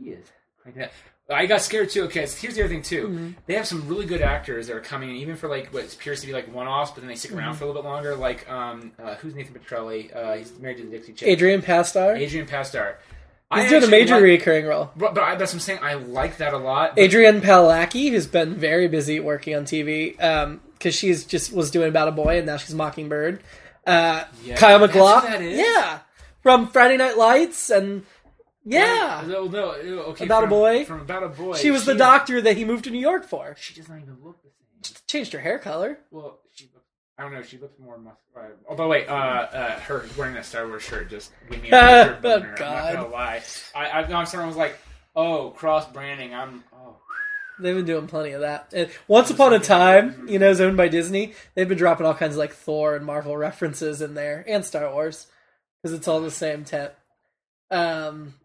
he 0.01 0.11
is. 0.11 0.25
cranking 0.61 0.83
it. 0.83 0.91
I 1.29 1.45
got 1.45 1.61
scared 1.61 1.89
too. 1.89 2.03
Okay, 2.03 2.21
here's 2.21 2.55
the 2.55 2.61
other 2.61 2.69
thing 2.69 2.81
too. 2.83 3.07
Mm-hmm. 3.09 3.29
They 3.47 3.55
have 3.55 3.67
some 3.67 3.85
really 3.89 4.05
good 4.05 4.21
actors 4.21 4.67
that 4.67 4.77
are 4.77 4.79
coming 4.79 5.09
in, 5.09 5.17
even 5.17 5.35
for 5.35 5.49
like 5.49 5.73
what 5.73 5.93
appears 5.93 6.21
to 6.21 6.27
be 6.27 6.31
like 6.31 6.47
one-offs, 6.53 6.91
but 6.91 7.01
then 7.01 7.09
they 7.09 7.15
stick 7.15 7.33
around 7.33 7.49
Mm-hmm. 7.49 7.57
for 7.57 7.63
a 7.65 7.67
little 7.67 7.81
bit 7.81 7.87
longer. 7.89 8.15
Like, 8.15 8.49
um, 8.49 8.93
uh, 8.97 9.15
who's 9.15 9.35
Nathan 9.35 9.53
Petrelli? 9.53 10.15
Uh, 10.15 10.35
he's 10.37 10.57
married 10.57 10.77
to 10.77 10.83
the 10.83 10.89
Dixie 10.91 11.11
Chick. 11.11 11.27
Adrian 11.27 11.61
Pasdar. 11.61 12.17
Adrian 12.17 12.47
Pasdar. 12.47 12.95
He's 13.53 13.65
I 13.65 13.69
doing 13.69 13.83
a 13.83 13.87
major 13.87 14.15
like- 14.15 14.23
recurring 14.23 14.65
role. 14.67 14.89
But, 14.95 15.13
but 15.15 15.23
I, 15.23 15.35
that's 15.35 15.51
what 15.51 15.57
I'm 15.57 15.59
saying. 15.61 15.79
I 15.81 15.95
like 15.95 16.37
that 16.37 16.53
a 16.53 16.57
lot. 16.57 16.95
but- 16.95 17.01
Adrianne 17.03 17.41
Palicki, 17.41 18.09
who's 18.09 18.27
been 18.27 18.55
very 18.55 18.87
busy 18.87 19.19
working 19.19 19.53
on 19.55 19.65
TV, 19.65 20.15
because 20.77 20.95
she's 20.95 21.25
just 21.25 21.51
was 21.53 21.71
doing 21.71 21.89
About 21.89 22.07
a 22.07 22.11
Boy 22.11 22.37
and 22.37 22.45
now 22.45 22.57
she's 22.57 22.73
Mockingbird. 22.75 23.41
Uh, 23.85 24.23
Yeah, 24.43 24.55
Kyle 24.57 24.79
MacLachlan, 24.79 25.31
who 25.31 25.37
that 25.37 25.41
is? 25.43 25.57
yeah, 25.59 25.99
from 26.41 26.67
Friday 26.67 26.97
Night 26.97 27.17
Lights, 27.17 27.69
and 27.69 28.05
yeah, 28.65 29.23
No, 29.27 29.45
no, 29.45 29.71
okay. 30.09 30.25
About 30.25 30.43
a 30.43 30.47
Boy? 30.47 30.83
From 30.85 31.01
About 31.01 31.23
a 31.23 31.29
Boy. 31.29 31.55
she 31.55 31.71
was 31.71 31.85
the 31.85 31.95
doctor 31.95 32.41
that 32.41 32.57
he 32.57 32.65
moved 32.65 32.83
to 32.85 32.91
New 32.91 32.99
York 32.99 33.25
for. 33.25 33.55
She 33.59 33.73
does 33.73 33.87
not 33.87 33.99
even 33.99 34.17
look 34.23 34.41
the 34.43 34.49
same. 34.49 34.97
Changed 35.07 35.31
her 35.33 35.39
hair 35.39 35.57
color. 35.59 35.99
Well, 36.11 36.39
she. 36.53 36.69
I 37.19 37.23
don't 37.23 37.33
know. 37.33 37.41
She 37.41 37.57
looks 37.57 37.79
more 37.79 37.97
muscular. 37.97 38.55
Oh, 38.69 38.75
by 38.75 38.83
the 38.83 38.87
way, 38.89 39.07
uh, 39.07 39.15
uh, 39.15 39.79
her 39.79 40.05
wearing 40.17 40.35
that 40.35 40.45
Star 40.45 40.67
Wars 40.67 40.83
shirt 40.83 41.09
just 41.09 41.31
gave 41.49 41.63
me 41.63 41.71
a 41.71 41.75
Oh, 41.75 42.03
weird 42.05 42.21
boner. 42.21 42.49
I'm 42.51 42.55
God. 42.55 42.93
not 42.93 43.01
gonna 43.03 43.13
lie. 43.13 43.41
I, 43.73 43.85
I, 43.87 43.99
I'm 44.03 44.25
sorry. 44.27 44.43
I 44.43 44.47
was 44.47 44.55
like, 44.57 44.77
oh, 45.15 45.49
cross 45.51 45.87
branding. 45.91 46.35
I'm. 46.35 46.63
They've 47.59 47.75
been 47.75 47.85
doing 47.85 48.07
plenty 48.07 48.31
of 48.31 48.41
that. 48.41 48.71
And 48.73 48.89
Once 49.07 49.29
Upon 49.31 49.53
a 49.53 49.59
Time, 49.59 50.27
you 50.29 50.37
know, 50.37 50.49
is 50.49 50.61
owned 50.61 50.77
by 50.77 50.87
Disney. 50.87 51.33
They've 51.55 51.67
been 51.67 51.77
dropping 51.77 52.05
all 52.05 52.13
kinds 52.13 52.35
of 52.35 52.39
like 52.39 52.53
Thor 52.53 52.95
and 52.95 53.05
Marvel 53.05 53.35
references 53.35 54.01
in 54.01 54.13
there, 54.13 54.43
and 54.47 54.63
Star 54.63 54.91
Wars, 54.91 55.27
because 55.81 55.97
it's 55.97 56.07
all 56.07 56.21
the 56.21 56.29
same 56.31 56.63
tent. 56.65 56.91
Um, 57.71 58.35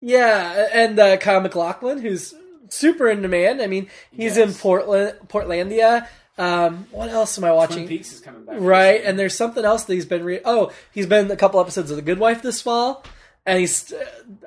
yeah, 0.00 0.68
and 0.72 0.98
uh, 0.98 1.16
Kyle 1.16 1.40
MacLachlan, 1.40 2.00
who's 2.00 2.34
super 2.68 3.08
in 3.08 3.22
demand. 3.22 3.62
I 3.62 3.66
mean, 3.66 3.88
he's 4.10 4.36
in 4.36 4.52
Portland, 4.52 5.16
Portlandia. 5.28 6.06
Um, 6.38 6.86
what 6.90 7.08
else 7.10 7.36
am 7.38 7.44
I 7.44 7.48
Twin 7.48 7.56
watching? 7.56 7.88
Peaks 7.88 8.12
is 8.12 8.20
coming 8.20 8.44
back. 8.44 8.56
Right, 8.58 9.02
and 9.04 9.18
there's 9.18 9.34
something 9.34 9.64
else 9.64 9.84
that 9.84 9.94
he's 9.94 10.06
been. 10.06 10.24
Re- 10.24 10.40
oh, 10.44 10.72
he's 10.92 11.06
been 11.06 11.30
a 11.30 11.36
couple 11.36 11.60
episodes 11.60 11.90
of 11.90 11.96
The 11.96 12.02
Good 12.02 12.18
Wife 12.18 12.42
this 12.42 12.60
fall. 12.60 13.04
and 13.46 13.58
he's, 13.58 13.92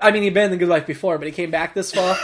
I 0.02 0.12
mean, 0.12 0.24
he'd 0.24 0.34
been 0.34 0.46
in 0.46 0.52
The 0.52 0.58
Good 0.58 0.70
Wife 0.70 0.88
before, 0.88 1.18
but 1.18 1.28
he 1.28 1.34
came 1.34 1.52
back 1.52 1.74
this 1.74 1.92
fall 1.92 2.16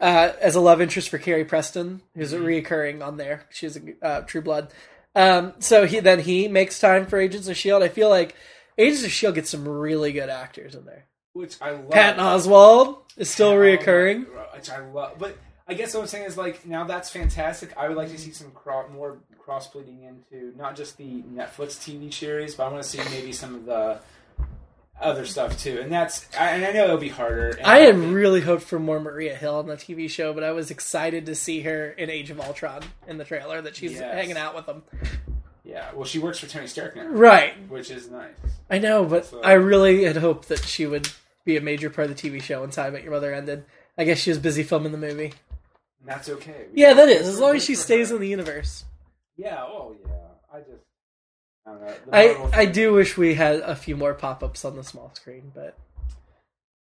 uh, 0.00 0.32
as 0.40 0.54
a 0.54 0.60
love 0.60 0.80
interest 0.80 1.08
for 1.08 1.18
Carrie 1.18 1.44
Preston, 1.44 2.02
who's 2.14 2.32
a 2.32 2.38
reoccurring 2.38 3.04
on 3.06 3.16
there. 3.16 3.44
She's 3.50 3.76
a 3.76 3.80
uh, 4.02 4.20
True 4.22 4.42
Blood. 4.42 4.72
Um, 5.14 5.54
so 5.58 5.86
he 5.86 6.00
then 6.00 6.20
he 6.20 6.48
makes 6.48 6.78
time 6.78 7.06
for 7.06 7.18
Agents 7.18 7.48
of 7.48 7.56
Shield. 7.56 7.82
I 7.82 7.88
feel 7.88 8.10
like 8.10 8.34
Agents 8.76 9.04
of 9.04 9.10
Shield 9.10 9.34
gets 9.34 9.50
some 9.50 9.66
really 9.66 10.12
good 10.12 10.28
actors 10.28 10.74
in 10.74 10.84
there. 10.84 11.06
which 11.32 11.56
I 11.60 11.70
love. 11.70 11.90
Patton 11.90 12.22
Oswalt 12.22 12.98
is 13.16 13.30
still 13.30 13.52
reoccurring. 13.54 14.26
which 14.54 14.68
I 14.70 14.80
love. 14.80 15.18
But 15.18 15.38
I 15.66 15.72
guess 15.74 15.94
what 15.94 16.02
I'm 16.02 16.06
saying 16.06 16.24
is 16.26 16.36
like 16.36 16.66
now 16.66 16.84
that's 16.84 17.08
fantastic. 17.10 17.72
I 17.76 17.88
would 17.88 17.96
like 17.96 18.10
to 18.10 18.18
see 18.18 18.32
some 18.32 18.50
cro- 18.50 18.88
more 18.90 19.18
cross 19.38 19.68
bleeding 19.68 20.02
into 20.02 20.54
not 20.56 20.76
just 20.76 20.98
the 20.98 21.22
Netflix 21.22 21.78
TV 21.78 22.12
series, 22.12 22.54
but 22.54 22.66
I 22.66 22.68
want 22.68 22.82
to 22.82 22.88
see 22.88 22.98
maybe 23.10 23.32
some 23.32 23.54
of 23.54 23.64
the 23.64 24.00
other 25.00 25.26
stuff 25.26 25.58
too. 25.58 25.78
And 25.80 25.92
that's 25.92 26.26
I, 26.38 26.50
and 26.52 26.64
I 26.64 26.72
know 26.72 26.84
it'll 26.84 26.96
be 26.98 27.08
harder. 27.08 27.58
I 27.64 27.80
had 27.80 27.96
really 27.98 28.40
hoped 28.40 28.62
for 28.64 28.78
more 28.78 28.98
Maria 29.00 29.34
Hill 29.34 29.56
on 29.56 29.66
the 29.66 29.76
TV 29.76 30.08
show, 30.08 30.32
but 30.32 30.42
I 30.44 30.52
was 30.52 30.70
excited 30.70 31.26
to 31.26 31.34
see 31.34 31.60
her 31.62 31.90
in 31.90 32.08
Age 32.10 32.30
of 32.30 32.40
Ultron 32.40 32.82
in 33.06 33.18
the 33.18 33.24
trailer 33.24 33.60
that 33.62 33.76
she's 33.76 33.92
Yes. 33.92 34.14
hanging 34.14 34.36
out 34.36 34.54
with 34.54 34.66
them. 34.66 34.82
yeah. 35.64 35.90
Well, 35.94 36.04
she 36.04 36.18
works 36.18 36.38
for 36.38 36.46
Tony 36.46 36.66
Stark 36.66 36.96
now, 36.96 37.06
Right. 37.08 37.54
which 37.68 37.90
is 37.90 38.10
nice. 38.10 38.34
I 38.70 38.78
know, 38.78 39.04
but 39.04 39.26
So- 39.26 39.42
I 39.42 39.52
really 39.52 40.04
had 40.04 40.16
hoped 40.16 40.48
that 40.48 40.60
she 40.64 40.86
would 40.86 41.08
be 41.44 41.56
a 41.56 41.60
major 41.60 41.90
part 41.90 42.10
of 42.10 42.16
the 42.16 42.20
TV 42.28 42.40
show 42.40 42.62
when 42.62 42.70
Time 42.70 42.92
Met 42.94 43.02
Your 43.02 43.12
Mother 43.12 43.32
ended. 43.32 43.64
I 43.98 44.04
guess 44.04 44.18
she 44.18 44.30
was 44.30 44.38
busy 44.38 44.62
filming 44.62 44.92
the 44.92 44.98
movie. 44.98 45.32
And 46.00 46.08
that's 46.08 46.28
okay. 46.28 46.66
We- 46.72 46.80
Yeah, 46.82 46.94
that 46.94 47.08
is. 47.08 47.28
As 47.28 47.38
long 47.38 47.56
as 47.56 47.64
she 47.64 47.74
stays 47.74 48.08
her. 48.10 48.16
in 48.16 48.20
the 48.22 48.28
universe. 48.28 48.84
Yeah. 49.36 49.62
Oh 49.62 49.94
yeah. 50.04 50.12
I 50.52 50.60
just. 50.60 50.82
I 51.66 51.70
don't 51.70 51.80
know. 51.82 52.50
I, 52.52 52.60
I 52.60 52.64
do 52.66 52.92
wish 52.92 53.16
we 53.16 53.34
had 53.34 53.56
a 53.60 53.74
few 53.74 53.96
more 53.96 54.14
pop 54.14 54.42
ups 54.42 54.64
on 54.64 54.76
the 54.76 54.84
small 54.84 55.10
screen, 55.14 55.50
but 55.54 55.76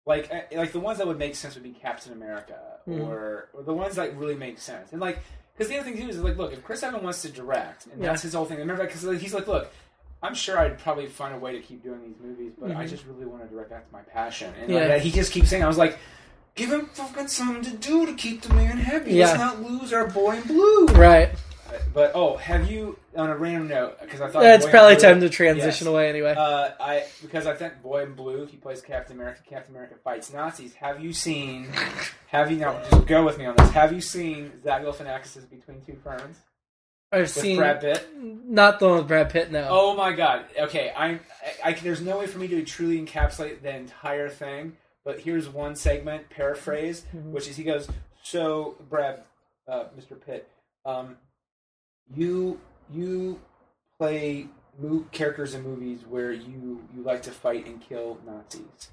like 0.05 0.29
uh, 0.31 0.41
like 0.57 0.71
the 0.71 0.79
ones 0.79 0.99
that 0.99 1.07
would 1.07 1.17
make 1.17 1.35
sense 1.35 1.55
would 1.55 1.63
be 1.63 1.71
Captain 1.71 2.13
America 2.13 2.59
Mhm. 2.87 3.07
or, 3.07 3.49
or 3.53 3.63
the 3.63 3.73
ones 3.73 3.95
that 3.95 4.15
really 4.15 4.35
make 4.35 4.59
sense. 4.59 4.91
And 4.91 5.01
like 5.01 5.19
because 5.57 5.69
the 5.69 5.79
other 5.79 5.89
thing 5.89 5.99
too 5.99 6.07
is 6.09 6.19
like 6.19 6.37
look 6.37 6.53
if 6.53 6.63
Chris 6.63 6.83
Evans 6.83 7.03
wants 7.03 7.21
to 7.23 7.29
direct 7.29 7.87
and 7.87 7.99
Yeah. 8.01 8.09
that's 8.09 8.21
his 8.21 8.33
whole 8.35 8.45
thing. 8.45 8.59
Remember 8.59 8.85
because 8.85 9.01
he's 9.21 9.33
like 9.33 9.47
look. 9.47 9.71
I'm 10.23 10.33
sure 10.33 10.57
I'd 10.57 10.79
probably 10.79 11.05
find 11.07 11.35
a 11.35 11.37
way 11.37 11.51
to 11.51 11.59
keep 11.59 11.83
doing 11.83 12.01
these 12.01 12.15
movies, 12.23 12.53
but 12.59 12.71
I 12.71 12.85
Mhm. 12.85 12.89
just 12.89 13.05
really 13.05 13.25
want 13.25 13.43
to 13.43 13.49
direct. 13.49 13.69
That's 13.69 13.91
my 13.91 14.01
passion, 14.01 14.53
and 14.59 14.71
Yeah. 14.71 14.87
like, 14.87 15.01
he 15.01 15.11
just 15.11 15.31
keeps 15.31 15.49
saying, 15.49 15.61
"I 15.63 15.67
was 15.67 15.77
like, 15.77 15.99
give 16.55 16.71
him 16.71 16.87
fucking 16.87 17.27
something 17.27 17.61
to 17.63 17.77
do 17.77 18.05
to 18.07 18.13
keep 18.13 18.41
the 18.41 18.51
man 18.53 18.77
happy. 18.77 19.13
Yeah. 19.13 19.25
Let's 19.27 19.37
not 19.39 19.61
lose 19.61 19.93
our 19.93 20.07
boy 20.07 20.37
in 20.37 20.43
blue." 20.43 20.85
right. 20.87 21.29
But 21.93 22.11
oh, 22.15 22.37
have 22.37 22.69
you 22.69 22.97
on 23.15 23.29
a 23.29 23.35
random 23.35 23.67
note? 23.67 23.99
Because 24.01 24.21
I 24.21 24.29
thought 24.29 24.43
Yeah, 24.43 24.55
it's 24.55 24.65
Boy 24.65 24.71
probably 24.71 24.95
time 24.97 25.19
to 25.21 25.29
transition 25.29 25.85
Yes. 25.87 25.91
away 25.91 26.09
anyway. 26.09 26.33
uh, 26.37 26.71
I 26.79 27.03
because 27.21 27.47
I 27.47 27.53
think 27.55 27.81
Boy 27.81 28.03
in 28.03 28.13
Blue, 28.13 28.45
he 28.45 28.57
plays 28.57 28.81
Captain 28.81 29.15
America. 29.15 29.41
Captain 29.49 29.73
America 29.73 29.95
fights 30.03 30.31
Nazis. 30.33 30.73
Have 30.75 31.01
you 31.03 31.13
seen? 31.13 31.69
Have 32.27 32.51
you 32.51 32.57
now? 32.57 32.81
Just 32.89 33.05
go 33.07 33.23
with 33.25 33.37
me 33.37 33.45
on 33.45 33.55
this. 33.55 33.69
Have 33.71 33.93
you 33.93 34.01
seen 34.01 34.51
Zach 34.63 34.83
Galifianakis' 34.83 35.49
Between 35.49 35.81
Two 35.85 35.97
Ferns 36.03 36.37
I've 37.11 37.21
with 37.21 37.29
seen 37.31 37.57
Brad 37.57 37.81
Pitt? 37.81 38.07
not 38.21 38.79
the 38.79 38.87
one 38.89 38.97
with 38.97 39.07
Brad 39.07 39.29
Pitt. 39.29 39.51
No. 39.51 39.67
Oh 39.69 39.95
my 39.95 40.11
God! 40.11 40.45
Okay, 40.59 40.91
I'm. 40.95 41.19
I, 41.63 41.69
I, 41.69 41.73
there's 41.73 42.01
no 42.01 42.17
way 42.19 42.27
for 42.27 42.39
me 42.39 42.47
to 42.49 42.63
truly 42.63 42.99
encapsulate 42.99 43.61
the 43.61 43.75
entire 43.75 44.29
thing. 44.29 44.77
But 45.03 45.19
here's 45.19 45.47
one 45.47 45.75
segment, 45.75 46.29
paraphrase, 46.31 47.05
Mhm. 47.15 47.31
which 47.31 47.47
is 47.47 47.55
he 47.55 47.63
goes, 47.63 47.87
"So 48.23 48.75
Brad, 48.89 49.21
uh, 49.67 49.85
Mr. 49.95 50.19
Pitt, 50.19 50.49
um, 50.83 51.17
you 52.13 52.59
you 52.93 53.39
play 53.99 54.47
mo- 54.79 55.05
characters 55.11 55.53
in 55.53 55.63
movies 55.63 55.99
where 56.07 56.31
you 56.31 56.83
you 56.95 57.03
like 57.03 57.23
to 57.23 57.31
fight 57.31 57.65
and 57.65 57.81
kill 57.81 58.17
Nazis. 58.25 58.89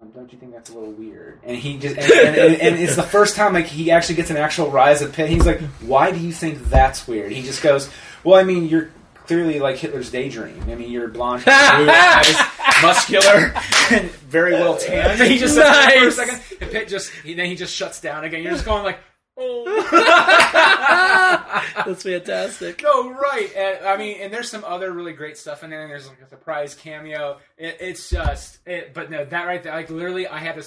Um, 0.00 0.10
don't 0.10 0.32
you 0.32 0.38
think 0.38 0.52
that's 0.52 0.70
a 0.70 0.74
little 0.74 0.92
weird? 0.92 1.40
And 1.44 1.56
he 1.56 1.78
just 1.78 1.96
and, 1.96 2.10
and, 2.10 2.36
and, 2.36 2.60
and 2.60 2.78
it's 2.78 2.96
the 2.96 3.02
first 3.02 3.36
time 3.36 3.52
like 3.54 3.66
he 3.66 3.90
actually 3.90 4.16
gets 4.16 4.30
an 4.30 4.36
actual 4.36 4.70
rise 4.70 5.02
of 5.02 5.12
Pitt. 5.12 5.28
He's 5.28 5.46
like, 5.46 5.60
why 5.80 6.10
do 6.10 6.18
you 6.18 6.32
think 6.32 6.64
that's 6.64 7.06
weird? 7.06 7.32
He 7.32 7.42
just 7.42 7.62
goes, 7.62 7.88
well, 8.24 8.38
I 8.38 8.42
mean, 8.42 8.68
you're 8.68 8.90
clearly 9.26 9.60
like 9.60 9.76
Hitler's 9.76 10.10
daydream. 10.10 10.62
I 10.68 10.74
mean, 10.74 10.90
you're 10.90 11.08
blonde, 11.08 11.44
blue 11.44 11.52
eyes, 11.52 12.36
muscular, 12.82 13.54
and 13.90 14.10
very 14.10 14.52
well 14.52 14.76
tanned. 14.76 15.20
And 15.20 15.30
he 15.30 15.38
just 15.38 15.54
says 15.54 15.64
that 15.64 15.94
for 15.98 16.08
a 16.08 16.12
second, 16.12 16.40
and 16.60 16.70
Pitt 16.70 16.88
just 16.88 17.10
he, 17.22 17.34
then 17.34 17.46
he 17.46 17.54
just 17.54 17.74
shuts 17.74 18.00
down 18.00 18.24
again. 18.24 18.42
You're 18.42 18.52
just 18.52 18.64
going 18.64 18.84
like. 18.84 18.98
That's 21.86 22.02
fantastic. 22.02 22.82
No, 22.82 23.10
right. 23.10 23.50
And, 23.56 23.86
I 23.86 23.96
mean, 23.96 24.18
and 24.20 24.32
there's 24.32 24.50
some 24.50 24.64
other 24.64 24.92
really 24.92 25.12
great 25.12 25.36
stuff 25.36 25.64
in 25.64 25.70
there. 25.70 25.82
And 25.82 25.90
there's 25.90 26.08
like 26.08 26.20
a 26.22 26.28
surprise 26.28 26.74
cameo. 26.74 27.38
It, 27.58 27.76
it's 27.80 28.08
just, 28.10 28.58
it, 28.66 28.94
but 28.94 29.10
no, 29.10 29.24
that 29.24 29.44
right 29.46 29.62
there, 29.62 29.74
like 29.74 29.90
literally, 29.90 30.26
I 30.28 30.38
had 30.38 30.60
to, 30.60 30.66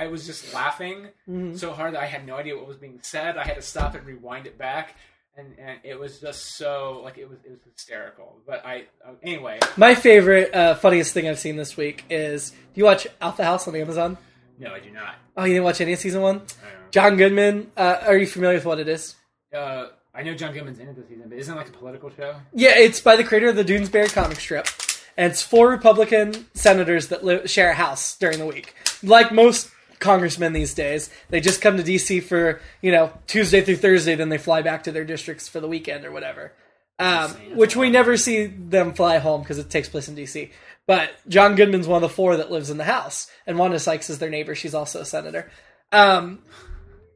I 0.00 0.06
was 0.06 0.26
just 0.26 0.52
laughing 0.54 1.08
Mhm. 1.28 1.58
so 1.58 1.72
hard 1.72 1.94
that 1.94 2.02
I 2.02 2.06
had 2.06 2.26
no 2.26 2.36
idea 2.36 2.56
what 2.56 2.66
was 2.66 2.76
being 2.76 3.00
said. 3.02 3.36
I 3.36 3.44
had 3.44 3.56
to 3.56 3.62
stop 3.62 3.94
and 3.94 4.06
rewind 4.06 4.46
it 4.46 4.56
back, 4.58 4.94
and 5.36 5.58
and 5.58 5.78
it 5.82 5.98
was 5.98 6.20
just 6.20 6.56
so 6.56 7.00
like 7.02 7.18
it 7.18 7.28
was 7.28 7.38
it 7.44 7.50
was 7.50 7.60
hysterical. 7.64 8.36
But 8.46 8.64
I 8.64 8.84
uh, 9.04 9.12
anyway, 9.22 9.58
My 9.76 9.94
favorite, 9.96 10.54
uh, 10.54 10.76
funniest 10.76 11.12
thing 11.12 11.28
I've 11.28 11.40
seen 11.40 11.56
this 11.56 11.76
week 11.76 12.04
is 12.08 12.50
do 12.50 12.56
you 12.74 12.84
watch 12.84 13.06
Alpha 13.20 13.42
House 13.44 13.66
on 13.66 13.74
Amazon? 13.74 14.16
No, 14.58 14.72
I 14.72 14.80
do 14.80 14.90
not. 14.90 15.16
Oh, 15.36 15.44
you 15.44 15.54
didn't 15.54 15.64
watch 15.64 15.80
any 15.80 15.92
of 15.92 15.98
season 15.98 16.22
one? 16.22 16.42
John 16.90 17.16
Goodman. 17.16 17.70
Uh, 17.76 17.98
are 18.06 18.16
you 18.16 18.26
familiar 18.26 18.56
with 18.56 18.64
what 18.64 18.78
it 18.78 18.88
is? 18.88 19.16
Uh, 19.54 19.88
I 20.14 20.22
know 20.22 20.34
John 20.34 20.52
Goodman's 20.52 20.78
in 20.78 20.88
it 20.88 20.96
this 20.96 21.08
season, 21.08 21.28
but 21.28 21.38
isn't 21.38 21.52
it 21.52 21.56
like 21.56 21.68
a 21.68 21.72
political 21.72 22.10
show? 22.10 22.36
Yeah, 22.52 22.76
it's 22.76 23.00
by 23.00 23.16
the 23.16 23.24
creator 23.24 23.48
of 23.48 23.56
the 23.56 23.64
Doonesbury 23.64 24.12
comic 24.12 24.38
strip, 24.38 24.68
and 25.16 25.32
it's 25.32 25.42
four 25.42 25.68
Republican 25.68 26.46
senators 26.54 27.08
that 27.08 27.24
live, 27.24 27.50
share 27.50 27.70
a 27.70 27.74
house 27.74 28.16
during 28.16 28.38
the 28.38 28.46
week. 28.46 28.74
Like 29.02 29.32
most 29.32 29.70
congressmen 29.98 30.52
these 30.52 30.72
days, 30.72 31.10
they 31.30 31.40
just 31.40 31.60
come 31.60 31.76
to 31.76 31.82
DC 31.82 32.22
for 32.22 32.60
you 32.80 32.92
know 32.92 33.12
Tuesday 33.26 33.60
through 33.60 33.76
Thursday, 33.76 34.14
then 34.14 34.28
they 34.28 34.38
fly 34.38 34.62
back 34.62 34.84
to 34.84 34.92
their 34.92 35.04
districts 35.04 35.48
for 35.48 35.58
the 35.58 35.68
weekend 35.68 36.04
or 36.04 36.12
whatever. 36.12 36.52
Um, 36.96 37.32
which 37.56 37.74
we 37.74 37.90
never 37.90 38.16
see 38.16 38.46
them 38.46 38.94
fly 38.94 39.18
home 39.18 39.40
because 39.40 39.58
it 39.58 39.68
takes 39.68 39.88
place 39.88 40.08
in 40.08 40.14
DC. 40.14 40.50
But 40.86 41.10
John 41.28 41.54
Goodman's 41.54 41.88
one 41.88 42.02
of 42.02 42.10
the 42.10 42.14
four 42.14 42.36
that 42.36 42.50
lives 42.50 42.70
in 42.70 42.76
the 42.76 42.84
house, 42.84 43.30
and 43.46 43.58
Wanda 43.58 43.78
Sykes 43.78 44.10
is 44.10 44.18
their 44.18 44.30
neighbor. 44.30 44.54
She's 44.54 44.74
also 44.74 45.00
a 45.00 45.04
senator. 45.04 45.50
Um, 45.92 46.42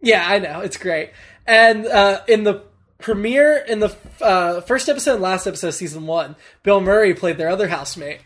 yeah, 0.00 0.24
I 0.26 0.38
know 0.38 0.60
it's 0.60 0.76
great. 0.76 1.10
And 1.46 1.86
uh, 1.86 2.22
in 2.26 2.44
the 2.44 2.64
premiere, 2.98 3.56
in 3.56 3.80
the 3.80 3.94
uh, 4.20 4.60
first 4.62 4.88
episode 4.88 5.14
and 5.14 5.22
last 5.22 5.46
episode 5.46 5.68
of 5.68 5.74
season 5.74 6.06
one, 6.06 6.36
Bill 6.62 6.80
Murray 6.80 7.14
played 7.14 7.36
their 7.36 7.48
other 7.48 7.68
housemate. 7.68 8.20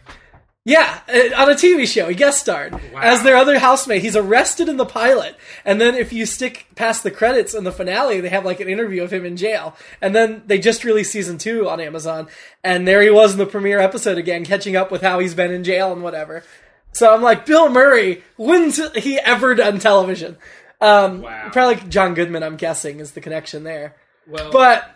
Yeah, 0.64 1.00
uh, 1.08 1.42
on 1.42 1.50
a 1.50 1.54
TV 1.54 1.88
show, 1.88 2.08
he 2.08 2.14
guest 2.14 2.40
starred 2.40 2.78
as 2.96 3.24
their 3.24 3.36
other 3.36 3.58
housemate. 3.58 4.02
He's 4.02 4.14
arrested 4.14 4.68
in 4.68 4.76
the 4.76 4.86
pilot, 4.86 5.34
and 5.64 5.80
then 5.80 5.96
if 5.96 6.12
you 6.12 6.24
stick 6.24 6.66
past 6.76 7.02
the 7.02 7.10
credits 7.10 7.52
in 7.52 7.64
the 7.64 7.72
finale, 7.72 8.20
they 8.20 8.28
have 8.28 8.44
like 8.44 8.60
an 8.60 8.68
interview 8.68 9.02
of 9.02 9.12
him 9.12 9.24
in 9.24 9.36
jail. 9.36 9.74
And 10.00 10.14
then 10.14 10.44
they 10.46 10.58
just 10.58 10.84
released 10.84 11.10
season 11.10 11.36
two 11.38 11.68
on 11.68 11.80
Amazon, 11.80 12.28
and 12.62 12.86
there 12.86 13.02
he 13.02 13.10
was 13.10 13.32
in 13.32 13.38
the 13.38 13.46
premiere 13.46 13.80
episode 13.80 14.18
again, 14.18 14.44
catching 14.44 14.76
up 14.76 14.92
with 14.92 15.02
how 15.02 15.18
he's 15.18 15.34
been 15.34 15.50
in 15.50 15.64
jail 15.64 15.92
and 15.92 16.02
whatever. 16.04 16.44
So 16.92 17.12
I'm 17.12 17.22
like, 17.22 17.44
Bill 17.44 17.68
Murray, 17.68 18.22
when's 18.36 18.76
he 18.94 19.18
ever 19.18 19.56
done 19.56 19.80
television? 19.80 20.36
Um, 20.80 21.22
Wow. 21.22 21.48
Probably 21.52 21.74
like 21.76 21.88
John 21.88 22.14
Goodman, 22.14 22.42
I'm 22.44 22.56
guessing, 22.56 23.00
is 23.00 23.12
the 23.12 23.20
connection 23.20 23.64
there. 23.64 23.96
Well, 24.28 24.52
But 24.52 24.88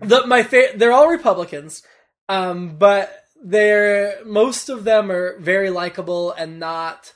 the 0.00 0.26
my 0.26 0.42
fa- 0.42 0.72
they're 0.74 0.92
all 0.92 1.08
Republicans, 1.08 1.82
um, 2.28 2.76
but 2.76 3.22
they're 3.42 4.24
most 4.24 4.68
of 4.68 4.84
them 4.84 5.10
are 5.10 5.38
very 5.38 5.70
likable 5.70 6.32
and 6.32 6.58
not. 6.58 7.14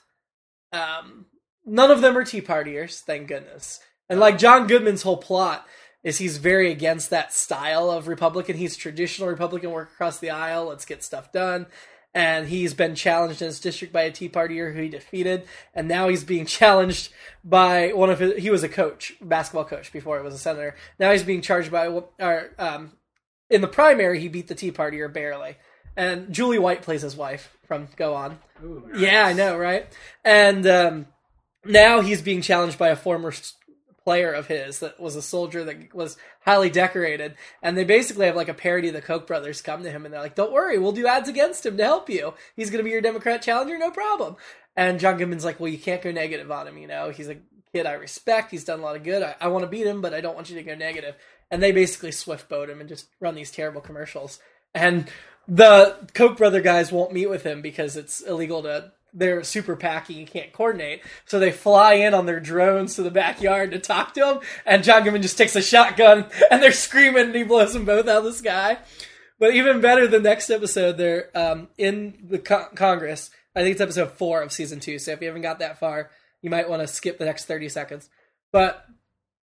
Um, 0.73 1.27
none 1.65 1.91
of 1.91 2.01
them 2.01 2.17
are 2.17 2.25
Tea 2.25 2.43
Partiers, 2.43 3.01
thank 3.01 3.29
goodness. 3.29 3.81
And 4.09 4.21
like 4.21 4.39
John 4.39 4.67
Goodman's 4.67 5.03
whole 5.03 5.17
plot 5.17 5.67
is 6.03 6.19
he's 6.19 6.39
very 6.39 6.71
against 6.71 7.11
that 7.11 7.33
style 7.33 7.91
of 7.91 8.09
Republican. 8.09 8.57
He's 8.57 8.77
traditional 8.77 9.29
Republican, 9.29 9.71
work 9.71 9.93
across 9.93 10.19
the 10.19 10.31
aisle, 10.31 10.67
let's 10.67 10.85
get 10.85 11.05
stuff 11.05 11.33
done. 11.33 11.67
And 12.13 12.49
he's 12.49 12.75
been 12.75 12.97
challenged 12.97 13.41
in 13.41 13.47
his 13.47 13.61
district 13.61 13.93
by 13.93 14.03
a 14.03 14.11
Tea 14.11 14.29
Partier 14.29 14.75
who 14.75 14.83
he 14.83 14.89
defeated, 14.89 15.45
and 15.73 15.87
now 15.87 16.09
he's 16.09 16.25
being 16.25 16.45
challenged 16.47 17.13
by 17.45 17.93
one 17.93 18.11
of 18.11 18.19
his. 18.19 18.43
He 18.43 18.51
was 18.51 18.65
a 18.65 18.69
coach, 18.69 19.13
basketball 19.21 19.65
coach 19.65 19.93
before 19.93 20.19
he 20.19 20.25
was 20.25 20.35
a 20.35 20.39
senator. 20.39 20.75
Now 20.99 21.13
he's 21.13 21.23
being 21.23 21.41
charged 21.41 21.71
by, 21.71 21.87
or 21.87 22.51
um, 22.59 22.93
in 23.49 23.61
the 23.61 23.69
primary 23.69 24.19
he 24.19 24.27
beat 24.27 24.49
the 24.49 24.57
Tea 24.57 24.73
Partier 24.73 25.13
barely. 25.13 25.57
And 25.97 26.33
Julie 26.33 26.59
White 26.59 26.83
plays 26.83 27.03
his 27.03 27.17
wife 27.17 27.57
from 27.67 27.89
Go 27.97 28.15
On. 28.15 28.39
ooh, 28.65 28.89
Yeah, 28.97 29.25
I 29.25 29.33
know, 29.33 29.57
right? 29.57 29.87
And 30.25 30.67
um, 30.67 31.07
now 31.65 32.01
he's 32.01 32.23
being 32.23 32.43
challenged 32.43 32.79
by 32.79 32.89
a 32.89 32.97
former 32.97 33.33
player 34.05 34.33
of 34.33 34.47
his 34.47 34.81
that 34.81 34.99
was 34.99 35.15
a 35.15 35.23
soldier 35.23 35.65
that 35.65 35.95
was 35.95 36.17
highly 36.41 36.71
decorated. 36.71 37.35
And 37.63 37.77
they 37.77 37.85
basically 37.85 38.27
have 38.27 38.37
like 38.37 38.49
a 38.49 38.55
parody 38.55 38.89
of 38.89 38.95
the 38.95 39.03
Koch 39.03 39.27
brothers 39.27 39.61
come 39.61 39.83
to 39.83 39.91
him 39.91 40.05
and 40.05 40.15
they're 40.15 40.23
like, 40.23 40.35
don't 40.35 40.53
worry, 40.53 40.79
we'll 40.79 40.93
do 40.93 41.07
ads 41.07 41.29
against 41.29 41.67
him 41.67 41.77
to 41.77 41.85
help 41.85 42.09
you. 42.09 42.35
He's 42.57 42.71
going 42.71 42.79
to 42.79 42.85
be 42.85 42.91
your 42.91 43.03
Democrat 43.03 43.43
challenger, 43.43 43.79
no 43.79 43.91
problem. 43.91 44.37
And 44.75 45.01
John 45.01 45.19
Goodman's 45.19 45.45
like, 45.45 45.61
well, 45.61 45.71
you 45.71 45.79
can't 45.79 46.03
go 46.03 46.11
negative 46.11 46.51
on 46.51 46.67
him, 46.67 46.79
you 46.79 46.89
know? 46.89 47.11
He's 47.11 47.29
a 47.29 47.37
kid 47.73 47.87
I 47.87 47.93
respect. 47.93 48.51
He's 48.51 48.65
done 48.65 48.81
a 48.81 48.83
lot 48.83 48.97
of 48.97 49.05
good. 49.05 49.23
I, 49.23 49.37
I 49.41 49.49
want 49.49 49.65
to 49.65 49.71
beat 49.71 49.87
him, 49.87 50.01
but 50.01 50.15
I 50.15 50.21
don't 50.21 50.35
want 50.35 50.49
you 50.51 50.57
to 50.57 50.63
go 50.63 50.75
negative. 50.75 51.17
And 51.51 51.63
they 51.63 51.73
basically 51.73 52.13
swift 52.13 52.49
boat 52.49 52.71
him 52.71 52.81
and 52.81 52.89
just 52.89 53.09
run 53.21 53.35
these 53.35 53.51
terrible 53.51 53.81
commercials. 53.81 54.39
And 54.75 55.11
the 55.49 56.09
Koch 56.15 56.37
brother 56.37 56.61
guys 56.61 56.93
won't 56.93 57.13
meet 57.13 57.29
with 57.29 57.43
him 57.43 57.61
because 57.61 57.97
it's 57.97 58.21
illegal 58.21 58.63
to 58.63 58.93
they're 59.13 59.43
super 59.43 59.75
packy 59.75 60.21
and 60.21 60.31
can't 60.31 60.53
coordinate. 60.53 61.03
So 61.27 61.39
they 61.39 61.51
fly 61.51 61.95
in 61.95 62.15
on 62.15 62.27
their 62.27 62.41
drones 62.41 62.95
to 62.95 63.03
the 63.03 63.11
backyard 63.11 63.73
to 63.73 63.79
talk 63.79 64.15
to 64.15 64.35
him, 64.35 64.41
and 64.65 64.85
John 64.85 65.03
Goodman 65.03 65.23
just 65.23 65.39
takes 65.39 65.57
a 65.57 65.63
shotgun 65.63 66.27
and 66.51 66.63
they're 66.63 66.73
screaming 66.73 67.27
and 67.27 67.35
he 67.35 67.43
blows 67.43 67.73
them 67.73 67.85
both 67.85 68.09
out 68.09 68.19
of 68.19 68.25
the 68.25 68.33
sky. 68.33 68.79
But 69.39 69.55
even 69.55 69.81
better, 69.81 70.07
the 70.07 70.21
next 70.21 70.51
episode, 70.51 70.99
they're 70.99 71.31
um, 71.35 71.69
in 71.79 72.27
the 72.29 72.39
co- 72.39 72.69
Congress. 72.75 73.31
I 73.57 73.63
think 73.63 73.73
it's 73.73 73.81
episode 73.81 74.13
four 74.13 74.43
of 74.43 74.53
season 74.53 74.81
two. 74.81 74.99
So 74.99 75.13
if 75.13 75.21
you 75.21 75.27
haven't 75.29 75.43
got 75.43 75.59
that 75.61 75.81
far, 75.81 76.11
you 76.43 76.51
might 76.51 76.69
want 76.69 76.83
to 76.83 76.87
skip 76.87 77.19
the 77.19 77.25
next 77.25 77.47
thirty 77.47 77.69
seconds. 77.71 78.11
But 78.53 78.87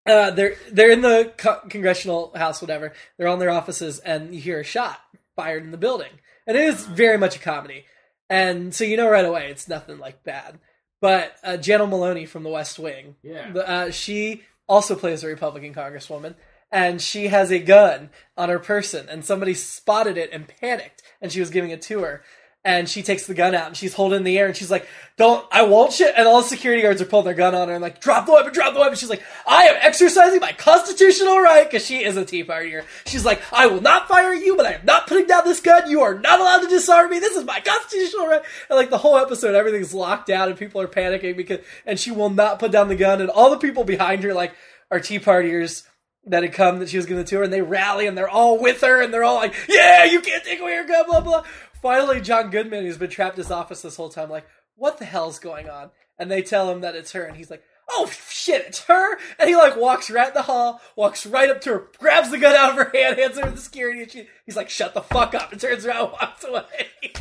uh, 0.05 0.32
they're 0.32 0.55
they're 0.69 0.91
in 0.91 1.01
the 1.01 1.34
co- 1.38 1.61
congressional 1.69 2.34
house, 2.36 2.61
whatever. 2.61 2.91
They're 3.17 3.30
on 3.30 3.39
their 3.39 3.49
offices, 3.49 3.99
and 3.99 4.36
you 4.36 4.41
hear 4.41 4.59
a 4.59 4.65
shot 4.65 4.99
fired 5.36 5.64
in 5.64 5.72
the 5.72 5.78
building, 5.78 6.12
and 6.48 6.58
it 6.58 6.64
is 6.64 6.86
very 6.86 7.18
much 7.18 7.36
a 7.36 7.40
comedy. 7.40 7.86
And 8.30 8.74
so 8.74 8.84
you 8.84 8.98
know 8.98 9.10
right 9.10 9.26
away 9.26 9.50
it's 9.52 9.68
nothing 9.68 10.00
like 10.00 10.24
bad. 10.24 10.60
But 11.02 11.36
uh, 11.44 11.58
Janel 11.58 11.90
Moloney 11.90 12.26
from 12.26 12.44
The 12.44 12.50
West 12.50 12.80
Wing, 12.80 13.16
Yeah. 13.22 13.52
uh, 13.54 13.92
she 13.92 14.42
also 14.68 14.96
plays 14.96 15.24
a 15.24 15.28
Republican 15.28 15.74
congresswoman, 15.74 16.36
and 16.72 17.00
she 17.02 17.28
has 17.28 17.52
a 17.52 17.60
gun 17.60 18.10
on 18.36 18.50
her 18.50 18.58
person, 18.60 19.08
and 19.10 19.24
somebody 19.24 19.54
spotted 19.54 20.18
it 20.18 20.32
and 20.32 20.48
panicked, 20.48 21.04
and 21.22 21.32
she 21.32 21.40
was 21.40 21.50
giving 21.52 21.70
it 21.70 21.82
to 21.84 22.00
her. 22.00 22.24
And 22.66 22.89
she 22.89 23.03
takes 23.03 23.28
the 23.28 23.36
gun 23.36 23.53
out 23.53 23.68
and 23.68 23.78
she's 23.78 23.93
holding 23.93 24.24
the 24.24 24.39
air 24.39 24.47
and 24.47 24.57
she's 24.57 24.72
like, 24.72 24.88
"Don't, 25.18 25.45
I 25.51 25.61
won't 25.61 25.93
shit." 25.93 26.16
And 26.18 26.28
all 26.28 26.41
the 26.41 26.47
security 26.47 26.82
guards 26.82 26.99
are 26.99 27.05
pulling 27.05 27.26
their 27.26 27.36
gun 27.36 27.53
on 27.53 27.68
her 27.68 27.76
and 27.76 27.82
like, 27.82 28.01
"Drop 28.01 28.26
the 28.26 28.34
weapon, 28.34 28.53
drop 28.53 28.74
the 28.74 28.80
weapon." 28.80 28.95
She's 28.95 29.09
like, 29.09 29.22
"I 29.45 29.66
am 29.66 29.76
exercising 29.82 30.39
my 30.39 30.51
constitutional 30.51 31.39
right," 31.39 31.70
because 31.70 31.86
she 31.86 32.03
is 32.03 32.18
a 32.18 32.26
Tea 32.26 32.43
Partier. 32.43 32.84
She's 33.05 33.24
like, 33.24 33.39
"I 33.53 33.68
will 33.68 33.82
not 33.82 34.07
fire 34.07 34.34
you, 34.34 34.57
but 34.57 34.66
I 34.66 34.72
am 34.72 34.84
not 34.84 35.05
putting 35.05 35.28
down 35.28 35.43
this 35.45 35.59
gun. 35.61 35.91
You 35.91 36.01
are 36.01 36.18
not 36.18 36.39
allowed 36.39 36.63
to 36.63 36.68
disarm 36.68 37.11
me. 37.11 37.20
This 37.20 37.36
is 37.36 37.45
my 37.45 37.59
constitutional 37.59 38.26
right." 38.26 38.41
And 38.68 38.78
like 38.78 38.89
the 38.89 38.97
whole 38.97 39.18
episode, 39.18 39.53
everything's 39.53 39.93
locked 39.93 40.26
down 40.26 40.49
and 40.49 40.57
people 40.57 40.82
are 40.82 40.88
panicking 40.88 41.38
because, 41.38 41.59
and 41.86 41.99
she 41.99 42.09
will 42.09 42.32
not 42.32 42.57
put 42.57 42.72
down 42.72 42.88
the 42.88 42.95
gun. 42.95 43.22
And 43.22 43.30
all 43.30 43.51
the 43.51 43.57
people 43.57 43.84
behind 43.84 44.24
her 44.24 44.34
like 44.34 44.55
are 44.89 44.99
Tea 44.99 45.20
Partiers 45.20 45.84
that 46.28 46.43
had 46.43 46.53
come 46.53 46.80
that 46.80 46.89
she 46.89 46.97
was 46.97 47.05
going 47.05 47.24
to 47.24 47.30
tour, 47.30 47.43
and 47.43 47.53
they 47.53 47.61
rally 47.61 48.07
and 48.07 48.18
they're 48.18 48.30
all 48.30 48.59
with 48.59 48.82
her 48.82 49.01
and 49.01 49.13
they're 49.13 49.24
all 49.24 49.36
like, 49.36 49.53
"Yeah, 49.70 50.05
you 50.05 50.22
can't 50.22 50.43
take 50.43 50.59
away 50.59 50.74
your 50.74 50.86
gun." 50.86 51.05
Blah 51.05 51.22
blah. 51.22 51.43
Finally, 51.82 52.21
John 52.21 52.49
Goodman, 52.49 52.84
who's 52.84 52.97
been 52.97 53.09
trapped 53.09 53.38
in 53.38 53.43
his 53.43 53.51
office 53.51 53.82
this 53.82 53.95
whole 53.95 54.09
time, 54.09 54.30
like, 54.30 54.47
"What 54.76 54.97
the 54.97 55.05
hell's 55.05 55.39
going 55.39 55.69
on?" 55.69 55.91
And 56.17 56.32
they 56.32 56.41
tell 56.41 56.71
him 56.71 56.82
that 56.82 56.95
it's 56.95 57.11
her, 57.11 57.23
and 57.23 57.38
he's 57.38 57.51
like, 57.51 57.63
"Oh 57.89 58.11
shit, 58.30 58.65
it's 58.65 58.84
her!" 58.86 59.17
And 59.38 59.49
he 59.49 59.55
like 59.55 59.76
walks 59.76 60.09
right 60.09 60.30
in 60.30 60.34
the 60.34 60.43
hall, 60.43 60.82
walks 60.95 61.26
right 61.26 61.49
up 61.49 61.61
to 61.61 61.69
her, 61.71 61.88
grabs 61.99 62.32
the 62.32 62.38
gun 62.38 62.55
out 62.55 62.71
of 62.71 62.78
her 62.78 62.91
hand, 62.97 63.19
hands 63.19 63.38
her 63.38 63.49
the 63.49 63.57
security, 63.57 64.01
and 64.01 64.11
she, 64.11 64.28
he's 64.45 64.55
like, 64.55 64.69
"Shut 64.69 64.93
the 64.93 65.01
fuck 65.01 65.36
up!" 65.36 65.51
and 65.51 65.61
turns 65.61 65.86
around, 65.86 66.03
and 66.03 66.11
walks 66.13 66.43
away. 66.43 66.88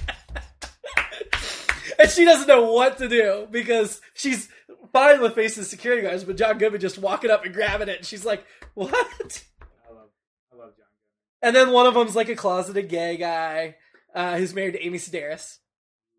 and 1.99 2.11
she 2.11 2.25
doesn't 2.25 2.49
know 2.49 2.73
what 2.73 2.99
to 2.99 3.09
do 3.09 3.49
because 3.51 4.01
she's 4.15 4.49
fine 4.93 5.21
with 5.21 5.35
facing 5.35 5.63
the 5.63 5.69
security 5.69 6.03
guards, 6.03 6.25
but 6.25 6.37
John 6.37 6.59
Goodman 6.59 6.81
just 6.81 6.99
walking 6.99 7.31
up 7.31 7.45
and 7.45 7.53
grabbing 7.53 7.89
it, 7.89 7.99
and 7.99 8.07
she's 8.07 8.25
like, 8.25 8.45
"What?" 8.75 8.95
I 8.95 9.93
love, 9.93 10.09
I 10.53 10.57
love 10.57 10.77
John. 10.77 10.87
And 11.43 11.55
then 11.55 11.73
one 11.73 11.87
of 11.87 11.95
them's 11.95 12.17
like 12.17 12.29
a 12.29 12.37
closeted 12.37 12.89
gay 12.89 13.17
guy 13.17 13.77
uh, 14.15 14.37
who's 14.37 14.55
married 14.55 14.73
to 14.73 14.85
Amy 14.85 14.99
Sedaris. 14.99 15.59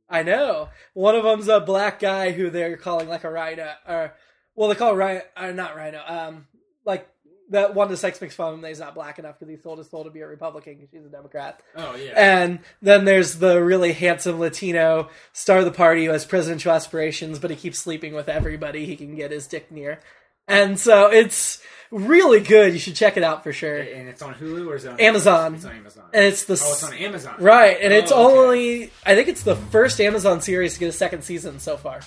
I 0.08 0.24
know. 0.24 0.70
One 0.93 1.16
of 1.16 1.24
them's 1.24 1.48
a 1.48 1.60
black 1.60 2.00
guy 2.00 2.32
who 2.32 2.50
they're 2.50 2.78
calling 2.78 3.08
like 3.08 3.24
a 3.24 3.32
rhino, 3.32 3.72
or 3.88 4.14
well, 4.56 4.70
they 4.70 4.76
call 4.76 4.96
rhino, 4.96 5.22
or 5.39 5.52
not 5.52 5.76
rhino. 5.76 6.02
Um, 6.06 6.48
like 6.86 7.10
that 7.50 7.76
one 7.76 7.89
the 7.89 7.98
sex 7.98 8.20
makes 8.22 8.36
fun 8.36 8.54
of 8.54 8.60
him 8.60 8.66
he's 8.66 8.80
not 8.80 8.96
black 8.96 9.20
enough 9.20 9.38
because 9.38 9.50
he 9.50 9.62
sold 9.62 9.78
his 9.78 9.89
soul 9.89 10.04
to 10.04 10.10
be 10.10 10.22
a 10.22 10.28
Republican 10.28 10.76
because 10.76 10.89
she's 10.89 11.06
a 11.06 11.10
Democrat. 11.10 11.62
Oh 11.76 11.96
yeah. 11.96 12.14
And 12.16 12.60
then 12.82 13.06
there's 13.06 13.36
the 13.39 13.64
really 13.64 13.93
handsome 13.93 14.39
Latino 14.39 15.10
star 15.34 15.60
of 15.60 15.66
the 15.66 15.72
party 15.72 16.06
who 16.06 16.12
has 16.12 16.26
presidential 16.26 16.72
aspirations, 16.72 17.39
but 17.39 17.52
he 17.52 17.56
keeps 17.56 17.80
sleeping 17.80 18.14
with 18.14 18.30
everybody 18.30 18.86
he 18.86 18.96
can 18.96 19.16
get 19.16 19.32
his 19.32 19.48
dick 19.48 19.72
near. 19.72 20.00
And 20.48 20.80
so 20.80 21.12
it's 21.12 21.62
really 21.91 22.39
good. 22.39 22.74
You 22.74 22.80
should 22.80 22.96
check 22.96 23.18
it 23.18 23.24
out 23.24 23.43
for 23.43 23.52
sure. 23.54 23.78
And 23.78 24.08
it's 24.10 24.22
on 24.22 24.34
Hulu 24.36 24.68
or 24.68 24.76
is 24.76 24.86
it 24.86 24.91
on 24.91 25.00
Amazon. 25.00 25.56
It's 25.56 25.66
on 25.66 25.72
Amazon. 25.76 26.04
And 26.14 26.26
it's 26.26 26.43
the 26.46 26.54
oh, 26.54 26.72
it's 26.72 26.84
on 26.84 26.93
Amazon. 26.93 27.36
right, 27.39 27.78
and 27.82 27.91
it's 27.93 28.12
Oh, 28.12 28.28
okay. 28.28 28.38
only 28.38 28.91
I 29.06 29.16
think 29.16 29.28
it's 29.28 29.43
the 29.43 29.56
first 29.56 30.00
Amazon 30.00 30.41
series 30.41 30.74
to 30.76 30.80
get 30.80 30.89
a 30.89 30.93
second 30.93 31.24
season 31.24 31.60
so 31.60 31.78
far. 31.78 32.02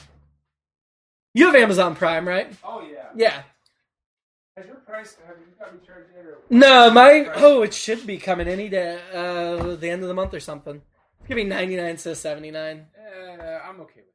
You 1.35 1.47
have 1.47 1.55
Amazon 1.57 1.95
Prime, 1.97 2.27
right? 2.27 2.53
Oh 2.65 2.83
yeah. 2.83 3.07
Yeah. 3.17 3.43
Has 4.57 4.67
your 4.67 4.77
price? 4.77 5.17
Have 5.27 5.37
you 5.39 5.47
got 5.59 5.73
me 5.75 5.81
charged 5.87 6.11
yet? 6.17 6.25
Or 6.27 6.39
No, 6.51 6.91
my 6.91 7.29
oh, 7.37 7.63
it 7.63 7.73
should 7.75 8.07
be 8.07 8.19
coming 8.19 8.49
any 8.49 8.69
day, 8.69 8.99
uh, 9.15 9.77
the 9.77 9.89
end 9.91 10.03
of 10.03 10.09
the 10.09 10.15
month 10.15 10.35
or 10.35 10.41
something. 10.41 10.77
It's 11.21 11.29
gonna 11.29 11.37
be 11.43 11.45
ninety 11.45 11.77
nine 11.77 11.97
to 11.97 12.15
seventy 12.15 12.51
nine. 12.51 12.87
Uh, 12.99 13.43
I'm 13.69 13.81
okay 13.83 14.01
with 14.01 14.07
that. 14.07 14.08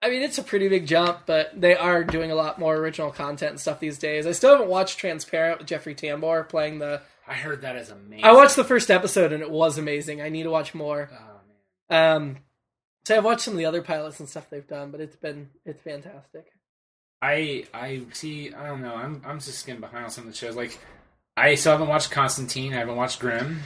I 0.00 0.10
mean, 0.10 0.22
it's 0.22 0.38
a 0.38 0.42
pretty 0.42 0.68
big 0.68 0.86
jump, 0.86 1.22
but 1.26 1.60
they 1.60 1.76
are 1.76 2.04
doing 2.04 2.30
a 2.30 2.34
lot 2.34 2.58
more 2.58 2.76
original 2.76 3.10
content 3.10 3.50
and 3.52 3.60
stuff 3.60 3.80
these 3.80 3.98
days. 3.98 4.26
I 4.26 4.32
still 4.32 4.52
haven't 4.52 4.68
watched 4.68 4.98
Transparent 4.98 5.58
with 5.58 5.66
Jeffrey 5.66 5.94
Tambor 5.94 6.48
playing 6.48 6.78
the. 6.78 7.02
I 7.26 7.34
heard 7.34 7.62
that 7.62 7.76
is 7.76 7.90
amazing. 7.90 8.24
I 8.24 8.32
watched 8.32 8.56
the 8.56 8.64
first 8.64 8.90
episode 8.90 9.32
and 9.32 9.42
it 9.42 9.50
was 9.50 9.76
amazing. 9.76 10.22
I 10.22 10.28
need 10.28 10.44
to 10.44 10.50
watch 10.50 10.74
more. 10.74 11.10
Oh 11.12 11.40
man. 11.90 12.16
Um, 12.16 12.36
so 13.04 13.16
I've 13.16 13.24
watched 13.24 13.42
some 13.42 13.54
of 13.54 13.58
the 13.58 13.66
other 13.66 13.82
pilots 13.82 14.20
and 14.20 14.28
stuff 14.28 14.48
they've 14.50 14.66
done, 14.66 14.90
but 14.90 15.00
it's 15.00 15.16
been 15.16 15.50
it's 15.64 15.82
fantastic. 15.82 16.46
I 17.20 17.64
I 17.74 18.02
see. 18.12 18.54
I 18.54 18.66
don't 18.68 18.82
know. 18.82 18.94
I'm 18.94 19.20
I'm 19.26 19.40
just 19.40 19.66
getting 19.66 19.80
behind 19.80 20.04
on 20.04 20.10
some 20.10 20.26
of 20.26 20.30
the 20.30 20.36
shows. 20.36 20.56
Like 20.56 20.78
I 21.36 21.54
still 21.56 21.72
haven't 21.72 21.88
watched 21.88 22.10
Constantine. 22.10 22.72
I 22.72 22.78
haven't 22.78 22.96
watched 22.96 23.18
Grimm. 23.20 23.60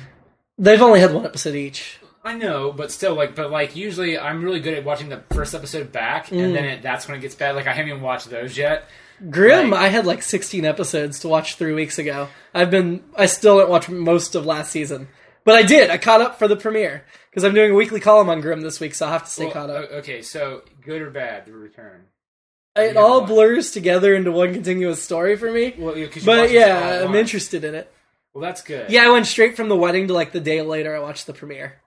They've 0.58 0.80
only 0.80 1.00
had 1.00 1.12
one 1.12 1.26
episode 1.26 1.54
each. 1.54 1.98
I 2.24 2.34
know, 2.34 2.72
but 2.72 2.92
still, 2.92 3.14
like, 3.14 3.34
but 3.34 3.50
like, 3.50 3.74
usually 3.74 4.18
I'm 4.18 4.44
really 4.44 4.60
good 4.60 4.74
at 4.74 4.84
watching 4.84 5.08
the 5.08 5.22
first 5.32 5.54
episode 5.54 5.90
back, 5.90 6.26
Mm. 6.28 6.44
and 6.44 6.54
then 6.54 6.64
it, 6.64 6.82
that's 6.82 7.08
when 7.08 7.16
it 7.16 7.20
gets 7.20 7.34
bad. 7.34 7.56
Like, 7.56 7.66
I 7.66 7.72
haven't 7.72 7.90
even 7.90 8.02
watched 8.02 8.30
those 8.30 8.56
yet. 8.56 8.88
Grimm, 9.30 9.70
Like- 9.70 9.80
I 9.80 9.88
had 9.88 10.06
like 10.06 10.22
16 10.22 10.64
episodes 10.64 11.20
to 11.20 11.28
watch 11.28 11.56
three 11.56 11.72
weeks 11.72 11.98
ago. 11.98 12.28
I've 12.54 12.70
been, 12.70 13.02
I 13.16 13.26
still 13.26 13.58
didn't 13.58 13.70
watch 13.70 13.88
most 13.88 14.34
of 14.34 14.46
last 14.46 14.70
season, 14.70 15.08
but 15.44 15.54
I 15.56 15.62
did. 15.62 15.90
I 15.90 15.98
caught 15.98 16.20
up 16.20 16.38
for 16.38 16.46
the 16.48 16.56
premiere 16.56 17.04
because 17.30 17.42
I'm 17.44 17.54
doing 17.54 17.72
a 17.72 17.74
weekly 17.74 17.98
column 18.00 18.28
on 18.28 18.40
Grimm 18.40 18.60
this 18.60 18.78
week, 18.80 18.94
so 18.94 19.06
I'll 19.06 19.12
have 19.12 19.24
to 19.24 19.30
stay 19.30 19.44
Well, 19.44 19.52
caught 19.54 19.70
up. 19.70 19.90
okay, 19.90 20.22
so 20.22 20.62
good 20.84 21.02
or 21.02 21.10
bad, 21.10 21.46
the 21.46 21.52
return. 21.52 22.04
it 22.76 22.96
all 22.96 23.22
blurs 23.26 23.70
together 23.72 24.14
into 24.14 24.30
one 24.32 24.52
continuous 24.54 25.02
story 25.02 25.36
for 25.36 25.50
me. 25.50 25.74
Well, 25.76 25.96
yeah, 25.96 26.06
But 26.06 26.14
watch 26.14 26.24
this 26.24 26.26
all 26.26 26.48
yeah, 27.00 27.04
I'm 27.04 27.14
interested 27.16 27.64
in 27.64 27.74
it. 27.74 27.92
Well, 28.32 28.42
that's 28.42 28.62
good. 28.62 28.90
Yeah, 28.90 29.06
I 29.06 29.10
went 29.10 29.26
straight 29.26 29.56
from 29.56 29.68
the 29.68 29.76
wedding 29.76 30.06
to 30.08 30.14
like 30.14 30.32
the 30.32 30.40
day 30.40 30.62
later. 30.62 30.96
I 30.96 31.00
watched 31.00 31.26
the 31.26 31.34
premiere. 31.34 31.81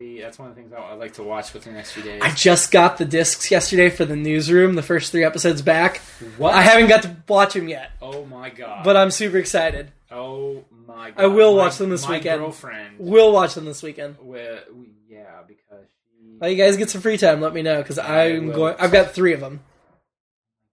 That's 0.00 0.38
one 0.38 0.48
of 0.48 0.54
the 0.54 0.62
things 0.62 0.72
I, 0.72 0.78
I 0.80 0.94
like 0.94 1.12
to 1.14 1.22
watch 1.22 1.52
within 1.52 1.74
the 1.74 1.78
next 1.78 1.92
few 1.92 2.02
days. 2.02 2.22
I 2.24 2.30
just 2.30 2.70
got 2.70 2.96
the 2.96 3.04
discs 3.04 3.50
yesterday 3.50 3.90
for 3.90 4.06
the 4.06 4.16
newsroom, 4.16 4.74
the 4.74 4.82
first 4.82 5.12
three 5.12 5.24
episodes 5.24 5.60
back. 5.60 5.98
what? 6.38 6.54
I 6.54 6.62
haven't 6.62 6.88
got 6.88 7.02
to 7.02 7.14
watch 7.28 7.52
them 7.52 7.68
yet, 7.68 7.90
Oh 8.00 8.24
my 8.24 8.48
god! 8.48 8.82
but 8.82 8.96
I'm 8.96 9.10
super 9.10 9.36
excited. 9.36 9.92
oh 10.10 10.64
my 10.86 11.10
god! 11.10 11.22
I 11.22 11.26
will 11.26 11.54
My- 11.54 11.64
watch 11.64 11.76
them 11.76 11.90
this 11.90 12.04
my 12.08 12.12
weekend. 12.16 12.40
Girlfriend, 12.40 12.96
We'll 12.98 13.30
watch 13.32 13.54
them 13.54 13.66
this 13.66 13.82
weekend. 13.82 14.16
wi- 14.16 14.60
yeah, 15.06 15.42
because 15.46 15.84
she. 16.18 16.36
Well, 16.40 16.48
you 16.48 16.56
guys 16.56 16.78
get 16.78 16.88
some 16.88 17.02
free 17.02 17.18
time. 17.18 17.42
Let 17.42 17.52
me 17.52 17.60
know 17.60 17.76
because 17.82 17.98
I'm 17.98 18.52
going. 18.52 18.76
I've 18.78 18.92
got 18.92 19.12
three 19.12 19.34
of 19.34 19.40
them. 19.40 19.60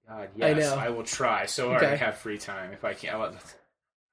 God, 0.08 0.30
I 0.42 0.52
yes, 0.52 0.58
know. 0.74 0.76
I, 0.80 0.88
will 0.90 1.04
try. 1.04 1.48
So 1.48 1.70
I 1.70 1.76
already 1.76 1.98
have 1.98 2.18
free 2.20 2.38
time 2.38 2.72
if 2.72 2.86
I 2.86 2.94
can. 2.94 3.14
I, 3.14 3.18
will, 3.18 3.34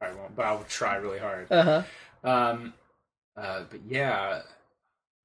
I 0.00 0.12
won't, 0.12 0.34
but 0.34 0.44
I 0.44 0.52
will 0.54 0.64
try 0.68 0.96
really 0.96 1.20
hard. 1.20 1.46
Uh 1.52 1.62
huh. 1.62 2.28
Um, 2.28 2.74
uh, 3.36 3.60
but 3.70 3.78
yeah, 3.86 4.42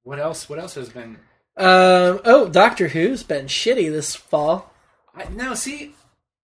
what 0.03 0.19
else? 0.19 0.49
What 0.49 0.59
else 0.59 0.75
has 0.75 0.89
been? 0.89 1.17
Um. 1.57 2.21
Oh, 2.25 2.47
Doctor 2.51 2.89
Who's 2.89 3.23
been 3.23 3.45
shitty 3.47 3.91
this 3.91 4.15
fall. 4.15 4.73
I, 5.15 5.25
no, 5.29 5.53
see, 5.55 5.93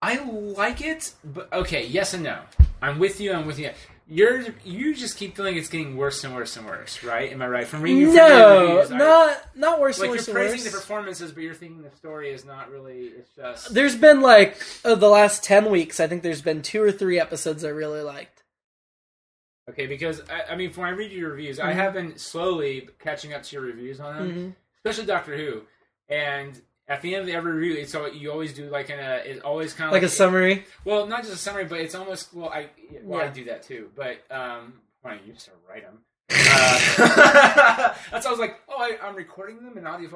I 0.01 0.23
like 0.23 0.81
it, 0.81 1.13
but 1.23 1.51
okay, 1.53 1.85
yes 1.85 2.13
and 2.13 2.23
no. 2.23 2.39
I'm 2.81 2.99
with 2.99 3.19
you. 3.21 3.31
I'm 3.33 3.45
with 3.45 3.57
you. 3.59 3.71
You're 4.07 4.43
you 4.63 4.93
just 4.93 5.17
keep 5.17 5.35
feeling 5.35 5.57
it's 5.57 5.69
getting 5.69 5.97
worse 5.97 6.23
and 6.23 6.35
worse 6.35 6.55
and 6.57 6.65
worse, 6.67 7.03
right? 7.03 7.31
Am 7.31 7.41
I 7.41 7.47
right? 7.47 7.65
From 7.65 7.81
reading 7.81 8.07
from 8.07 8.15
No, 8.17 8.75
reviews, 8.75 8.91
I- 8.91 8.97
not 8.97 9.41
not 9.55 9.79
worse 9.79 9.99
like 9.99 10.09
and 10.09 10.13
you're 10.15 10.19
worse 10.19 10.27
and 10.27 10.35
praising 10.35 10.71
the 10.71 10.77
performances, 10.77 11.31
but 11.31 11.41
you're 11.41 11.55
thinking 11.55 11.81
the 11.81 11.89
story 11.95 12.31
is 12.31 12.45
not 12.45 12.69
really. 12.69 13.05
It's 13.17 13.29
just 13.35 13.73
There's 13.73 13.95
been 13.95 14.21
like 14.21 14.57
the 14.83 14.95
last 15.09 15.43
ten 15.43 15.71
weeks. 15.71 15.99
I 15.99 16.05
think 16.05 16.21
there's 16.21 16.43
been 16.43 16.61
two 16.61 16.83
or 16.83 16.91
three 16.91 17.19
episodes 17.19 17.63
I 17.65 17.69
really 17.69 18.01
liked. 18.01 18.34
Okay, 19.69 19.87
because 19.87 20.21
I, 20.29 20.53
I 20.53 20.55
mean, 20.55 20.71
when 20.73 20.87
I 20.87 20.91
read 20.91 21.11
your 21.11 21.31
reviews, 21.31 21.57
Mm-hmm. 21.57 21.67
I 21.69 21.73
have 21.73 21.93
been 21.93 22.17
slowly 22.17 22.87
catching 22.99 23.33
up 23.33 23.43
to 23.43 23.55
your 23.55 23.65
reviews 23.65 23.99
on 23.99 24.15
them, 24.15 24.55
especially 24.83 25.05
Doctor 25.07 25.35
Who. 25.35 25.61
And 26.07 26.61
at 26.87 27.01
the 27.01 27.15
end 27.15 27.27
of 27.27 27.33
every 27.33 27.53
review, 27.53 27.81
it's 27.81 27.95
all, 27.95 28.07
you 28.11 28.31
always 28.31 28.53
do 28.53 28.69
like 28.69 28.89
in 28.91 28.99
a 28.99 29.21
it 29.25 29.41
always 29.43 29.73
kind 29.73 29.87
of 29.87 29.93
Like 29.93 30.03
a 30.03 30.09
summary. 30.09 30.65
Well, 30.83 31.07
not 31.07 31.21
just 31.23 31.33
a 31.33 31.37
summary, 31.37 31.65
but 31.65 31.79
it's 31.79 31.95
almost 31.95 32.33
well, 32.33 32.49
I 32.49 32.69
well, 33.01 33.21
I 33.21 33.27
do 33.29 33.45
that 33.45 33.63
too. 33.63 33.89
But 33.95 34.19
um, 34.29 34.73
when 35.01 35.15
I 35.15 35.19
used 35.25 35.45
to 35.45 35.51
write 35.67 35.83
them, 35.83 35.99
uh, 36.29 37.93
that's 38.11 38.25
I 38.27 38.29
was 38.29 38.39
like, 38.39 38.59
oh, 38.69 38.75
I, 38.77 38.97
I'm 39.01 39.15
recording 39.15 39.63
them 39.63 39.77
in 39.79 39.87
audio. 39.87 40.09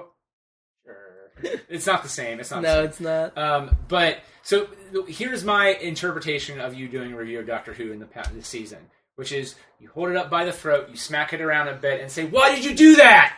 Sure, 0.85 1.31
it's 1.69 1.87
not 1.87 2.03
the 2.03 2.09
same. 2.09 2.39
It's 2.39 2.51
not. 2.51 2.61
the 2.61 2.67
No, 2.67 2.83
it's 2.83 2.99
not. 2.99 3.35
Um, 3.35 3.75
but 3.87 4.19
so 4.43 4.67
here's 5.07 5.43
my 5.43 5.69
interpretation 5.69 6.59
of 6.59 6.75
you 6.75 6.87
doing 6.87 7.13
a 7.13 7.17
review 7.17 7.39
of 7.39 7.47
Doctor 7.47 7.73
Who 7.73 7.91
in 7.91 7.99
the 7.99 8.05
past, 8.05 8.33
this 8.35 8.47
season, 8.47 8.79
which 9.19 9.33
is 9.33 9.55
you 9.81 9.89
hold 9.93 10.09
it 10.09 10.15
up 10.15 10.29
by 10.29 10.45
the 10.45 10.53
throat, 10.53 10.87
you 10.89 10.95
smack 10.95 11.33
it 11.33 11.41
around 11.41 11.67
a 11.67 11.73
bit, 11.73 11.99
and 11.99 12.09
say, 12.09 12.23
"Why 12.23 12.55
did 12.55 12.63
you 12.63 12.73
do 12.73 12.95
that? 12.95 13.33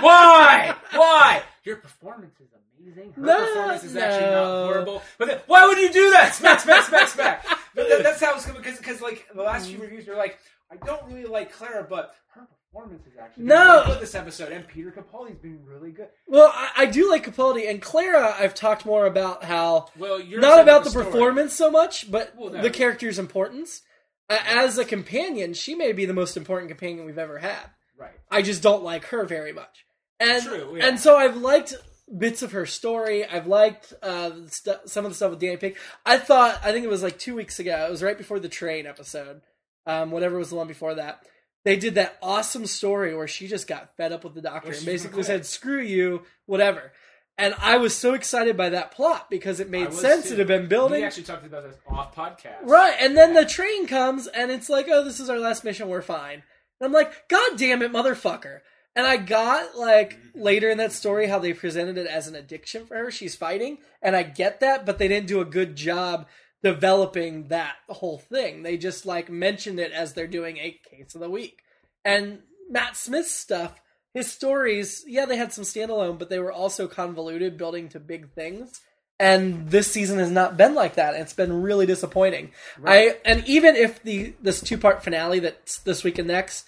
Why? 0.00 0.74
Why?" 0.92 1.42
your 1.62 1.76
performance 1.76 2.40
is 2.40 2.48
amazing. 2.80 3.12
Her 3.12 3.20
No, 3.20 3.36
performance 3.46 3.84
is 3.84 3.96
actually 3.96 4.30
not 4.30 4.64
horrible. 4.64 5.02
But 5.18 5.28
then, 5.28 5.40
why 5.46 5.66
would 5.66 5.76
you 5.76 5.92
do 5.92 6.10
that? 6.12 6.34
Smack, 6.34 6.60
smack, 6.60 6.84
smack, 6.84 7.08
smack. 7.08 7.46
But 7.74 7.90
that, 7.90 8.02
that's 8.02 8.20
how 8.22 8.34
it's 8.34 8.46
going 8.46 8.56
because 8.56 8.78
because 8.78 9.02
like 9.02 9.26
the 9.34 9.42
last 9.42 9.68
few 9.68 9.76
mm. 9.76 9.82
reviews 9.82 10.08
are 10.08 10.16
like, 10.16 10.38
I 10.72 10.76
don't 10.76 11.04
really 11.04 11.26
like 11.26 11.52
Clara, 11.52 11.86
but 11.86 12.14
her 12.28 12.46
performance 12.72 13.06
is 13.06 13.12
actually 13.20 13.44
No. 13.44 13.84
really 13.86 14.00
this 14.00 14.14
episode, 14.14 14.50
and 14.50 14.66
Peter 14.66 14.90
Capaldi's 14.90 15.36
been 15.36 15.60
really 15.66 15.90
good. 15.90 16.08
Well, 16.26 16.50
I, 16.54 16.70
I 16.78 16.86
do 16.86 17.10
like 17.10 17.26
Capaldi 17.26 17.68
and 17.68 17.82
Clara. 17.82 18.34
I've 18.38 18.54
talked 18.54 18.86
more 18.86 19.04
about 19.04 19.44
how 19.44 19.88
Well, 19.98 20.18
you're 20.18 20.40
not 20.40 20.62
about 20.62 20.84
the 20.84 20.90
story. 20.90 21.04
performance 21.04 21.52
so 21.52 21.70
much, 21.70 22.10
but 22.10 22.32
Well, 22.34 22.50
no. 22.50 22.62
the 22.62 22.70
character's 22.70 23.18
importance. 23.18 23.82
As 24.28 24.78
a 24.78 24.84
companion, 24.84 25.54
she 25.54 25.74
may 25.74 25.92
be 25.92 26.04
the 26.04 26.14
most 26.14 26.36
important 26.36 26.68
companion 26.68 27.06
we've 27.06 27.18
ever 27.18 27.38
had. 27.38 27.70
right? 27.98 28.14
I 28.30 28.42
just 28.42 28.62
don't 28.62 28.82
like 28.82 29.04
her 29.06 29.24
very 29.24 29.52
much. 29.52 29.84
And 30.18 30.42
True, 30.42 30.76
yeah. 30.78 30.88
and 30.88 30.98
so 30.98 31.16
I've 31.16 31.36
liked 31.36 31.74
bits 32.18 32.42
of 32.42 32.52
her 32.52 32.66
story. 32.66 33.24
I've 33.24 33.46
liked 33.46 33.92
uh, 34.02 34.30
stu- 34.46 34.74
some 34.86 35.04
of 35.04 35.10
the 35.10 35.14
stuff 35.14 35.30
with 35.30 35.40
Danny 35.40 35.56
Pink. 35.58 35.76
I 36.04 36.18
thought 36.18 36.60
I 36.64 36.72
think 36.72 36.84
it 36.84 36.90
was 36.90 37.02
like 37.02 37.18
two 37.18 37.34
weeks 37.36 37.58
ago. 37.58 37.86
It 37.86 37.90
was 37.90 38.02
right 38.02 38.16
before 38.18 38.40
the 38.40 38.48
train 38.48 38.86
episode, 38.86 39.42
um, 39.86 40.10
whatever 40.10 40.38
was 40.38 40.50
the 40.50 40.56
one 40.56 40.68
before 40.68 40.94
that. 40.94 41.20
They 41.64 41.76
did 41.76 41.96
that 41.96 42.16
awesome 42.22 42.66
story 42.66 43.14
where 43.16 43.26
she 43.26 43.48
just 43.48 43.66
got 43.66 43.96
fed 43.96 44.12
up 44.12 44.24
with 44.24 44.34
the 44.34 44.40
doctor 44.40 44.72
and 44.72 44.86
basically 44.86 45.22
said, 45.24 45.44
"Screw 45.44 45.80
you, 45.80 46.22
whatever." 46.46 46.92
And 47.38 47.54
I 47.58 47.76
was 47.76 47.94
so 47.94 48.14
excited 48.14 48.56
by 48.56 48.70
that 48.70 48.92
plot 48.92 49.28
because 49.28 49.60
it 49.60 49.68
made 49.68 49.92
sense. 49.92 50.30
It 50.30 50.38
had 50.38 50.46
been 50.46 50.68
building. 50.68 51.00
We 51.00 51.06
actually 51.06 51.24
talked 51.24 51.44
about 51.44 51.64
this 51.64 51.76
off 51.86 52.14
podcast, 52.14 52.62
Right, 52.62 52.96
and 52.98 53.16
then 53.16 53.34
the 53.34 53.44
train 53.44 53.86
comes, 53.86 54.26
and 54.26 54.50
it's 54.50 54.70
like, 54.70 54.86
oh, 54.88 55.04
this 55.04 55.20
is 55.20 55.28
our 55.28 55.38
last 55.38 55.62
mission, 55.62 55.88
we're 55.88 56.00
fine. 56.00 56.42
And 56.80 56.86
I'm 56.86 56.92
like, 56.92 57.28
God 57.28 57.58
damn 57.58 57.82
it, 57.82 57.92
motherfucker. 57.92 58.60
And 58.94 59.06
I 59.06 59.18
got, 59.18 59.76
like, 59.76 60.18
later 60.34 60.70
in 60.70 60.78
that 60.78 60.92
story 60.92 61.26
how 61.26 61.38
they 61.38 61.52
presented 61.52 61.98
it 61.98 62.06
as 62.06 62.26
an 62.26 62.34
addiction 62.34 62.86
for 62.86 62.96
her. 62.96 63.10
She's 63.10 63.34
fighting, 63.36 63.78
and 64.00 64.16
I 64.16 64.22
get 64.22 64.60
that, 64.60 64.86
but 64.86 64.96
they 64.96 65.06
didn't 65.06 65.28
do 65.28 65.42
a 65.42 65.44
good 65.44 65.76
job 65.76 66.26
developing 66.62 67.48
that 67.48 67.76
whole 67.90 68.18
thing. 68.18 68.62
They 68.62 68.78
just, 68.78 69.04
like, 69.04 69.30
mentioned 69.30 69.78
it 69.78 69.92
as 69.92 70.14
they're 70.14 70.26
doing 70.26 70.56
eight 70.56 70.82
case 70.90 71.14
of 71.14 71.20
the 71.20 71.28
week. 71.28 71.58
And 72.02 72.38
Matt 72.70 72.96
Smith's 72.96 73.32
stuff, 73.32 73.82
his 74.16 74.32
stories, 74.32 75.04
yeah, 75.06 75.26
they 75.26 75.36
had 75.36 75.52
some 75.52 75.64
standalone, 75.64 76.18
but 76.18 76.28
they 76.30 76.38
were 76.40 76.52
also 76.52 76.88
convoluted, 76.88 77.56
building 77.56 77.88
to 77.90 78.00
big 78.00 78.32
things 78.32 78.80
and 79.18 79.70
this 79.70 79.90
season 79.90 80.18
has 80.18 80.30
not 80.30 80.56
been 80.56 80.74
like 80.74 80.96
that. 80.96 81.14
It's 81.14 81.32
been 81.32 81.62
really 81.62 81.86
disappointing. 81.86 82.50
I 82.84 83.16
and 83.24 83.46
even 83.48 83.74
if 83.74 84.02
the 84.02 84.34
this 84.42 84.60
two 84.60 84.76
part 84.76 85.02
finale 85.02 85.38
that's 85.38 85.78
this 85.78 86.04
week 86.04 86.18
and 86.18 86.28
next 86.28 86.66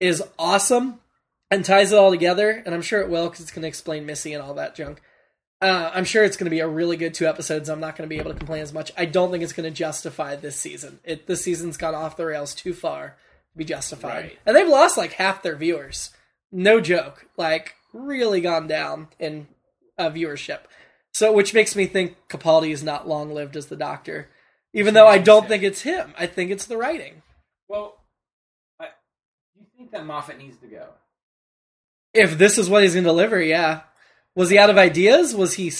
is 0.00 0.22
awesome 0.38 0.98
and 1.50 1.64
ties 1.64 1.92
it 1.92 1.98
all 1.98 2.10
together, 2.10 2.62
and 2.66 2.74
I'm 2.74 2.82
sure 2.82 3.00
it 3.00 3.08
will 3.08 3.28
because 3.28 3.42
it's 3.42 3.52
going 3.52 3.62
to 3.62 3.68
explain 3.68 4.06
Missy 4.06 4.32
and 4.32 4.42
all 4.42 4.54
that 4.54 4.74
junk. 4.74 5.00
Uh, 5.62 5.90
I'm 5.94 6.04
sure 6.04 6.24
it's 6.24 6.36
going 6.36 6.46
to 6.46 6.50
be 6.50 6.60
a 6.60 6.66
really 6.68 6.96
good 6.96 7.14
two 7.14 7.26
episodes. 7.26 7.68
I'm 7.70 7.78
not 7.80 7.96
going 7.96 8.08
to 8.08 8.12
be 8.12 8.18
able 8.20 8.32
to 8.32 8.38
complain 8.38 8.62
as 8.62 8.72
much. 8.72 8.90
I 8.98 9.04
don't 9.04 9.30
think 9.30 9.44
it's 9.44 9.52
going 9.52 9.70
to 9.70 9.74
justify 9.74 10.34
this 10.34 10.56
season. 10.56 10.98
It 11.04 11.26
this 11.28 11.42
season's 11.42 11.76
gone 11.76 11.94
off 11.94 12.16
the 12.16 12.26
rails 12.26 12.54
too 12.56 12.74
far 12.74 13.16
to 13.52 13.58
be 13.58 13.64
justified, 13.64 14.22
Right. 14.24 14.38
and 14.44 14.56
they've 14.56 14.68
lost 14.68 14.98
like 14.98 15.12
half 15.12 15.42
their 15.44 15.54
viewers. 15.56 16.10
No 16.54 16.80
joke, 16.80 17.26
like 17.36 17.74
really 17.92 18.40
gone 18.40 18.68
down 18.68 19.08
in 19.18 19.48
uh, 19.98 20.08
viewership. 20.08 20.60
So, 21.12 21.32
which 21.32 21.52
makes 21.52 21.74
me 21.74 21.86
think 21.86 22.16
Capaldi 22.28 22.70
is 22.70 22.84
not 22.84 23.08
long 23.08 23.34
lived 23.34 23.56
as 23.56 23.66
the 23.66 23.76
Doctor, 23.76 24.28
even 24.72 24.94
though 24.94 25.08
I 25.08 25.18
don't 25.18 25.48
think 25.48 25.64
it's 25.64 25.82
him. 25.82 26.14
I 26.16 26.26
think 26.28 26.52
it's 26.52 26.66
the 26.66 26.76
writing. 26.76 27.22
Well, 27.68 27.96
I, 28.80 28.86
you 29.56 29.66
think 29.76 29.90
that 29.90 30.06
Moffat 30.06 30.38
needs 30.38 30.56
to 30.58 30.68
go? 30.68 30.86
If 32.12 32.38
this 32.38 32.56
is 32.56 32.70
what 32.70 32.84
he's 32.84 32.94
going 32.94 33.04
to 33.04 33.10
deliver, 33.10 33.42
yeah. 33.42 33.80
Was 34.36 34.50
he 34.50 34.56
out 34.56 34.70
of 34.70 34.78
ideas? 34.78 35.34
Was 35.34 35.54
he 35.54 35.72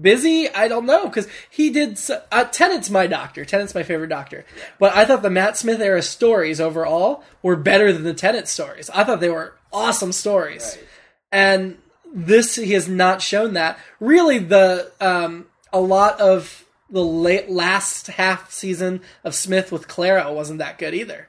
busy? 0.00 0.48
I 0.48 0.68
don't 0.68 0.86
know 0.86 1.08
because 1.08 1.26
he 1.50 1.70
did. 1.70 1.92
s 1.92 2.10
uh, 2.10 2.44
Tennant's 2.44 2.90
my 2.90 3.08
Doctor. 3.08 3.44
Tennant's 3.44 3.74
my 3.74 3.82
favorite 3.82 4.08
Doctor. 4.08 4.44
But 4.78 4.94
I 4.94 5.04
thought 5.04 5.22
the 5.22 5.30
Matt 5.30 5.56
Smith 5.56 5.80
era 5.80 6.02
stories 6.02 6.60
overall 6.60 7.24
were 7.42 7.56
better 7.56 7.92
than 7.92 8.04
the 8.04 8.14
Tennant 8.14 8.46
stories. 8.46 8.88
I 8.90 9.02
thought 9.02 9.18
they 9.18 9.28
were 9.30 9.54
awesome 9.72 10.12
stories. 10.12 10.76
Right. 10.78 10.88
and 11.32 11.78
this 12.14 12.56
he 12.56 12.72
has 12.72 12.88
not 12.88 13.22
shown 13.22 13.54
that 13.54 13.78
really 14.00 14.38
the 14.38 14.90
um 15.00 15.46
a 15.72 15.80
lot 15.80 16.20
of 16.20 16.64
the 16.90 17.02
late 17.02 17.48
last 17.48 18.06
half 18.08 18.50
season 18.52 19.00
of 19.24 19.34
smith 19.34 19.72
with 19.72 19.88
clara 19.88 20.30
wasn't 20.30 20.58
that 20.58 20.76
good 20.76 20.92
either 20.92 21.28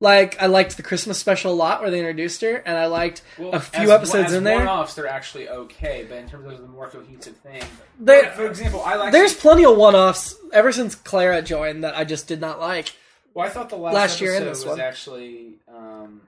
like 0.00 0.40
i 0.40 0.46
liked 0.46 0.78
the 0.78 0.82
christmas 0.82 1.18
special 1.18 1.52
a 1.52 1.54
lot 1.54 1.82
where 1.82 1.90
they 1.90 1.98
introduced 1.98 2.40
her 2.40 2.54
and 2.64 2.78
i 2.78 2.86
liked 2.86 3.20
a 3.38 3.60
few 3.60 3.82
as- 3.82 3.90
episodes 3.90 4.28
as 4.28 4.32
in 4.34 4.44
there 4.44 4.56
One-offs, 4.60 4.94
they're 4.94 5.06
actually 5.08 5.46
okay, 5.48 6.06
but 6.08 6.16
in 6.16 6.26
terms 6.28 6.50
of 6.50 6.62
the 6.62 6.68
more 6.68 6.88
cohesive 6.88 7.36
thing, 7.38 7.62
They- 8.00 8.30
for 8.34 8.46
example, 8.46 8.80
I 8.82 8.94
like. 8.94 9.12
there's 9.12 9.34
plenty 9.34 9.66
of 9.66 9.76
one-offs 9.76 10.36
ever 10.54 10.72
since 10.72 10.94
clara 10.94 11.42
joined 11.42 11.84
that 11.84 11.94
i 11.98 12.04
just 12.04 12.26
did 12.28 12.40
not 12.40 12.58
like 12.60 12.94
Well, 13.34 13.44
I 13.46 13.50
thought 13.50 13.68
the 13.68 13.76
last, 13.76 13.94
last 13.94 14.20
year 14.22 14.30
episode 14.36 14.46
and 14.46 14.56
this 14.56 14.64
was 14.64 14.70
one. 14.78 14.80
actually. 14.80 15.54
Um, 15.68 16.22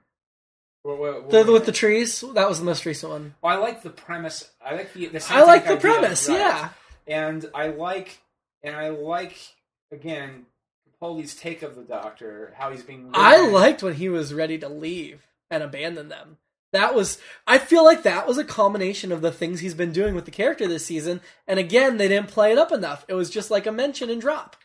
what, 0.83 0.99
what, 0.99 1.23
what 1.25 1.47
the, 1.47 1.53
with 1.53 1.67
the 1.67 1.73
trees 1.73 2.25
that 2.35 2.49
was 2.49 2.59
the 2.59 2.65
most 2.65 2.87
recent 2.87 3.13
one 3.13 3.35
Well, 3.43 3.57
I 3.57 3.61
like 3.61 3.83
the 3.83 3.91
premise. 3.91 4.51
I 4.65 4.75
like 4.75 4.93
the. 4.93 5.07
the 5.07 5.27
i 5.31 5.43
like 5.43 5.67
the 5.67 5.77
premise 5.77 6.29
right. 6.29 6.39
yeah 6.39 6.69
and 7.11 7.45
I 7.55 7.69
like, 7.69 8.21
and 8.63 8.75
I 8.75 8.91
like 8.91 9.37
again, 9.93 10.47
Capaldi's 11.03 11.35
take 11.35 11.63
of 11.63 11.75
the 11.75 11.83
Doctor, 11.83 12.55
how 12.57 12.71
he's 12.71 12.83
being. 12.83 13.11
I 13.15 13.47
liked 13.49 13.83
when 13.83 13.95
he 13.95 14.09
was 14.09 14.33
ready 14.33 14.59
to 14.59 14.69
leave 14.69 15.27
and 15.51 15.63
abandon 15.63 16.09
them. 16.09 16.39
That 16.73 16.95
was 16.95 17.19
I 17.47 17.59
feel 17.59 17.85
like 17.85 18.05
that 18.05 18.29
was 18.29 18.39
a 18.39 18.45
culmination 18.45 19.11
of 19.11 19.23
the 19.23 19.33
things 19.33 19.59
he's 19.59 19.75
been 19.75 19.93
doing 19.93 20.15
with 20.15 20.25
the 20.25 20.31
character 20.31 20.69
this 20.69 20.87
season. 20.87 21.21
And 21.49 21.59
again, 21.59 21.97
they 21.97 22.07
didn't 22.07 22.29
play 22.29 22.53
it 22.53 22.59
up 22.59 22.71
enough. 22.71 23.05
It 23.09 23.15
was 23.15 23.29
just 23.29 23.51
like 23.51 23.67
a 23.67 23.73
mention 23.73 24.09
and 24.09 24.21
drop. 24.21 24.57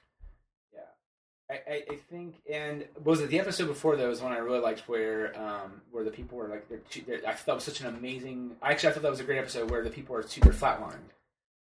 I, 1.68 1.84
I, 1.92 1.96
think, 2.10 2.36
and 2.52 2.86
was 3.04 3.22
it 3.22 3.30
the 3.30 3.40
episode 3.40 3.68
before 3.68 3.96
that 3.96 4.08
was 4.08 4.22
one 4.22 4.32
I 4.32 4.38
really 4.38 4.60
liked, 4.60 4.88
where 4.88 5.38
um, 5.40 5.82
where 5.92 6.04
the 6.04 6.12
people 6.12 6.38
were 6.38 6.48
like, 6.48 6.68
they're, 6.70 6.82
they're, 7.06 7.28
I 7.28 7.34
thought 7.34 7.54
it 7.54 7.56
was 7.56 7.64
such 7.64 7.82
an 7.82 7.88
amazing. 7.88 8.52
I 8.62 8.72
actually, 8.72 8.90
I 8.90 8.92
thought 8.94 9.04
that 9.04 9.12
was 9.12 9.20
a 9.20 9.24
great 9.24 9.40
episode 9.40 9.70
where 9.70 9.84
the 9.84 9.90
people 9.90 10.16
are 10.16 10.24
super 10.24 10.52
flatlined. 10.52 11.12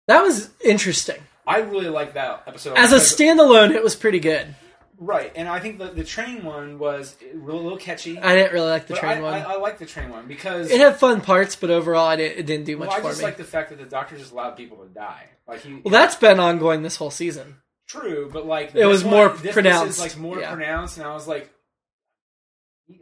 That 0.08 0.22
was 0.22 0.50
interesting. 0.64 1.18
I 1.48 1.60
really 1.60 1.90
liked 1.90 2.14
that 2.14 2.44
episode 2.48 2.78
As 2.78 2.92
a 2.92 2.98
standalone, 2.98 3.72
it 3.72 3.84
was 3.84 3.96
pretty 3.96 4.20
good. 4.20 4.56
right, 4.98 5.32
and 5.36 5.48
I 5.48 5.60
think 5.60 5.78
the 5.78 5.88
the 5.88 6.04
train 6.04 6.44
one 6.44 6.80
was 6.80 7.16
a 7.22 7.36
little, 7.38 7.64
little 7.64 7.78
catchy. 7.78 8.18
I 8.18 8.36
didn't 8.36 8.54
really 8.54 8.70
like 8.70 8.88
the 8.88 8.96
train 8.96 9.20
I, 9.20 9.22
one. 9.22 9.34
I, 9.34 9.42
I 9.42 9.56
like 9.58 9.78
the 9.78 9.86
train 9.86 10.10
one 10.10 10.28
because 10.28 10.72
it 10.72 10.80
had 10.80 10.98
fun 10.98 11.22
parts, 11.22 11.56
but 11.56 11.70
overall, 11.70 12.08
I 12.08 12.16
didn't, 12.16 12.40
it 12.40 12.46
didn't 12.46 12.66
do 12.66 12.78
much 12.78 12.90
well, 12.90 12.98
I 12.98 13.02
for 13.02 13.04
me. 13.04 13.10
I 13.10 13.12
just 13.14 13.24
like 13.24 13.38
the 13.38 13.44
fact 13.44 13.70
that 13.70 13.80
the 13.80 13.86
Doctor 13.86 14.18
just 14.18 14.32
allowed 14.32 14.58
people 14.58 14.78
to 14.78 14.88
die. 14.88 15.30
Like 15.48 15.62
he, 15.62 15.82
well, 15.84 15.92
that's 15.92 16.16
been 16.16 16.40
ongoing 16.40 16.82
this 16.82 16.96
whole 16.96 17.12
season. 17.12 17.58
True, 17.88 18.30
but 18.32 18.46
like 18.46 18.74
It 18.76 18.86
was 18.86 19.04
this 19.04 19.12
more 19.12 19.30
one- 19.30 19.42
this, 19.42 19.54
pronounced, 19.54 19.86
This 19.88 19.96
is 19.98 20.02
like 20.16 20.18
more 20.18 20.40
yeah. 20.40 20.54
pronounced, 20.54 20.98
and 20.98 21.06
I 21.08 21.14
was 21.14 21.28
like, 21.28 21.52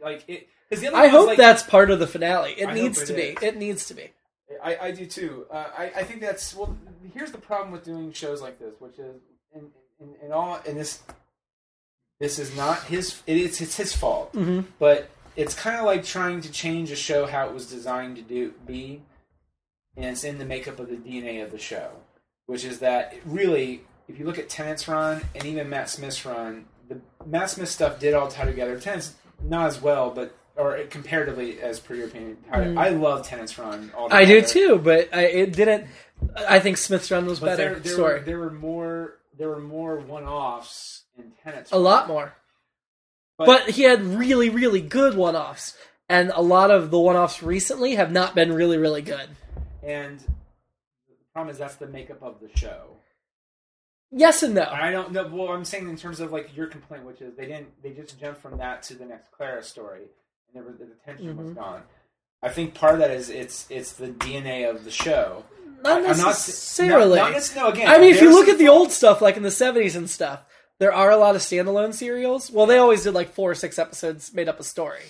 like 0.02 0.24
it. 0.28 0.48
The 0.70 0.88
other 0.88 0.96
I 0.96 1.06
hope 1.08 1.26
like, 1.28 1.38
that's 1.38 1.62
part 1.62 1.90
of 1.90 1.98
the 1.98 2.06
finale. 2.06 2.52
It 2.52 2.66
I 2.68 2.74
needs 2.74 3.00
it 3.00 3.06
to 3.06 3.12
be. 3.14 3.36
It 3.40 3.56
needs 3.56 3.86
to 3.86 3.94
be. 3.94 4.10
I, 4.62 4.76
I 4.76 4.90
do 4.92 5.06
too. 5.06 5.46
Uh, 5.50 5.66
I, 5.76 5.84
I 5.96 6.02
think 6.04 6.20
that's 6.20 6.54
well. 6.54 6.76
Here's 7.12 7.32
the 7.32 7.38
problem 7.38 7.70
with 7.70 7.84
doing 7.84 8.12
shows 8.12 8.40
like 8.42 8.58
this, 8.58 8.74
which 8.80 8.98
is 8.98 9.16
in, 9.54 9.68
in, 10.00 10.14
in 10.26 10.32
all 10.32 10.60
and 10.66 10.76
this 10.76 11.02
this 12.20 12.38
is 12.38 12.56
not 12.56 12.82
his. 12.84 13.22
It, 13.26 13.36
it's 13.36 13.60
it's 13.60 13.76
his 13.76 13.94
fault, 13.94 14.32
Mhm. 14.32 14.64
but 14.78 15.08
it's 15.36 15.54
kind 15.54 15.76
of 15.76 15.84
like 15.84 16.04
trying 16.04 16.40
to 16.42 16.50
change 16.50 16.90
a 16.90 16.96
show 16.96 17.26
how 17.26 17.46
it 17.46 17.54
was 17.54 17.70
designed 17.70 18.16
to 18.16 18.22
do 18.22 18.52
be, 18.66 19.02
and 19.96 20.06
it's 20.06 20.24
in 20.24 20.38
the 20.38 20.44
makeup 20.44 20.78
of 20.80 20.88
the 20.88 20.96
DNA 20.96 21.42
of 21.42 21.50
the 21.52 21.58
show, 21.58 21.90
which 22.46 22.64
is 22.64 22.78
that 22.80 23.14
it 23.14 23.22
really, 23.24 23.82
if 24.08 24.18
you 24.18 24.24
look 24.26 24.38
at 24.38 24.48
Tennant's 24.48 24.86
run 24.88 25.22
and 25.34 25.44
even 25.44 25.68
Matt 25.70 25.88
Smith's 25.90 26.24
run, 26.24 26.66
the 26.88 27.00
Matt 27.26 27.50
Smith 27.50 27.68
stuff 27.68 27.98
did 27.98 28.14
all 28.14 28.28
tie 28.28 28.44
together. 28.44 28.78
Tennant's 28.78 29.14
not 29.42 29.66
as 29.66 29.80
well, 29.80 30.10
but 30.10 30.34
or 30.56 30.78
comparatively 30.90 31.60
as 31.60 31.80
per 31.80 31.94
your 31.94 32.06
opinion, 32.06 32.36
tied- 32.50 32.68
mm. 32.68 32.78
I 32.78 32.90
love 32.90 33.26
Tennant's 33.26 33.58
run. 33.58 33.90
All 33.96 34.12
I 34.12 34.24
do 34.24 34.40
too, 34.42 34.78
but 34.78 35.08
I, 35.12 35.22
it 35.22 35.52
didn't. 35.52 35.86
I 36.36 36.60
think 36.60 36.76
Smith's 36.76 37.10
run 37.10 37.26
was 37.26 37.40
But 37.40 37.46
better. 37.56 37.70
there, 37.70 37.80
there, 37.80 37.92
story. 37.92 38.18
were, 38.20 38.24
there 38.24 38.38
were 38.38 38.50
more 38.50 39.18
there 39.36 39.48
were 39.48 39.60
more 39.60 39.98
one 39.98 40.24
offs 40.24 41.02
in 41.18 41.32
Tennant's 41.42 41.72
a 41.72 41.74
run. 41.74 41.82
lot 41.84 42.08
more. 42.08 42.34
But, 43.36 43.46
But 43.46 43.70
he 43.70 43.82
had 43.82 44.00
really, 44.02 44.48
really 44.48 44.80
good 44.80 45.16
one 45.16 45.34
offs. 45.34 45.76
And 46.08 46.30
a 46.34 46.40
lot 46.42 46.70
of 46.70 46.90
the 46.92 46.98
one 47.00 47.16
offs 47.16 47.42
recently 47.42 47.96
have 47.96 48.12
not 48.12 48.34
been 48.34 48.52
really, 48.52 48.76
really 48.78 49.02
good. 49.02 49.28
and 49.82 50.20
the 50.20 50.26
problem 51.32 51.50
is 51.50 51.58
that's 51.58 51.74
the 51.76 51.88
makeup 51.88 52.22
of 52.22 52.36
the 52.40 52.48
show. 52.56 52.96
Yes 54.12 54.42
and 54.42 54.54
no. 54.54 54.68
I 54.70 54.90
don't 54.90 55.12
know. 55.12 55.26
Well, 55.32 55.48
I'm 55.48 55.64
saying 55.64 55.88
in 55.88 55.96
terms 55.96 56.20
of 56.20 56.30
like 56.32 56.56
your 56.56 56.66
complaint, 56.68 57.04
which 57.04 57.20
is 57.20 57.34
they 57.36 57.46
didn't 57.46 57.82
they 57.82 57.90
just 57.90 58.18
jumped 58.20 58.40
from 58.40 58.58
that 58.58 58.82
to 58.84 58.94
the 58.94 59.04
next 59.04 59.30
Clara 59.32 59.62
story, 59.62 60.02
and 60.02 60.54
there 60.54 60.62
was, 60.62 60.76
the 60.78 60.88
tension 61.04 61.36
was 61.36 61.46
Mm-hmm. 61.48 61.58
gone. 61.58 61.82
I 62.42 62.50
think 62.50 62.74
part 62.74 62.94
of 62.94 63.00
that 63.00 63.10
is 63.10 63.30
it's 63.30 63.66
it's 63.70 63.92
the 63.92 64.08
DNA 64.08 64.68
of 64.70 64.84
the 64.84 64.90
show. 64.90 65.44
Not 65.82 66.02
necessarily. 66.02 67.18
Not, 67.18 67.32
not 67.32 67.52
no, 67.56 67.68
again, 67.68 67.88
I 67.88 67.98
mean, 67.98 68.14
if 68.14 68.22
you 68.22 68.30
look 68.32 68.48
at 68.48 68.58
the 68.58 68.68
old 68.68 68.90
stuff, 68.92 69.20
like 69.20 69.36
in 69.36 69.42
the 69.42 69.48
70s 69.50 69.96
and 69.96 70.08
stuff, 70.08 70.42
there 70.78 70.92
are 70.94 71.10
a 71.10 71.16
lot 71.16 71.34
of 71.36 71.42
standalone 71.42 71.92
serials. 71.92 72.50
Well, 72.50 72.64
they 72.66 72.78
always 72.78 73.02
did 73.02 73.12
like 73.12 73.34
four 73.34 73.50
or 73.50 73.54
six 73.54 73.78
episodes 73.78 74.32
made 74.32 74.48
up 74.48 74.58
a 74.60 74.64
story. 74.64 75.02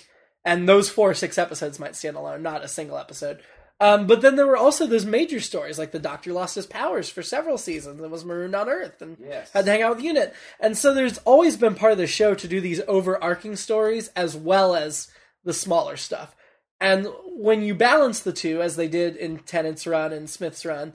And 0.43 0.67
those 0.67 0.89
four 0.89 1.09
or 1.09 1.13
six 1.13 1.37
episodes 1.37 1.79
might 1.79 1.95
stand 1.95 2.17
alone, 2.17 2.43
not 2.43 2.63
a 2.63 2.67
single 2.67 2.97
episode. 2.97 3.39
Um, 3.81 4.07
but 4.07 4.21
then 4.21 4.37
there 4.37 4.47
were 4.47 4.55
also 4.55 4.87
those 4.87 5.05
major 5.05 5.41
stories, 5.41 5.77
like 5.77 5.91
the 5.91 5.99
Doctor 5.99 6.31
lost 6.31 6.55
his 6.55 6.65
powers 6.65 7.09
for 7.09 7.21
several 7.21 7.57
seasons 7.57 7.99
and 8.01 8.09
was 8.09 8.23
marooned 8.23 8.55
on 8.55 8.69
Earth 8.69 9.01
and 9.01 9.17
Yes. 9.19 9.51
had 9.51 9.65
to 9.65 9.71
hang 9.71 9.81
out 9.81 9.97
with 9.97 10.05
Unit. 10.05 10.33
And 10.61 10.77
so 10.77 10.93
there's 10.93 11.17
always 11.19 11.57
been 11.57 11.75
part 11.75 11.91
of 11.91 11.97
the 11.97 12.07
show 12.07 12.35
to 12.35 12.47
do 12.47 12.61
these 12.61 12.79
overarching 12.87 13.57
stories 13.57 14.07
as 14.15 14.35
well 14.35 14.75
as 14.75 15.09
the 15.43 15.53
smaller 15.53 15.97
stuff. 15.97 16.35
And 16.79 17.07
when 17.25 17.61
you 17.63 17.75
balance 17.75 18.21
the 18.21 18.31
two, 18.33 18.61
as 18.61 18.77
they 18.77 18.87
did 18.87 19.17
in 19.17 19.39
Tennant's 19.39 19.85
run 19.85 20.13
and 20.13 20.29
Smith's 20.29 20.65
run, 20.65 20.93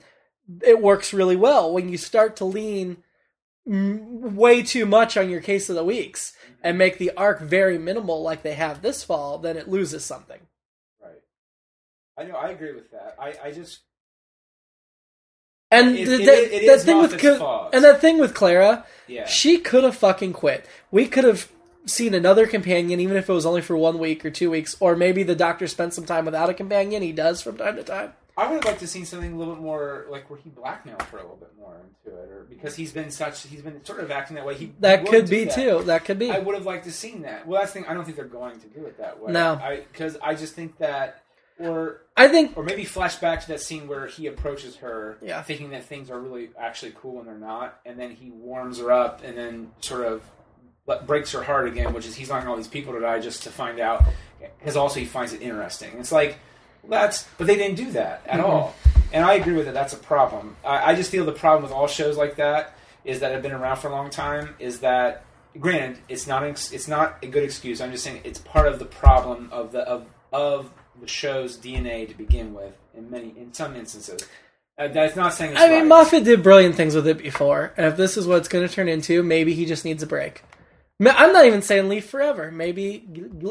it 0.65 0.81
works 0.81 1.13
really 1.13 1.35
well. 1.35 1.71
When 1.71 1.87
you 1.87 1.97
start 1.97 2.35
to 2.37 2.45
lean 2.45 2.97
m- 3.67 4.35
way 4.35 4.63
too 4.63 4.87
much 4.87 5.17
on 5.17 5.29
your 5.29 5.41
case 5.41 5.69
of 5.69 5.75
the 5.75 5.83
weeks 5.83 6.33
and 6.63 6.77
make 6.79 6.97
the 6.97 7.11
arc 7.15 7.41
very 7.41 7.77
minimal, 7.77 8.23
like 8.23 8.41
they 8.41 8.53
have 8.55 8.81
this 8.81 9.03
fall, 9.03 9.37
then 9.37 9.55
it 9.55 9.67
loses 9.69 10.03
something. 10.03 10.39
I 12.21 12.25
know. 12.25 12.35
I 12.35 12.49
agree 12.49 12.73
with 12.73 12.91
that. 12.91 13.15
I, 13.19 13.33
I 13.43 13.51
just 13.51 13.79
And 15.71 15.97
It- 15.97 16.05
the, 16.05 16.13
it- 16.21 16.25
that, 16.25 16.55
it 16.63 16.65
that 16.67 16.81
thing 16.81 16.97
with 17.01 17.17
Cla- 17.19 17.69
and 17.73 17.83
that 17.83 18.01
thing 18.01 18.17
with 18.19 18.33
Clara, 18.33 18.85
yeah. 19.07 19.25
she 19.25 19.57
could 19.57 19.83
have 19.83 19.95
fucking 19.95 20.33
quit. 20.33 20.65
We 20.91 21.07
could 21.07 21.23
have 21.23 21.49
seen 21.85 22.13
another 22.13 22.45
companion, 22.45 22.99
even 22.99 23.17
if 23.17 23.29
it 23.29 23.33
was 23.33 23.45
only 23.45 23.61
for 23.61 23.75
one 23.77 23.97
week 23.97 24.23
or 24.25 24.29
two 24.29 24.51
weeks, 24.51 24.75
or 24.79 24.95
maybe 24.95 25.23
the 25.23 25.35
Doctor 25.35 25.67
spent 25.67 25.93
some 25.93 26.05
time 26.05 26.25
without 26.25 26.49
a 26.49 26.53
companion. 26.53 27.01
He 27.01 27.11
does 27.11 27.41
from 27.41 27.57
time 27.57 27.75
to 27.77 27.83
time. 27.83 28.13
I 28.37 28.47
would 28.47 28.55
have 28.55 28.65
liked 28.65 28.79
to 28.79 28.87
see 28.87 29.03
something 29.03 29.33
a 29.33 29.37
little 29.37 29.55
bit 29.55 29.61
more 29.61 30.05
like 30.09 30.29
where 30.29 30.39
he 30.39 30.49
blackmailed 30.49 31.01
her 31.03 31.17
a 31.17 31.21
little 31.21 31.35
bit 31.37 31.51
more 31.59 31.75
into 31.75 32.17
it, 32.17 32.29
or 32.29 32.45
because 32.49 32.75
he's 32.75 32.91
been 32.91 33.11
such 33.11 33.45
he's 33.45 33.61
been 33.61 33.83
sort 33.83 33.99
of 33.99 34.09
acting 34.09 34.35
that 34.35 34.45
way. 34.45 34.55
He 34.55 34.71
That 34.79 35.05
could 35.05 35.29
be 35.29 35.43
that. 35.45 35.53
too. 35.53 35.83
That 35.83 36.05
could 36.05 36.17
be. 36.17 36.31
I 36.31 36.39
would 36.39 36.55
have 36.55 36.65
liked 36.65 36.85
to 36.85 36.91
seen 36.93 37.23
that. 37.23 37.45
Well, 37.45 37.59
that's 37.61 37.73
the 37.73 37.79
thing. 37.81 37.89
I 37.89 37.93
don't 37.93 38.05
think 38.05 38.15
they're 38.15 38.25
going 38.25 38.59
to 38.61 38.67
do 38.67 38.85
it 38.85 38.97
that 38.99 39.21
way. 39.21 39.31
No. 39.33 39.59
because 39.91 40.17
I, 40.23 40.33
just 40.35 40.55
think 40.55 40.77
that, 40.77 41.20
or 41.67 42.01
I 42.17 42.27
think 42.27 42.57
or 42.57 42.63
maybe 42.63 42.83
flash 42.85 43.15
back 43.15 43.41
to 43.41 43.47
that 43.49 43.61
scene 43.61 43.87
where 43.87 44.07
he 44.07 44.27
approaches 44.27 44.75
her, 44.77 45.17
Yeah. 45.21 45.41
thinking 45.41 45.69
that 45.71 45.85
things 45.85 46.09
are 46.11 46.19
really 46.19 46.49
actually 46.59 46.93
cool 46.99 47.19
and 47.19 47.27
they're 47.27 47.35
not, 47.35 47.79
and 47.85 47.97
then 47.99 48.11
he 48.11 48.31
warms 48.31 48.79
her 48.79 48.91
up 48.91 49.23
and 49.23 49.37
then 49.37 49.71
sort 49.81 50.05
of 50.05 50.21
let- 50.87 51.05
breaks 51.07 51.31
her 51.31 51.43
heart 51.43 51.67
again, 51.67 51.93
which 51.93 52.05
is 52.05 52.15
he's 52.15 52.29
allowing 52.29 52.47
all 52.47 52.55
these 52.57 52.67
people 52.67 52.93
to 52.93 52.99
die 52.99 53.19
just 53.19 53.43
to 53.43 53.49
find 53.49 53.79
out, 53.79 54.03
because 54.59 54.75
also 54.75 54.99
he 54.99 55.05
finds 55.05 55.33
it 55.33 55.41
interesting. 55.41 55.91
It's 55.99 56.11
like 56.11 56.37
that's, 56.89 57.27
but 57.37 57.45
they 57.47 57.55
didn't 57.55 57.75
do 57.77 57.91
that 57.91 58.21
at 58.25 58.39
Mm-hmm. 58.39 58.49
all, 58.49 58.75
and 59.13 59.23
I 59.23 59.35
agree 59.35 59.53
with 59.53 59.67
it. 59.67 59.73
That's 59.73 59.93
a 59.93 59.97
problem. 59.97 60.57
I, 60.65 60.91
I 60.91 60.95
just 60.95 61.11
feel 61.11 61.25
the 61.25 61.31
problem 61.31 61.63
with 61.63 61.71
all 61.71 61.87
shows 61.87 62.17
like 62.17 62.35
that 62.37 62.73
is 63.05 63.19
that 63.21 63.31
have 63.31 63.41
been 63.43 63.51
around 63.51 63.77
for 63.77 63.87
a 63.87 63.91
long 63.91 64.09
time 64.09 64.55
is 64.59 64.79
that 64.81 65.23
granted 65.59 65.99
it's 66.07 66.27
not 66.27 66.43
an 66.43 66.49
ex- 66.51 66.71
it's 66.71 66.87
not 66.87 67.17
a 67.23 67.27
good 67.27 67.43
excuse. 67.43 67.81
I'm 67.81 67.91
just 67.91 68.03
saying 68.03 68.21
it's 68.23 68.39
part 68.39 68.67
of 68.67 68.79
the 68.79 68.85
problem 68.85 69.49
of 69.51 69.71
the 69.71 69.81
of 69.81 70.05
of 70.31 70.71
the 70.99 71.07
show's 71.07 71.57
DNA 71.57 72.07
to 72.07 72.15
begin 72.15 72.53
with 72.53 72.73
in 72.95 73.09
many 73.09 73.33
in 73.37 73.53
some 73.53 73.75
instances. 73.75 74.27
Uh, 74.77 74.87
that's 74.87 75.15
not 75.15 75.33
saying. 75.33 75.55
I 75.57 75.69
mean. 75.69 75.87
Moffat 75.87 76.23
did 76.23 76.43
brilliant 76.43 76.75
things 76.75 76.95
with 76.95 77.07
it 77.07 77.17
before, 77.17 77.73
and 77.77 77.85
if 77.85 77.97
this 77.97 78.17
is 78.17 78.27
what 78.27 78.37
it's 78.37 78.47
going 78.47 78.67
to 78.67 78.73
turn 78.73 78.87
into, 78.87 79.23
maybe 79.23 79.53
he 79.53 79.65
just 79.65 79.85
needs 79.85 80.01
a 80.01 80.07
break. 80.07 80.43
I'm 80.99 81.33
not 81.33 81.45
even 81.45 81.61
saying 81.63 81.89
leave 81.89 82.05
forever. 82.05 82.51
Maybe 82.51 82.99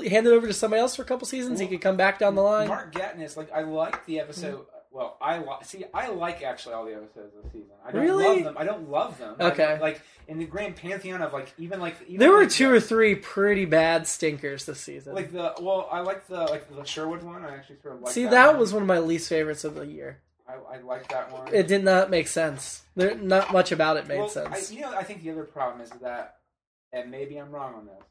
hand 0.09 0.27
it 0.27 0.33
over 0.33 0.47
to 0.47 0.53
somebody 0.53 0.81
else 0.81 0.95
for 0.95 1.03
a 1.03 1.05
couple 1.05 1.27
seasons. 1.27 1.59
He 1.59 1.67
could 1.67 1.81
come 1.81 1.97
back 1.97 2.19
down 2.19 2.37
the 2.37 2.43
line. 2.43 2.69
Mark 2.69 2.95
Gatiss, 2.95 3.37
like 3.37 3.53
I 3.53 3.63
like 3.63 4.07
the 4.07 4.21
episode. 4.21 4.67
Well, 4.93 5.17
I 5.21 5.39
li- 5.39 5.47
see. 5.63 5.85
I 5.95 6.09
like 6.09 6.43
actually 6.43 6.75
all 6.75 6.85
the 6.85 6.95
episodes 6.95 7.37
of 7.37 7.45
the 7.45 7.51
season. 7.51 7.71
I 7.87 7.93
don't 7.93 8.03
Really? 8.03 8.25
love 8.25 8.45
them. 8.45 8.55
I 8.59 8.65
don't 8.65 8.91
love 8.91 9.19
them. 9.19 9.37
I 9.39 9.45
Okay. 9.53 9.65
don't- 9.67 9.81
like 9.81 10.01
in 10.27 10.39
the 10.39 10.47
grand 10.47 10.75
pantheon 10.75 11.23
of 11.23 11.33
like 11.33 11.53
even 11.59 11.81
like 11.81 11.95
even 12.09 12.19
There 12.19 12.33
were 12.33 12.41
like 12.43 12.51
two 12.51 12.69
the- 12.71 12.75
or 12.77 12.81
three 12.81 13.15
pretty 13.15 13.67
bad 13.67 14.09
stinkers 14.09 14.65
this 14.67 14.81
season. 14.81 15.15
like 15.15 15.31
the 15.33 15.55
well. 15.61 15.89
I 15.93 16.01
like 16.01 16.27
the 16.27 16.41
like 16.41 16.69
the 16.75 16.83
Sherwood 16.85 17.23
one. 17.23 17.45
I 17.45 17.55
actually 17.55 17.79
sort 17.83 17.95
of 17.97 18.03
like. 18.03 18.13
See, 18.13 18.25
that, 18.25 18.31
that 18.33 18.49
one. 18.49 18.59
was 18.59 18.73
one 18.73 18.83
of 18.83 18.89
my 18.89 18.99
least 18.99 19.29
favorites 19.29 19.63
of 19.65 19.77
the 19.77 19.87
year. 19.87 20.23
I, 20.49 20.55
I 20.77 20.79
like 20.81 21.09
that 21.11 21.31
one. 21.31 21.55
It 21.55 21.69
did 21.69 21.85
not 21.85 22.11
make 22.11 22.27
sense. 22.27 22.83
There, 22.97 23.15
not 23.15 23.53
much 23.53 23.71
about 23.71 23.97
it 23.97 24.09
made 24.09 24.19
well, 24.19 24.29
sense. 24.29 24.73
I, 24.73 24.75
you 24.75 24.81
know, 24.81 24.93
I 24.93 25.05
think 25.05 25.23
the 25.23 25.31
other 25.31 25.45
problem 25.45 25.81
is 25.83 25.91
that, 26.03 26.39
and 26.93 27.09
maybe 27.13 27.37
I'm 27.37 27.53
wrong 27.53 27.75
on 27.77 27.87
this. 27.87 28.03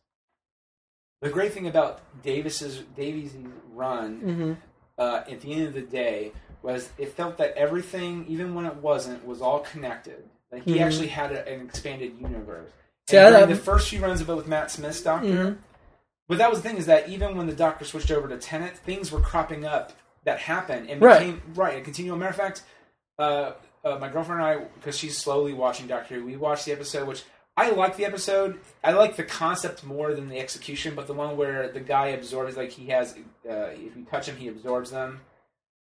The 1.21 1.29
great 1.29 1.51
thing 1.51 1.67
about 1.67 1.99
Davis's 2.23 2.79
Davies' 2.95 3.35
run 3.73 4.15
hmm 4.21 4.53
uh, 4.97 5.23
at 5.29 5.41
the 5.41 5.51
end 5.53 5.67
of 5.67 5.73
the 5.73 5.81
day 5.81 6.31
was 6.61 6.89
it 6.97 7.13
felt 7.13 7.37
that 7.37 7.55
everything, 7.55 8.25
even 8.27 8.53
when 8.55 8.65
it 8.65 8.75
wasn't, 8.75 9.25
was 9.25 9.41
all 9.41 9.59
connected. 9.59 10.23
Like 10.51 10.63
he 10.63 10.77
Mhm. 10.77 10.81
actually 10.85 11.07
had 11.07 11.31
a, 11.31 11.47
an 11.47 11.61
expanded 11.61 12.13
universe. 12.19 12.69
And 13.11 13.35
I- 13.35 13.45
the 13.45 13.55
first 13.55 13.89
few 13.89 14.01
runs 14.01 14.21
of 14.21 14.29
it 14.29 14.35
with 14.35 14.47
Matt 14.47 14.69
Smith's 14.71 15.01
Doctor, 15.01 15.27
Mhm. 15.27 15.57
but 16.27 16.37
that 16.37 16.49
was 16.49 16.61
the 16.61 16.67
thing 16.69 16.77
is 16.77 16.85
that 16.87 17.09
even 17.09 17.37
when 17.37 17.47
the 17.47 17.53
Doctor 17.55 17.85
switched 17.85 18.11
over 18.11 18.27
to 18.27 18.37
Tennant, 18.37 18.77
things 18.77 19.11
were 19.11 19.21
cropping 19.21 19.65
up 19.65 19.93
that 20.25 20.39
happened 20.39 20.89
and 20.89 21.01
Right. 21.01 21.19
became 21.19 21.41
right. 21.55 21.77
A 21.77 21.81
continual 21.81 22.17
matter 22.17 22.31
of 22.31 22.35
fact, 22.35 22.63
uh, 23.17 23.51
uh, 23.85 23.97
my 23.99 24.09
girlfriend 24.09 24.41
and 24.41 24.49
I, 24.49 24.63
because 24.75 24.97
she's 24.97 25.17
slowly 25.17 25.53
watching 25.53 25.87
Doctor 25.87 26.15
Who, 26.15 26.25
we 26.25 26.35
watched 26.35 26.65
the 26.65 26.71
episode 26.71 27.07
which. 27.07 27.23
I 27.57 27.71
like 27.71 27.97
the 27.97 28.05
episode. 28.05 28.57
I 28.85 28.91
like 28.93 29.17
the 29.17 29.23
concept 29.25 29.83
more 29.83 30.13
than 30.13 30.29
the 30.29 30.39
execution, 30.39 30.95
but 30.95 31.07
the 31.07 31.13
one 31.13 31.35
where 31.35 31.67
the 31.67 31.81
guy 31.81 32.07
absorbs, 32.07 32.55
like 32.55 32.69
he 32.69 32.85
has, 32.87 33.17
uh, 33.49 33.51
if 33.73 33.97
you 33.97 34.05
touch 34.09 34.27
him, 34.29 34.37
he 34.37 34.47
absorbs 34.47 34.91
them 34.91 35.19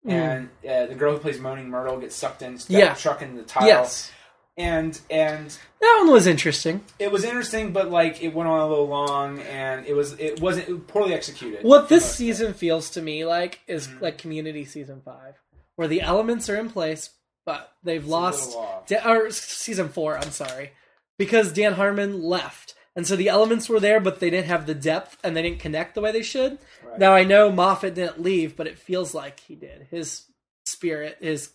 and 0.06 0.48
uh, 0.68 0.86
the 0.86 0.94
girl 0.94 1.12
who 1.12 1.18
plays 1.18 1.38
Moaning 1.38 1.68
Myrtle 1.68 1.98
gets 1.98 2.14
sucked 2.16 2.42
in, 2.42 2.58
stuck, 2.58 2.74
Mm. 2.76 2.78
Yeah. 2.78 2.94
truck 2.94 3.22
in 3.22 3.36
the 3.36 3.42
tile. 3.42 3.66
Yes, 3.66 4.10
And 4.56 4.98
and 5.10 5.56
that 5.80 5.96
one 6.02 6.12
was 6.12 6.26
interesting. 6.26 6.84
it 6.98 7.10
was 7.12 7.24
interesting, 7.24 7.72
but 7.72 7.90
like 7.90 8.22
it 8.22 8.34
went 8.34 8.48
on 8.48 8.60
a 8.60 8.66
little 8.68 8.88
long, 8.88 9.40
and 9.42 9.86
it 9.86 9.94
was 9.94 10.12
it 10.18 10.40
wasn't 10.40 10.68
it 10.68 10.72
was 10.72 10.82
poorly 10.88 11.14
executed. 11.14 11.64
What 11.64 11.88
this 11.88 12.04
season 12.14 12.54
feels 12.54 12.90
to 12.90 13.02
me 13.02 13.24
like 13.24 13.60
is 13.66 13.86
Mhm. 13.88 14.00
like 14.00 14.18
Community 14.18 14.64
season 14.64 15.00
five, 15.04 15.34
where 15.76 15.88
the 15.88 16.00
elements 16.00 16.48
are 16.48 16.56
in 16.56 16.70
place, 16.70 17.10
but 17.46 17.72
they've 17.84 18.00
It's 18.02 18.08
lost. 18.10 18.56
Da- 18.88 19.08
or 19.10 19.30
season 19.30 19.88
four, 19.90 20.16
I'm 20.18 20.30
sorry, 20.32 20.72
because 21.18 21.52
Dan 21.52 21.74
Harmon 21.74 22.22
left, 22.22 22.74
and 22.98 23.06
so 23.06 23.14
the 23.14 23.28
elements 23.28 23.68
were 23.68 23.78
there, 23.78 24.00
but 24.00 24.18
they 24.18 24.28
didn't 24.28 24.48
have 24.48 24.66
the 24.66 24.74
depth 24.74 25.16
and 25.22 25.36
they 25.36 25.42
didn't 25.42 25.60
connect 25.60 25.94
the 25.94 26.00
way 26.00 26.10
they 26.10 26.22
should. 26.22 26.58
Right. 26.84 26.98
Now 26.98 27.14
I 27.14 27.22
know 27.22 27.52
Moffat 27.52 27.94
didn't 27.94 28.20
leave, 28.20 28.56
but 28.56 28.66
it 28.66 28.76
feels 28.76 29.14
like 29.14 29.38
he 29.38 29.54
did. 29.54 29.86
His 29.90 30.24
spirit 30.66 31.16
is 31.20 31.52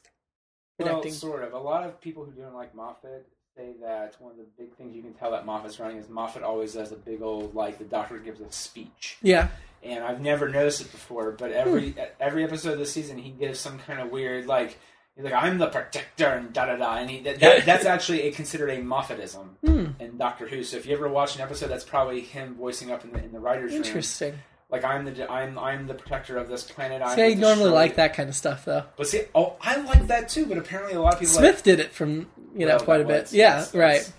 well, 0.79 0.87
connecting. 0.87 1.11
sort 1.13 1.43
of. 1.43 1.51
A 1.53 1.59
lot 1.59 1.83
of 1.83 1.99
people 1.99 2.23
who 2.23 2.31
don't 2.31 2.55
like 2.55 2.73
Moffat 2.73 3.27
say 3.57 3.73
that 3.81 4.15
one 4.19 4.31
of 4.31 4.37
the 4.37 4.45
big 4.57 4.73
things 4.77 4.95
you 4.95 5.01
can 5.01 5.13
tell 5.13 5.31
that 5.31 5.45
Moffat's 5.45 5.79
running 5.79 5.97
is 5.97 6.07
Moffat 6.09 6.43
always 6.43 6.73
does 6.73 6.91
a 6.93 6.95
big 6.95 7.21
old 7.21 7.53
like 7.53 7.77
the 7.77 7.83
Doctor 7.83 8.17
gives 8.19 8.39
a 8.39 8.49
speech. 8.51 9.17
yeah, 9.21 9.49
and 9.83 10.01
I've 10.03 10.21
never 10.21 10.47
noticed 10.49 10.79
it 10.81 10.91
before. 10.91 11.31
But 11.31 11.51
every 11.51 11.91
Hmm. 11.91 11.99
every 12.21 12.43
episode 12.45 12.71
of 12.73 12.79
the 12.79 12.85
season, 12.85 13.17
he 13.17 13.29
gives 13.31 13.59
some 13.59 13.77
kind 13.79 13.99
of 13.99 14.09
weird 14.11 14.47
like. 14.47 14.79
He's 15.15 15.23
like, 15.25 15.33
I'm 15.33 15.59
the 15.59 15.67
protector, 15.67 16.27
and 16.27 16.51
da 16.53 16.65
da 16.65 16.75
da, 16.75 16.95
and 16.97 17.07
he, 17.09 17.19
that, 17.21 17.39
that, 17.39 17.65
that's 17.67 17.85
actually 17.85 18.23
a, 18.23 18.31
considered 18.31 18.71
a 18.71 18.77
Moffatism 18.77 19.47
Hmm. 19.63 19.85
in 20.01 20.17
Doctor 20.17 20.47
Who. 20.47 20.63
So 20.63 20.77
if 20.77 20.87
you 20.87 20.95
ever 20.95 21.07
watch 21.07 21.35
an 21.35 21.41
episode, 21.41 21.67
that's 21.67 21.83
probably 21.83 22.21
him 22.21 22.55
voicing 22.55 22.91
up 22.91 23.03
in 23.03 23.11
the 23.11 23.23
in 23.23 23.31
the 23.31 23.39
writers' 23.39 23.73
room. 23.73 23.83
interesting. 23.83 24.33
Like 24.71 24.83
I'm 24.83 25.05
the 25.05 25.31
I'm 25.31 25.59
I'm 25.59 25.85
the 25.85 25.93
protector 25.93 26.37
of 26.37 26.49
this 26.49 26.63
planet. 26.63 27.03
I'm 27.03 27.15
See, 27.15 27.23
I 27.23 27.33
normally 27.35 27.69
like 27.69 27.95
that 27.97 28.15
kind 28.15 28.27
of 28.27 28.35
stuff, 28.35 28.65
though. 28.65 28.85
But 28.97 29.07
see, 29.07 29.21
oh, 29.35 29.55
I 29.61 29.75
like 29.77 30.07
that 30.07 30.29
too. 30.29 30.47
But 30.47 30.57
apparently, 30.57 30.95
a 30.95 31.01
lot 31.01 31.13
of 31.13 31.19
people 31.19 31.35
Smith 31.35 31.55
like, 31.57 31.63
did 31.63 31.79
it 31.79 31.91
from 31.93 32.27
you 32.55 32.65
know 32.65 32.79
quite 32.79 33.01
a 33.01 33.05
bit. 33.05 33.21
was- 33.23 33.33
yeah, 33.35 33.59
that's- 33.61 33.75
right. 33.75 34.11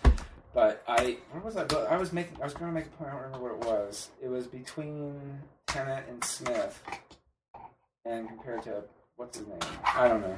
But 0.54 0.84
I, 0.86 1.16
what 1.32 1.44
was 1.44 1.54
that? 1.56 1.72
I 1.90 1.96
was 1.96 2.12
making, 2.12 2.40
I 2.40 2.44
was 2.44 2.54
going 2.54 2.70
to 2.70 2.72
make 2.72 2.86
a 2.86 2.90
point. 2.90 3.10
I 3.10 3.14
don't 3.14 3.22
remember 3.24 3.54
what 3.56 3.66
it 3.66 3.68
was. 3.68 4.10
It 4.22 4.28
was 4.28 4.46
between 4.46 5.40
Tennant 5.66 6.06
and 6.08 6.22
Smith, 6.22 6.80
and 8.04 8.28
compared 8.28 8.62
to 8.62 8.84
what's 9.16 9.38
his 9.38 9.48
name? 9.48 9.58
I 9.96 10.06
don't 10.06 10.20
know. 10.20 10.36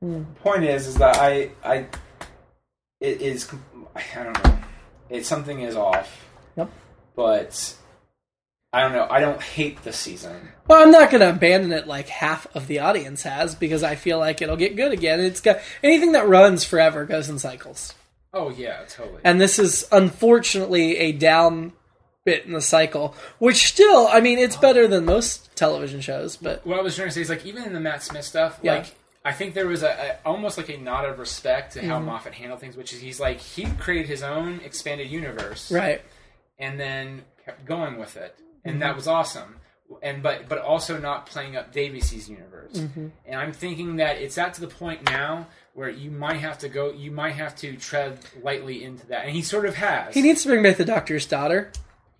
Hmm. 0.00 0.24
Point 0.42 0.64
is, 0.64 0.86
is 0.86 0.96
that 0.96 1.16
I, 1.16 1.50
I, 1.64 1.86
it 3.00 3.20
is, 3.22 3.50
I 3.94 4.22
don't 4.24 4.44
know. 4.44 4.58
It 5.08 5.24
something 5.24 5.60
is 5.60 5.76
off. 5.76 6.26
Yep. 6.56 6.70
But 7.14 7.74
I 8.72 8.82
don't 8.82 8.92
know. 8.92 9.06
I 9.10 9.20
don't 9.20 9.40
hate 9.40 9.82
the 9.84 9.92
season. 9.92 10.48
Well, 10.66 10.82
I'm 10.82 10.90
not 10.90 11.10
going 11.10 11.20
to 11.22 11.30
abandon 11.30 11.72
it 11.72 11.86
like 11.86 12.08
half 12.08 12.46
of 12.54 12.66
the 12.66 12.80
audience 12.80 13.22
has 13.22 13.54
because 13.54 13.82
I 13.82 13.94
feel 13.94 14.18
like 14.18 14.42
it'll 14.42 14.56
get 14.56 14.76
good 14.76 14.92
again. 14.92 15.20
It's 15.20 15.40
got 15.40 15.60
anything 15.82 16.12
that 16.12 16.28
runs 16.28 16.64
forever 16.64 17.04
goes 17.06 17.28
in 17.30 17.38
cycles, 17.38 17.94
Oh 18.34 18.50
yeah, 18.50 18.84
totally. 18.88 19.20
and 19.24 19.40
this 19.40 19.58
is 19.58 19.86
unfortunately 19.92 20.98
a 20.98 21.12
down 21.12 21.72
bit 22.24 22.44
in 22.44 22.52
the 22.52 22.60
cycle. 22.60 23.14
Which 23.38 23.66
still, 23.68 24.08
I 24.08 24.20
mean, 24.20 24.38
it's 24.38 24.56
better 24.56 24.86
than 24.88 25.04
most 25.06 25.54
television 25.56 26.00
shows, 26.02 26.36
but 26.36 26.66
what 26.66 26.78
I 26.78 26.82
was 26.82 26.96
trying 26.96 27.08
to 27.08 27.14
say 27.14 27.20
is 27.22 27.30
like 27.30 27.46
even 27.46 27.64
in 27.64 27.72
the 27.72 27.80
Matt 27.80 28.02
Smith 28.02 28.24
stuff, 28.24 28.58
Yeah. 28.62 28.74
like 28.78 28.94
I 29.26 29.32
think 29.32 29.54
there 29.54 29.66
was 29.66 29.82
a, 29.82 29.88
a 29.88 30.28
almost 30.28 30.56
like 30.56 30.68
a 30.68 30.76
nod 30.78 31.04
of 31.04 31.18
respect 31.18 31.72
to 31.74 31.80
Mm-hmm. 31.80 31.88
how 31.90 31.98
Moffat 31.98 32.34
handled 32.34 32.60
things, 32.60 32.76
which 32.76 32.92
is 32.92 33.00
he's 33.00 33.20
like 33.20 33.38
he 33.40 33.66
created 33.78 34.06
his 34.08 34.22
own 34.22 34.60
expanded 34.64 35.10
universe, 35.10 35.70
right. 35.72 36.00
and 36.58 36.78
then 36.78 37.22
kept 37.44 37.64
going 37.66 37.98
with 37.98 38.16
it, 38.16 38.38
and 38.64 38.74
Mm-hmm. 38.74 38.80
that 38.80 38.96
was 38.96 39.06
awesome. 39.08 39.56
And 40.02 40.22
but 40.22 40.48
but 40.48 40.58
also 40.58 40.98
not 40.98 41.26
playing 41.26 41.56
up 41.56 41.72
Davies's 41.72 42.28
universe. 42.28 42.72
Mm-hmm. 42.74 43.06
And 43.26 43.40
I'm 43.40 43.52
thinking 43.52 43.96
that 43.96 44.16
it's 44.16 44.36
at 44.38 44.54
to 44.54 44.60
the 44.60 44.66
point 44.68 45.04
now 45.04 45.46
where 45.74 45.90
you 45.90 46.10
might 46.10 46.38
have 46.38 46.58
to 46.58 46.68
go, 46.68 46.90
you 46.90 47.10
might 47.10 47.34
have 47.34 47.54
to 47.56 47.76
tread 47.76 48.18
lightly 48.42 48.82
into 48.82 49.06
that, 49.08 49.26
and 49.26 49.32
he 49.34 49.42
sort 49.42 49.64
of 49.66 49.74
has. 49.76 50.12
He 50.14 50.22
needs 50.22 50.42
to 50.42 50.48
bring 50.48 50.62
back 50.62 50.76
the 50.76 50.84
Doctor's 50.84 51.26
daughter 51.26 51.70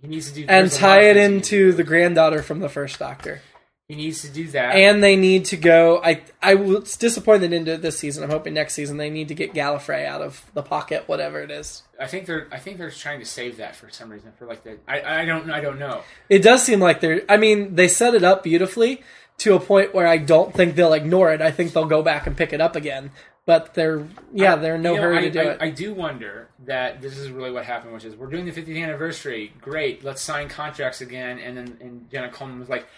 He 0.00 0.06
needs 0.08 0.28
to 0.28 0.34
do 0.34 0.40
and 0.42 0.70
there's 0.70 0.78
a 0.78 0.82
lot 0.82 0.94
tie 0.96 1.00
it 1.10 1.16
into 1.16 1.72
the 1.72 1.82
granddaughter 1.82 2.42
from 2.42 2.60
the 2.60 2.68
first 2.68 2.98
Doctor. 2.98 3.40
He 3.88 3.94
needs 3.94 4.22
to 4.22 4.28
do 4.28 4.48
that. 4.48 4.74
and 4.74 5.00
they 5.00 5.14
need 5.14 5.44
to 5.46 5.56
go. 5.56 6.00
I 6.02 6.22
I 6.42 6.54
was 6.54 6.96
disappointed 6.96 7.50
do 7.50 7.72
it 7.72 7.82
this 7.82 7.96
season. 7.96 8.24
I'm 8.24 8.30
hoping 8.30 8.52
next 8.52 8.74
season 8.74 8.96
they 8.96 9.10
need 9.10 9.28
to 9.28 9.34
get 9.34 9.54
Gallifrey 9.54 10.04
out 10.04 10.22
of 10.22 10.44
the 10.54 10.62
pocket, 10.62 11.04
whatever 11.06 11.40
it 11.40 11.52
is. 11.52 11.84
I 12.00 12.08
think 12.08 12.26
they're 12.26 12.48
I 12.50 12.58
think 12.58 12.78
they're 12.78 12.90
trying 12.90 13.20
to 13.20 13.24
save 13.24 13.58
that 13.58 13.76
for 13.76 13.88
some 13.88 14.10
reason. 14.10 14.32
For 14.38 14.46
like 14.46 14.64
the 14.64 14.78
I 14.88 15.22
I 15.22 15.24
don't 15.24 15.48
I 15.52 15.60
don't 15.60 15.78
know. 15.78 16.02
It 16.28 16.40
does 16.40 16.64
seem 16.64 16.80
like 16.80 17.00
they're. 17.00 17.22
I 17.28 17.36
mean, 17.36 17.76
they 17.76 17.86
set 17.86 18.14
it 18.14 18.24
up 18.24 18.42
beautifully 18.42 19.02
to 19.38 19.54
a 19.54 19.60
point 19.60 19.94
where 19.94 20.08
I 20.08 20.16
don't 20.16 20.52
think 20.52 20.74
they'll 20.74 20.92
ignore 20.92 21.32
it. 21.32 21.40
I 21.40 21.52
think 21.52 21.72
they'll 21.72 21.84
go 21.84 22.02
back 22.02 22.26
and 22.26 22.36
pick 22.36 22.52
it 22.52 22.60
up 22.60 22.74
again. 22.74 23.12
But 23.44 23.74
they're 23.74 24.04
yeah, 24.34 24.56
they're 24.56 24.74
in 24.74 24.82
no 24.82 24.94
You 24.94 24.96
know, 24.96 25.02
hurry 25.04 25.18
I, 25.18 25.20
to 25.20 25.30
do 25.30 25.38
I, 25.38 25.44
it. 25.44 25.58
I 25.60 25.70
do 25.70 25.94
wonder 25.94 26.48
that 26.64 27.00
this 27.00 27.16
is 27.16 27.30
really 27.30 27.52
what 27.52 27.64
happened, 27.64 27.92
which 27.94 28.04
is 28.04 28.16
we're 28.16 28.26
doing 28.26 28.44
the 28.46 28.50
50th 28.50 28.82
anniversary. 28.82 29.52
Great, 29.60 30.02
let's 30.02 30.20
sign 30.20 30.48
contracts 30.48 31.00
again. 31.00 31.38
And 31.38 31.56
then 31.56 31.78
and 31.80 32.10
Jenna 32.10 32.32
Coleman 32.32 32.58
was 32.58 32.68
like, 32.68 32.88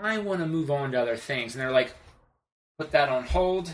I 0.00 0.18
want 0.18 0.40
to 0.40 0.46
move 0.46 0.70
on 0.70 0.92
to 0.92 1.00
other 1.00 1.16
things, 1.16 1.54
and 1.54 1.60
they're 1.62 1.70
like, 1.72 1.94
put 2.78 2.90
that 2.92 3.08
on 3.08 3.24
hold. 3.24 3.72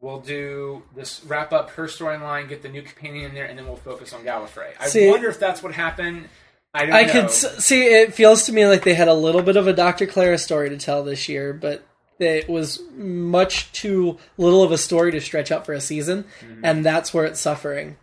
We'll 0.00 0.20
do 0.20 0.82
this, 0.94 1.24
wrap 1.24 1.52
up 1.52 1.70
her 1.70 1.84
storyline, 1.84 2.48
get 2.48 2.62
the 2.62 2.68
new 2.68 2.82
companion 2.82 3.24
in 3.26 3.34
there, 3.34 3.46
and 3.46 3.58
then 3.58 3.66
we'll 3.66 3.76
focus 3.76 4.12
on 4.12 4.22
Gallifrey. 4.24 4.72
I 4.78 4.88
See- 4.88 5.08
wonder 5.08 5.28
if 5.28 5.38
that's 5.40 5.62
what 5.62 5.72
happened. 5.72 6.28
I 6.74 6.86
don't 6.86 6.94
I 6.96 7.02
know. 7.04 7.12
could 7.12 7.24
s- 7.26 7.64
see. 7.64 7.84
It 7.86 8.14
feels 8.14 8.46
to 8.46 8.52
me 8.52 8.66
like 8.66 8.82
they 8.82 8.94
had 8.94 9.06
a 9.08 9.14
little 9.14 9.42
bit 9.42 9.56
of 9.56 9.66
a 9.68 9.72
Dr. 9.72 10.06
Clara 10.06 10.36
story 10.38 10.68
to 10.70 10.76
tell 10.76 11.04
this 11.04 11.28
year, 11.28 11.52
but 11.52 11.86
it 12.18 12.48
was 12.48 12.82
much 12.96 13.70
too 13.72 14.18
little 14.36 14.62
of 14.62 14.72
a 14.72 14.78
story 14.78 15.12
to 15.12 15.20
stretch 15.20 15.50
out 15.52 15.64
for 15.64 15.72
a 15.72 15.80
season, 15.80 16.24
Mm-hmm. 16.40 16.64
and 16.64 16.84
that's 16.84 17.14
where 17.14 17.24
it's 17.24 17.40
suffering. 17.40 17.96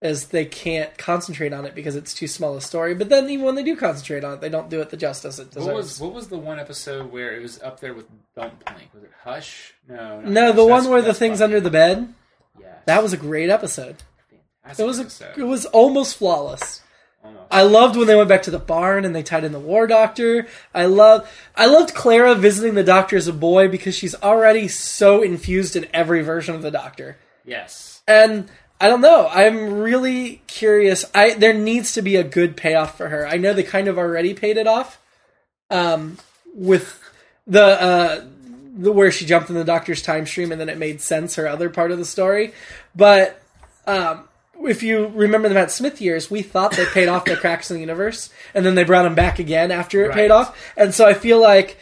Is 0.00 0.28
they 0.28 0.44
can't 0.44 0.96
concentrate 0.96 1.52
on 1.52 1.64
it 1.64 1.74
because 1.74 1.96
it's 1.96 2.14
too 2.14 2.28
small 2.28 2.56
a 2.56 2.60
story. 2.60 2.94
But 2.94 3.08
then 3.08 3.28
even 3.28 3.44
when 3.44 3.56
they 3.56 3.64
do 3.64 3.74
concentrate 3.74 4.22
on 4.22 4.34
it, 4.34 4.40
they 4.40 4.48
don't 4.48 4.70
do 4.70 4.80
it 4.80 4.90
the 4.90 4.96
justice 4.96 5.40
it 5.40 5.50
deserves. 5.50 5.66
What 5.66 5.74
was 5.74 6.00
what 6.00 6.14
was 6.14 6.28
the 6.28 6.38
one 6.38 6.60
episode 6.60 7.10
where 7.10 7.34
it 7.34 7.42
was 7.42 7.60
up 7.62 7.80
there 7.80 7.94
with 7.94 8.06
Dumpling? 8.36 8.88
Was 8.94 9.02
it 9.02 9.10
Hush? 9.24 9.74
No, 9.88 10.20
no, 10.20 10.52
the 10.52 10.64
one 10.64 10.88
where 10.88 11.02
the 11.02 11.14
things 11.14 11.40
under 11.40 11.60
the 11.60 11.70
bed. 11.70 12.14
Yeah, 12.60 12.74
That 12.86 13.02
was 13.02 13.12
a 13.12 13.16
great 13.16 13.50
episode. 13.50 13.96
Fantastic 14.62 14.84
It 14.84 14.86
was 14.86 15.20
a, 15.20 15.40
it 15.40 15.44
was 15.44 15.66
almost 15.66 16.16
flawless. 16.16 16.82
Almost. 17.24 17.46
I 17.50 17.62
loved 17.62 17.96
when 17.96 18.06
they 18.06 18.14
went 18.14 18.28
back 18.28 18.42
to 18.42 18.52
the 18.52 18.60
barn 18.60 19.04
and 19.04 19.16
they 19.16 19.24
tied 19.24 19.42
in 19.42 19.50
the 19.50 19.58
war 19.58 19.88
doctor. 19.88 20.46
I 20.72 20.86
love 20.86 21.28
I 21.56 21.66
loved 21.66 21.92
Clara 21.94 22.36
visiting 22.36 22.74
the 22.74 22.84
doctor 22.84 23.16
as 23.16 23.26
a 23.26 23.32
boy 23.32 23.66
because 23.66 23.96
she's 23.96 24.14
already 24.14 24.68
so 24.68 25.22
infused 25.22 25.74
in 25.74 25.88
every 25.92 26.22
version 26.22 26.54
of 26.54 26.62
the 26.62 26.70
doctor. 26.70 27.16
yes. 27.44 28.00
And 28.06 28.48
I 28.80 28.88
don't 28.88 29.00
know. 29.00 29.28
I'm 29.28 29.74
really 29.74 30.42
curious. 30.46 31.04
I 31.14 31.34
there 31.34 31.54
needs 31.54 31.92
to 31.94 32.02
be 32.02 32.16
a 32.16 32.24
good 32.24 32.56
payoff 32.56 32.96
for 32.96 33.08
her. 33.08 33.26
I 33.26 33.36
know 33.36 33.52
they 33.52 33.64
kind 33.64 33.88
of 33.88 33.98
already 33.98 34.34
paid 34.34 34.56
it 34.56 34.66
off, 34.66 35.00
um, 35.70 36.18
with 36.54 37.00
the 37.46 37.62
uh, 37.62 38.24
the 38.76 38.92
where 38.92 39.10
she 39.10 39.26
jumped 39.26 39.50
in 39.50 39.56
the 39.56 39.64
doctor's 39.64 40.02
time 40.02 40.26
stream 40.26 40.52
and 40.52 40.60
then 40.60 40.68
it 40.68 40.78
made 40.78 41.00
sense 41.00 41.34
her 41.34 41.48
other 41.48 41.68
part 41.68 41.90
of 41.90 41.98
the 41.98 42.04
story. 42.04 42.52
But 42.94 43.42
um, 43.86 44.28
if 44.62 44.82
you 44.82 45.08
remember 45.08 45.48
the 45.48 45.54
Matt 45.54 45.72
Smith 45.72 46.00
years, 46.00 46.30
we 46.30 46.42
thought 46.42 46.72
they 46.72 46.86
paid 46.86 47.08
off 47.08 47.24
the 47.24 47.36
cracks 47.36 47.70
in 47.70 47.76
the 47.76 47.80
universe, 47.80 48.30
and 48.54 48.64
then 48.64 48.74
they 48.74 48.84
brought 48.84 49.06
him 49.06 49.14
back 49.14 49.38
again 49.38 49.70
after 49.70 50.04
it 50.04 50.12
paid 50.12 50.30
off. 50.30 50.56
And 50.76 50.94
so 50.94 51.06
I 51.06 51.14
feel 51.14 51.40
like 51.40 51.78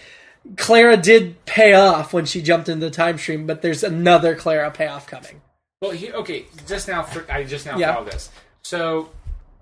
Clara 0.56 0.96
did 0.96 1.44
pay 1.44 1.74
off 1.74 2.12
when 2.12 2.24
she 2.24 2.40
jumped 2.40 2.68
into 2.68 2.86
the 2.86 2.90
time 2.90 3.18
stream, 3.18 3.46
but 3.46 3.60
there's 3.60 3.82
another 3.82 4.34
Clara 4.34 4.70
payoff 4.70 5.06
coming. 5.06 5.42
Well, 5.80 5.90
he, 5.92 6.12
okay. 6.12 6.46
Just 6.66 6.88
now, 6.88 7.02
for, 7.02 7.30
I 7.30 7.44
just 7.44 7.66
now 7.66 7.76
Yeah. 7.76 7.92
follow 7.94 8.06
this. 8.06 8.30
So 8.62 9.10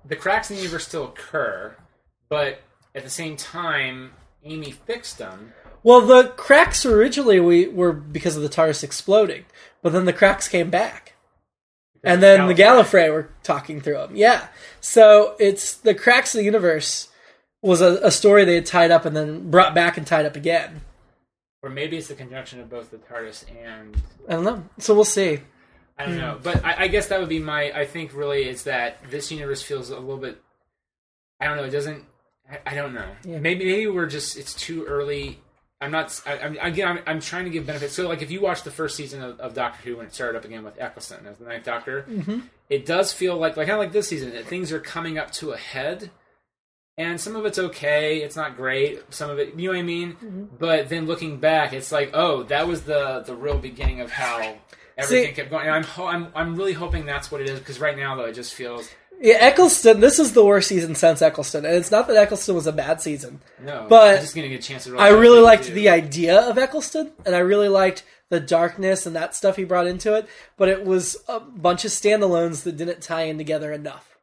the 0.05 0.17
cracks 0.17 0.51
in 0.51 0.57
the 0.57 0.63
universe 0.63 0.87
still 0.87 1.05
occur, 1.05 1.77
but 2.29 2.61
at 2.95 3.03
the 3.05 3.11
same 3.11 3.37
time, 3.37 4.13
Amy 4.45 4.71
fixed 4.71 5.19
them. 5.19 5.53
Well, 5.83 6.01
the 6.01 6.29
cracks 6.37 6.87
originally 6.87 7.41
we 7.41 7.67
were 7.67 7.93
because 7.93 8.37
of 8.37 8.43
the 8.43 8.49
TARDIS 8.49 8.83
exploding, 8.85 9.45
but 9.83 9.93
then 9.93 10.05
the 10.07 10.13
cracks 10.15 10.49
came 10.49 10.71
back, 10.71 11.13
and 12.03 12.23
then 12.23 12.47
the 12.49 12.55
Gallifrey 12.55 13.11
were 13.13 13.29
talking 13.43 13.81
through 13.83 13.95
them. 13.99 14.17
Yeah, 14.17 14.49
so 14.81 15.37
it's 15.39 15.75
the 15.75 15.95
cracks 15.95 16.35
of 16.35 16.39
the 16.39 16.45
universe 16.45 17.09
was 17.61 17.81
a, 17.83 17.99
a 18.03 18.11
story 18.11 18.45
they 18.45 18.55
had 18.55 18.67
tied 18.67 18.91
up 18.91 19.05
and 19.05 19.15
then 19.17 19.51
brought 19.51 19.75
back 19.75 19.97
and 19.99 20.07
tied 20.07 20.25
up 20.27 20.37
again. 20.37 20.81
or 21.63 21.69
maybe 21.71 21.97
it's 21.99 22.09
the 22.09 22.15
conjunction 22.15 22.61
of 22.61 22.69
both 22.71 22.91
the 22.91 22.99
TARDIS 22.99 23.45
and 23.67 23.97
I 24.29 24.33
don't 24.35 24.45
know. 24.45 24.65
So 24.79 24.95
we'll 24.95 25.05
see. 25.05 25.41
I 25.99 26.07
don't 26.07 26.15
hmm. 26.15 26.21
know. 26.21 26.39
But 26.43 26.65
I, 26.65 26.85
I 26.85 26.89
guess 26.89 27.09
that 27.09 27.21
would 27.21 27.29
be 27.29 27.39
my. 27.39 27.71
I 27.73 27.87
think 27.87 28.15
really 28.15 28.49
is 28.49 28.65
that 28.65 28.99
this 29.11 29.31
universe 29.31 29.63
feels 29.63 29.91
a 29.91 29.99
little 29.99 30.19
bit. 30.19 30.43
I 31.41 31.47
don't 31.47 31.57
know. 31.57 31.65
It 31.65 31.71
doesn't. 31.71 32.05
I, 32.51 32.59
I 32.67 32.75
don't 32.75 32.95
know. 32.95 33.09
Yeah. 33.25 33.39
Maybe 33.39 33.65
maybe 33.65 33.87
we're 33.87 34.07
just. 34.07 34.37
It's 34.37 34.55
too 34.55 34.85
early. 34.85 35.41
I'm 35.81 35.91
not. 35.91 36.21
I, 36.27 36.39
I'm, 36.39 36.59
again, 36.61 36.89
I'm, 36.89 36.99
I'm 37.07 37.21
trying 37.21 37.45
to 37.45 37.51
give 37.51 37.67
benefits. 37.67 37.95
So, 37.95 38.09
like, 38.09 38.23
if 38.23 38.31
you 38.31 38.41
watch 38.41 38.63
the 38.63 38.71
first 38.71 38.97
season 38.97 39.23
of, 39.23 39.39
of 39.39 39.55
Doctor 39.55 39.83
Who 39.83 39.99
when 39.99 40.07
it 40.07 40.15
started 40.15 40.39
up 40.39 40.45
again 40.45 40.65
with 40.65 40.81
Eccleston 40.81 41.27
as 41.27 41.39
the 41.39 41.45
Ninth 41.45 41.65
Doctor, 41.65 42.07
mm-hmm. 42.09 42.41
it 42.69 42.87
does 42.87 43.13
feel 43.13 43.37
like, 43.37 43.57
like 43.57 43.69
kind 43.69 43.79
of 43.79 43.85
like 43.85 43.93
this 43.93 44.09
season, 44.09 44.31
that 44.33 44.47
things 44.47 44.73
are 44.73 44.81
coming 44.81 45.19
up 45.19 45.31
to 45.33 45.53
a 45.53 45.57
head. 45.57 46.11
And 46.97 47.21
some 47.21 47.35
of 47.35 47.45
it's 47.45 47.59
okay. 47.59 48.19
It's 48.19 48.37
not 48.37 48.57
great. 48.57 49.13
Some 49.13 49.29
of 49.29 49.41
it, 49.41 49.57
you 49.57 49.67
know 49.67 49.73
what 49.75 49.81
I 49.81 49.83
mean. 49.83 50.13
Mm-hmm. 50.13 50.45
But 50.59 50.89
then 50.89 51.07
looking 51.07 51.39
back, 51.39 51.73
it's 51.73 51.91
like, 51.91 52.11
oh, 52.15 52.45
that 52.45 52.69
was 52.69 52.83
the 52.83 53.25
the 53.27 53.35
real 53.35 53.59
beginning 53.59 54.01
of 54.01 54.13
how 54.13 54.57
everything 54.97 55.29
See- 55.31 55.33
kept 55.35 55.51
going. 55.51 55.67
And 55.67 55.75
I'm 55.75 55.83
ho- 55.85 56.07
I'm 56.07 56.29
I'm 56.35 56.57
really 56.57 56.73
hoping 56.73 57.07
that's 57.07 57.31
what 57.33 57.41
it 57.41 57.49
is 57.49 57.59
because 57.59 57.79
right 57.81 57.97
now 57.97 58.15
though 58.17 58.25
it 58.27 58.35
just 58.35 58.55
feels 58.55 58.89
Yeah, 59.21 59.37
Eccleston. 59.41 60.01
This 60.01 60.19
is 60.19 60.33
the 60.33 60.45
worst 60.45 60.69
season 60.69 60.95
since 60.95 61.23
Eccleston, 61.23 61.65
and 61.65 61.75
it's 61.77 61.91
not 61.91 62.07
that 62.09 62.17
Eccleston 62.17 62.55
was 62.55 62.67
a 62.67 62.73
bad 62.73 63.01
season. 63.01 63.41
no. 63.63 63.87
But 63.89 64.17
I'm 64.17 64.23
just 64.23 64.35
gonna 64.35 64.49
get 64.49 64.61
a 64.61 64.63
chance 64.69 64.85
to. 64.85 64.99
I 64.99 65.09
really 65.09 65.21
really 65.21 65.41
liked 65.41 65.67
the 65.67 65.89
idea 65.89 66.41
of 66.41 66.59
Eccleston, 66.59 67.13
and 67.25 67.35
I 67.35 67.39
really 67.41 67.69
liked 67.69 68.05
the 68.31 68.41
darkness 68.41 69.07
and 69.07 69.15
that 69.15 69.35
stuff 69.35 69.57
he 69.57 69.65
brought 69.65 69.87
into 69.87 70.15
it. 70.15 70.27
But 70.57 70.69
it 70.69 70.85
was 70.85 71.17
a 71.29 71.39
bunch 71.41 71.85
of 71.85 71.91
standalones 71.93 72.63
that 72.65 72.77
didn't 72.77 73.03
tie 73.03 73.23
in 73.23 73.39
together 73.39 73.73
enough. 73.73 74.14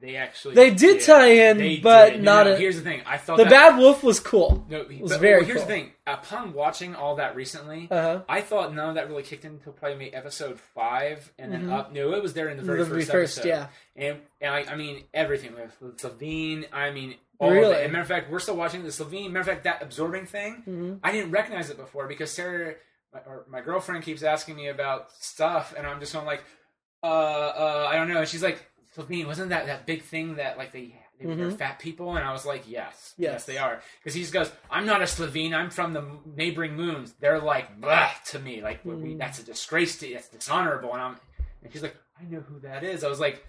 They 0.00 0.16
actually 0.16 0.54
They 0.54 0.70
did 0.70 1.00
tie 1.02 1.26
in, 1.26 1.58
They 1.58 1.78
but 1.78 2.10
did. 2.12 2.22
No, 2.22 2.34
not 2.34 2.46
no, 2.46 2.52
a- 2.52 2.56
here's 2.56 2.76
the 2.76 2.82
thing. 2.82 3.02
I 3.06 3.16
thought 3.18 3.36
The 3.38 3.44
that, 3.44 3.50
Bad 3.50 3.78
Wolf 3.78 4.02
was 4.04 4.20
cool. 4.20 4.64
No, 4.68 4.82
It 4.82 5.00
was 5.00 5.12
but, 5.12 5.20
very 5.20 5.38
well, 5.38 5.44
here's 5.44 5.58
cool. 5.58 5.66
the 5.66 5.72
thing. 5.72 5.92
Upon 6.06 6.52
watching 6.52 6.94
all 6.94 7.16
that 7.16 7.34
recently, 7.34 7.88
Uh-huh. 7.90 8.22
I 8.28 8.40
thought 8.40 8.74
none 8.74 8.90
of 8.90 8.94
that 8.94 9.08
really 9.08 9.22
kicked 9.24 9.44
in 9.44 9.52
until 9.52 9.72
probably 9.72 9.98
maybe 9.98 10.14
episode 10.14 10.58
five, 10.60 11.32
and 11.38 11.52
then 11.52 11.68
up. 11.70 11.92
No, 11.92 12.12
it 12.14 12.22
was 12.22 12.32
there 12.34 12.48
in 12.48 12.56
the 12.56 12.62
very 12.62 12.80
Mm-hmm. 12.80 12.90
The 12.90 12.96
first, 13.00 13.10
first, 13.10 13.38
episode. 13.38 13.48
yeah. 13.48 13.66
And, 13.96 14.18
and 14.40 14.54
I, 14.54 14.72
I 14.72 14.76
mean 14.76 15.04
everything 15.12 15.52
with, 15.54 15.96
Slitheen. 16.00 16.66
I 16.72 16.90
mean 16.92 17.16
all 17.40 17.50
Really? 17.50 17.72
of 17.72 17.78
it. 17.80 17.84
And 17.84 17.92
matter 17.92 18.02
of 18.02 18.08
fact, 18.08 18.30
we're 18.30 18.38
still 18.40 18.56
watching 18.56 18.82
the 18.82 18.88
Slitheen. 18.90 19.28
Matter 19.32 19.40
of 19.40 19.46
fact, 19.46 19.64
that 19.64 19.82
absorbing 19.82 20.26
thing, 20.26 20.62
Mm-hmm. 20.68 20.94
I 21.02 21.12
didn't 21.12 21.32
recognize 21.32 21.70
it 21.70 21.76
before 21.76 22.06
because 22.06 22.30
Sarah, 22.30 22.74
my, 23.12 23.20
or 23.20 23.44
my 23.48 23.60
girlfriend, 23.60 24.04
keeps 24.04 24.22
asking 24.22 24.56
me 24.56 24.68
about 24.68 25.10
stuff, 25.20 25.74
and 25.76 25.86
I'm 25.86 25.98
just 26.00 26.12
going 26.12 26.26
like, 26.26 26.42
uh, 27.02 27.06
uh, 27.06 27.88
I 27.90 27.96
don't 27.96 28.08
know. 28.08 28.18
And 28.18 28.28
she's 28.28 28.42
like, 28.42 28.64
Slitheen, 28.96 29.26
wasn't 29.26 29.50
that 29.50 29.66
that 29.66 29.86
big 29.86 30.02
thing 30.02 30.36
that 30.36 30.58
like 30.58 30.72
they 30.72 30.94
they 31.20 31.26
were 31.26 31.50
fat 31.50 31.78
people? 31.78 32.16
And 32.16 32.24
I 32.26 32.32
was 32.32 32.46
like, 32.46 32.64
yes, 32.68 33.14
yes, 33.16 33.16
Mm-hmm. 33.16 33.22
Yes. 33.22 33.44
they 33.44 33.58
are. 33.58 33.82
Because 33.98 34.14
he 34.14 34.20
just 34.20 34.32
goes, 34.32 34.50
I'm 34.70 34.86
not 34.86 35.00
a 35.00 35.04
Slitheen. 35.04 35.52
I'm 35.52 35.70
from 35.70 35.92
the 35.92 36.04
neighboring 36.36 36.74
moons. 36.76 37.12
They're 37.20 37.40
like, 37.40 37.80
blah, 37.80 38.10
to 38.26 38.38
me. 38.38 38.62
Like, 38.62 38.84
Mm. 38.84 39.00
we, 39.02 39.14
that's 39.16 39.38
a 39.40 39.42
disgrace 39.44 39.98
to 39.98 40.12
That's 40.12 40.28
dishonorable. 40.28 40.92
And 40.92 41.02
I'm, 41.02 41.16
and 41.64 41.72
she's 41.72 41.82
like, 41.82 41.96
I 42.20 42.24
know 42.32 42.40
who 42.40 42.60
that 42.60 42.84
is. 42.84 43.02
I 43.04 43.08
was 43.08 43.18
like, 43.20 43.44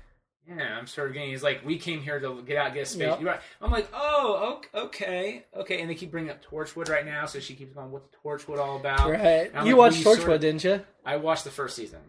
yeah, 0.48 0.78
I'm 0.80 0.88
sort 0.88 1.10
of 1.10 1.14
getting. 1.14 1.30
He's 1.30 1.44
like, 1.44 1.64
we 1.64 1.78
came 1.78 2.02
here 2.02 2.20
to 2.20 2.42
get 2.42 2.58
out, 2.58 2.74
get 2.74 2.82
a 2.84 2.86
space. 2.88 3.02
Yep. 3.02 3.24
Right. 3.24 3.40
I'm 3.62 3.70
like, 3.70 3.88
oh, 3.94 4.58
ok- 4.58 4.80
okay, 4.86 5.46
okay. 5.56 5.80
And 5.82 5.88
they 5.90 5.94
keep 5.94 6.10
bringing 6.10 6.32
up 6.32 6.44
Torchwood 6.44 6.90
right 6.90 7.06
now, 7.06 7.28
so 7.28 7.40
she 7.40 7.54
keeps 7.54 7.76
going, 7.76 7.92
what's 7.92 8.08
Torchwood 8.26 8.58
all 8.58 8.78
about? 8.78 9.08
Right. 9.12 9.52
You 9.54 9.60
like, 9.72 9.76
watched 9.78 10.04
Torchwood, 10.04 10.18
sort 10.22 10.30
of- 10.32 10.42
didn't 10.42 10.64
you? 10.64 10.82
I 11.06 11.18
watched 11.18 11.44
the 11.44 11.52
first 11.52 11.76
season. 11.76 12.00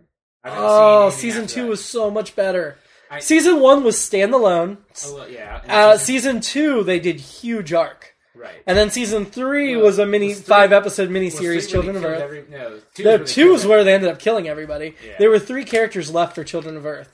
I 0.42 0.50
Oh, 0.56 1.10
season 1.10 1.46
two 1.46 1.66
was 1.66 1.84
so 1.84 2.10
much 2.10 2.34
better. 2.34 2.78
I- 3.10 3.18
season 3.20 3.60
one 3.60 3.82
was 3.84 3.96
standalone. 3.96 4.78
Oh, 5.06 5.26
yeah. 5.26 5.60
Uh, 5.68 5.96
season- 5.96 6.40
two, 6.40 6.84
they 6.84 7.00
did 7.00 7.18
huge 7.20 7.72
arc. 7.72 8.14
right. 8.34 8.62
And 8.66 8.78
then 8.78 8.90
season 8.90 9.26
three 9.26 9.74
Well, 9.76 9.86
was 9.86 9.98
a 9.98 10.06
mini 10.06 10.28
was 10.28 10.38
three- 10.38 10.44
five 10.46 10.72
episode 10.72 11.10
Was 11.10 11.16
miniseries, 11.18 11.62
three 11.62 11.70
Children 11.72 11.96
of 11.96 12.04
Earth. 12.04 12.22
every- 12.22 12.44
no, 12.48 12.80
two 12.94 13.02
The 13.02 13.18
two 13.24 13.52
is 13.54 13.66
where 13.66 13.82
they 13.84 13.92
ended 13.94 14.10
up 14.10 14.18
killing 14.18 14.48
everybody. 14.48 14.94
Yeah. 15.04 15.16
There 15.18 15.28
were 15.30 15.38
three 15.40 15.64
characters 15.64 16.10
left 16.14 16.34
for 16.36 16.44
Children 16.44 16.76
of 16.76 16.86
Earth. 16.86 17.10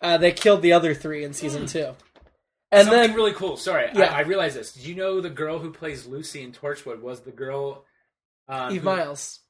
Uh, 0.00 0.16
they 0.16 0.32
killed 0.32 0.62
the 0.62 0.72
other 0.72 0.94
three 0.94 1.22
in 1.24 1.34
season 1.34 1.66
two. 1.66 1.94
And 2.72 2.86
Something 2.86 3.08
then 3.08 3.14
really 3.14 3.32
cool. 3.32 3.56
Sorry, 3.56 3.90
Yeah. 3.94 4.14
I, 4.14 4.18
I 4.18 4.20
realized 4.20 4.56
this. 4.56 4.72
Did 4.72 4.84
you 4.86 4.94
know 4.94 5.20
the 5.20 5.28
girl 5.28 5.58
who 5.58 5.72
plays 5.72 6.06
Lucy 6.06 6.42
in 6.42 6.52
Torchwood 6.52 7.00
was 7.00 7.20
the 7.20 7.32
girl? 7.32 7.84
Um, 8.48 8.72
Eve 8.72 8.80
who- 8.82 8.86
Myles. 8.86 9.40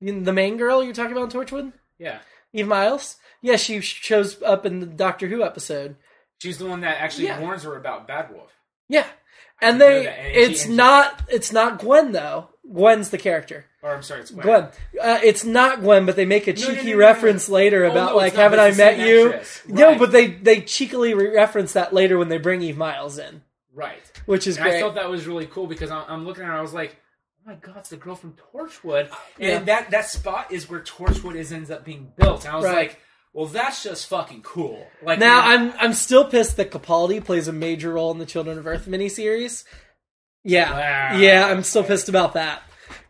You- 0.00 0.20
The 0.22 0.32
main 0.32 0.56
girl 0.56 0.82
you're 0.82 0.94
talking 0.94 1.12
about 1.16 1.32
in 1.32 1.40
Torchwood? 1.40 1.72
Yeah, 1.98 2.18
Eve 2.52 2.66
Myles? 2.68 3.16
Yeah, 3.42 3.56
she 3.56 3.80
shows 3.80 4.42
up 4.42 4.66
in 4.66 4.80
the 4.80 4.86
Doctor 4.86 5.28
Who 5.28 5.42
episode. 5.42 5.96
she's 6.38 6.58
the 6.58 6.66
one 6.66 6.80
that 6.80 6.98
actually 7.00 7.26
Yeah. 7.26 7.40
warns 7.40 7.62
her 7.64 7.76
about 7.76 8.06
Bad 8.08 8.32
Wolf. 8.32 8.50
Yeah. 8.88 9.06
And 9.62 9.80
they 9.80 10.06
and 10.06 10.36
it's 10.36 10.64
she- 10.64 10.72
not 10.72 11.22
it's 11.28 11.52
not 11.52 11.78
Gwen 11.78 12.12
though. 12.12 12.48
Gwen's 12.72 13.10
the 13.10 13.18
character. 13.18 13.66
Or 13.82 13.94
I'm 13.94 14.02
sorry, 14.02 14.20
it's 14.20 14.30
Gwen. 14.30 14.42
Gwen. 14.44 14.64
Uh, 15.02 15.20
it's 15.22 15.44
not 15.44 15.80
Gwen, 15.80 16.04
but 16.06 16.14
they 16.16 16.26
make 16.26 16.46
a 16.46 16.52
cheeky 16.52 16.74
no, 16.76 16.82
no, 16.82 16.90
no, 16.92 16.96
reference 16.98 17.48
later 17.48 17.84
Oh, 17.86 17.90
about 17.90 18.14
like, 18.16 18.34
haven't 18.34 18.58
I 18.60 18.70
met 18.72 18.98
you? 18.98 19.28
actress. 19.32 19.62
No, 19.66 19.88
Right. 19.88 19.98
but 19.98 20.12
they 20.12 20.26
they 20.28 20.60
cheekily 20.60 21.14
reference 21.14 21.72
that 21.74 21.92
later 21.94 22.16
when 22.18 22.28
they 22.28 22.38
bring 22.38 22.62
Eve 22.62 22.76
Myles 22.76 23.18
in. 23.18 23.42
Right. 23.74 24.02
which 24.26 24.46
is 24.46 24.56
And 24.56 24.64
great. 24.64 24.76
I 24.76 24.80
thought 24.80 24.94
that 24.96 25.08
was 25.08 25.26
really 25.26 25.46
cool 25.46 25.66
because 25.66 25.90
I'm, 25.90 26.04
I'm 26.08 26.26
looking 26.26 26.42
at 26.44 26.48
her. 26.48 26.54
I 26.54 26.60
was 26.60 26.74
like, 26.74 26.96
"Oh 27.46 27.50
my 27.50 27.54
god, 27.54 27.76
it's 27.78 27.88
the 27.90 27.96
girl 27.96 28.14
from 28.14 28.34
Torchwood!" 28.52 29.10
And 29.38 29.48
Yeah. 29.48 29.58
that 29.60 29.90
that 29.90 30.06
spot 30.08 30.50
is 30.52 30.68
where 30.68 30.80
Torchwood 30.80 31.36
is 31.36 31.52
ends 31.52 31.70
up 31.70 31.84
being 31.84 32.12
built. 32.16 32.44
And 32.44 32.52
I 32.54 32.56
was 32.56 32.64
Right. 32.66 32.88
like, 32.90 33.00
"Well, 33.32 33.46
that's 33.46 33.82
just 33.82 34.06
fucking 34.08 34.42
cool." 34.42 34.86
Like 35.02 35.18
Now 35.18 35.40
I'm 35.40 35.72
I'm 35.78 35.92
still 35.94 36.24
pissed 36.24 36.56
that 36.58 36.70
Capaldi 36.70 37.24
plays 37.24 37.48
a 37.48 37.52
major 37.52 37.92
role 37.92 38.10
in 38.12 38.18
the 38.18 38.26
Children 38.26 38.58
of 38.58 38.66
Earth 38.66 38.86
miniseries. 38.86 39.64
Yeah, 40.44 40.72
Wow. 41.12 41.18
yeah, 41.18 41.46
I'm 41.46 41.62
still 41.62 41.84
pissed 41.84 42.08
about 42.08 42.32
that 42.34 42.62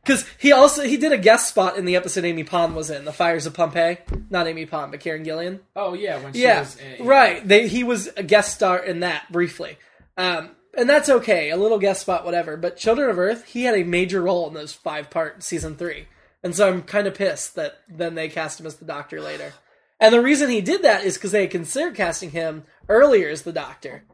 because 0.03 0.25
he 0.39 0.51
also 0.53 0.83
he 0.83 0.97
did 0.97 1.13
a 1.13 1.19
guest 1.19 1.49
spot 1.49 1.77
in 1.77 1.85
the 1.85 1.95
episode 1.97 2.25
Amy 2.25 2.43
Pond 2.45 2.75
was 2.75 2.91
in, 2.91 3.05
The 3.05 3.13
Fires 3.13 3.47
of 3.47 3.55
Pompeii. 3.55 3.99
Not 4.31 4.49
Amy 4.49 4.67
Pond, 4.67 4.91
but 4.91 4.99
Karen 5.01 5.25
Gillan. 5.25 5.61
oh 5.77 5.95
yeah, 5.95 6.19
when 6.19 6.33
she 6.33 6.43
Yeah, 6.43 6.61
was 6.61 6.77
uh, 7.01 7.05
right. 7.05 7.47
They, 7.47 7.69
he 7.69 7.85
was 7.85 8.09
a 8.17 8.23
guest 8.25 8.55
star 8.55 8.79
in 8.83 9.01
that 9.01 9.31
briefly, 9.31 9.79
um, 10.17 10.51
and 10.77 10.89
that's 10.89 11.09
okay. 11.09 11.51
A 11.51 11.57
little 11.57 11.79
guest 11.79 12.03
spot, 12.03 12.25
whatever. 12.25 12.57
But 12.57 12.77
Children 12.77 13.11
of 13.11 13.19
Earth, 13.19 13.45
he 13.47 13.65
had 13.65 13.75
a 13.75 13.85
major 13.85 14.23
role 14.23 14.49
in 14.49 14.55
those 14.55 14.73
five 14.73 15.11
part 15.11 15.43
season 15.43 15.77
three, 15.77 16.07
and 16.43 16.55
so 16.55 16.69
I'm 16.69 16.83
kind 16.83 17.07
of 17.07 17.15
pissed 17.15 17.55
that 17.57 17.81
then 17.89 18.15
they 18.15 18.29
cast 18.29 18.61
him 18.61 18.67
as 18.67 18.77
the 18.77 18.85
Doctor 18.85 19.21
later. 19.21 19.53
And 19.99 20.15
the 20.15 20.23
reason 20.23 20.49
he 20.49 20.63
did 20.63 20.83
that 20.83 21.05
is 21.05 21.15
because 21.17 21.33
they 21.33 21.43
had 21.43 21.51
considered 21.51 21.95
casting 21.95 22.31
him 22.31 22.65
earlier 22.89 23.29
as 23.29 23.43
the 23.43 23.53
Doctor, 23.53 24.05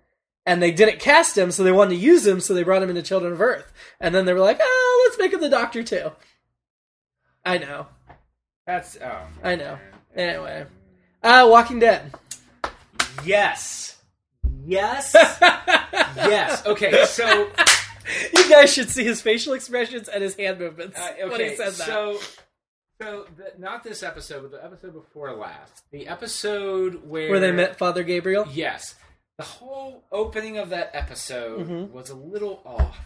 and 0.44 0.60
they 0.62 0.72
didn't 0.72 0.98
cast 0.98 1.38
him, 1.38 1.50
so 1.50 1.62
they 1.62 1.70
wanted 1.72 1.90
to 1.90 1.96
use 2.00 2.26
him, 2.26 2.40
so 2.40 2.54
they 2.54 2.64
brought 2.64 2.82
him 2.82 2.90
into 2.90 3.02
Children 3.02 3.32
of 3.34 3.40
Earth, 3.40 3.72
and 4.00 4.14
then 4.14 4.24
they 4.24 4.32
were 4.32 4.40
like, 4.40 4.58
"Oh, 4.60 5.06
let's 5.06 5.18
make 5.18 5.32
him 5.32 5.40
the 5.40 5.48
Doctor 5.48 5.82
too." 5.82 6.10
I 7.44 7.58
know, 7.58 7.86
That's 8.66 8.96
oh, 9.00 9.20
I 9.44 9.54
know. 9.54 9.78
Anyway, 10.16 10.66
uh, 11.22 11.46
Walking 11.48 11.78
Dead. 11.78 12.12
yes, 13.24 13.95
yes, 14.66 15.12
yes. 16.16 16.66
Okay, 16.66 17.04
so 17.06 17.48
You 18.34 18.48
guys 18.50 18.72
should 18.72 18.88
see 18.90 19.04
his 19.04 19.20
facial 19.20 19.52
expressions 19.54 20.08
and 20.08 20.22
his 20.22 20.36
hand 20.36 20.58
movements 20.58 20.98
Uh, 20.98 21.12
when 21.28 21.40
he 21.40 21.46
okay, 21.46 21.56
said 21.56 21.72
that. 21.72 21.86
so 21.86 22.18
so 23.00 23.26
the, 23.36 23.52
not 23.58 23.84
this 23.84 24.02
episode, 24.02 24.42
but 24.42 24.50
the 24.52 24.64
episode 24.64 24.94
before 24.94 25.32
last, 25.34 25.82
the 25.90 26.08
episode 26.08 27.06
where 27.08 27.30
Where 27.30 27.40
they 27.40 27.52
met 27.52 27.76
Father 27.76 28.02
Gabriel. 28.02 28.46
Yes, 28.52 28.94
the 29.38 29.44
whole 29.44 30.02
opening 30.10 30.56
of 30.56 30.70
that 30.70 30.90
episode 30.94 31.66
Mhm. 31.68 31.90
was 31.90 32.08
a 32.10 32.14
little 32.14 32.62
off, 32.64 32.96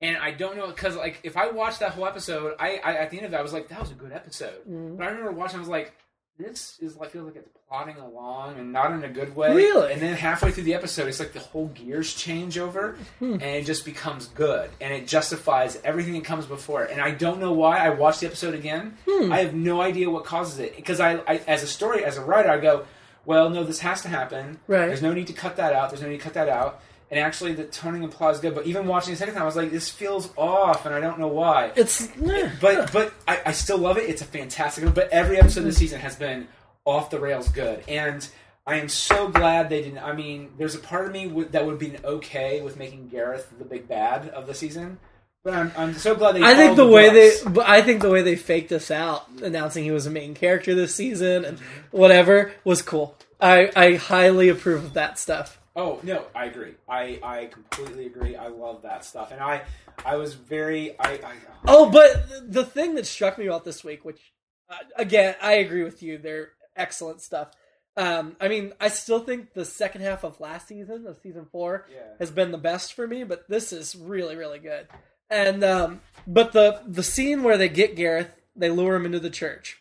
and 0.00 0.16
I 0.16 0.32
don't 0.32 0.56
know 0.56 0.66
because 0.68 0.96
like 0.96 1.20
if 1.22 1.36
I 1.36 1.50
watched 1.52 1.80
that 1.80 1.92
whole 1.92 2.06
episode, 2.06 2.56
I, 2.58 2.80
I 2.82 2.94
at 2.96 3.10
the 3.10 3.18
end 3.18 3.26
of 3.26 3.32
that 3.32 3.38
I 3.40 3.42
was 3.44 3.52
like 3.52 3.68
that 3.68 3.78
was 3.80 3.90
a 3.92 3.94
good 3.94 4.12
episode, 4.12 4.66
Mhm. 4.68 4.96
but 4.96 5.04
I 5.06 5.10
remember 5.10 5.30
watching, 5.32 5.56
I 5.56 5.60
was 5.60 5.68
like. 5.68 5.92
This 6.38 6.78
is 6.80 6.96
like 6.96 7.10
feels 7.12 7.26
like 7.26 7.36
it's 7.36 7.48
plodding 7.68 7.96
along 7.96 8.58
and 8.58 8.72
not 8.72 8.90
in 8.92 9.04
a 9.04 9.08
good 9.08 9.36
way. 9.36 9.54
Really? 9.54 9.92
And 9.92 10.02
then 10.02 10.16
halfway 10.16 10.50
through 10.50 10.64
the 10.64 10.74
episode, 10.74 11.06
it's 11.06 11.20
like 11.20 11.32
the 11.32 11.38
whole 11.38 11.68
gears 11.68 12.12
change 12.12 12.58
over, 12.58 12.96
Hmm. 13.20 13.34
and 13.34 13.42
it 13.42 13.64
just 13.64 13.84
becomes 13.84 14.26
good, 14.26 14.68
and 14.80 14.92
it 14.92 15.06
justifies 15.06 15.80
everything 15.84 16.14
that 16.14 16.24
comes 16.24 16.44
before 16.46 16.82
it. 16.84 16.90
And 16.90 17.00
I 17.00 17.12
don't 17.12 17.38
know 17.38 17.52
why. 17.52 17.78
I 17.78 17.90
watched 17.90 18.20
the 18.20 18.26
episode 18.26 18.54
again. 18.54 18.96
Hmm. 19.08 19.32
I 19.32 19.38
have 19.38 19.54
no 19.54 19.80
idea 19.80 20.10
what 20.10 20.24
causes 20.24 20.58
it 20.58 20.74
because 20.74 20.98
I, 20.98 21.18
I, 21.28 21.36
as 21.46 21.62
a 21.62 21.68
story, 21.68 22.04
as 22.04 22.16
a 22.16 22.24
writer, 22.24 22.50
I 22.50 22.58
go, 22.58 22.84
well, 23.24 23.48
no, 23.48 23.62
this 23.62 23.78
has 23.80 24.02
to 24.02 24.08
happen. 24.08 24.58
Right. 24.66 24.86
There's 24.86 25.02
no 25.02 25.14
need 25.14 25.28
to 25.28 25.32
cut 25.32 25.56
that 25.56 25.72
out. 25.72 25.90
There's 25.90 26.02
no 26.02 26.08
need 26.08 26.18
to 26.18 26.22
cut 26.24 26.34
that 26.34 26.48
out. 26.48 26.80
And 27.14 27.22
actually, 27.22 27.52
the 27.52 27.62
toning 27.62 28.02
and 28.02 28.10
plot 28.10 28.34
is 28.34 28.40
good. 28.40 28.56
But 28.56 28.66
even 28.66 28.88
watching 28.88 29.12
the 29.12 29.16
second 29.16 29.34
time, 29.34 29.44
I 29.44 29.46
was 29.46 29.54
like, 29.54 29.70
this 29.70 29.88
feels 29.88 30.32
off, 30.36 30.84
and 30.84 30.92
I 30.92 30.98
don't 30.98 31.20
know 31.20 31.28
why. 31.28 31.70
It's 31.76 32.08
eh, 32.18 32.50
But 32.60 32.92
but 32.92 33.14
I, 33.28 33.40
I 33.46 33.52
still 33.52 33.78
love 33.78 33.98
it. 33.98 34.10
It's 34.10 34.20
a 34.20 34.24
fantastic. 34.24 34.92
But 34.92 35.10
every 35.10 35.38
episode 35.38 35.60
of 35.60 35.66
the 35.66 35.72
season 35.72 36.00
has 36.00 36.16
been 36.16 36.48
off 36.84 37.10
the 37.10 37.20
rails 37.20 37.50
good, 37.50 37.84
and 37.86 38.28
I 38.66 38.80
am 38.80 38.88
so 38.88 39.28
glad 39.28 39.68
they 39.68 39.80
didn't. 39.80 40.00
I 40.00 40.12
mean, 40.12 40.54
there's 40.58 40.74
a 40.74 40.80
part 40.80 41.06
of 41.06 41.12
me 41.12 41.28
w- 41.28 41.48
that 41.50 41.64
would 41.64 41.78
be 41.78 41.94
okay 42.02 42.60
with 42.62 42.76
making 42.76 43.10
Gareth 43.10 43.48
the 43.56 43.64
big 43.64 43.86
bad 43.86 44.30
of 44.30 44.48
the 44.48 44.54
season, 44.54 44.98
but 45.44 45.54
I'm, 45.54 45.70
I'm 45.76 45.94
so 45.94 46.16
glad 46.16 46.34
they. 46.34 46.42
I 46.42 46.56
think 46.56 46.74
followed 46.74 46.88
the 46.88 46.92
way 46.92 47.10
they, 47.10 47.62
I 47.64 47.80
think 47.82 48.02
the 48.02 48.10
way 48.10 48.22
they 48.22 48.34
faked 48.34 48.72
us 48.72 48.90
out, 48.90 49.28
announcing 49.40 49.84
he 49.84 49.92
was 49.92 50.06
a 50.06 50.10
main 50.10 50.34
character 50.34 50.74
this 50.74 50.96
season 50.96 51.44
and 51.44 51.60
whatever, 51.92 52.50
was 52.64 52.82
cool. 52.82 53.16
I 53.40 53.70
I 53.76 53.94
highly 53.94 54.48
approve 54.48 54.82
of 54.82 54.94
that 54.94 55.16
stuff. 55.16 55.60
Oh 55.76 55.98
no, 56.04 56.24
I 56.34 56.44
agree. 56.46 56.74
I, 56.88 57.18
I 57.22 57.46
completely 57.46 58.06
agree. 58.06 58.36
I 58.36 58.46
love 58.48 58.82
that 58.82 59.04
stuff, 59.04 59.32
and 59.32 59.40
I 59.40 59.62
I 60.04 60.16
was 60.16 60.34
very 60.34 60.98
I, 61.00 61.14
I 61.14 61.34
Oh, 61.66 61.90
but 61.90 62.52
the 62.52 62.64
thing 62.64 62.94
that 62.94 63.06
struck 63.06 63.38
me 63.38 63.46
about 63.46 63.64
this 63.64 63.82
week, 63.82 64.04
which 64.04 64.32
uh, 64.70 64.76
again 64.96 65.34
I 65.42 65.54
agree 65.54 65.82
with 65.82 66.02
you, 66.02 66.18
they're 66.18 66.50
excellent 66.76 67.20
stuff. 67.22 67.50
Um, 67.96 68.36
I 68.40 68.48
mean, 68.48 68.72
I 68.80 68.88
still 68.88 69.20
think 69.20 69.52
the 69.54 69.64
second 69.64 70.00
half 70.02 70.24
of 70.24 70.40
last 70.40 70.66
season, 70.68 71.06
of 71.06 71.18
season 71.22 71.46
four, 71.52 71.86
Yeah. 71.92 72.00
has 72.18 72.30
been 72.32 72.50
the 72.50 72.58
best 72.58 72.94
for 72.94 73.06
me. 73.06 73.22
But 73.22 73.48
this 73.48 73.72
is 73.72 73.94
really, 73.94 74.34
really 74.34 74.58
good. 74.58 74.88
And 75.30 75.64
um, 75.64 76.00
but 76.26 76.52
the 76.52 76.82
the 76.86 77.02
scene 77.02 77.42
where 77.42 77.56
they 77.58 77.68
get 77.68 77.96
Gareth, 77.96 78.30
they 78.54 78.68
lure 78.70 78.94
him 78.96 79.06
into 79.06 79.20
the 79.20 79.30
church. 79.30 79.80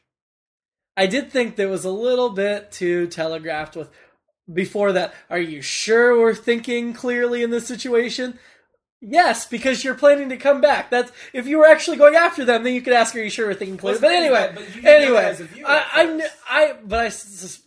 I 0.96 1.06
did 1.08 1.32
think 1.32 1.56
there 1.56 1.70
was 1.70 1.86
a 1.86 1.89
little 1.91 2.30
bit 2.30 2.72
too 2.72 3.06
telegraphed 3.08 3.76
with. 3.76 3.89
Before 4.52 4.91
that, 4.91 5.14
are 5.30 5.39
you 5.39 5.62
sure 5.62 6.20
we're 6.20 6.36
thinking 6.36 6.94
clearly 6.94 7.44
in 7.44 7.50
this 7.50 7.66
situation? 7.66 8.38
Yes, 9.06 9.46
because 9.46 9.84
you're 9.84 9.96
planning 9.96 10.30
to 10.30 10.38
come 10.38 10.62
back. 10.62 10.89
That's 10.89 11.12
if 11.34 11.46
you 11.46 11.58
were 11.58 11.66
actually 11.66 11.98
going 11.98 12.16
after 12.16 12.46
them, 12.46 12.64
then 12.64 12.74
you 12.74 12.82
could 12.82 12.94
ask, 12.94 13.14
"Are 13.16 13.20
you 13.20 13.30
sure 13.30 13.48
we're 13.48 13.54
thinking 13.54 13.76
clearly?" 13.76 14.00
Well, 14.00 14.10
But 14.10 14.16
anyway, 14.16 14.52
but 14.56 14.76
know 14.76 14.82
that 14.82 15.02
anyway, 15.02 15.64
I, 15.66 15.86
I, 15.94 16.06
kn- 16.06 16.30
I, 16.50 16.76
but 16.86 17.00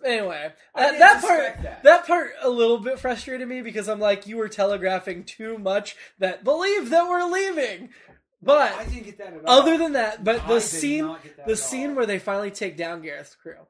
I, 0.05 0.09
anyway, 0.09 0.53
I 0.74 0.81
that, 0.83 0.99
that 0.99 1.20
part, 1.22 1.62
that. 1.62 1.83
that 1.83 2.07
part, 2.07 2.31
a 2.41 2.49
little 2.49 2.79
bit 2.79 2.99
frustrated 2.99 3.47
me 3.49 3.61
because 3.61 3.87
I'm 3.87 4.01
like, 4.01 4.27
you 4.27 4.39
were 4.39 4.49
telegraphing 4.49 5.24
too 5.24 5.59
much 5.59 5.95
that 6.18 6.43
believe 6.43 6.89
that 6.89 7.07
we're 7.07 7.24
leaving. 7.24 7.91
But 8.43 8.72
I 8.72 8.85
didn't 8.85 9.05
get 9.05 9.18
that 9.18 9.35
at 9.35 9.45
all. 9.45 9.61
other 9.61 9.77
than 9.77 9.93
that, 9.93 10.24
but 10.24 10.47
the 10.49 10.61
scene, 10.61 11.16
the 11.47 11.57
scene 11.57 11.91
all. 11.91 11.97
where 11.97 12.07
they 12.07 12.18
finally 12.18 12.51
take 12.51 12.79
down 12.79 13.03
Gareth's 13.03 13.35
crew, 13.35 13.66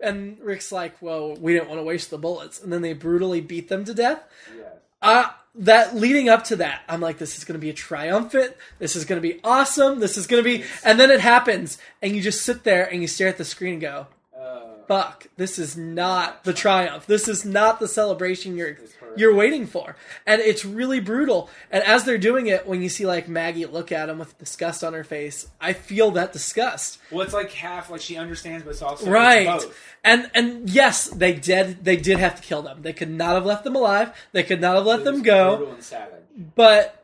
and 0.00 0.38
Rick's 0.40 0.72
like, 0.72 1.00
"Well, 1.00 1.34
we 1.36 1.52
didn't 1.52 1.68
want 1.68 1.80
to 1.80 1.84
waste 1.84 2.10
the 2.10 2.18
bullets," 2.18 2.62
and 2.62 2.72
then 2.72 2.82
they 2.82 2.92
brutally 2.92 3.40
beat 3.40 3.68
them 3.68 3.84
to 3.84 3.94
death. 3.94 4.22
Yes. 4.56 4.66
Uh, 5.02 5.28
that 5.58 5.96
leading 5.96 6.28
up 6.28 6.44
to 6.44 6.56
that, 6.56 6.82
I'm 6.88 7.00
like, 7.00 7.18
this 7.18 7.38
is 7.38 7.44
going 7.44 7.54
to 7.54 7.64
be 7.64 7.70
a 7.70 7.74
triumphant. 7.74 8.54
This 8.78 8.94
is 8.94 9.04
going 9.04 9.20
to 9.20 9.26
be 9.26 9.40
awesome. 9.42 10.00
This 10.00 10.18
is 10.18 10.26
going 10.26 10.42
to 10.42 10.48
be, 10.48 10.64
and 10.84 11.00
then 11.00 11.10
it 11.10 11.20
happens, 11.20 11.78
and 12.02 12.14
you 12.14 12.20
just 12.20 12.42
sit 12.42 12.64
there 12.64 12.84
and 12.84 13.00
you 13.00 13.08
stare 13.08 13.28
at 13.28 13.38
the 13.38 13.44
screen 13.44 13.74
and 13.74 13.80
go, 13.80 14.06
Uh, 14.38 14.60
"Fuck! 14.86 15.28
This 15.36 15.58
is 15.58 15.76
not 15.76 16.44
the 16.44 16.52
triumph. 16.52 17.06
This 17.06 17.26
is 17.26 17.44
not 17.44 17.80
the 17.80 17.88
celebration 17.88 18.56
you're. 18.56 18.76
You're 19.18 19.34
waiting 19.34 19.66
for." 19.66 19.96
And 20.26 20.40
it's 20.40 20.64
really 20.64 21.00
brutal. 21.00 21.48
And 21.70 21.82
as 21.84 22.04
they're 22.04 22.18
doing 22.18 22.46
it, 22.46 22.66
when 22.66 22.82
you 22.82 22.88
see 22.88 23.06
like 23.06 23.28
Maggie 23.28 23.66
look 23.66 23.90
at 23.92 24.08
him 24.08 24.18
with 24.18 24.36
disgust 24.38 24.82
on 24.84 24.92
her 24.92 25.04
face, 25.04 25.48
I 25.60 25.72
feel 25.72 26.10
that 26.12 26.32
disgust. 26.32 26.98
well, 27.10 27.22
it's 27.22 27.34
like 27.34 27.52
half 27.52 27.90
like 27.90 28.00
she 28.00 28.16
understands, 28.16 28.62
but 28.64 28.70
it's 28.70 28.82
also 28.82 29.04
it's 29.04 29.10
Right. 29.10 29.46
both. 29.46 29.76
And 30.04 30.30
and 30.34 30.68
yes, 30.70 31.08
they 31.08 31.32
did 31.34 31.84
they 31.84 31.96
did 31.96 32.18
have 32.18 32.36
to 32.36 32.42
kill 32.42 32.62
them. 32.62 32.82
They 32.82 32.92
could 32.92 33.10
not 33.10 33.34
have 33.34 33.44
left 33.46 33.64
them 33.64 33.74
alive. 33.76 34.12
They 34.32 34.42
could 34.42 34.60
not 34.60 34.76
have 34.76 34.86
let 34.86 35.04
them 35.04 35.22
go. 35.22 35.56
brutal 35.56 35.74
and 35.74 35.82
savage. 35.82 36.22
But 36.54 37.02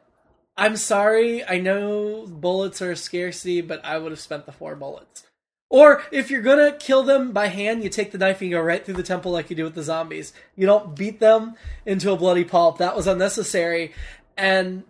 I'm 0.56 0.76
sorry. 0.76 1.42
I 1.44 1.58
know 1.58 2.26
bullets 2.28 2.82
are 2.82 2.90
a 2.92 2.96
scarcity, 2.96 3.60
but 3.62 3.84
I 3.84 3.98
would 3.98 4.12
have 4.12 4.20
spent 4.20 4.46
the 4.46 4.52
four 4.52 4.76
bullets. 4.76 5.24
Or 5.72 6.02
if 6.12 6.30
you're 6.30 6.42
gonna 6.42 6.72
kill 6.72 7.02
them 7.02 7.32
by 7.32 7.46
hand, 7.46 7.82
you 7.82 7.88
take 7.88 8.12
the 8.12 8.18
knife 8.18 8.42
and 8.42 8.50
you 8.50 8.56
go 8.58 8.62
right 8.62 8.84
through 8.84 8.96
the 8.96 9.02
temple 9.02 9.32
like 9.32 9.48
you 9.48 9.56
do 9.56 9.64
with 9.64 9.74
the 9.74 9.82
zombies. 9.82 10.34
You 10.54 10.66
don't 10.66 10.94
beat 10.94 11.18
them 11.18 11.54
into 11.86 12.12
a 12.12 12.16
bloody 12.16 12.44
pulp. 12.44 12.76
That 12.76 12.94
was 12.94 13.06
unnecessary. 13.06 13.94
And 14.36 14.84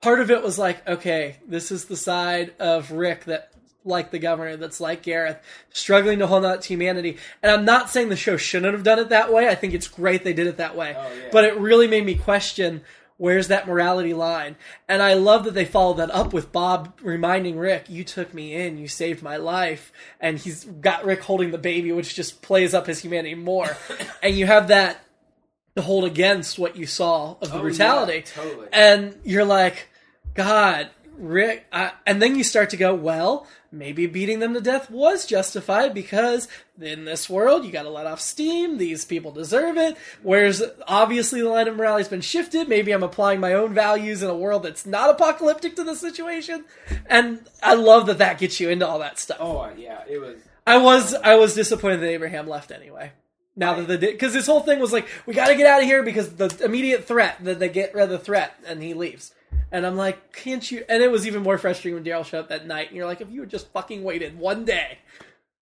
part 0.00 0.20
of 0.20 0.30
it 0.30 0.40
was 0.40 0.56
like, 0.56 0.86
okay, 0.86 1.38
this 1.48 1.72
is 1.72 1.86
the 1.86 1.96
side 1.96 2.54
of 2.60 2.92
Rick 2.92 3.24
that 3.24 3.50
like 3.84 4.12
the 4.12 4.20
governor, 4.20 4.56
that's 4.56 4.80
like 4.80 5.02
Gareth, 5.02 5.40
struggling 5.70 6.20
to 6.20 6.28
hold 6.28 6.44
on 6.44 6.60
to 6.60 6.68
humanity. 6.68 7.16
And 7.42 7.50
I'm 7.50 7.64
not 7.64 7.90
saying 7.90 8.08
the 8.08 8.14
show 8.14 8.36
shouldn't 8.36 8.74
have 8.74 8.84
done 8.84 9.00
it 9.00 9.08
that 9.08 9.32
way. 9.32 9.48
I 9.48 9.56
think 9.56 9.74
it's 9.74 9.88
great 9.88 10.22
they 10.22 10.32
did 10.32 10.46
it 10.46 10.58
that 10.58 10.76
way. 10.76 10.94
Oh, 10.96 11.12
yeah. 11.12 11.28
But 11.32 11.44
it 11.44 11.58
really 11.58 11.88
made 11.88 12.06
me 12.06 12.14
question 12.14 12.82
where's 13.18 13.48
that 13.48 13.66
morality 13.68 14.14
line? 14.14 14.56
And 14.88 15.02
I 15.02 15.14
love 15.14 15.44
that 15.44 15.52
they 15.54 15.64
followed 15.66 15.98
that 15.98 16.10
up 16.10 16.32
with 16.32 16.50
Bob 16.50 16.98
reminding 17.02 17.58
Rick, 17.58 17.90
you 17.90 18.02
took 18.04 18.32
me 18.32 18.54
in, 18.54 18.78
you 18.78 18.88
saved 18.88 19.22
my 19.22 19.36
life. 19.36 19.92
And 20.20 20.38
he's 20.38 20.64
got 20.64 21.04
Rick 21.04 21.20
holding 21.22 21.50
the 21.50 21.58
baby, 21.58 21.92
which 21.92 22.14
just 22.14 22.40
plays 22.40 22.72
up 22.74 22.86
his 22.86 23.00
humanity 23.00 23.34
more. 23.34 23.76
and 24.22 24.34
you 24.34 24.46
have 24.46 24.68
that 24.68 25.04
to 25.76 25.82
hold 25.82 26.04
against 26.04 26.58
what 26.58 26.76
you 26.76 26.86
saw 26.86 27.36
of 27.42 27.50
the 27.52 27.58
Oh, 27.58 27.60
brutality. 27.60 28.24
yeah, 28.24 28.42
totally. 28.42 28.68
And 28.72 29.16
you're 29.24 29.44
like, 29.44 29.88
God, 30.34 30.88
Rick. 31.18 31.66
I, 31.72 31.92
and 32.06 32.22
then 32.22 32.36
you 32.36 32.44
start 32.44 32.70
to 32.70 32.76
go, 32.76 32.94
well, 32.94 33.46
maybe 33.70 34.06
beating 34.06 34.38
them 34.38 34.54
to 34.54 34.60
death 34.60 34.90
was 34.90 35.26
justified 35.26 35.92
because 35.92 36.48
in 36.80 37.04
this 37.04 37.28
world, 37.28 37.64
you 37.64 37.72
got 37.72 37.82
to 37.82 37.90
let 37.90 38.06
off 38.06 38.20
steam. 38.20 38.78
These 38.78 39.04
people 39.04 39.32
deserve 39.32 39.76
it. 39.76 39.96
Whereas 40.22 40.62
obviously 40.86 41.42
the 41.42 41.48
line 41.48 41.68
of 41.68 41.76
morality 41.76 42.02
has 42.02 42.08
been 42.08 42.20
shifted. 42.20 42.68
Maybe 42.68 42.92
I'm 42.92 43.02
applying 43.02 43.40
my 43.40 43.52
own 43.54 43.74
values 43.74 44.22
in 44.22 44.30
a 44.30 44.36
world 44.36 44.62
that's 44.62 44.86
not 44.86 45.10
apocalyptic 45.10 45.76
to 45.76 45.84
the 45.84 45.94
situation. 45.94 46.64
And 47.06 47.46
I 47.62 47.74
love 47.74 48.06
that 48.06 48.18
that 48.18 48.38
gets 48.38 48.60
you 48.60 48.70
into 48.70 48.86
all 48.86 49.00
that 49.00 49.18
stuff. 49.18 49.38
Oh 49.40 49.70
yeah, 49.76 50.04
it 50.08 50.18
was. 50.18 50.36
I 50.66 50.78
was 50.78 51.14
I 51.14 51.34
was 51.36 51.54
disappointed 51.54 52.00
that 52.00 52.10
Abraham 52.10 52.46
left 52.46 52.70
anyway. 52.70 53.12
Now 53.56 53.74
that 53.74 53.88
the 53.88 53.96
because 53.98 54.34
this 54.34 54.46
whole 54.46 54.60
thing 54.60 54.78
was 54.78 54.92
like, 54.92 55.08
we 55.26 55.34
got 55.34 55.48
to 55.48 55.56
get 55.56 55.66
out 55.66 55.80
of 55.82 55.86
here 55.86 56.02
because 56.02 56.34
the 56.34 56.56
immediate 56.64 57.06
threat 57.06 57.38
that 57.42 57.58
they 57.58 57.68
get 57.68 57.94
rid 57.94 58.04
of 58.04 58.10
the 58.10 58.18
threat, 58.18 58.54
and 58.66 58.82
he 58.82 58.94
leaves. 58.94 59.34
And 59.70 59.86
I'm 59.86 59.96
like, 59.96 60.32
can't 60.32 60.68
you? 60.70 60.84
And 60.88 61.02
it 61.02 61.10
was 61.10 61.26
even 61.26 61.42
more 61.42 61.58
frustrating 61.58 61.94
when 61.94 62.04
Daryl 62.04 62.24
showed 62.24 62.40
up 62.40 62.48
that 62.48 62.66
night, 62.66 62.88
and 62.88 62.96
you're 62.96 63.06
like, 63.06 63.20
if 63.20 63.30
you 63.30 63.40
had 63.40 63.50
just 63.50 63.68
fucking 63.72 64.02
waited 64.02 64.38
one 64.38 64.64
day, 64.64 64.98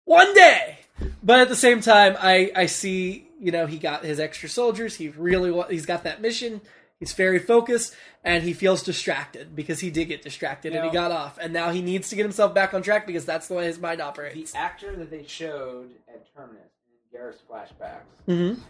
one 0.04 0.32
day. 0.34 0.78
But 1.22 1.40
at 1.40 1.48
the 1.48 1.56
same 1.56 1.80
time, 1.80 2.16
I 2.18 2.52
I 2.54 2.66
see 2.66 3.28
you 3.40 3.50
know 3.50 3.66
he 3.66 3.78
got 3.78 4.04
his 4.04 4.20
extra 4.20 4.48
soldiers. 4.48 4.96
He 4.96 5.08
really 5.08 5.52
he's 5.70 5.86
got 5.86 6.04
that 6.04 6.20
mission. 6.20 6.60
He's 7.00 7.14
very 7.14 7.38
focused, 7.38 7.96
and 8.22 8.44
he 8.44 8.52
feels 8.52 8.82
distracted 8.82 9.56
because 9.56 9.80
he 9.80 9.90
did 9.90 10.08
get 10.08 10.20
distracted 10.20 10.74
and 10.74 10.84
he 10.84 10.90
got 10.90 11.10
off, 11.10 11.38
and 11.38 11.50
now 11.50 11.70
he 11.70 11.80
needs 11.80 12.10
to 12.10 12.16
get 12.16 12.24
himself 12.24 12.54
back 12.54 12.74
on 12.74 12.82
track 12.82 13.06
because 13.06 13.24
that's 13.24 13.48
the 13.48 13.54
way 13.54 13.64
his 13.64 13.78
mind 13.78 14.02
operates. 14.02 14.52
The 14.52 14.58
actor 14.58 14.94
that 14.96 15.10
they 15.10 15.24
showed 15.26 15.92
at 16.06 16.26
Terminus 16.34 16.70
in 16.86 17.18
Gareth's 17.18 17.40
flashbacks. 17.50 18.02
Mm-hmm. 18.28 18.60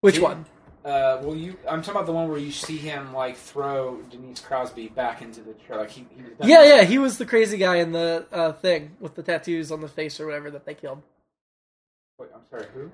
Which 0.00 0.18
one? 0.18 0.46
Uh, 0.84 1.20
well, 1.22 1.36
you. 1.36 1.56
I'm 1.68 1.82
talking 1.82 1.96
about 1.96 2.06
the 2.06 2.12
one 2.12 2.28
where 2.28 2.38
you 2.38 2.52
see 2.52 2.78
him 2.78 3.12
like 3.12 3.36
throw 3.36 4.00
Denise 4.10 4.40
Crosby 4.40 4.88
back 4.88 5.20
into 5.20 5.42
the 5.42 5.52
chair, 5.54 5.76
like 5.76 5.90
he. 5.90 6.06
he 6.16 6.22
was. 6.22 6.32
Yeah, 6.42 6.64
yeah, 6.64 6.84
he 6.84 6.98
was 6.98 7.18
the 7.18 7.26
crazy 7.26 7.58
guy 7.58 7.76
in 7.76 7.92
the 7.92 8.26
uh, 8.32 8.52
thing 8.52 8.92
with 8.98 9.14
the 9.14 9.22
tattoos 9.22 9.70
on 9.70 9.82
the 9.82 9.88
face 9.88 10.18
or 10.20 10.26
whatever 10.26 10.50
that 10.50 10.64
they 10.64 10.74
killed. 10.74 11.02
Wait, 12.18 12.30
I'm 12.34 12.40
sorry. 12.48 12.66
Who? 12.74 12.90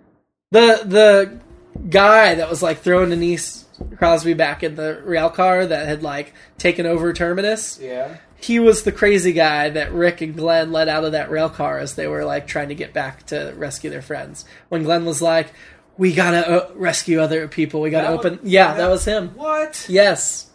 The 0.50 0.82
the 0.84 1.40
guy 1.88 2.34
that 2.34 2.50
was 2.50 2.62
like 2.62 2.78
throwing 2.78 3.10
Denise 3.10 3.66
Crosby 3.96 4.34
back 4.34 4.62
in 4.62 4.74
the 4.74 5.00
rail 5.04 5.30
car 5.30 5.66
that 5.66 5.86
had 5.86 6.02
like 6.02 6.34
taken 6.58 6.86
over 6.86 7.12
Terminus. 7.12 7.78
Yeah. 7.80 8.18
He 8.38 8.60
was 8.60 8.82
the 8.82 8.92
crazy 8.92 9.32
guy 9.32 9.70
that 9.70 9.92
Rick 9.92 10.20
and 10.20 10.36
Glenn 10.36 10.70
let 10.70 10.88
out 10.88 11.04
of 11.04 11.12
that 11.12 11.30
rail 11.30 11.48
car 11.48 11.78
as 11.78 11.94
they 11.94 12.06
were 12.06 12.24
like 12.24 12.46
trying 12.46 12.68
to 12.68 12.74
get 12.74 12.92
back 12.92 13.24
to 13.26 13.54
rescue 13.56 13.90
their 13.90 14.02
friends. 14.02 14.44
When 14.68 14.82
Glenn 14.82 15.04
was 15.04 15.22
like, 15.22 15.52
"We 15.98 16.12
gotta 16.14 16.46
uh, 16.48 16.70
rescue 16.74 17.20
other 17.20 17.48
people. 17.48 17.80
We 17.80 17.90
gotta 17.90 18.08
That 18.08 18.16
was- 18.16 18.26
open." 18.26 18.40
yeah, 18.42 18.68
that 18.68 18.76
that- 18.78 18.88
was 18.90 19.04
him. 19.04 19.30
What? 19.36 19.86
Yes. 19.88 20.50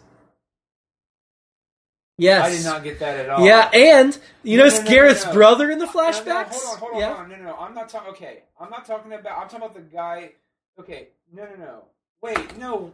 Yes. 2.18 2.46
I 2.46 2.50
did 2.50 2.64
not 2.64 2.84
get 2.84 3.00
that 3.00 3.20
at 3.20 3.30
all. 3.30 3.44
Yeah, 3.44 3.70
and 3.72 4.16
you 4.42 4.58
No, 4.58 4.64
know 4.66 4.70
no, 4.70 4.82
no, 4.82 4.90
Gareth's 4.90 5.24
brother 5.32 5.70
in 5.70 5.78
the 5.78 5.86
flashbacks. 5.86 6.52
hold 6.52 6.74
on, 6.74 6.78
hold 6.78 6.92
on, 6.94 7.00
yeah. 7.00 7.06
hold 7.08 7.18
on. 7.20 7.28
No, 7.30 7.36
no, 7.36 7.42
no. 7.44 7.56
I'm 7.56 7.74
not 7.74 7.88
talking. 7.88 8.10
Okay, 8.12 8.42
I'm 8.60 8.70
not 8.70 8.84
talking 8.86 9.12
about. 9.12 9.38
I'm 9.38 9.48
talking 9.48 9.56
about 9.66 9.74
the 9.74 9.80
guy. 9.80 10.32
Okay, 10.78 11.08
no, 11.32 11.44
no, 11.44 11.56
no. 11.56 11.84
Wait, 12.22 12.56
no. 12.58 12.92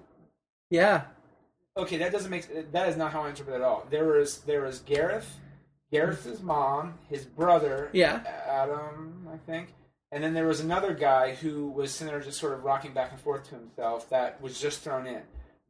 Yeah. 0.70 1.02
Okay, 1.76 1.98
that 1.98 2.12
doesn't 2.12 2.30
make. 2.30 2.72
That 2.72 2.88
is 2.88 2.96
not 2.96 3.12
how 3.12 3.22
I 3.22 3.30
interpret 3.30 3.56
it 3.56 3.58
at 3.58 3.64
all. 3.64 3.86
There 3.90 4.04
was 4.06 4.38
there 4.40 4.62
was 4.62 4.78
Gareth, 4.80 5.36
Gareth's 5.92 6.40
mom, 6.40 6.94
his 7.10 7.24
brother, 7.24 7.90
Yeah. 7.92 8.20
Adam, 8.48 9.28
I 9.32 9.36
think, 9.50 9.74
and 10.12 10.22
then 10.22 10.34
there 10.34 10.46
was 10.46 10.60
another 10.60 10.94
guy 10.94 11.34
who 11.34 11.68
was 11.68 11.92
sitting 11.92 12.12
there 12.12 12.20
just 12.20 12.38
sort 12.38 12.52
of 12.54 12.64
rocking 12.64 12.92
back 12.92 13.12
and 13.12 13.20
forth 13.20 13.48
to 13.48 13.54
himself. 13.56 14.08
That 14.10 14.40
was 14.40 14.60
just 14.60 14.80
thrown 14.80 15.06
in. 15.06 15.22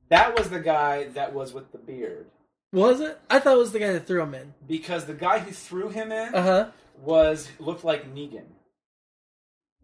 That 0.09 0.37
was 0.39 0.49
the 0.51 0.61
guy 0.61 1.05
that 1.11 1.35
was 1.35 1.53
with 1.53 1.73
the 1.73 1.79
beard. 1.79 2.27
Was 2.73 3.01
it? 3.01 3.19
I 3.31 3.39
thought 3.39 3.55
it 3.57 3.59
was 3.59 3.73
the 3.73 3.79
guy 3.79 3.93
that 3.93 4.07
threw 4.07 4.23
him 4.23 4.35
in. 4.35 4.55
Because 4.67 5.07
the 5.07 5.15
guy 5.15 5.39
who 5.39 5.51
threw 5.53 5.89
him 5.89 6.13
in 6.13 6.35
Uh 6.35 6.43
huh. 6.43 6.71
was 7.03 7.49
looked 7.59 7.85
like 7.85 8.15
Negan. 8.15 8.45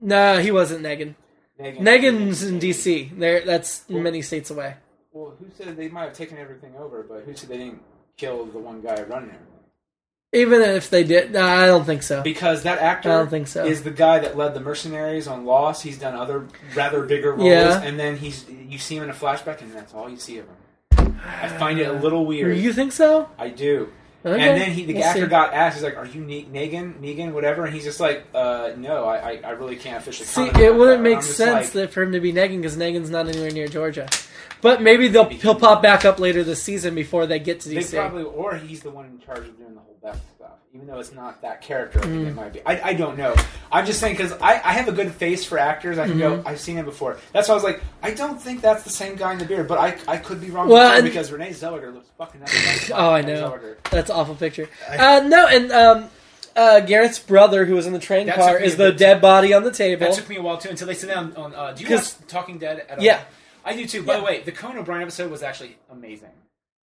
No, 0.00 0.38
he 0.38 0.50
wasn't 0.50 0.82
Negan. 0.82 1.14
Negan. 1.58 1.78
Negan's 1.80 2.42
in 2.42 2.58
D.C. 2.58 3.12
There, 3.16 3.44
that's 3.44 3.88
many 3.88 4.22
states 4.22 4.50
away. 4.50 4.74
Well, 5.12 5.34
who 5.38 5.46
said 5.56 5.76
they 5.76 5.88
might 5.88 6.04
have 6.04 6.12
taken 6.12 6.36
everything 6.38 6.74
over, 6.76 7.04
but 7.04 7.22
who 7.24 7.34
said 7.34 7.48
they 7.48 7.58
didn't 7.58 7.80
kill 8.16 8.44
the 8.46 8.58
one 8.58 8.80
guy 8.80 9.00
running 9.02 9.30
everything? 9.30 9.53
Even 10.34 10.60
if 10.62 10.90
they 10.90 11.04
did, 11.04 11.32
no, 11.32 11.42
I 11.42 11.66
don't 11.66 11.84
think 11.84 12.02
so. 12.02 12.22
Because 12.22 12.64
that 12.64 12.78
actor 12.80 13.10
I 13.10 13.18
don't 13.18 13.30
think 13.30 13.46
so. 13.46 13.64
is 13.64 13.82
the 13.82 13.90
guy 13.90 14.18
that 14.18 14.36
led 14.36 14.54
the 14.54 14.60
mercenaries 14.60 15.26
on 15.28 15.44
Lost. 15.44 15.82
He's 15.82 15.98
done 15.98 16.14
other 16.14 16.46
rather 16.74 17.02
bigger 17.04 17.32
roles, 17.32 17.48
Yeah. 17.48 17.80
and 17.82 17.98
then 17.98 18.16
he's 18.16 18.44
you 18.48 18.78
see 18.78 18.96
him 18.96 19.04
in 19.04 19.10
a 19.10 19.14
flashback, 19.14 19.60
and 19.62 19.72
that's 19.72 19.94
all 19.94 20.08
you 20.10 20.16
see 20.16 20.38
of 20.38 20.46
him. 20.46 21.18
I 21.24 21.48
find 21.48 21.78
it 21.78 21.88
a 21.88 21.92
little 21.92 22.26
weird. 22.26 22.56
You 22.58 22.72
think 22.72 22.92
so? 22.92 23.28
I 23.38 23.48
do. 23.48 23.88
Okay. 24.26 24.40
And 24.40 24.58
then 24.58 24.70
he, 24.70 24.86
the 24.86 24.94
we'll 24.94 25.04
actor 25.04 25.20
see. 25.24 25.26
got 25.26 25.52
asked, 25.52 25.76
he's 25.76 25.84
like, 25.84 25.98
"Are 25.98 26.06
you 26.06 26.22
Ne- 26.22 26.46
Negan, 26.46 26.94
Negan, 26.94 27.32
whatever?" 27.32 27.66
And 27.66 27.74
he's 27.74 27.84
just 27.84 28.00
like, 28.00 28.24
uh, 28.34 28.70
"No, 28.78 29.04
I, 29.04 29.16
I, 29.32 29.40
I 29.44 29.50
really 29.50 29.76
can't 29.76 29.98
officially." 29.98 30.26
See, 30.26 30.46
comment 30.46 30.56
it 30.64 30.70
on 30.72 30.78
wouldn't 30.78 30.98
that." 30.98 31.02
make 31.10 31.16
I'm 31.18 31.22
just 31.22 31.36
sense 31.36 31.52
like, 31.66 31.72
that 31.74 31.92
for 31.92 32.02
him 32.02 32.12
to 32.12 32.20
be 32.20 32.32
Negan 32.32 32.56
because 32.56 32.74
Negan's 32.76 33.10
not 33.10 33.28
anywhere 33.28 33.50
near 33.50 33.68
Georgia. 33.68 34.08
But 34.62 34.80
maybe 34.80 35.08
they'll 35.08 35.28
he'll 35.28 35.54
pop 35.54 35.82
back 35.82 36.06
up 36.06 36.18
later 36.18 36.42
this 36.42 36.62
season 36.62 36.94
before 36.94 37.26
they 37.26 37.38
get 37.38 37.60
to 37.60 37.68
They 37.68 37.76
DC. 37.76 37.94
probably, 37.98 38.22
or 38.24 38.56
he's 38.56 38.80
the 38.80 38.90
one 38.90 39.04
in 39.04 39.18
charge 39.20 39.40
of 39.46 39.58
doing 39.58 39.74
the 39.74 39.80
whole 39.80 39.93
Beth 40.04 40.22
stuff, 40.36 40.50
even 40.74 40.86
though 40.86 40.98
it's 41.00 41.12
not 41.12 41.40
that 41.42 41.62
character. 41.62 41.98
I 41.98 42.02
think 42.02 42.28
it 42.28 42.34
might 42.34 42.52
be. 42.52 42.60
I, 42.66 42.90
I 42.90 42.94
don't 42.94 43.16
know. 43.16 43.34
I'm 43.72 43.86
just 43.86 43.98
saying 44.00 44.16
because 44.16 44.32
I, 44.32 44.52
I 44.62 44.72
have 44.74 44.86
a 44.86 44.92
good 44.92 45.10
face 45.12 45.44
for 45.44 45.58
actors. 45.58 45.98
I 45.98 46.06
can 46.06 46.18
Mm-hmm. 46.18 46.42
go. 46.42 46.48
I've 46.48 46.60
seen 46.60 46.76
him 46.76 46.84
before. 46.84 47.18
That's 47.32 47.48
why 47.48 47.52
I 47.52 47.56
was 47.56 47.64
like, 47.64 47.82
I 48.02 48.12
don't 48.12 48.40
think 48.40 48.60
that's 48.60 48.82
the 48.84 48.90
same 48.90 49.16
guy 49.16 49.32
in 49.32 49.38
the 49.38 49.46
beard, 49.46 49.66
but 49.66 49.78
I, 49.78 49.96
I 50.06 50.18
could 50.18 50.40
be 50.42 50.50
wrong. 50.50 50.68
Well, 50.68 50.94
and- 50.94 51.04
because 51.04 51.32
Renee 51.32 51.50
Zellweger 51.50 51.92
looks 51.92 52.10
fucking. 52.18 52.42
Oh, 52.94 53.10
I 53.10 53.22
know. 53.22 53.50
Zellweger. 53.50 53.76
That's 53.90 54.10
an 54.10 54.16
awful 54.16 54.34
picture. 54.34 54.68
Uh, 54.88 55.24
no, 55.26 55.46
and 55.48 55.72
um, 55.72 56.10
uh, 56.54 56.80
Gareth's 56.80 57.18
brother, 57.18 57.64
who 57.64 57.74
was 57.74 57.86
in 57.86 57.92
the 57.94 57.98
train 57.98 58.26
That 58.26 58.36
car, 58.36 58.52
took 58.52 58.60
me 58.60 58.66
is 58.66 58.74
a 58.74 58.76
the 58.76 58.90
bit- 58.90 58.98
dead 58.98 59.20
body 59.22 59.54
on 59.54 59.64
the 59.64 59.72
table. 59.72 60.06
That 60.06 60.14
took 60.14 60.28
me 60.28 60.36
a 60.36 60.42
while 60.42 60.58
too 60.58 60.68
until 60.68 60.86
they 60.86 60.94
sit 60.94 61.06
down 61.08 61.34
on. 61.36 61.54
Uh, 61.54 61.72
do 61.72 61.82
you 61.82 61.88
'Cause- 61.88 62.18
watch 62.20 62.28
Talking 62.28 62.58
Dead 62.58 62.84
at 62.90 62.98
all? 62.98 63.04
Yeah. 63.04 63.22
I 63.64 63.74
do 63.74 63.86
too. 63.86 64.02
By 64.02 64.18
the 64.18 64.22
way, 64.22 64.42
the 64.42 64.52
Conan 64.52 64.76
O'Brien 64.78 65.00
episode 65.00 65.30
was 65.30 65.42
actually 65.42 65.78
amazing. 65.90 66.28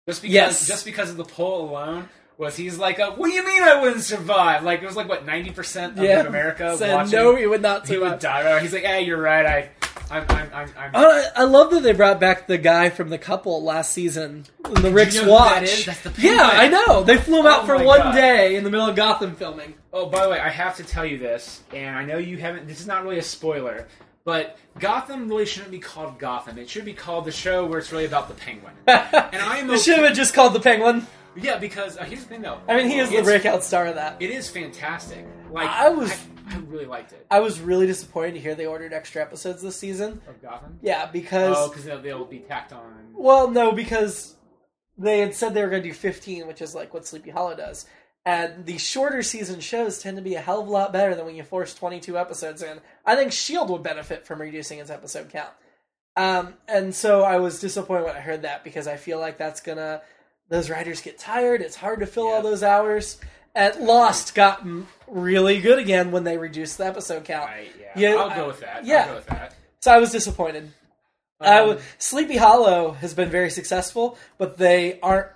Just 0.08 0.22
because, 0.22 0.34
Yes. 0.34 0.68
just 0.68 0.84
because 0.86 1.10
of 1.10 1.16
the 1.18 1.24
poll 1.24 1.70
alone, 1.70 2.10
was 2.38 2.56
he's 2.58 2.78
like, 2.78 3.00
a, 3.00 3.12
"What 3.12 3.28
do 3.28 3.34
you 3.34 3.46
mean 3.46 3.64
I 3.64 3.82
wouldn't 3.82 4.02
survive?" 4.04 4.64
Like 4.64 4.82
it 4.82 4.86
was 4.86 4.96
like 4.96 5.08
what 5.10 5.26
ninety 5.26 5.52
percent 5.52 5.98
of 5.98 6.04
yeah, 6.04 6.22
America 6.22 6.76
said 6.78 6.94
watching. 6.94 7.12
no, 7.12 7.36
he 7.36 7.48
would 7.48 7.62
not. 7.62 7.88
he 7.88 7.98
would 7.98 8.22
survive. 8.22 8.44
die. 8.44 8.60
He's 8.62 8.74
like, 8.74 8.84
"Hey, 8.84 9.02
you're 9.04 9.22
right. 9.22 9.46
I, 9.46 9.70
I'm, 10.12 10.26
I'm, 10.30 10.50
I'm." 10.54 10.70
I'm 10.78 10.92
I, 10.96 11.28
I 11.36 11.44
love 11.46 11.72
that 11.72 11.82
they 11.82 11.94
brought 11.94 12.20
back 12.20 12.48
the 12.48 12.58
guy 12.58 12.90
from 12.90 13.10
the 13.10 13.18
couple 13.18 13.64
last 13.64 13.92
season, 13.94 14.46
in 14.66 14.82
the 14.82 14.92
Rick's 14.92 15.16
know 15.16 15.32
Watch. 15.32 15.54
that 15.54 15.64
is? 15.64 15.86
That's 15.86 16.02
the 16.02 16.12
penguin. 16.12 16.36
yeah, 16.38 16.50
I 16.54 16.68
know. 16.68 17.04
They 17.04 17.18
flew 17.18 17.40
him 17.40 17.46
out 17.48 17.64
Oh 17.64 17.66
for 17.66 17.84
one 17.84 18.00
God. 18.00 18.16
day 18.16 18.56
in 18.56 18.64
the 18.64 18.70
middle 18.70 18.88
of 18.88 18.96
Gotham 18.96 19.36
filming. 19.36 19.74
Oh, 19.94 20.08
by 20.08 20.24
the 20.24 20.30
way, 20.30 20.40
I 20.40 20.50
have 20.50 20.76
to 20.78 20.84
tell 20.84 21.06
you 21.06 21.18
this, 21.18 21.64
and 21.74 21.96
I 21.96 22.04
know 22.06 22.18
you 22.18 22.38
haven't. 22.38 22.68
This 22.68 22.82
is 22.82 22.88
not 22.88 23.04
really 23.04 23.18
a 23.18 23.24
spoiler, 23.24 23.88
but 24.26 24.58
Gotham 24.78 25.28
really 25.30 25.46
shouldn't 25.46 25.72
be 25.72 25.80
called 25.80 26.20
Gotham. 26.20 26.58
It 26.58 26.70
should 26.70 26.86
be 26.86 26.94
called 26.94 27.26
the 27.26 27.32
show 27.32 27.66
where 27.66 27.80
it's 27.80 27.92
really 27.92 28.06
about 28.06 28.28
the 28.28 28.34
Penguin. 28.36 28.74
and 28.88 29.42
I 29.42 29.58
am 29.60 29.68
They 29.68 29.78
should 29.78 30.00
have 30.00 30.16
just 30.16 30.34
called 30.34 30.54
the 30.54 30.60
Penguin. 30.60 31.08
Yeah, 31.36 31.58
because 31.58 31.98
uh, 31.98 32.04
here's 32.04 32.22
the 32.24 32.30
thing, 32.30 32.42
though. 32.42 32.60
I 32.68 32.78
mean, 32.78 32.88
he 32.90 33.00
is 33.00 33.10
the 33.10 33.16
It's- 33.18 33.26
breakout 33.26 33.64
star 33.64 33.88
of 33.88 33.96
that. 33.96 34.22
It 34.22 34.30
is 34.32 34.50
fantastic. 34.50 35.26
Like 35.52 35.70
I 35.70 35.90
was- 35.90 36.12
I, 36.48 36.56
I 36.56 36.58
really 36.60 36.86
liked 36.86 37.12
it. 37.12 37.26
I 37.32 37.40
was 37.40 37.60
really 37.60 37.88
disappointed 37.88 38.34
to 38.36 38.40
hear 38.40 38.56
they 38.56 38.66
ordered 38.68 38.94
extra 38.94 39.22
episodes 39.22 39.62
this 39.62 39.76
season. 39.78 40.22
Of 40.28 40.42
Gotham. 40.42 40.80
Yeah, 40.82 41.06
because 41.08 41.56
Oh, 41.58 41.70
because 41.70 41.86
they'll, 41.86 42.02
they'll 42.02 42.26
be 42.26 42.40
tacked 42.40 42.72
on. 42.72 43.10
well, 43.14 43.50
no, 43.50 43.72
because 43.72 44.36
they 44.98 45.20
had 45.20 45.34
said 45.36 45.54
they 45.54 45.62
were 45.64 45.70
going 45.70 45.82
to 45.84 45.90
do 45.90 45.94
15, 45.94 46.48
which 46.48 46.62
is 46.62 46.74
like 46.76 46.94
what 46.94 47.06
Sleepy 47.08 47.32
Hollow 47.32 47.56
does. 47.56 47.86
And 48.28 48.66
the 48.66 48.78
shorter 48.78 49.22
season 49.22 49.60
shows 49.60 50.00
tend 50.00 50.18
to 50.18 50.24
be 50.24 50.36
a 50.36 50.42
hell 50.42 50.62
of 50.62 50.68
a 50.68 50.72
lot 50.72 50.92
better 50.94 51.14
than 51.16 51.26
when 51.26 51.36
you 51.36 51.44
force 51.44 51.74
22 51.76 52.18
episodes 52.18 52.62
in. 52.64 52.80
I 53.06 53.16
think 53.16 53.32
Shield 53.32 53.70
would 53.70 53.84
benefit 53.84 54.26
from 54.26 54.40
reducing 54.42 54.80
its 54.80 54.90
episode 54.90 55.30
count. 55.30 55.52
Um, 56.16 56.54
and 56.68 56.96
so 56.96 57.24
I 57.24 57.38
was 57.38 57.60
disappointed 57.60 58.06
when 58.06 58.16
I 58.16 58.22
heard 58.22 58.44
that 58.44 58.64
because 58.64 58.88
I 58.88 58.96
feel 58.98 59.20
like 59.20 59.38
that's 59.38 59.60
gonna 59.62 60.02
those 60.50 60.70
writers 60.70 61.02
get 61.02 61.18
tired. 61.18 61.62
It's 61.62 61.76
hard 61.76 62.00
to 62.02 62.06
fill 62.06 62.28
all 62.28 62.42
those 62.42 62.64
hours. 62.64 63.18
At 63.56 63.82
Lost 63.82 64.36
got 64.36 64.66
really 65.08 65.62
good 65.62 65.80
again 65.80 66.12
when 66.12 66.24
they 66.26 66.38
reduced 66.38 66.78
the 66.78 66.86
episode 66.86 67.24
count. 67.24 67.50
I, 67.50 67.68
yeah, 67.80 67.92
Yeah, 67.96 68.16
I'll 68.16 68.30
I- 68.30 68.36
go 68.36 68.48
with 68.48 68.60
that. 68.62 68.86
yeah. 68.86 69.02
I'll 69.04 69.08
go 69.10 69.16
with 69.16 69.26
that. 69.28 69.56
So 69.82 69.92
I 69.92 69.98
was 70.00 70.12
disappointed. 70.12 70.72
Um, 71.42 71.68
w- 71.70 71.80
Sleepy 71.98 72.38
Hollow 72.38 72.92
has 72.94 73.14
been 73.14 73.30
very 73.30 73.50
successful, 73.50 74.18
but 74.38 74.58
they 74.58 75.00
aren't. 75.02 75.28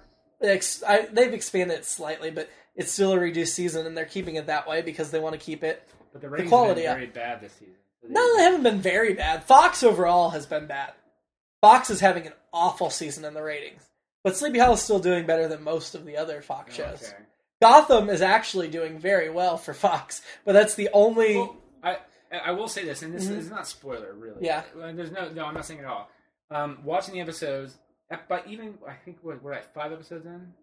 Ex- 0.42 0.82
I, 0.88 1.08
they've 1.12 1.34
expanded 1.34 1.80
it 1.80 1.86
slightly, 1.86 2.32
but 2.32 2.50
it's 2.76 2.92
still 2.92 3.12
a 3.14 3.20
reduced 3.20 3.54
season, 3.54 3.86
and 3.86 3.96
they're 3.98 4.06
keeping 4.06 4.36
it 4.36 4.48
that 4.48 4.68
way 4.68 4.82
because 4.82 5.12
they 5.12 5.20
want 5.20 5.34
to 5.34 5.40
keep 5.40 5.64
it. 5.64 5.88
but 6.14 6.22
the 6.22 6.30
ratings 6.30 6.50
quality 6.50 6.82
been 6.84 6.94
very 6.94 7.06
bad 7.08 7.42
this 7.42 7.52
season. 7.54 7.76
No, 8.08 8.38
they 8.38 8.44
haven't 8.44 8.64
been 8.64 8.80
very 8.82 9.14
bad. 9.14 9.44
Fox 9.44 9.84
overall 9.84 10.30
has 10.32 10.46
been 10.46 10.66
bad. 10.66 10.94
Fox 11.62 11.90
is 11.90 12.00
having 12.00 12.26
an 12.26 12.34
awful 12.54 12.90
season 12.90 13.26
in 13.26 13.34
the 13.34 13.44
ratings, 13.44 13.84
but 14.24 14.36
Sleepy 14.38 14.60
Hollow 14.60 14.74
is 14.74 14.82
still 14.82 15.00
doing 15.00 15.26
better 15.26 15.48
than 15.48 15.64
most 15.64 15.96
of 15.96 16.06
the 16.06 16.18
other 16.18 16.42
Fox 16.42 16.76
shows. 16.76 17.02
Okay. 17.04 17.24
Gotham 17.62 18.10
is 18.10 18.22
actually 18.22 18.70
doing 18.70 19.00
very 19.00 19.30
well 19.30 19.58
for 19.58 19.74
Fox, 19.74 20.22
but 20.46 20.54
that's 20.54 20.76
the 20.76 20.90
only. 20.94 21.36
Well, 21.36 21.58
I 21.84 21.98
I 22.32 22.52
will 22.52 22.68
say 22.68 22.86
this, 22.86 23.02
and 23.02 23.14
this 23.14 23.28
is 23.28 23.50
not 23.50 23.68
spoiler 23.68 24.14
really. 24.14 24.36
Mm-hmm. 24.36 24.46
Yeah. 24.46 24.64
Uh, 24.82 24.92
There's 24.94 25.12
no 25.12 25.30
no. 25.30 25.46
I'm 25.46 25.54
not 25.56 25.66
saying 25.66 25.82
it 25.82 25.84
at 25.84 25.90
all. 25.90 26.10
Um, 26.52 26.80
watching 26.84 27.14
the 27.16 27.22
episodes, 27.22 27.78
uh, 28.12 28.18
but 28.28 28.48
even 28.48 28.76
I 28.88 28.94
think 28.94 29.18
we're, 29.22 29.38
we're 29.38 29.54
at 29.54 29.74
five 29.74 29.92
episodes 29.92 30.26
in. 30.26 30.54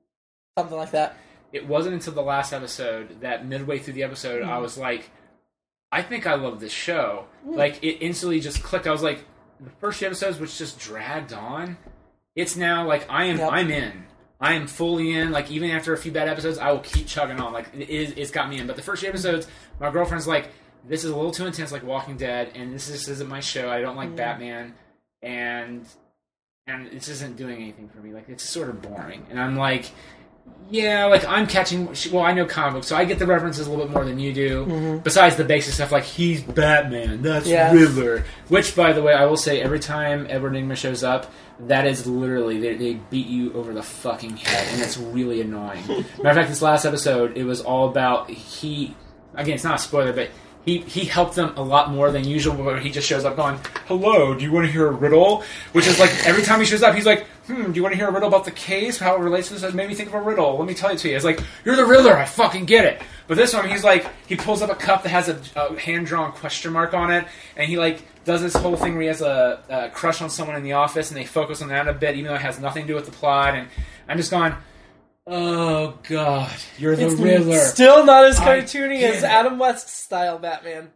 something 0.58 0.76
like 0.76 0.92
that. 0.92 1.16
It 1.52 1.66
wasn't 1.68 1.94
until 1.94 2.12
the 2.14 2.22
last 2.22 2.52
episode 2.52 3.20
that 3.20 3.46
midway 3.46 3.78
through 3.78 3.94
the 3.94 4.02
episode, 4.02 4.42
Mm-hmm. 4.42 4.50
I 4.50 4.58
was 4.58 4.76
like, 4.76 5.10
I 5.92 6.02
think 6.02 6.26
I 6.26 6.34
love 6.34 6.60
this 6.60 6.72
show. 6.72 7.26
Like 7.44 7.82
it 7.84 7.98
instantly 8.04 8.40
just 8.40 8.62
clicked. 8.62 8.86
I 8.86 8.90
was 8.90 9.02
like, 9.02 9.24
the 9.60 9.70
first 9.80 9.98
few 9.98 10.06
episodes, 10.08 10.38
which 10.40 10.56
just 10.58 10.78
dragged 10.80 11.32
on. 11.32 11.76
It's 12.36 12.54
now 12.56 12.86
like 12.86 13.06
I 13.10 13.24
am. 13.24 13.38
Yep. 13.38 13.50
I'm 13.50 13.70
in. 13.70 14.04
I 14.38 14.52
am 14.52 14.66
fully 14.66 15.14
in. 15.14 15.32
Like 15.32 15.50
even 15.50 15.70
after 15.70 15.92
a 15.94 15.98
few 15.98 16.12
bad 16.12 16.28
episodes, 16.28 16.58
I 16.58 16.70
will 16.70 16.80
keep 16.80 17.06
chugging 17.06 17.40
on. 17.40 17.52
Like 17.52 17.74
it 17.74 17.88
is. 17.88 18.12
It's 18.16 18.30
got 18.30 18.48
me 18.50 18.58
in. 18.58 18.66
But 18.66 18.76
the 18.76 18.82
first 18.82 19.00
few 19.00 19.08
episodes, 19.08 19.48
my 19.80 19.90
girlfriend's 19.90 20.28
like, 20.28 20.50
this 20.86 21.02
is 21.02 21.10
a 21.10 21.16
little 21.16 21.32
too 21.32 21.46
intense, 21.46 21.72
like 21.72 21.82
Walking 21.82 22.16
Dead, 22.16 22.52
and 22.54 22.72
this 22.72 22.88
just 22.88 23.08
isn't 23.08 23.28
my 23.28 23.40
show. 23.40 23.70
I 23.70 23.80
don't 23.80 23.96
like 23.96 24.14
Batman, 24.14 24.74
and 25.22 25.84
and 26.66 26.90
this 26.90 27.08
isn't 27.08 27.36
doing 27.36 27.56
anything 27.56 27.88
for 27.88 27.98
me. 27.98 28.12
Like 28.12 28.28
it's 28.28 28.44
sort 28.44 28.68
of 28.68 28.82
boring, 28.82 29.24
and 29.30 29.40
I'm 29.40 29.56
like, 29.56 29.90
yeah, 30.70 31.06
like 31.06 31.24
I'm 31.24 31.46
catching. 31.46 31.86
Well, 32.12 32.22
I 32.22 32.32
know 32.34 32.44
comic 32.44 32.74
books, 32.74 32.86
so 32.88 32.96
I 32.96 33.04
get 33.04 33.18
the 33.18 33.26
references 33.26 33.66
a 33.66 33.70
little 33.70 33.86
bit 33.86 33.94
more 33.94 34.04
than 34.04 34.18
you 34.18 34.32
do. 34.32 34.66
Mm-hmm. 34.66 34.98
Besides 34.98 35.36
the 35.36 35.44
basic 35.44 35.74
stuff, 35.74 35.90
like 35.92 36.04
he's 36.04 36.42
Batman, 36.42 37.22
that's 37.22 37.46
Yeah. 37.46 37.72
Riddler. 37.72 38.24
Which, 38.48 38.76
by 38.76 38.92
the 38.92 39.02
way, 39.02 39.14
I 39.14 39.24
will 39.26 39.36
say, 39.36 39.60
every 39.60 39.80
time 39.80 40.26
Edward 40.28 40.52
Nygma 40.52 40.76
shows 40.76 41.02
up, 41.02 41.32
that 41.60 41.86
is 41.86 42.06
literally 42.06 42.60
they, 42.60 42.74
they 42.74 42.94
beat 42.94 43.26
you 43.26 43.52
over 43.54 43.72
the 43.72 43.82
fucking 43.82 44.36
head, 44.36 44.68
and 44.72 44.82
it's 44.82 44.98
really 44.98 45.40
annoying. 45.40 45.86
Matter 45.86 46.28
of 46.28 46.36
fact, 46.36 46.48
this 46.48 46.62
last 46.62 46.84
episode, 46.84 47.36
it 47.36 47.44
was 47.44 47.60
all 47.60 47.88
about 47.88 48.30
he. 48.30 48.94
Again, 49.34 49.54
it's 49.54 49.64
not 49.64 49.76
a 49.76 49.82
spoiler, 49.82 50.12
but. 50.12 50.30
He, 50.66 50.78
he 50.78 51.04
helped 51.04 51.36
them 51.36 51.54
a 51.56 51.62
lot 51.62 51.90
more 51.92 52.10
than 52.10 52.24
usual, 52.24 52.56
where 52.56 52.78
he 52.78 52.90
just 52.90 53.06
shows 53.06 53.24
up 53.24 53.36
going, 53.36 53.58
Hello, 53.86 54.34
do 54.34 54.44
you 54.44 54.50
want 54.50 54.66
to 54.66 54.72
hear 54.72 54.88
a 54.88 54.90
riddle? 54.90 55.44
Which 55.72 55.86
is 55.86 55.98
like, 56.00 56.10
every 56.26 56.42
time 56.42 56.58
he 56.58 56.66
shows 56.66 56.82
up, 56.82 56.94
he's 56.94 57.06
like, 57.06 57.24
Hmm, 57.46 57.70
do 57.70 57.72
you 57.74 57.82
want 57.84 57.92
to 57.92 57.96
hear 57.96 58.08
a 58.08 58.12
riddle 58.12 58.26
about 58.26 58.44
the 58.44 58.50
case? 58.50 58.98
How 58.98 59.14
it 59.14 59.20
relates 59.20 59.46
to 59.48 59.54
this? 59.54 59.62
It 59.62 59.76
made 59.76 59.88
me 59.88 59.94
think 59.94 60.08
of 60.08 60.16
a 60.16 60.20
riddle. 60.20 60.58
Let 60.58 60.66
me 60.66 60.74
tell 60.74 60.90
it 60.90 60.98
to 60.98 61.08
you. 61.08 61.14
It's 61.14 61.24
like, 61.24 61.40
You're 61.64 61.76
the 61.76 61.86
Riddler, 61.86 62.16
I 62.16 62.24
fucking 62.24 62.64
get 62.64 62.84
it. 62.84 63.00
But 63.28 63.36
this 63.36 63.54
one, 63.54 63.68
he's 63.68 63.84
like, 63.84 64.08
he 64.26 64.34
pulls 64.34 64.60
up 64.60 64.70
a 64.70 64.74
cup 64.74 65.04
that 65.04 65.10
has 65.10 65.28
a, 65.28 65.40
a 65.54 65.78
hand 65.78 66.06
drawn 66.06 66.32
question 66.32 66.72
mark 66.72 66.94
on 66.94 67.12
it, 67.12 67.26
and 67.56 67.68
he 67.68 67.78
like 67.78 68.02
does 68.24 68.42
this 68.42 68.54
whole 68.54 68.76
thing 68.76 68.94
where 68.94 69.02
he 69.02 69.08
has 69.08 69.20
a, 69.20 69.62
a 69.68 69.90
crush 69.90 70.20
on 70.20 70.30
someone 70.30 70.56
in 70.56 70.64
the 70.64 70.72
office, 70.72 71.10
and 71.10 71.16
they 71.16 71.24
focus 71.24 71.62
on 71.62 71.68
that 71.68 71.86
a 71.86 71.92
bit, 71.92 72.16
even 72.16 72.28
though 72.28 72.34
it 72.34 72.40
has 72.40 72.58
nothing 72.58 72.82
to 72.82 72.88
do 72.88 72.94
with 72.96 73.06
the 73.06 73.12
plot. 73.12 73.54
And 73.54 73.68
I'm 74.08 74.16
just 74.16 74.32
going, 74.32 74.52
Oh 75.26 75.98
God, 76.08 76.54
you're 76.78 76.94
the 76.94 77.06
It's 77.06 77.14
Riddler. 77.20 77.58
Still 77.58 78.04
not 78.04 78.24
as 78.24 78.38
cartoony 78.38 79.02
as. 79.02 79.24
Adam 79.24 79.58
West 79.58 79.88
style 79.88 80.38
Batman. 80.38 80.90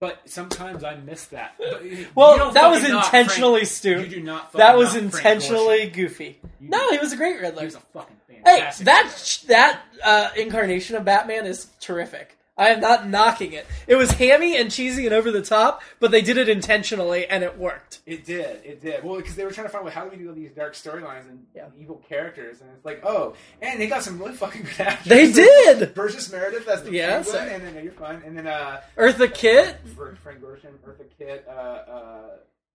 But 0.00 0.18
sometimes 0.24 0.82
I 0.82 0.96
miss 0.96 1.26
that. 1.26 1.60
Well, 2.14 2.52
that 2.52 2.70
was 2.70 2.84
intentionally 2.88 3.64
stupid. 3.66 4.10
You 4.10 4.16
do 4.18 4.22
not. 4.22 4.52
That 4.54 4.76
was 4.76 4.96
intentionally 4.96 5.88
goofy. 5.88 6.40
You 6.58 6.68
No, 6.70 6.90
he 6.90 6.98
was 6.98 7.12
a 7.12 7.16
great 7.16 7.40
Riddler. 7.40 7.60
He 7.60 7.66
was 7.66 7.74
a 7.74 7.80
fucking 7.80 8.16
Hey, 8.28 8.60
fantastic. 8.60 8.86
that 8.86 9.02
Riddler. 9.04 9.48
that 9.48 9.82
uh, 10.02 10.30
incarnation 10.36 10.96
of 10.96 11.04
Batman 11.04 11.46
is 11.46 11.68
terrific. 11.80 12.36
I 12.60 12.68
am 12.68 12.80
not 12.80 13.08
knocking 13.08 13.52
it. 13.54 13.66
It 13.88 13.96
was 13.96 14.10
hammy 14.12 14.56
and 14.56 14.70
cheesy 14.70 15.06
and 15.06 15.14
over 15.14 15.30
the 15.30 15.42
top, 15.42 15.82
but 15.98 16.10
they 16.10 16.20
did 16.20 16.36
it 16.36 16.48
intentionally 16.48 17.26
and 17.26 17.42
it 17.42 17.58
worked. 17.58 18.00
It 18.06 18.24
did. 18.26 18.60
It 18.64 18.80
did. 18.82 19.02
Well, 19.02 19.16
because 19.16 19.34
they 19.34 19.44
were 19.44 19.50
trying 19.50 19.66
to 19.66 19.72
find 19.72 19.86
out 19.86 19.92
how 19.92 20.04
do 20.04 20.10
we 20.16 20.22
do 20.22 20.32
these 20.32 20.52
dark 20.52 20.74
storylines 20.74 21.28
and 21.28 21.46
Yeah. 21.54 21.66
evil 21.80 22.02
characters, 22.08 22.60
and 22.60 22.70
it's 22.76 22.84
like, 22.84 23.00
oh, 23.04 23.34
and 23.62 23.80
they 23.80 23.86
got 23.88 24.02
some 24.02 24.18
really 24.18 24.34
fucking 24.34 24.62
good 24.62 24.80
actors. 24.80 25.06
They 25.08 25.32
did. 25.32 25.94
Burgess 25.94 26.30
Meredith 26.30 26.68
as 26.68 26.82
the 26.82 26.92
Yes. 26.92 27.30
penguin, 27.32 27.54
and 27.54 27.64
then 27.66 27.74
no, 27.76 27.80
you're 27.80 27.92
fine, 27.92 28.22
and 28.26 28.36
then 28.36 28.46
uh, 28.46 28.82
Eartha 28.96 29.32
Kitt, 29.32 29.76
Frank 29.96 30.18
Frank 30.22 30.40
Gorshin, 30.40 30.72
Eartha 30.86 31.04
Kitt, 31.18 31.46
uh, 31.48 31.52
uh, 31.52 32.20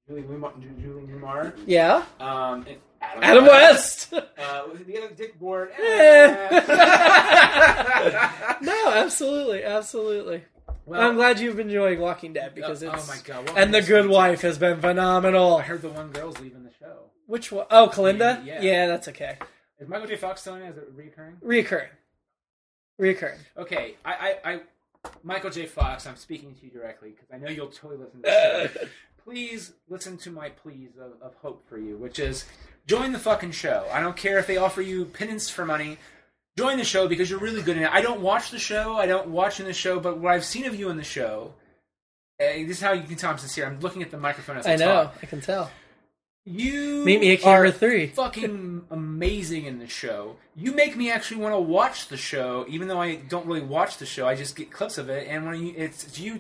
Julie 0.07 0.23
Newmar, 0.23 0.51
Julie 0.81 1.03
Newmar, 1.03 1.53
yeah, 1.65 2.03
um, 2.19 2.65
and 2.67 2.77
Adam, 3.21 3.45
West. 3.45 4.13
Uh, 4.13 4.21
the 4.85 4.97
other 4.97 5.13
Dick 5.15 5.35
Ward. 5.39 5.71
Eh. 5.77 6.61
no, 8.61 8.91
absolutely, 8.93 9.63
absolutely. 9.63 10.43
well, 10.85 11.01
I'm 11.01 11.15
glad 11.15 11.39
you've 11.39 11.55
been 11.57 11.67
enjoying 11.69 11.99
Walking 11.99 12.33
Dead 12.33 12.53
because 12.55 12.83
Oh, 12.83 12.91
it's 12.91 13.09
oh 13.09 13.13
my 13.13 13.17
God, 13.23 13.47
Walking 13.47 13.63
and 13.63 13.73
the 13.73 13.81
Good. 13.81 14.07
Wife 14.09 14.41
has 14.41 14.57
been 14.57 14.79
phenomenal. 14.81 15.57
I 15.57 15.61
heard 15.63 15.81
the 15.81 15.89
one 15.89 16.11
girl's 16.11 16.39
leaving 16.39 16.63
the 16.63 16.71
show. 16.79 16.97
Which 17.27 17.51
one? 17.51 17.65
Oh, 17.71 17.89
Kalinda. 17.91 18.45
Yeah. 18.45 18.61
Yeah, 18.61 18.87
that's 18.87 19.07
okay. 19.09 19.37
Is 19.79 19.87
Michael 19.89 20.07
J. 20.07 20.15
Fox 20.15 20.41
still 20.41 20.55
in 20.55 20.61
it? 20.63 20.69
Is 20.69 20.77
it 20.77 20.95
reoccurring? 20.97 21.35
Reoccurring, 21.43 21.89
reoccurring. 23.01 23.39
Okay, 23.57 23.95
I, 24.05 24.13
I, 24.43 24.51
I, 24.53 24.59
Michael 25.23 25.49
J. 25.49 25.65
Fox, 25.65 26.07
I'm 26.07 26.15
speaking 26.15 26.53
to 26.55 26.65
you 26.65 26.71
directly 26.71 27.09
because 27.09 27.27
I 27.33 27.37
know 27.37 27.49
you'll 27.49 27.67
totally 27.67 27.97
listen 28.03 28.21
to 28.21 28.29
this. 28.73 28.89
Please 29.25 29.73
listen 29.89 30.17
to 30.17 30.29
my 30.29 30.49
pleas 30.49 30.91
of, 31.01 31.13
of 31.19 31.33
hope 31.41 31.67
for 31.67 31.79
you, 31.79 31.97
which 31.97 32.19
is 32.19 32.45
join 32.87 33.11
the 33.11 33.19
fucking 33.19 33.51
show. 33.51 33.87
I 33.91 33.99
don't 33.99 34.15
care 34.15 34.37
if 34.37 34.47
they 34.47 34.57
offer 34.57 34.81
you 34.81 35.05
penance 35.05 35.49
for 35.49 35.65
money. 35.65 35.97
Join 36.57 36.77
the 36.77 36.85
show 36.85 37.07
because 37.07 37.29
you're 37.29 37.39
really 37.39 37.61
good 37.61 37.75
in 37.77 37.83
it. 37.83 37.89
I 37.91 38.01
don't 38.01 38.21
watch 38.21 38.49
the 38.51 38.59
show. 38.59 38.95
I 38.95 39.05
don't 39.07 39.27
watch 39.29 39.59
in 39.59 39.65
the 39.65 39.73
show, 39.73 39.99
but 39.99 40.19
what 40.19 40.33
I've 40.33 40.45
seen 40.45 40.65
of 40.65 40.75
you 40.75 40.89
in 40.89 40.95
the 40.97 41.03
show, 41.03 41.53
eh, 42.39 42.63
this 42.65 42.77
is 42.77 42.81
how 42.81 42.93
you 42.93 43.03
can 43.03 43.17
tell 43.17 43.31
I'm 43.31 43.37
sincere. 43.37 43.65
I'm 43.67 43.79
looking 43.81 44.01
at 44.01 44.09
the 44.11 44.17
microphone 44.17 44.57
as 44.57 44.65
I, 44.65 44.73
I 44.73 44.75
know. 44.77 44.85
talk. 44.85 45.15
I 45.21 45.25
can 45.25 45.41
tell. 45.41 45.69
You 46.45 47.03
Meet 47.03 47.19
me 47.21 47.33
at 47.33 47.41
camera 47.41 47.71
three. 47.71 48.07
fucking 48.07 48.83
amazing 49.15 49.65
in 49.65 49.79
the 49.79 49.87
show. 49.87 50.35
You 50.55 50.73
make 50.73 50.95
me 50.97 51.09
actually 51.09 51.41
want 51.41 51.53
to 51.55 51.59
watch 51.59 52.09
the 52.09 52.17
show, 52.17 52.65
even 52.67 52.87
though 52.87 52.99
I 52.99 53.15
don't 53.15 53.45
really 53.45 53.61
watch 53.61 53.97
the 53.97 54.05
show. 54.05 54.27
I 54.27 54.35
just 54.35 54.55
get 54.55 54.71
clips 54.71 54.97
of 54.97 55.09
it, 55.09 55.27
and 55.29 55.45
when 55.45 55.65
you, 55.65 55.73
it's, 55.77 56.05
it's 56.05 56.19
you, 56.19 56.37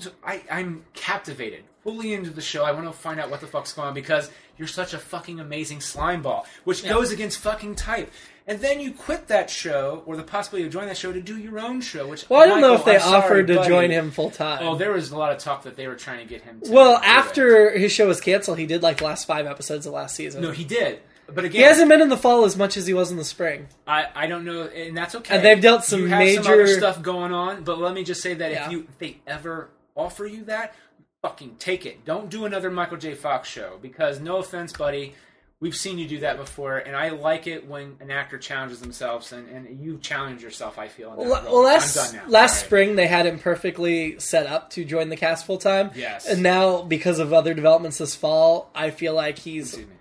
I'm 0.51 0.83
captivated, 0.93 1.63
fully 1.83 2.13
into 2.13 2.29
the 2.31 2.41
show. 2.41 2.63
I 2.65 2.71
want 2.71 2.85
to 2.85 2.91
find 2.91 3.19
out 3.19 3.29
what 3.29 3.39
the 3.41 3.47
fuck's 3.47 3.71
going 3.73 3.87
on 3.87 3.93
because 3.93 4.29
you're 4.57 4.67
such 4.67 4.93
a 4.93 4.97
fucking 4.97 5.39
amazing 5.39 5.79
slime 5.81 6.21
ball, 6.21 6.45
which 6.65 6.83
goes 6.83 7.11
against 7.11 7.39
fucking 7.39 7.75
type. 7.75 8.11
And 8.47 8.59
then 8.59 8.79
you 8.79 8.91
quit 8.91 9.27
that 9.29 9.49
show, 9.49 10.03
or 10.05 10.15
the 10.17 10.23
possibility 10.23 10.67
of 10.67 10.71
joining 10.73 10.89
that 10.89 10.97
show 10.97 11.11
to 11.11 11.19
do 11.21 11.37
your 11.37 11.59
own 11.59 11.81
show. 11.81 12.07
Which 12.07 12.29
Well, 12.29 12.41
I 12.41 12.45
don't 12.45 12.61
know 12.61 12.75
if 12.75 12.85
they 12.85 12.95
I'm 12.95 13.01
sorry, 13.01 13.23
offered 13.23 13.47
to 13.47 13.55
buddy. 13.55 13.67
join 13.67 13.89
him 13.89 14.11
full 14.11 14.29
time. 14.29 14.59
Oh, 14.61 14.75
there 14.75 14.91
was 14.91 15.09
a 15.11 15.17
lot 15.17 15.31
of 15.31 15.39
talk 15.39 15.63
that 15.63 15.75
they 15.75 15.87
were 15.87 15.95
trying 15.95 16.19
to 16.19 16.25
get 16.25 16.41
him. 16.41 16.61
to 16.61 16.71
well, 16.71 16.97
do 16.97 17.03
it. 17.03 17.07
after 17.07 17.77
his 17.77 17.91
show 17.91 18.07
was 18.07 18.21
canceled, 18.21 18.59
he 18.59 18.67
did 18.67 18.83
like 18.83 18.97
the 18.97 19.05
last 19.05 19.25
five 19.25 19.47
episodes 19.47 19.87
of 19.87 19.93
last 19.93 20.15
season. 20.15 20.41
no, 20.43 20.51
he 20.51 20.63
did. 20.63 20.99
But 21.27 21.45
again, 21.45 21.51
he 21.59 21.61
hasn't 21.61 21.89
been 21.89 22.01
in 22.01 22.09
the 22.09 22.17
fall 22.17 22.45
as 22.45 22.55
much 22.55 22.77
as 22.77 22.85
he 22.87 22.93
was 22.93 23.11
in 23.11 23.17
the 23.17 23.23
spring. 23.25 23.67
I, 23.87 24.07
I 24.15 24.27
don't 24.27 24.45
know, 24.45 24.63
and 24.63 24.95
that's 24.95 25.15
okay. 25.15 25.35
And 25.35 25.43
they've 25.45 25.59
dealt 25.61 25.83
some 25.83 26.01
you 26.01 26.07
have 26.07 26.19
major- 26.19 26.43
some 26.43 26.53
other 26.53 26.67
stuff 26.67 27.01
going 27.01 27.33
on, 27.33 27.63
but 27.63 27.79
let 27.79 27.93
me 27.93 28.03
just 28.03 28.21
say 28.21 28.33
that 28.35 28.51
Yeah. 28.51 28.65
if 28.67 28.71
you 28.71 28.79
if 28.89 28.97
they 28.99 29.17
ever 29.25 29.69
offer 29.95 30.25
you 30.25 30.43
that, 30.45 30.75
fucking 31.21 31.55
take 31.57 31.85
it. 31.85 32.05
Don't 32.05 32.29
do 32.29 32.45
another 32.45 32.69
Michael 32.69 32.97
J. 32.97 33.15
Fox 33.15 33.49
show 33.49 33.79
because 33.81 34.19
no 34.19 34.37
offense, 34.37 34.71
buddy, 34.73 35.15
we've 35.59 35.75
seen 35.75 35.97
you 35.97 36.07
do 36.07 36.19
that 36.19 36.37
before, 36.37 36.77
and 36.77 36.95
I 36.95 37.09
like 37.09 37.47
it 37.47 37.67
when 37.67 37.95
an 38.01 38.11
actor 38.11 38.37
challenges 38.37 38.79
themselves, 38.81 39.31
and, 39.31 39.47
and 39.49 39.79
you 39.83 39.97
challenge 39.97 40.43
yourself. 40.43 40.77
I 40.77 40.87
feel. 40.89 41.15
Well, 41.17 41.27
well, 41.43 41.63
last 41.63 41.97
I'm 41.97 42.05
done 42.17 42.25
now. 42.25 42.31
last 42.31 42.57
Sorry. 42.57 42.65
spring 42.67 42.95
they 42.97 43.07
had 43.07 43.25
him 43.25 43.39
perfectly 43.39 44.19
set 44.19 44.45
up 44.45 44.69
to 44.71 44.85
join 44.85 45.09
the 45.09 45.15
cast 45.17 45.45
full 45.47 45.57
time. 45.57 45.89
Yes. 45.95 46.27
and 46.27 46.43
now 46.43 46.83
because 46.83 47.17
of 47.17 47.33
other 47.33 47.53
developments 47.55 47.97
this 47.97 48.15
fall, 48.15 48.69
I 48.75 48.91
feel 48.91 49.15
like 49.15 49.39
he's 49.39 49.69
Excuse 49.69 49.87
me. 49.87 49.95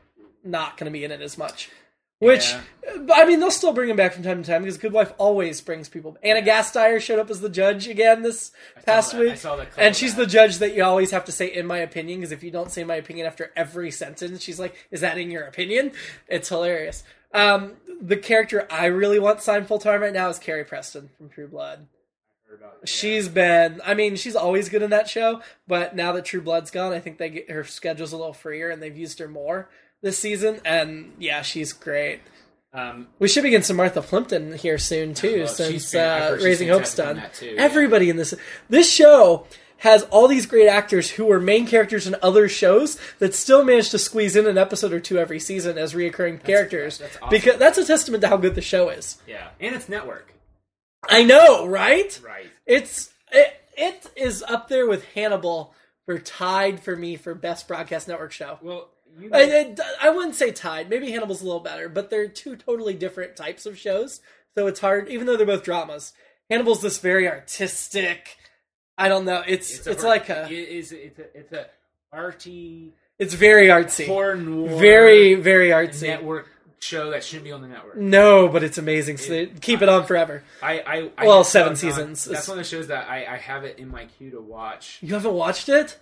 Not 0.45 0.77
going 0.77 0.87
to 0.87 0.97
be 0.97 1.05
in 1.05 1.11
it 1.11 1.21
as 1.21 1.39
much. 1.39 1.71
Which 2.21 2.53
Yeah. 2.53 2.61
I 3.13 3.27
mean, 3.27 3.41
they'll 3.41 3.51
still 3.51 3.73
bring 3.73 3.91
him 3.91 3.97
back 3.97 4.13
from 4.13 4.23
time 4.23 4.43
to 4.43 4.49
time 4.49 4.63
because 4.63 4.79
Good 4.79 4.93
Wife 4.93 5.13
always 5.19 5.61
brings 5.61 5.89
people. 5.89 6.17
Anna 6.23 6.43
Gasteyer 6.43 7.01
showed 7.01 7.19
up 7.19 7.29
as 7.29 7.41
the 7.41 7.49
judge 7.49 7.89
again 7.89 8.23
this 8.23 8.53
past 8.87 9.13
that. 9.13 9.21
Week, 9.21 9.37
saw 9.37 9.57
the 9.57 9.67
clip 9.67 9.85
and 9.85 9.97
she's 9.97 10.15
the 10.15 10.27
judge 10.27 10.59
that 10.59 10.75
you 10.75 10.85
always 10.85 11.11
have 11.11 11.25
to 11.25 11.33
say 11.33 11.53
"in 11.53 11.67
my 11.67 11.79
opinion" 11.79 12.21
because 12.21 12.33
if 12.33 12.45
you 12.45 12.51
don't 12.51 12.71
say 12.71 12.85
"my 12.85 12.95
opinion" 12.95 13.27
after 13.27 13.53
every 13.57 13.91
sentence, 13.91 14.43
she's 14.43 14.61
like, 14.61 14.75
"Is 14.91 15.01
that 15.01 15.19
in 15.19 15.31
your 15.31 15.45
opinion?" 15.45 15.93
It's 16.29 16.49
hilarious. 16.49 17.03
Um, 17.33 17.73
the 18.01 18.17
character 18.17 18.67
I 18.71 18.87
really 18.87 19.19
want 19.19 19.43
signed 19.43 19.67
full 19.67 19.81
time 19.81 20.01
right 20.01 20.13
now 20.13 20.29
is 20.29 20.39
Carrie 20.39 20.65
Preston 20.65 21.11
from 21.19 21.29
True 21.29 21.49
Blood. 21.49 21.89
She's 22.85 23.29
been, 23.29 23.81
I 23.85 23.95
mean, 23.95 24.15
she's 24.15 24.37
always 24.37 24.69
good 24.69 24.83
in 24.83 24.91
that 24.91 25.09
show, 25.09 25.43
but 25.67 25.97
now 25.97 26.13
that 26.13 26.25
True 26.25 26.41
Blood's 26.41 26.71
gone, 26.71 26.93
I 26.93 27.01
think 27.01 27.19
they 27.19 27.31
get 27.31 27.51
her 27.51 27.65
schedule's 27.65 28.13
a 28.13 28.17
little 28.17 28.33
freer 28.33 28.71
and 28.71 28.81
they've 28.81 28.97
used 28.97 29.19
her 29.19 29.27
more 29.27 29.69
this 30.05 30.19
season. 30.19 30.61
And 30.65 31.13
yeah, 31.19 31.43
she's 31.43 31.73
great. 31.73 32.21
Um, 32.73 33.09
We 33.19 33.27
should 33.29 33.43
be 33.43 33.51
getting 33.51 33.65
some 33.65 33.77
Martha 33.77 34.03
Plimpton 34.03 34.53
here 34.57 34.79
soon 34.79 35.15
too, 35.15 35.41
Well, 35.41 35.49
since 35.49 35.95
uh, 35.95 36.39
Raising 36.43 36.69
Hope's 36.69 36.95
done. 36.95 37.23
too, 37.35 37.47
yeah. 37.47 37.63
Everybody 37.63 38.11
in 38.11 38.17
this 38.17 38.35
this 38.69 38.91
show 38.91 39.47
has 39.79 40.03
all 40.05 40.29
these 40.29 40.47
great 40.47 40.67
actors 40.69 41.11
who 41.11 41.27
were 41.27 41.39
main 41.41 41.67
characters 41.67 42.07
in 42.07 42.17
other 42.23 42.49
shows 42.49 42.99
that 43.19 43.35
still 43.35 43.63
manage 43.65 43.91
to 43.91 43.99
squeeze 43.99 44.35
in 44.35 44.47
an 44.47 44.57
episode 44.57 44.93
or 44.93 45.01
two 45.01 45.19
every 45.19 45.39
season 45.39 45.77
as 45.77 45.93
reoccurring 45.95 46.43
characters. 46.43 46.99
that's 46.99 47.17
awesome. 47.17 47.29
Because 47.31 47.57
that's 47.59 47.77
a 47.79 47.85
testament 47.85 48.23
to 48.23 48.29
how 48.29 48.37
good 48.37 48.55
the 48.55 48.63
show 48.63 48.89
is. 48.89 49.19
yeah, 49.27 49.49
and 49.61 49.75
it's 49.75 49.89
network. 49.89 50.33
I 51.09 51.23
know, 51.23 51.67
right? 51.67 52.19
Right. 52.25 52.47
It's 52.67 53.13
it, 53.31 53.53
it 53.77 54.11
is 54.17 54.43
up 54.43 54.69
there 54.69 54.87
with 54.87 55.05
Hannibal 55.15 55.75
for 56.07 56.19
tied 56.19 56.81
for 56.81 56.97
me 56.97 57.17
for 57.17 57.35
best 57.35 57.69
broadcast 57.69 58.09
network 58.09 58.33
show. 58.33 58.59
Well, 58.63 58.89
you 59.19 59.31
I, 59.33 59.41
I, 59.41 59.77
I 60.03 60.11
wouldn't 60.11 60.35
say 60.35 60.51
tied. 60.53 60.89
Maybe 60.91 61.11
Hannibal's 61.11 61.43
a 61.43 61.45
little 61.45 61.61
better, 61.61 61.89
but 61.89 62.11
they're 62.11 62.29
two 62.29 62.57
totally 62.57 62.95
different 62.95 63.37
types 63.37 63.67
of 63.67 63.79
shows. 63.79 64.21
So 64.55 64.67
it's 64.67 64.81
hard, 64.81 65.09
even 65.09 65.27
though 65.27 65.37
they're 65.37 65.47
both 65.47 65.65
dramas. 65.65 66.13
Hannibal's 66.51 66.83
this 66.83 66.99
very 66.99 67.29
artistic. 67.29 68.37
I 68.97 69.09
don't 69.09 69.25
know. 69.25 69.43
It's 69.47 69.87
it's, 69.87 70.03
a- 70.03 70.07
like 70.07 70.29
a 70.29 70.45
it 70.45 70.53
is 70.53 70.93
it's 70.93 71.19
a 71.19 71.37
it's 71.37 71.53
a 71.53 71.67
arty 72.13 72.93
it's 73.19 73.35
very 73.35 73.69
artsy, 73.69 74.07
very 74.79 75.35
very 75.35 75.69
artsy. 75.69 76.09
network 76.09 76.49
show 76.85 77.11
that 77.11 77.25
shouldn't 77.25 77.45
be 77.45 77.53
on 77.53 77.63
the 77.63 77.69
network. 77.69 77.97
No, 77.97 78.49
but 78.49 78.63
it's 78.63 78.79
amazing. 78.79 79.17
So 79.17 79.31
they 79.31 79.47
keep 79.47 79.83
it 79.83 79.89
on 79.89 80.05
forever. 80.05 80.43
I, 80.63 80.81
I, 80.81 81.11
I 81.17 81.27
Well, 81.27 81.43
seven 81.43 81.77
seasons. 81.77 82.25
That's 82.25 82.47
one 82.47 82.59
of 82.59 82.65
the 82.65 82.69
shows 82.69 82.89
that 82.89 83.09
I, 83.09 83.25
I 83.25 83.37
have 83.39 83.65
it 83.65 83.79
in 83.79 83.89
my 83.91 84.05
queue 84.05 84.31
to 84.33 84.41
watch. 84.41 84.99
You 85.01 85.15
haven't 85.15 85.33
watched 85.33 85.69
it? 85.69 85.99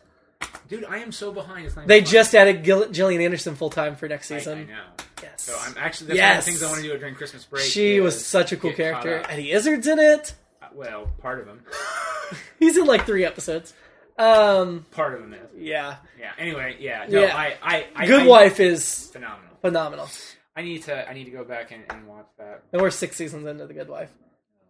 Dude, 0.69 0.85
I 0.85 0.99
am 0.99 1.13
so 1.13 1.33
behind. 1.33 1.67
It's 1.67 1.75
They 1.87 2.01
just 2.01 2.35
added 2.35 2.63
Gill- 2.65 2.89
Gillian 2.91 3.21
Anderson 3.21 3.55
full 3.57 3.71
time 3.71 3.95
for 3.97 4.09
next 4.09 4.29
season. 4.29 4.59
I 4.61 4.65
know. 4.65 4.83
Yes. 5.23 5.43
So 5.43 5.57
I'm 5.61 5.75
actually 5.79 6.09
that's 6.09 6.09
one 6.09 6.17
Yes. 6.17 6.39
of 6.39 6.45
the 6.45 6.51
things 6.51 6.63
I 6.63 6.67
want 6.67 6.83
to 6.83 6.89
do 6.89 6.99
during 6.99 7.15
Christmas 7.15 7.45
break. 7.45 7.65
She 7.65 8.01
was 8.01 8.25
such 8.25 8.53
a 8.53 8.57
cool 8.57 8.73
character. 8.73 9.23
Eddie 9.29 9.53
Izzard's 9.53 9.87
in 9.87 9.99
it. 9.99 10.35
Uh, 10.63 10.67
Well, 10.75 11.11
part 11.21 11.41
of 11.41 11.47
him. 11.47 11.63
He's 12.59 12.77
in 12.77 12.87
like 12.87 13.05
three 13.07 13.25
episodes. 13.25 13.75
Um, 14.19 14.87
part 14.91 15.15
of 15.15 15.21
him 15.21 15.31
myth. 15.31 15.41
yeah. 15.57 15.97
Yeah. 16.19 16.33
Anyway, 16.39 16.77
yeah. 16.81 17.07
No, 17.09 17.23
Yeah. 17.23 17.37
I, 17.37 17.55
I, 17.63 17.87
I 17.97 18.07
Good 18.07 18.23
I- 18.23 18.27
Wife 18.27 18.61
is 18.61 19.09
phenomenal. 19.13 19.57
phenomenal. 19.61 20.09
I 20.57 20.63
need 20.63 20.83
to 20.85 21.09
I 21.09 21.15
need 21.15 21.25
to 21.25 21.31
go 21.31 21.45
back 21.45 21.71
and, 21.73 21.83
and 21.91 22.07
watch 22.07 22.27
that. 22.39 22.63
And 22.73 22.83
we're 22.83 22.91
six 22.91 23.17
seasons 23.17 23.47
into 23.47 23.67
The 23.67 23.75
Good 23.75 23.89
Wife. 23.89 24.11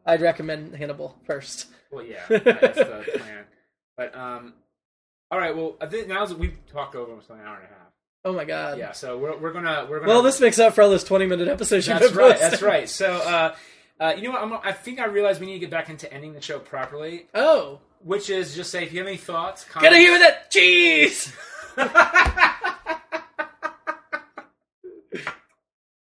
I'd 0.06 0.20
recommend 0.20 0.74
Hannibal 0.76 1.16
first. 1.26 1.66
Well, 1.90 2.04
yeah, 2.04 2.20
that's 2.28 2.78
the 2.78 3.04
plan. 3.18 3.44
But 3.96 4.16
um, 4.16 4.54
all 5.32 5.38
right. 5.38 5.56
Well, 5.56 5.76
I 5.80 5.86
think 5.86 6.08
now 6.08 6.26
we've 6.34 6.58
talked 6.70 6.94
over 6.94 7.10
almost 7.10 7.30
an 7.30 7.40
hour 7.40 7.56
and 7.56 7.64
a 7.64 7.68
half. 7.68 7.78
Oh 8.24 8.34
my 8.34 8.44
god. 8.44 8.78
Yeah. 8.78 8.92
So 8.92 9.16
we're 9.16 9.36
we're 9.38 9.52
gonna 9.52 9.86
we're 9.88 10.00
gonna. 10.00 10.12
Well, 10.12 10.22
this 10.22 10.40
makes 10.40 10.58
up 10.58 10.74
for 10.74 10.82
all 10.82 10.90
those 10.90 11.04
twenty 11.04 11.26
minute 11.26 11.48
episodes 11.48 11.88
you've 11.88 11.98
been 11.98 12.14
right. 12.14 12.38
That's 12.38 12.60
right. 12.60 12.88
So, 12.88 13.14
uh, 13.14 13.54
uh, 13.98 14.14
you 14.16 14.24
know 14.24 14.32
what? 14.32 14.42
I'm, 14.42 14.52
I 14.62 14.72
think 14.72 15.00
I 15.00 15.06
realized 15.06 15.40
we 15.40 15.46
need 15.46 15.54
to 15.54 15.58
get 15.60 15.70
back 15.70 15.88
into 15.88 16.12
ending 16.12 16.34
the 16.34 16.42
show 16.42 16.58
properly, 16.58 17.28
Oh, 17.34 17.80
which 18.04 18.28
is 18.28 18.54
just 18.54 18.70
say 18.70 18.84
if 18.84 18.92
you 18.92 18.98
have 18.98 19.08
any 19.08 19.16
thoughts, 19.16 19.64
gotta 19.64 19.86
comments, 19.88 19.96
hear 19.98 20.18
that 20.18 20.50
cheese. 20.50 21.32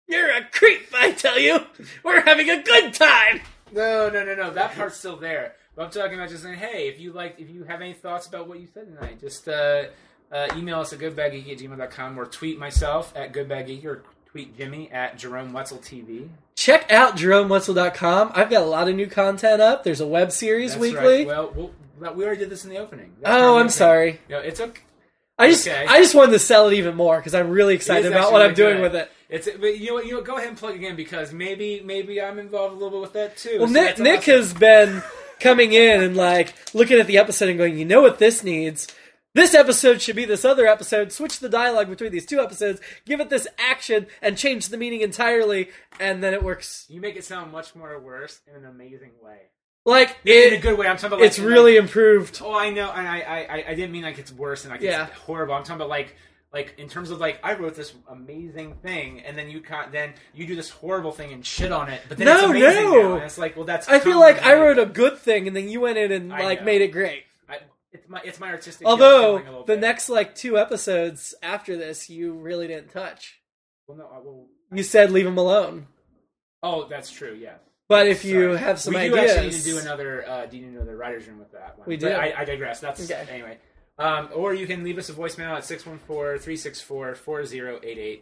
You're 0.08 0.30
a 0.30 0.44
creep, 0.50 0.88
I 0.92 1.12
tell 1.12 1.38
you. 1.38 1.60
We're 2.02 2.22
having 2.22 2.50
a 2.50 2.60
good 2.62 2.94
time. 2.94 3.42
No, 3.70 4.10
no, 4.10 4.24
no, 4.24 4.34
no. 4.34 4.50
That 4.50 4.74
part's 4.74 4.96
still 4.96 5.16
there. 5.16 5.54
But 5.80 5.86
I'm 5.86 5.90
talking 5.92 6.18
about 6.18 6.28
just 6.28 6.42
saying, 6.42 6.58
hey, 6.58 6.88
if 6.88 7.00
you 7.00 7.14
like, 7.14 7.36
if 7.38 7.48
you 7.48 7.64
have 7.64 7.80
any 7.80 7.94
thoughts 7.94 8.26
about 8.26 8.46
what 8.46 8.60
you 8.60 8.68
said 8.74 8.94
tonight, 8.94 9.18
just 9.18 9.48
uh, 9.48 9.84
uh, 10.30 10.48
email 10.54 10.80
us 10.80 10.92
at 10.92 10.98
goodbadgeeky 10.98 11.50
at 11.52 11.58
gmail.com 11.58 12.20
or 12.20 12.26
tweet 12.26 12.58
myself 12.58 13.14
at 13.16 13.32
goodbadgeeky 13.32 13.86
or 13.86 14.02
tweet 14.26 14.54
Jimmy 14.58 14.90
at 14.90 15.16
Jerome 15.16 15.54
Wetzel 15.54 15.78
TV. 15.78 16.28
Check 16.54 16.92
out 16.92 17.16
JeromeWetzel.com. 17.16 18.32
I've 18.34 18.50
got 18.50 18.60
a 18.62 18.66
lot 18.66 18.88
of 18.90 18.94
new 18.94 19.06
content 19.06 19.62
up. 19.62 19.82
There's 19.82 20.02
a 20.02 20.06
web 20.06 20.32
series 20.32 20.72
That's 20.72 20.82
weekly. 20.82 21.24
right. 21.24 21.26
Well, 21.26 21.50
we'll, 21.98 22.12
we 22.12 22.24
already 22.26 22.40
did 22.40 22.50
this 22.50 22.64
in 22.64 22.70
the 22.70 22.76
opening. 22.76 23.14
That's 23.22 23.32
oh, 23.34 23.52
I'm 23.52 23.54
opening. 23.54 23.68
sorry. 23.70 24.20
No, 24.28 24.38
it's 24.40 24.60
okay. 24.60 24.82
I 25.38 25.48
just 25.48 25.66
Okay. 25.66 25.86
I 25.88 25.96
just 25.96 26.14
wanted 26.14 26.32
to 26.32 26.40
sell 26.40 26.68
it 26.68 26.74
even 26.74 26.94
more 26.94 27.16
because 27.16 27.34
I'm 27.34 27.48
really 27.48 27.74
excited 27.74 28.12
about 28.12 28.32
what 28.32 28.42
I'm 28.42 28.52
doing 28.52 28.76
good. 28.76 28.82
with 28.82 28.96
it. 28.96 29.10
It's 29.30 29.48
but 29.58 29.78
you 29.78 29.86
know 29.86 29.94
what? 29.94 30.04
You 30.04 30.12
know? 30.12 30.20
Go 30.20 30.36
ahead 30.36 30.48
and 30.48 30.58
plug 30.58 30.74
again 30.74 30.94
because 30.94 31.32
maybe 31.32 31.80
maybe 31.82 32.20
I'm 32.20 32.38
involved 32.38 32.74
a 32.74 32.76
little 32.76 32.90
bit 32.90 33.00
with 33.00 33.12
that 33.14 33.38
too. 33.38 33.60
Well, 33.60 33.68
So 33.68 33.72
Nick, 33.72 33.98
Nick 33.98 34.18
awesome. 34.18 34.34
has 34.34 34.52
been 34.52 35.02
coming 35.40 35.72
in 35.72 36.02
and 36.02 36.16
like 36.16 36.54
looking 36.74 36.98
at 36.98 37.06
the 37.06 37.18
episode 37.18 37.48
and 37.48 37.58
going, 37.58 37.78
you 37.78 37.84
know 37.84 38.02
what 38.02 38.18
this 38.18 38.44
needs? 38.44 38.86
This 39.34 39.54
episode 39.54 40.02
should 40.02 40.16
be 40.16 40.24
this 40.24 40.44
other 40.44 40.66
episode. 40.66 41.12
Switch 41.12 41.38
the 41.38 41.48
dialogue 41.48 41.88
between 41.88 42.10
these 42.10 42.26
two 42.26 42.40
episodes. 42.40 42.80
Give 43.06 43.20
it 43.20 43.30
this 43.30 43.46
action 43.58 44.06
and 44.20 44.36
change 44.36 44.68
the 44.68 44.76
meaning 44.76 45.02
entirely, 45.02 45.70
and 46.00 46.20
then 46.22 46.34
it 46.34 46.42
works. 46.42 46.84
You 46.88 47.00
make 47.00 47.14
it 47.16 47.24
sound 47.24 47.52
much 47.52 47.76
more 47.76 47.96
worse 48.00 48.40
in 48.48 48.56
an 48.56 48.68
amazing 48.68 49.12
way. 49.22 49.38
Like 49.86 50.16
in 50.24 50.54
a 50.54 50.58
good 50.58 50.76
way. 50.76 50.88
I'm 50.88 50.96
talking 50.96 51.06
about. 51.08 51.20
Like, 51.20 51.28
it's 51.28 51.38
really 51.38 51.76
improved. 51.76 52.40
Oh, 52.42 52.52
I 52.52 52.70
know, 52.70 52.90
and 52.90 53.06
I, 53.06 53.20
I, 53.20 53.38
I- 53.58 53.64
I 53.68 53.74
didn't 53.74 53.92
mean 53.92 54.02
like 54.02 54.18
it's 54.18 54.32
worse 54.32 54.64
and 54.64 54.72
like 54.72 54.80
Yeah. 54.82 55.06
it's 55.06 55.16
horrible. 55.20 55.54
I'm 55.54 55.62
talking 55.62 55.76
about 55.76 55.88
like, 55.88 56.16
like 56.52 56.74
in 56.78 56.88
terms 56.88 57.10
of 57.10 57.20
like 57.20 57.38
I 57.44 57.54
wrote 57.54 57.74
this 57.74 57.92
amazing 58.08 58.74
thing, 58.82 59.20
and 59.20 59.36
then 59.38 59.50
you 59.50 59.60
can 59.60 59.90
then 59.92 60.14
you 60.34 60.46
do 60.46 60.56
this 60.56 60.70
horrible 60.70 61.12
thing 61.12 61.32
and 61.32 61.44
shit 61.46 61.70
on 61.72 61.88
it, 61.88 62.00
but 62.08 62.18
then 62.18 62.26
it's 62.28 62.42
No, 62.42 62.50
amazing 62.50 62.84
no. 62.84 63.16
it's 63.16 63.38
like, 63.38 63.56
well, 63.56 63.64
that's. 63.64 63.88
I 63.88 64.00
feel 64.00 64.18
like 64.18 64.42
I 64.42 64.54
wrote 64.54 64.78
a 64.78 64.86
good 64.86 65.18
thing, 65.18 65.46
and 65.46 65.56
then 65.56 65.68
you 65.68 65.80
went 65.80 65.98
in 65.98 66.10
and 66.12 66.28
like 66.28 66.60
know. 66.60 66.64
made 66.66 66.82
it 66.82 66.88
great. 66.88 67.22
I, 67.48 67.58
it's 67.92 68.08
my 68.08 68.20
it's 68.24 68.40
my 68.40 68.50
artistic. 68.50 68.86
Although 68.86 69.38
the 69.38 69.74
bit. 69.74 69.80
next 69.80 70.08
like 70.08 70.34
two 70.34 70.58
episodes 70.58 71.34
after 71.42 71.76
this, 71.76 72.10
you 72.10 72.32
really 72.32 72.66
didn't 72.66 72.90
touch. 72.90 73.40
well, 73.86 73.98
no, 73.98 74.08
I 74.12 74.18
will. 74.18 74.46
You 74.72 74.82
said 74.82 75.10
leave 75.12 75.24
them 75.24 75.38
alone. 75.38 75.86
Oh, 76.62 76.86
that's 76.88 77.10
true. 77.10 77.34
Yeah. 77.40 77.54
But 77.88 78.06
if 78.06 78.24
you 78.24 78.50
have 78.50 78.78
some 78.78 78.94
we 78.94 79.00
ideas, 79.00 79.14
do 79.14 79.18
actually 79.26 79.46
need 79.48 79.52
to 79.54 79.62
do 79.64 79.78
another. 79.78 80.28
Uh, 80.28 80.46
do 80.46 80.56
you 80.56 80.66
need 80.66 80.76
another 80.76 80.96
writers' 80.96 81.26
room 81.26 81.40
with 81.40 81.50
that 81.52 81.76
one? 81.76 81.88
We 81.88 81.96
do. 81.96 82.08
I, 82.08 82.32
I 82.40 82.44
digress. 82.44 82.78
That's 82.78 83.10
Okay. 83.10 83.26
anyway. 83.28 83.58
Um, 84.00 84.28
or 84.34 84.54
you 84.54 84.66
can 84.66 84.82
leave 84.82 84.96
us 84.98 85.08
a 85.10 85.12
voicemail 85.12 85.54
at 85.56 85.62
614-364-4088. 85.64 88.20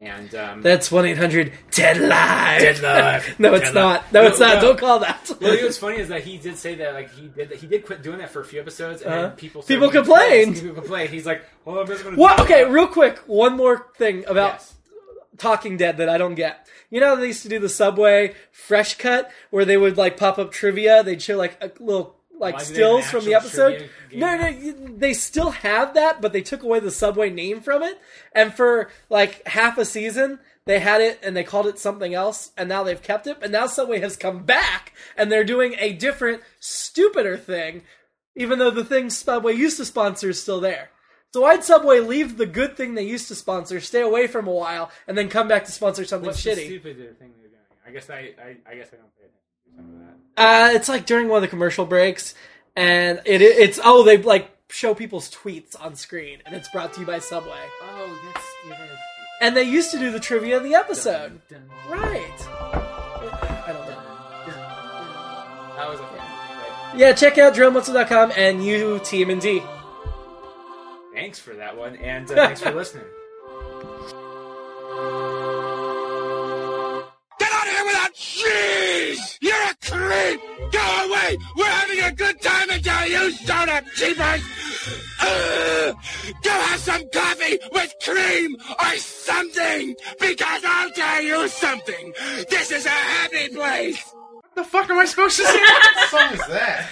And 0.00 0.34
um, 0.34 0.62
That's 0.62 0.90
one 0.90 1.06
eight 1.06 1.16
hundred 1.16 1.52
dead 1.70 1.96
live. 1.98 2.60
Dead 2.60 2.80
live. 2.82 3.34
no, 3.38 3.54
it's 3.54 3.66
Dead 3.66 3.74
not. 3.74 4.12
No, 4.12 4.22
No, 4.22 4.26
it's 4.26 4.40
not. 4.40 4.56
no. 4.56 4.60
Don't 4.62 4.76
call 4.80 4.98
that. 4.98 5.30
well, 5.40 5.52
you 5.52 5.58
know 5.60 5.66
what's 5.66 5.78
funny 5.78 5.98
is 5.98 6.08
that 6.08 6.24
he 6.24 6.38
did 6.38 6.56
say 6.56 6.74
that 6.74 6.92
like 6.94 7.14
he 7.14 7.28
did 7.28 7.52
he 7.52 7.68
did 7.68 7.86
quit 7.86 8.02
doing 8.02 8.18
that 8.18 8.30
for 8.30 8.40
a 8.40 8.44
few 8.44 8.60
episodes, 8.60 9.02
and 9.02 9.14
Uh-huh. 9.14 9.30
people 9.36 9.62
People 9.62 9.88
complained. 9.90 10.56
People 10.56 10.74
complained. 10.74 11.10
He's 11.10 11.24
like, 11.24 11.44
"Well, 11.64 11.78
I'm 11.78 11.86
just 11.86 12.02
going 12.02 12.16
to." 12.16 12.20
Well, 12.20 12.40
okay, 12.42 12.64
real 12.64 12.88
quick. 12.88 13.18
One 13.28 13.56
more 13.56 13.86
thing 13.96 14.24
about 14.26 14.54
Yes. 14.54 14.74
Talking 15.38 15.76
Dead 15.76 15.98
that 15.98 16.08
I 16.08 16.18
don't 16.18 16.34
get. 16.34 16.66
You 16.90 16.98
know, 16.98 17.10
how 17.10 17.14
they 17.14 17.28
used 17.28 17.44
to 17.44 17.48
do 17.48 17.60
the 17.60 17.68
Subway 17.68 18.34
Fresh 18.50 18.98
Cut 18.98 19.30
where 19.50 19.64
they 19.64 19.76
would 19.76 19.96
like 19.96 20.16
pop 20.16 20.36
up 20.36 20.50
trivia. 20.50 21.04
They'd 21.04 21.22
show 21.22 21.36
like 21.36 21.56
a 21.62 21.70
little 21.78 22.16
like 22.42 22.56
Why 22.56 22.64
do 22.64 22.74
they 22.74 22.82
have 22.82 22.90
an 22.96 23.02
stills 23.02 23.10
from 23.10 23.24
the 23.24 23.34
episode. 23.34 23.90
No, 24.12 24.36
no, 24.36 24.72
they 24.96 25.14
still 25.14 25.50
have 25.50 25.94
that, 25.94 26.20
but 26.20 26.32
they 26.32 26.42
took 26.42 26.62
away 26.64 26.80
the 26.80 26.90
Subway 26.90 27.30
name 27.30 27.60
from 27.60 27.82
it. 27.82 27.98
And 28.34 28.52
for 28.52 28.90
like 29.08 29.46
half 29.46 29.78
a 29.78 29.84
season, 29.84 30.40
they 30.64 30.80
had 30.80 31.00
it 31.00 31.20
and 31.22 31.36
they 31.36 31.44
called 31.44 31.68
it 31.68 31.78
something 31.78 32.12
else, 32.12 32.50
and 32.58 32.68
now 32.68 32.82
they've 32.82 33.02
kept 33.02 33.26
it. 33.26 33.38
And 33.42 33.52
now 33.52 33.66
Subway 33.66 34.00
has 34.00 34.16
come 34.16 34.42
back 34.42 34.92
and 35.16 35.30
they're 35.30 35.44
doing 35.44 35.76
a 35.78 35.92
different, 35.92 36.42
stupider 36.58 37.36
thing, 37.36 37.82
even 38.34 38.58
though 38.58 38.70
the 38.70 38.84
thing 38.84 39.08
Subway 39.08 39.54
used 39.54 39.76
to 39.78 39.84
sponsor 39.84 40.30
is 40.30 40.42
still 40.42 40.60
there. 40.60 40.90
So 41.32 41.42
why'd 41.42 41.64
Subway 41.64 42.00
leave 42.00 42.36
the 42.36 42.46
good 42.46 42.76
thing 42.76 42.94
they 42.94 43.06
used 43.06 43.28
to 43.28 43.34
sponsor, 43.34 43.80
stay 43.80 44.02
away 44.02 44.26
from 44.26 44.46
a 44.46 44.52
while, 44.52 44.90
and 45.06 45.16
then 45.16 45.28
come 45.28 45.48
back 45.48 45.64
to 45.64 45.72
sponsor 45.72 46.04
something 46.04 46.26
What's 46.26 46.42
the 46.42 46.50
shitty? 46.50 46.66
stupid 46.66 47.18
thing 47.18 47.32
they're 47.38 47.48
doing? 47.48 47.62
I 47.86 47.90
guess 47.90 48.10
I, 48.10 48.34
I, 48.38 48.56
I 48.70 48.74
guess 48.74 48.88
I 48.92 48.96
don't 48.96 49.16
pay 49.16 49.24
attention 49.24 49.41
to 49.76 49.82
some 49.82 49.94
of 49.94 50.00
that. 50.36 50.70
Uh, 50.72 50.72
it's 50.76 50.88
like 50.88 51.06
during 51.06 51.28
one 51.28 51.36
of 51.38 51.42
the 51.42 51.48
commercial 51.48 51.84
breaks, 51.86 52.34
and 52.76 53.20
it 53.24 53.42
it's 53.42 53.78
oh 53.84 54.02
they 54.04 54.16
like 54.18 54.50
show 54.68 54.94
people's 54.94 55.30
tweets 55.30 55.74
on 55.82 55.94
screen, 55.96 56.38
and 56.46 56.54
it's 56.54 56.68
brought 56.68 56.92
to 56.94 57.00
you 57.00 57.06
by 57.06 57.18
Subway. 57.18 57.58
Oh, 57.82 58.18
that's 58.34 58.46
yeah, 58.68 58.86
And 59.40 59.56
they 59.56 59.64
used 59.64 59.90
to 59.90 59.98
do 59.98 60.10
the 60.10 60.20
trivia 60.20 60.56
in 60.56 60.62
the 60.62 60.74
episode, 60.74 61.40
stupid. 61.46 61.64
right? 61.90 62.48
I 62.48 63.64
don't 63.68 63.86
know. 63.86 63.98
That 65.76 65.88
was 65.90 66.00
a 66.00 66.06
thing. 66.06 66.16
Right. 66.18 66.92
Yeah, 66.96 67.12
check 67.12 67.38
out 67.38 67.54
drillmuscle.com 67.54 68.32
and 68.36 68.64
you 68.64 68.98
TMND. 69.00 69.66
Thanks 71.14 71.38
for 71.38 71.52
that 71.54 71.76
one, 71.76 71.96
and 71.96 72.30
uh, 72.30 72.34
thanks 72.34 72.60
for 72.62 72.70
listening. 72.74 73.04
Get 78.12 78.20
out 78.20 78.20
of 78.20 78.20
here 78.20 79.12
without 79.12 79.14
cheese! 79.14 79.38
You're 79.40 79.54
a 79.54 79.74
creep! 79.80 80.40
Go 80.72 81.06
away! 81.06 81.38
We're 81.56 81.64
having 81.64 82.00
a 82.00 82.12
good 82.12 82.40
time 82.40 82.70
until 82.70 83.06
you 83.06 83.30
start 83.32 83.68
up, 83.68 83.84
cheapers! 83.94 84.42
Ugh! 85.20 85.96
Go 86.42 86.50
have 86.50 86.80
some 86.80 87.02
coffee 87.12 87.58
with 87.72 87.94
cream 88.04 88.56
or 88.80 88.96
something! 88.98 89.94
Because 90.20 90.62
I'll 90.64 90.90
tell 90.90 91.22
you 91.22 91.48
something! 91.48 92.12
This 92.50 92.70
is 92.70 92.86
a 92.86 92.90
happy 92.90 93.48
place! 93.54 94.02
What 94.12 94.54
the 94.54 94.64
fuck 94.64 94.90
am 94.90 94.98
I 94.98 95.04
supposed 95.06 95.36
to 95.38 95.44
say? 95.44 95.58
what 95.58 96.10
song 96.10 96.32
is 96.34 96.46
that? 96.48 96.88